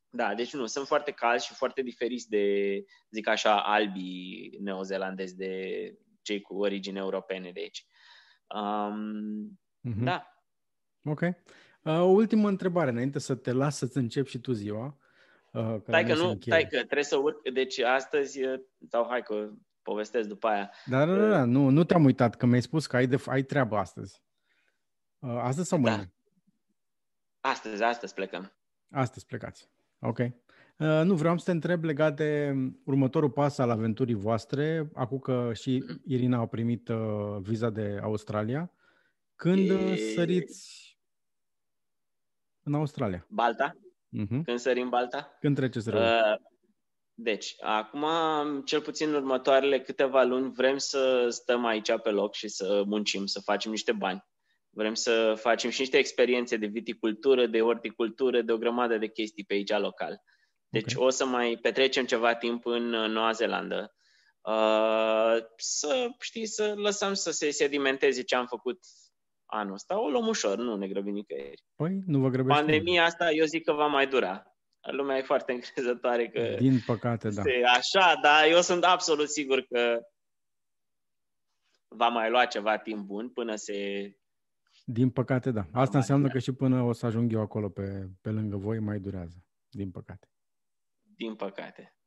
Da, 0.08 0.34
deci 0.34 0.52
nu, 0.52 0.66
sunt 0.66 0.86
foarte 0.86 1.10
calzi 1.10 1.46
și 1.46 1.54
foarte 1.54 1.82
diferiți 1.82 2.28
de, 2.28 2.84
zic 3.10 3.28
așa, 3.28 3.62
albii 3.62 4.58
neozelandezi 4.60 5.36
de 5.36 5.92
cei 6.22 6.40
cu 6.40 6.56
origine 6.56 6.98
europene 6.98 7.50
de 7.52 7.60
aici. 7.60 7.86
Um, 8.54 9.58
mm-hmm. 9.88 10.04
Da. 10.04 10.26
Ok. 11.04 11.20
Uh, 11.20 12.00
o 12.00 12.04
ultimă 12.04 12.48
întrebare, 12.48 12.90
înainte 12.90 13.18
să 13.18 13.34
te 13.34 13.52
las 13.52 13.76
să-ți 13.76 13.96
începi 13.96 14.30
și 14.30 14.38
tu 14.38 14.52
ziua. 14.52 14.98
Uh, 15.52 15.76
stai 15.82 16.04
că 16.04 16.14
nu, 16.14 16.38
stai 16.40 16.62
că 16.62 16.76
trebuie 16.76 17.04
să 17.04 17.16
urc. 17.16 17.48
Deci 17.52 17.78
astăzi, 17.78 18.44
uh, 18.44 18.60
sau 18.88 19.06
hai 19.08 19.22
că 19.22 19.50
povestesc 19.82 20.28
după 20.28 20.46
aia. 20.46 20.70
Da, 20.84 21.06
da, 21.06 21.16
da, 21.16 21.28
da. 21.28 21.44
Nu, 21.44 21.68
nu 21.68 21.84
te-am 21.84 22.04
uitat, 22.04 22.36
că 22.36 22.46
mi-ai 22.46 22.62
spus 22.62 22.86
că 22.86 22.96
ai, 22.96 23.06
de, 23.06 23.22
ai 23.26 23.42
treabă 23.42 23.76
astăzi. 23.76 24.24
Uh, 25.26 25.38
astăzi 25.42 25.68
sau 25.68 25.78
mâine? 25.78 25.96
Da. 27.40 27.50
Astăzi, 27.50 27.82
astăzi 27.82 28.14
plecăm. 28.14 28.52
Astăzi 28.90 29.26
plecați. 29.26 29.70
Ok. 30.00 30.18
Uh, 30.18 30.30
nu, 31.04 31.14
vreau 31.14 31.38
să 31.38 31.44
te 31.44 31.50
întreb 31.50 31.84
legat 31.84 32.16
de 32.16 32.54
următorul 32.84 33.30
pas 33.30 33.58
al 33.58 33.70
aventurii 33.70 34.14
voastre, 34.14 34.90
acum 34.94 35.18
că 35.18 35.50
și 35.54 35.84
mm-hmm. 35.84 36.02
Irina 36.04 36.38
a 36.38 36.46
primit 36.46 36.88
uh, 36.88 37.36
viza 37.40 37.70
de 37.70 37.98
Australia. 38.02 38.72
Când 39.36 39.70
e... 39.70 39.96
săriți 39.96 40.98
în 42.62 42.74
Australia? 42.74 43.26
Balta? 43.28 43.76
Uh-huh. 44.22 44.44
Când 44.44 44.58
sărim 44.58 44.88
Balta? 44.88 45.36
Când 45.40 45.56
treceți 45.56 45.90
rău? 45.90 46.00
Uh, 46.00 46.38
deci, 47.14 47.56
acum, 47.60 48.06
cel 48.64 48.80
puțin 48.80 49.08
în 49.08 49.14
următoarele 49.14 49.80
câteva 49.80 50.22
luni, 50.22 50.52
vrem 50.52 50.76
să 50.78 51.28
stăm 51.30 51.64
aici 51.64 52.00
pe 52.02 52.10
loc 52.10 52.34
și 52.34 52.48
să 52.48 52.82
muncim, 52.86 53.26
să 53.26 53.40
facem 53.40 53.70
niște 53.70 53.92
bani 53.92 54.24
Vrem 54.76 54.94
să 54.94 55.34
facem 55.36 55.70
și 55.70 55.80
niște 55.80 55.96
experiențe 55.96 56.56
de 56.56 56.66
viticultură, 56.66 57.46
de 57.46 57.60
horticultură, 57.60 58.40
de 58.42 58.52
o 58.52 58.58
grămadă 58.58 58.98
de 58.98 59.06
chestii 59.06 59.44
pe 59.44 59.54
aici 59.54 59.78
local. 59.78 60.22
Deci 60.68 60.94
okay. 60.94 61.06
o 61.06 61.10
să 61.10 61.26
mai 61.26 61.58
petrecem 61.62 62.04
ceva 62.04 62.34
timp 62.34 62.66
în 62.66 62.88
Noua 62.88 63.32
Zeelandă. 63.32 63.94
Uh, 64.40 65.36
să, 65.56 66.08
știi, 66.20 66.46
să 66.46 66.74
lăsăm 66.76 67.14
să 67.14 67.30
se 67.30 67.50
sedimenteze 67.50 68.22
ce 68.22 68.36
am 68.36 68.46
făcut 68.46 68.78
anul 69.46 69.72
ăsta. 69.72 70.00
O 70.00 70.08
luăm 70.08 70.26
ușor, 70.26 70.58
nu 70.58 70.76
ne 70.76 70.88
grăbim 70.88 71.14
nicăieri. 71.14 71.62
Păi, 71.76 72.02
nu 72.06 72.18
vă 72.18 72.28
grăbește. 72.28 72.60
Pandemia 72.60 73.04
asta, 73.04 73.30
eu 73.30 73.44
zic 73.44 73.64
că 73.64 73.72
va 73.72 73.86
mai 73.86 74.06
dura. 74.06 74.56
Lumea 74.80 75.16
e 75.16 75.22
foarte 75.22 75.52
încrezătoare 75.58 76.28
că... 76.28 76.56
Din 76.58 76.80
păcate, 76.86 77.28
da. 77.28 77.42
așa, 77.72 78.18
dar 78.22 78.46
eu 78.50 78.60
sunt 78.60 78.84
absolut 78.84 79.28
sigur 79.28 79.60
că 79.60 80.00
va 81.88 82.08
mai 82.08 82.30
lua 82.30 82.44
ceva 82.44 82.78
timp 82.78 83.06
bun 83.06 83.28
până 83.28 83.54
se... 83.54 84.10
Din 84.88 85.10
păcate, 85.10 85.50
da. 85.50 85.66
Asta 85.72 85.98
înseamnă 85.98 86.28
că 86.28 86.38
și 86.38 86.52
până 86.52 86.82
o 86.82 86.92
să 86.92 87.06
ajung 87.06 87.32
eu 87.32 87.40
acolo 87.40 87.68
pe, 87.68 88.08
pe 88.20 88.30
lângă 88.30 88.56
voi, 88.56 88.78
mai 88.78 88.98
durează. 88.98 89.44
Din 89.68 89.90
păcate. 89.90 90.28
Din 91.02 91.34
păcate. 91.34 91.90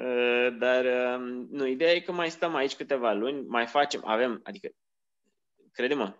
Uh, 0.00 0.56
dar, 0.58 0.84
um, 0.84 1.48
nu, 1.50 1.66
ideea 1.66 1.92
e 1.92 2.00
că 2.00 2.12
mai 2.12 2.30
stăm 2.30 2.54
aici 2.54 2.76
câteva 2.76 3.12
luni, 3.12 3.46
mai 3.46 3.66
facem, 3.66 4.06
avem, 4.06 4.40
adică, 4.42 4.68
crede-mă, 5.72 6.16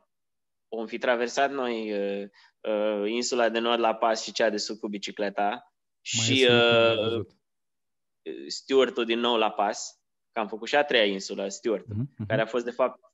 vom 0.68 0.86
fi 0.86 0.98
traversat 0.98 1.50
noi 1.52 1.92
uh, 1.92 2.28
uh, 2.60 3.10
insula 3.10 3.48
de 3.48 3.58
nord 3.58 3.80
la 3.80 3.94
pas 3.94 4.22
și 4.22 4.32
cea 4.32 4.50
de 4.50 4.56
sud 4.56 4.78
cu 4.78 4.88
bicicleta 4.88 5.48
mai 5.48 6.26
și 6.26 6.48
uh, 6.50 7.26
Stuartul 8.46 9.04
din 9.04 9.18
nou 9.18 9.36
la 9.36 9.50
pas, 9.50 10.00
că 10.32 10.40
am 10.40 10.48
făcut 10.48 10.68
și 10.68 10.76
a 10.76 10.84
treia 10.84 11.04
insulă, 11.04 11.48
Stuart, 11.48 11.84
uh-huh. 11.84 12.26
care 12.26 12.40
a 12.40 12.46
fost, 12.46 12.64
de 12.64 12.70
fapt, 12.70 13.13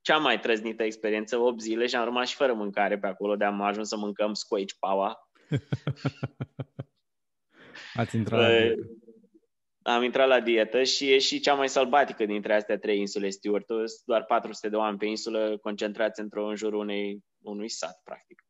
cea 0.00 0.16
mai 0.16 0.40
trăznită 0.40 0.82
experiență, 0.82 1.38
8 1.38 1.60
zile 1.60 1.86
și 1.86 1.96
am 1.96 2.04
rămas 2.04 2.28
și 2.28 2.34
fără 2.34 2.52
mâncare 2.52 2.98
pe 2.98 3.06
acolo, 3.06 3.36
de 3.36 3.44
am 3.44 3.60
ajuns 3.60 3.88
să 3.88 3.96
mâncăm 3.96 4.34
scoici 4.34 4.78
paua. 4.78 5.28
Ați 7.94 8.16
intrat 8.16 8.40
la 8.40 8.74
Am 9.82 10.02
intrat 10.02 10.28
la 10.28 10.40
dietă 10.40 10.82
și 10.82 11.12
e 11.12 11.18
și 11.18 11.40
cea 11.40 11.54
mai 11.54 11.68
sălbatică 11.68 12.24
dintre 12.24 12.54
astea 12.54 12.78
trei 12.78 12.98
insule 12.98 13.28
Stuart. 13.28 13.66
Doar 14.04 14.24
400 14.24 14.68
de 14.68 14.76
oameni 14.76 14.98
pe 14.98 15.06
insulă 15.06 15.58
concentrați 15.62 16.20
într-o 16.20 16.46
în 16.46 16.56
jurul 16.56 16.78
unei, 16.78 17.24
unui 17.42 17.68
sat, 17.68 18.00
practic. 18.04 18.44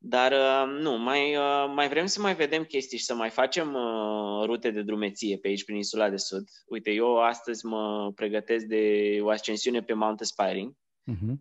Dar 0.00 0.32
uh, 0.32 0.80
nu, 0.80 0.98
mai, 0.98 1.36
uh, 1.36 1.72
mai 1.74 1.88
vrem 1.88 2.06
să 2.06 2.20
mai 2.20 2.34
vedem 2.34 2.64
chestii 2.64 2.98
și 2.98 3.04
să 3.04 3.14
mai 3.14 3.30
facem 3.30 3.74
uh, 3.74 4.44
rute 4.44 4.70
de 4.70 4.82
drumeție 4.82 5.38
pe 5.38 5.48
aici, 5.48 5.64
prin 5.64 5.76
insula 5.76 6.08
de 6.10 6.16
sud. 6.16 6.48
Uite, 6.66 6.90
eu 6.90 7.18
astăzi 7.18 7.66
mă 7.66 8.12
pregătesc 8.14 8.64
de 8.64 9.16
o 9.20 9.28
ascensiune 9.28 9.82
pe 9.82 9.92
Mount 9.92 10.20
Aspiring. 10.20 10.72
Uh-huh. 11.10 11.40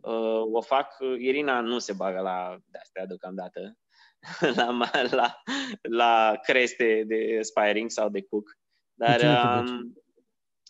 O 0.52 0.62
fac, 0.62 0.96
Irina 1.20 1.62
nu 1.62 1.80
se 1.80 1.94
bagă 1.94 2.20
la 2.20 2.58
de-astea 2.66 3.06
deocamdată, 3.06 3.78
la, 4.56 4.90
la, 5.12 5.42
la 5.82 6.40
creste 6.42 7.04
de 7.08 7.38
Aspiring 7.40 7.90
sau 7.90 8.10
de 8.10 8.22
Cook. 8.22 8.58
Dar 8.94 9.22
um, 9.60 9.94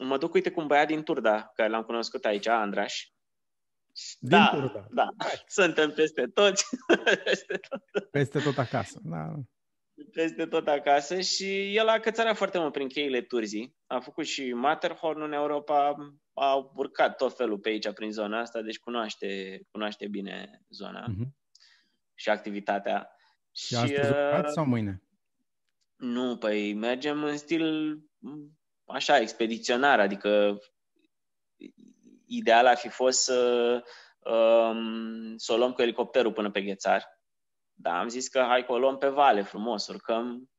mă 0.07 0.17
duc, 0.17 0.33
uite, 0.33 0.51
cu 0.51 0.59
un 0.59 0.67
băiat 0.67 0.87
din 0.87 1.03
Turda, 1.03 1.51
care 1.53 1.69
l-am 1.69 1.83
cunoscut 1.83 2.25
aici, 2.25 2.47
Andraș. 2.47 3.07
Din 4.19 4.29
da, 4.29 4.49
Turda. 4.53 4.87
da. 4.91 5.09
Hai. 5.17 5.43
Suntem 5.47 5.91
peste 5.91 6.27
toți. 6.33 6.65
peste, 7.23 7.59
tot. 7.69 8.09
peste 8.11 8.39
tot 8.39 8.57
acasă. 8.57 8.99
Da. 9.03 9.33
Peste 10.11 10.45
tot 10.45 10.67
acasă 10.67 11.19
și 11.19 11.75
el 11.75 11.87
a 11.87 11.99
cățărat 11.99 12.35
foarte 12.35 12.59
mult 12.59 12.71
prin 12.71 12.87
cheile 12.87 13.21
Turzii. 13.21 13.75
A 13.87 13.99
făcut 13.99 14.25
și 14.25 14.53
Matterhorn 14.53 15.21
în 15.21 15.31
Europa, 15.31 15.95
a 16.33 16.71
urcat 16.75 17.15
tot 17.15 17.35
felul 17.35 17.59
pe 17.59 17.69
aici, 17.69 17.93
prin 17.93 18.11
zona 18.11 18.39
asta, 18.39 18.61
deci 18.61 18.79
cunoaște, 18.79 19.61
cunoaște 19.71 20.07
bine 20.07 20.61
zona 20.69 21.05
uh-huh. 21.09 21.27
și 22.13 22.29
activitatea. 22.29 23.09
Și, 23.51 23.65
și 23.65 23.75
astăzi 23.75 24.11
uh, 24.11 24.45
sau 24.45 24.65
mâine? 24.65 25.01
Nu, 25.95 26.37
păi 26.37 26.73
mergem 26.73 27.23
în 27.23 27.37
stil 27.37 27.97
așa, 28.85 29.19
expediționar, 29.19 29.99
adică 29.99 30.59
ideal 32.27 32.65
ar 32.65 32.77
fi 32.77 32.89
fost 32.89 33.23
să, 33.23 33.71
um, 34.19 35.37
să 35.37 35.53
o 35.53 35.57
luăm 35.57 35.71
cu 35.71 35.81
elicopterul 35.81 36.33
până 36.33 36.51
pe 36.51 36.61
ghețar. 36.61 37.03
Dar 37.73 37.95
am 37.95 38.07
zis 38.07 38.27
că 38.27 38.45
hai 38.47 38.65
că 38.65 38.71
o 38.71 38.77
luăm 38.77 38.97
pe 38.97 39.07
vale 39.07 39.41
frumos, 39.41 39.87
urcăm 39.87 40.49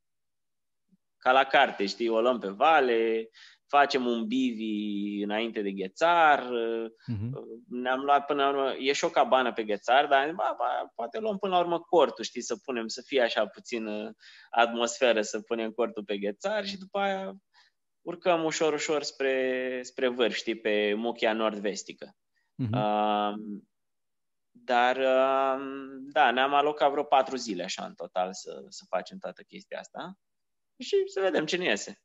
ca 1.18 1.32
la 1.32 1.44
carte, 1.44 1.86
știi, 1.86 2.08
o 2.08 2.20
luăm 2.20 2.38
pe 2.38 2.48
vale, 2.48 3.28
facem 3.68 4.06
un 4.06 4.26
bivi 4.26 5.22
înainte 5.22 5.62
de 5.62 5.70
ghețar, 5.70 6.40
uh-huh. 6.40 7.30
ne-am 7.68 8.00
luat 8.00 8.26
până 8.26 8.42
la 8.42 8.48
urmă, 8.48 8.74
e 8.78 8.92
și 8.92 9.04
o 9.04 9.08
cabană 9.08 9.52
pe 9.52 9.64
ghețar, 9.64 10.06
dar 10.06 10.32
ba, 10.32 10.54
ba, 10.58 10.92
poate 10.94 11.18
luăm 11.18 11.38
până 11.38 11.54
la 11.54 11.60
urmă 11.60 11.80
cortul, 11.80 12.24
știi, 12.24 12.42
să 12.42 12.56
punem, 12.64 12.86
să 12.86 13.02
fie 13.06 13.22
așa 13.22 13.46
puțin 13.46 13.86
uh, 13.86 14.10
atmosferă, 14.50 15.22
să 15.22 15.40
punem 15.40 15.70
cortul 15.70 16.04
pe 16.04 16.18
ghețar 16.18 16.66
și 16.66 16.78
după 16.78 16.98
aia 16.98 17.34
urcăm 18.02 18.44
ușor, 18.44 18.72
ușor 18.72 19.02
spre, 19.02 19.80
spre 19.82 20.08
vârf, 20.08 20.34
știi, 20.34 20.60
pe 20.60 20.94
muchia 20.94 21.32
nord-vestică. 21.32 22.16
Uh-huh. 22.62 22.72
Uh, 22.72 23.34
dar, 24.50 24.96
uh, 24.96 25.64
da, 26.12 26.30
ne-am 26.30 26.54
alocat 26.54 26.90
vreo 26.90 27.02
patru 27.02 27.36
zile 27.36 27.62
așa 27.62 27.84
în 27.84 27.94
total 27.94 28.32
să, 28.32 28.64
să 28.68 28.84
facem 28.88 29.18
toată 29.18 29.42
chestia 29.42 29.78
asta 29.78 30.18
și 30.78 30.96
să 31.06 31.20
vedem 31.20 31.46
ce 31.46 31.56
ne 31.56 31.64
iese. 31.64 32.02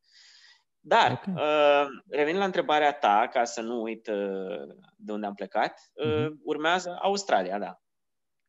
Dar, 0.79 1.11
okay. 1.11 1.33
uh, 1.33 1.87
revin 2.09 2.37
la 2.37 2.45
întrebarea 2.45 2.93
ta, 2.93 3.27
ca 3.31 3.43
să 3.43 3.61
nu 3.61 3.81
uit 3.81 4.07
uh, 4.07 4.75
de 4.97 5.11
unde 5.11 5.25
am 5.25 5.33
plecat, 5.33 5.79
uh, 5.93 6.05
uh-huh. 6.05 6.29
urmează 6.43 6.97
Australia, 7.01 7.59
da. 7.59 7.81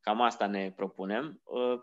Cam 0.01 0.21
asta 0.21 0.47
ne 0.47 0.73
propunem. 0.73 1.41
Uh, 1.43 1.81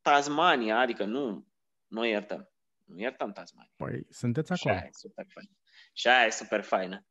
Tasmania, 0.00 0.78
adică 0.78 1.04
nu, 1.04 1.46
nu 1.86 2.04
iertăm. 2.04 2.50
Nu 2.88 3.00
iertăm 3.00 3.32
Tasmania. 3.32 3.72
Păi, 3.76 4.06
sunteți 4.10 4.52
acolo. 4.52 4.74
Și 4.74 4.80
aia 4.80 4.88
e 4.88 4.92
super 4.92 5.26
faină. 5.28 5.50
Și 5.92 6.08
aia 6.08 6.26
e 6.26 6.30
super 6.30 6.62
faină. 6.62 7.06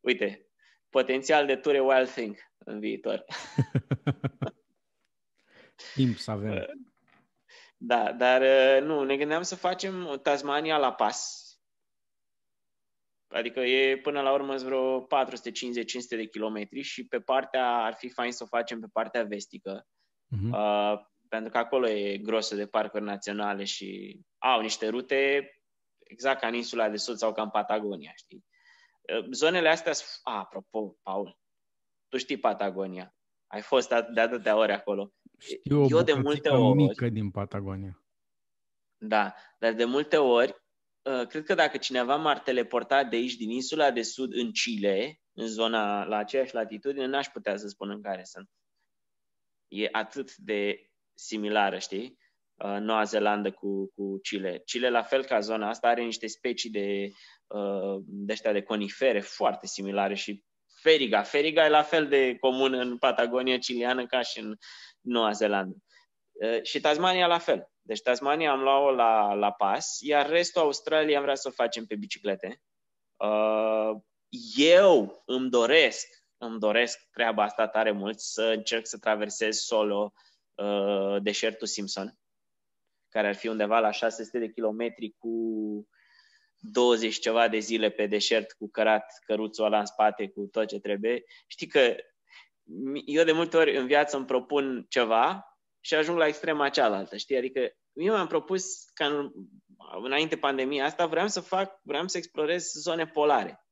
Uite, 0.00 0.46
potențial 0.90 1.46
de 1.46 1.56
ture 1.56 1.80
Wild 1.80 2.10
Thing 2.10 2.36
în 2.58 2.80
viitor. 2.80 3.24
Timp 5.94 6.16
să 6.16 6.30
avem. 6.30 6.52
Uh, 6.52 6.64
da, 7.76 8.12
dar 8.12 8.40
uh, 8.40 8.86
nu, 8.86 9.04
ne 9.04 9.16
gândeam 9.16 9.42
să 9.42 9.56
facem 9.56 10.20
Tasmania 10.22 10.78
la 10.78 10.92
pas. 10.92 11.44
Adică 13.28 13.60
e 13.60 13.98
până 13.98 14.20
la 14.20 14.32
urmă 14.32 14.56
vreo 14.56 15.02
450-500 15.02 15.06
de 16.08 16.26
kilometri 16.26 16.80
și 16.80 17.06
pe 17.06 17.20
partea, 17.20 17.76
ar 17.76 17.94
fi 17.94 18.08
fain 18.08 18.32
să 18.32 18.42
o 18.42 18.46
facem 18.46 18.80
pe 18.80 18.86
partea 18.92 19.24
vestică. 19.24 19.86
Uh-huh. 20.36 20.50
Uh, 20.50 21.00
pentru 21.28 21.50
că 21.50 21.58
acolo 21.58 21.88
e 21.88 22.18
grosă 22.18 22.54
de 22.54 22.66
parcuri 22.66 23.04
naționale 23.04 23.64
și 23.64 24.20
au 24.52 24.60
niște 24.60 24.88
rute 24.88 25.50
exact 25.98 26.40
ca 26.40 26.46
în 26.46 26.54
insula 26.54 26.88
de 26.88 26.96
sud 26.96 27.16
sau 27.16 27.32
ca 27.32 27.42
în 27.42 27.50
Patagonia, 27.50 28.12
știi? 28.14 28.44
Uh, 29.18 29.26
zonele 29.30 29.68
astea 29.68 29.92
sunt... 29.92 30.08
Ah, 30.22 30.40
apropo, 30.40 30.96
Paul, 31.02 31.38
tu 32.08 32.16
știi 32.16 32.38
Patagonia. 32.38 33.14
Ai 33.46 33.62
fost 33.62 33.88
de 33.88 34.20
atâtea 34.20 34.56
ori 34.56 34.72
acolo. 34.72 35.12
Știu 35.38 35.86
Eu 35.88 36.02
de 36.02 36.12
multe 36.12 36.48
ori... 36.48 36.76
mică 36.76 37.08
din 37.08 37.30
Patagonia. 37.30 38.00
Da, 38.98 39.34
dar 39.58 39.72
de 39.72 39.84
multe 39.84 40.16
ori, 40.16 40.54
uh, 41.02 41.26
cred 41.26 41.44
că 41.44 41.54
dacă 41.54 41.76
cineva 41.76 42.16
m-ar 42.16 42.38
teleporta 42.38 43.04
de 43.04 43.16
aici, 43.16 43.36
din 43.36 43.50
insula 43.50 43.90
de 43.90 44.02
sud, 44.02 44.34
în 44.34 44.52
Chile, 44.52 45.20
în 45.32 45.46
zona, 45.46 46.04
la 46.04 46.16
aceeași 46.16 46.54
latitudine, 46.54 47.06
n-aș 47.06 47.26
putea 47.26 47.56
să 47.56 47.68
spun 47.68 47.90
în 47.90 48.02
care 48.02 48.24
sunt. 48.24 48.50
E 49.68 49.88
atât 49.92 50.36
de 50.36 50.90
similară, 51.14 51.78
știi? 51.78 52.18
Uh, 52.56 52.76
Noua 52.80 53.04
Zeelandă 53.04 53.50
cu, 53.50 53.92
cu 53.94 54.18
Chile. 54.22 54.62
Chile, 54.64 54.90
la 54.90 55.02
fel 55.02 55.24
ca 55.24 55.40
zona 55.40 55.68
asta, 55.68 55.88
are 55.88 56.02
niște 56.02 56.26
specii 56.26 56.70
de, 56.70 57.08
uh, 57.46 58.02
de 58.06 58.32
ăștia 58.32 58.52
de 58.52 58.62
conifere 58.62 59.20
foarte 59.20 59.66
similare 59.66 60.14
și 60.14 60.44
feriga. 60.82 61.22
Feriga 61.22 61.64
e 61.64 61.68
la 61.68 61.82
fel 61.82 62.08
de 62.08 62.36
comun 62.40 62.72
în 62.72 62.98
Patagonia 62.98 63.58
ciliană 63.58 64.06
ca 64.06 64.20
și 64.20 64.38
în 64.38 64.56
Noua 65.00 65.32
Zeelandă. 65.32 65.76
Uh, 66.32 66.62
și 66.62 66.80
Tasmania 66.80 67.26
la 67.26 67.38
fel. 67.38 67.70
Deci 67.82 68.00
Tasmania 68.00 68.50
am 68.50 68.60
luat-o 68.60 68.90
la, 68.90 69.34
la 69.34 69.52
pas, 69.52 69.98
iar 70.00 70.28
restul 70.28 70.62
Australiei 70.62 71.16
am 71.16 71.22
vrea 71.22 71.34
să 71.34 71.48
o 71.48 71.54
facem 71.54 71.86
pe 71.86 71.96
biciclete. 71.96 72.60
Eu 74.56 75.22
îmi 75.26 75.50
doresc, 75.50 76.06
îmi 76.36 76.58
doresc 76.58 76.98
treaba 77.12 77.42
asta 77.42 77.68
tare 77.68 77.90
mult, 77.90 78.18
să 78.20 78.42
încerc 78.42 78.86
să 78.86 78.98
traversez 78.98 79.56
solo 79.56 80.12
uh, 80.54 81.22
deșertul 81.22 81.66
Simpson, 81.66 82.18
care 83.08 83.26
ar 83.28 83.34
fi 83.34 83.48
undeva 83.48 83.78
la 83.78 83.90
600 83.90 84.38
de 84.38 84.50
kilometri 84.52 85.14
cu 85.18 85.30
20 86.58 87.18
ceva 87.18 87.48
de 87.48 87.58
zile 87.58 87.90
pe 87.90 88.06
deșert 88.06 88.52
cu 88.52 88.70
cărat 88.70 89.18
căruțul 89.26 89.64
ăla 89.64 89.78
în 89.78 89.86
spate 89.86 90.28
cu 90.28 90.48
tot 90.50 90.66
ce 90.66 90.80
trebuie. 90.80 91.24
Știi 91.46 91.66
că 91.66 91.96
eu 93.04 93.24
de 93.24 93.32
multe 93.32 93.56
ori 93.56 93.76
în 93.76 93.86
viață 93.86 94.16
îmi 94.16 94.26
propun 94.26 94.86
ceva 94.88 95.44
și 95.80 95.94
ajung 95.94 96.18
la 96.18 96.26
extrema 96.26 96.68
cealaltă, 96.68 97.16
știi? 97.16 97.36
Adică 97.36 97.60
eu 97.92 98.14
mi-am 98.14 98.26
propus 98.26 98.84
ca 98.94 99.06
în, 99.06 99.32
înainte 100.02 100.36
pandemia 100.36 100.84
asta 100.84 101.06
vreau 101.06 101.28
să 101.28 101.40
fac, 101.40 101.80
vreau 101.82 102.08
să 102.08 102.16
explorez 102.16 102.72
zone 102.72 103.06
polare. 103.06 103.66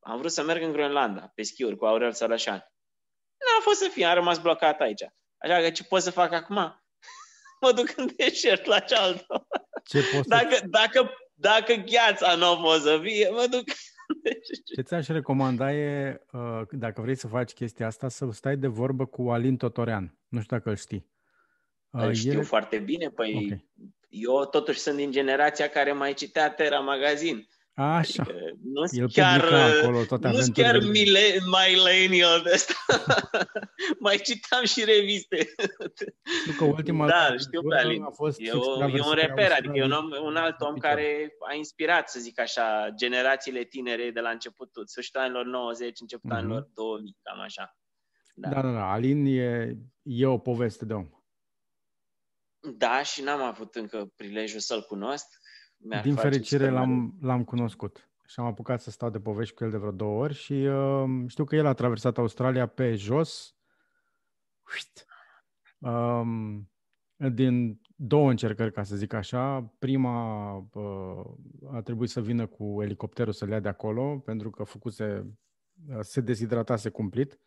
Am 0.00 0.18
vrut 0.18 0.32
să 0.32 0.42
merg 0.42 0.62
în 0.62 0.72
Groenlanda, 0.72 1.32
pe 1.34 1.42
schiuri, 1.42 1.76
cu 1.76 1.86
Aurel 1.86 2.12
Sărășan. 2.12 2.58
N-a 3.38 3.60
fost 3.60 3.80
să 3.80 3.88
fie, 3.88 4.04
am 4.04 4.14
rămas 4.14 4.38
blocat 4.38 4.80
aici. 4.80 5.04
Așa 5.36 5.60
că 5.60 5.70
ce 5.70 5.84
pot 5.84 6.02
să 6.02 6.10
fac 6.10 6.32
acum? 6.32 6.85
Mă 7.60 7.72
duc 7.72 7.92
în 7.96 8.08
deșert 8.16 8.64
la 8.64 8.78
cealaltă. 8.78 9.46
Ce 9.84 10.02
poți 10.14 10.28
dacă, 10.28 10.54
să... 10.54 10.64
dacă, 10.66 11.10
dacă 11.34 11.74
gheața 11.74 12.34
nu 12.34 12.52
o 12.52 12.56
pot 12.56 12.80
să 12.80 13.00
fie, 13.02 13.28
mă 13.28 13.46
duc 13.50 13.64
ce 14.74 14.82
ți-aș 14.82 15.06
recomanda 15.06 15.72
e, 15.72 16.20
uh, 16.32 16.60
dacă 16.70 17.00
vrei 17.00 17.14
să 17.14 17.26
faci 17.26 17.52
chestia 17.52 17.86
asta, 17.86 18.08
să 18.08 18.28
stai 18.32 18.56
de 18.56 18.66
vorbă 18.66 19.06
cu 19.06 19.30
Alin 19.30 19.56
Totorean. 19.56 20.18
Nu 20.28 20.40
știu 20.40 20.56
dacă 20.56 20.70
îl 20.70 20.76
știi. 20.76 21.06
Îl 21.90 22.12
știu 22.12 22.40
e... 22.40 22.42
foarte 22.42 22.78
bine, 22.78 23.08
păi 23.08 23.34
okay. 23.44 23.70
eu 24.08 24.44
totuși 24.44 24.78
sunt 24.78 24.96
din 24.96 25.10
generația 25.10 25.68
care 25.68 25.92
mai 25.92 26.14
citea 26.14 26.50
Terra 26.50 26.78
Magazin. 26.78 27.48
Așa. 27.78 28.22
Adică 28.22 28.58
nu 28.62 28.82
El 28.90 29.10
chiar, 29.10 29.44
acolo 29.44 30.04
toate 30.04 30.28
nu 30.28 30.44
chiar 30.52 30.78
mile, 30.78 31.20
millennial 31.44 32.42
de 32.42 32.52
asta. 32.52 32.74
Mai 34.04 34.16
citam 34.16 34.64
și 34.64 34.84
reviste. 34.84 35.54
Știu 36.40 36.52
că 36.58 36.64
ultima 36.64 37.06
da, 37.06 37.36
știu 37.36 37.62
pe 37.62 37.76
Alin. 37.76 38.02
A 38.02 38.10
fost 38.10 38.40
e, 38.40 38.50
o, 38.50 38.88
e 38.88 39.00
un 39.00 39.12
reper, 39.12 39.52
adică 39.52 39.72
e 39.76 39.84
un, 39.84 39.90
om, 39.90 40.10
un 40.22 40.36
alt 40.36 40.60
om 40.60 40.76
care 40.76 41.36
a 41.50 41.54
inspirat, 41.54 42.08
să 42.08 42.20
zic 42.20 42.40
așa, 42.40 42.88
generațiile 42.96 43.62
tinere 43.62 44.10
de 44.10 44.20
la 44.20 44.30
începutul, 44.30 44.86
sfârșitul 44.86 45.20
anilor 45.20 45.44
90, 45.44 46.00
începutul 46.00 46.36
mm-hmm. 46.36 46.40
anilor 46.40 46.70
2000, 46.74 47.16
cam 47.22 47.40
așa. 47.40 47.76
Da, 48.34 48.48
da, 48.48 48.60
da. 48.60 48.72
da. 48.72 48.90
Alin 48.90 49.24
e, 49.24 49.76
e 50.02 50.26
o 50.26 50.38
poveste 50.38 50.84
de 50.84 50.92
om. 50.92 51.08
Da, 52.76 53.02
și 53.02 53.22
n-am 53.22 53.42
avut 53.42 53.74
încă 53.74 54.12
prilejul 54.16 54.60
să-l 54.60 54.82
cunosc 54.82 55.26
mi 55.28 55.45
Din 56.02 56.14
fericire 56.14 56.70
l-am, 56.70 57.14
l-am 57.20 57.44
cunoscut 57.44 58.08
și 58.26 58.40
am 58.40 58.46
apucat 58.46 58.80
să 58.80 58.90
stau 58.90 59.10
de 59.10 59.20
povești 59.20 59.54
cu 59.54 59.64
el 59.64 59.70
de 59.70 59.76
vreo 59.76 59.90
două 59.90 60.22
ori 60.22 60.34
și 60.34 60.52
uh, 60.52 61.24
știu 61.26 61.44
că 61.44 61.56
el 61.56 61.66
a 61.66 61.72
traversat 61.72 62.18
Australia 62.18 62.66
pe 62.66 62.94
jos 62.94 63.56
um, 65.78 66.70
din 67.16 67.80
două 67.96 68.30
încercări, 68.30 68.72
ca 68.72 68.82
să 68.82 68.96
zic 68.96 69.12
așa. 69.12 69.72
Prima 69.78 70.56
uh, 70.56 71.24
a 71.72 71.80
trebuit 71.82 72.10
să 72.10 72.20
vină 72.20 72.46
cu 72.46 72.82
elicopterul 72.82 73.32
să 73.32 73.44
le 73.44 73.52
ia 73.52 73.60
de 73.60 73.68
acolo, 73.68 74.18
pentru 74.18 74.50
că 74.50 74.64
făcuse, 74.64 75.26
uh, 75.88 75.98
se 76.00 76.20
dezhidratase 76.20 76.88
cumplit 76.88 77.40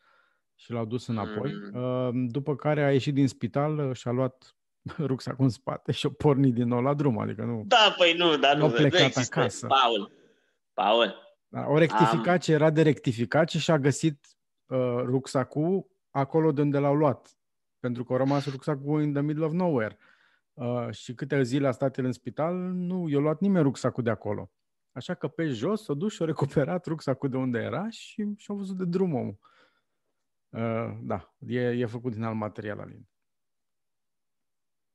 și 0.55 0.71
l-au 0.71 0.85
dus 0.85 1.07
înapoi. 1.07 1.51
Mm. 1.71 1.81
Uh, 1.81 2.29
după 2.31 2.55
care 2.55 2.83
a 2.83 2.91
ieșit 2.91 3.13
din 3.13 3.27
spital 3.27 3.93
și 3.93 4.07
a 4.07 4.11
luat 4.11 4.55
rucsacul 4.97 5.43
în 5.43 5.49
spate 5.49 5.91
și 5.91 6.05
o 6.05 6.09
porni 6.09 6.51
din 6.51 6.67
nou 6.67 6.81
la 6.81 6.93
drum, 6.93 7.17
adică 7.17 7.43
nu... 7.43 7.63
Da, 7.65 7.95
păi 7.97 8.13
nu, 8.17 8.37
dar 8.37 8.55
nu, 8.55 8.67
nu 8.67 8.73
plecat 8.73 9.01
există. 9.01 9.39
acasă. 9.39 9.67
Paul, 9.67 10.11
Paul. 10.73 11.15
Da, 11.47 11.65
o 11.67 11.77
rectificat 11.77 12.41
ce 12.41 12.51
era 12.51 12.69
de 12.69 12.81
rectificat 12.81 13.49
și 13.49 13.59
și-a 13.59 13.79
găsit 13.79 14.27
uh, 14.65 15.01
rucsacul 15.03 15.87
acolo 16.09 16.51
de 16.51 16.61
unde 16.61 16.77
l-au 16.77 16.95
luat. 16.95 17.37
Pentru 17.79 18.03
că 18.03 18.13
a 18.13 18.17
rămas 18.17 18.49
rucsacul 18.49 19.01
in 19.01 19.13
the 19.13 19.21
middle 19.21 19.45
of 19.45 19.51
nowhere. 19.51 19.97
Uh, 20.53 20.91
și 20.91 21.13
câte 21.13 21.43
zile 21.43 21.67
a 21.67 21.71
stat 21.71 21.97
el 21.97 22.05
în 22.05 22.11
spital, 22.11 22.55
nu 22.57 23.07
i-a 23.09 23.19
luat 23.19 23.39
nimeni 23.39 23.63
rucsacul 23.63 24.03
de 24.03 24.09
acolo. 24.09 24.51
Așa 24.91 25.13
că 25.13 25.27
pe 25.27 25.47
jos 25.47 25.83
s-a 25.83 25.93
dus 25.93 26.13
și 26.13 26.21
a 26.21 26.25
recuperat 26.25 26.85
rucsacul 26.85 27.29
de 27.29 27.37
unde 27.37 27.59
era 27.59 27.89
și 27.89 28.33
și-a 28.37 28.53
văzut 28.53 28.77
de 28.77 28.85
drum 28.85 29.13
omul. 29.13 29.39
Uh, 30.49 30.97
da, 31.01 31.33
e, 31.47 31.59
e 31.59 31.85
făcut 31.85 32.13
din 32.13 32.23
alt 32.23 32.35
material 32.35 32.79
alin. 32.79 33.07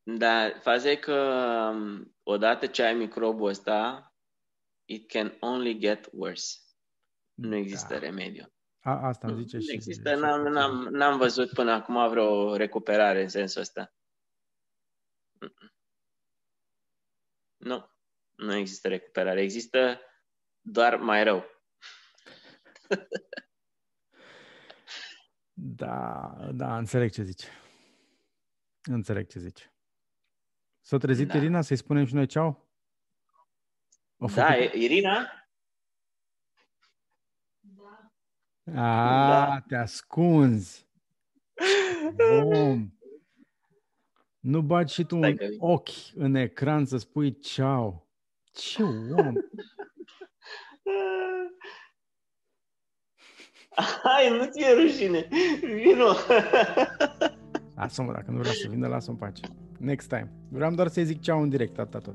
Da, 0.06 0.50
faza 0.60 0.90
e 0.90 0.96
că 0.96 1.14
um, 1.72 2.14
odată 2.22 2.66
ce 2.66 2.82
ai 2.82 2.94
microbul 2.94 3.48
ăsta, 3.48 4.12
it 4.84 5.10
can 5.10 5.36
only 5.40 5.78
get 5.78 6.08
worse. 6.12 6.58
Nu 7.34 7.54
există 7.54 7.92
da. 7.92 7.98
remediu. 7.98 8.52
A, 8.80 9.06
asta 9.06 9.26
îmi 9.26 9.42
zice 9.42 9.56
nu 9.56 9.62
și... 9.62 9.72
Există, 9.72 10.14
n-am, 10.14 10.42
n-am, 10.42 10.88
n-am 10.90 11.18
văzut 11.18 11.52
până 11.52 11.72
acum 11.72 12.08
vreo 12.08 12.56
recuperare 12.56 13.22
în 13.22 13.28
sensul 13.28 13.60
ăsta. 13.60 13.94
Nu, 17.56 17.90
nu 18.34 18.54
există 18.54 18.88
recuperare. 18.88 19.42
Există 19.42 20.00
doar 20.60 20.96
mai 20.96 21.24
rău. 21.24 21.44
da, 25.52 26.34
da, 26.52 26.76
înțeleg 26.76 27.10
ce 27.10 27.22
zici. 27.22 27.44
Înțeleg 28.82 29.26
ce 29.26 29.38
zici. 29.38 29.73
S-a 30.86 30.96
trezit 30.98 31.28
da. 31.28 31.36
Irina 31.36 31.60
să-i 31.60 31.76
spunem 31.76 32.04
și 32.04 32.14
noi 32.14 32.26
ceau? 32.26 32.68
O 34.18 34.26
da, 34.26 34.56
Irina? 34.56 35.26
Da. 37.60 38.10
A, 38.66 39.46
da. 39.48 39.60
te 39.68 39.76
ascunzi. 39.76 40.88
Bun. 42.42 42.98
Nu 44.38 44.62
bagi 44.62 44.92
și 44.92 45.04
tu 45.04 45.16
un 45.16 45.36
ochi 45.58 46.14
în 46.14 46.34
ecran 46.34 46.84
să 46.84 46.96
spui 46.96 47.38
ceau. 47.38 48.08
Ce 48.52 48.82
om! 48.82 49.34
Hai, 54.02 54.28
nu 54.30 54.50
ți-e 54.50 54.72
rușine. 54.72 55.28
Vino. 55.60 56.14
Lasă-mă, 57.76 58.12
dacă 58.12 58.30
nu 58.30 58.38
vrea 58.38 58.52
să 58.52 58.68
vină, 58.70 58.86
lasă-mă 58.86 59.16
pace. 59.16 59.42
Next 59.78 60.08
time. 60.08 60.30
Vreau 60.48 60.74
doar 60.74 60.88
să-i 60.88 61.04
zic 61.04 61.20
ceau 61.20 61.42
în 61.42 61.48
direct, 61.48 61.78
atât 61.78 62.02
tot. 62.02 62.14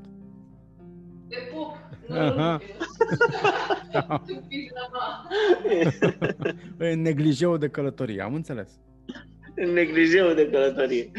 Te 1.28 1.36
pup! 1.52 1.78
Aha. 2.16 2.60
în 6.76 7.00
neglijeu 7.02 7.56
de 7.56 7.68
călătorie, 7.68 8.22
am 8.22 8.34
înțeles. 8.34 8.70
În 9.54 9.72
neglijeu 9.72 10.34
de 10.34 10.48
călătorie. 10.50 11.10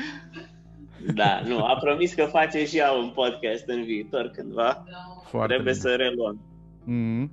Da, 1.13 1.41
nu, 1.47 1.63
a 1.63 1.77
promis 1.77 2.13
că 2.13 2.23
face 2.23 2.65
și 2.65 2.77
ea 2.77 2.91
un 2.91 3.09
podcast 3.15 3.68
în 3.68 3.84
viitor 3.84 4.27
cândva. 4.27 4.84
Foarte 5.26 5.53
Trebuie 5.53 5.73
bine. 5.73 5.84
să 5.84 5.95
reluăm. 5.95 6.41
Mm-hmm. 6.84 7.30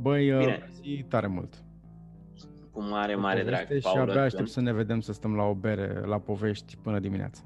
Băi, 0.00 0.32
uh, 0.32 0.38
Bine. 0.38 0.70
zi 0.80 1.04
tare 1.08 1.26
mult. 1.26 1.63
Cu 2.74 2.82
mare, 2.82 3.14
mare 3.14 3.42
drag. 3.42 3.66
Și 3.66 3.96
abia 3.98 4.22
aștept 4.22 4.48
să 4.48 4.60
ne 4.60 4.72
vedem 4.72 5.00
să 5.00 5.12
stăm 5.12 5.36
la 5.36 5.42
o 5.42 5.54
bere, 5.54 6.00
la 6.06 6.18
povești 6.18 6.76
până 6.82 6.98
dimineața. 6.98 7.40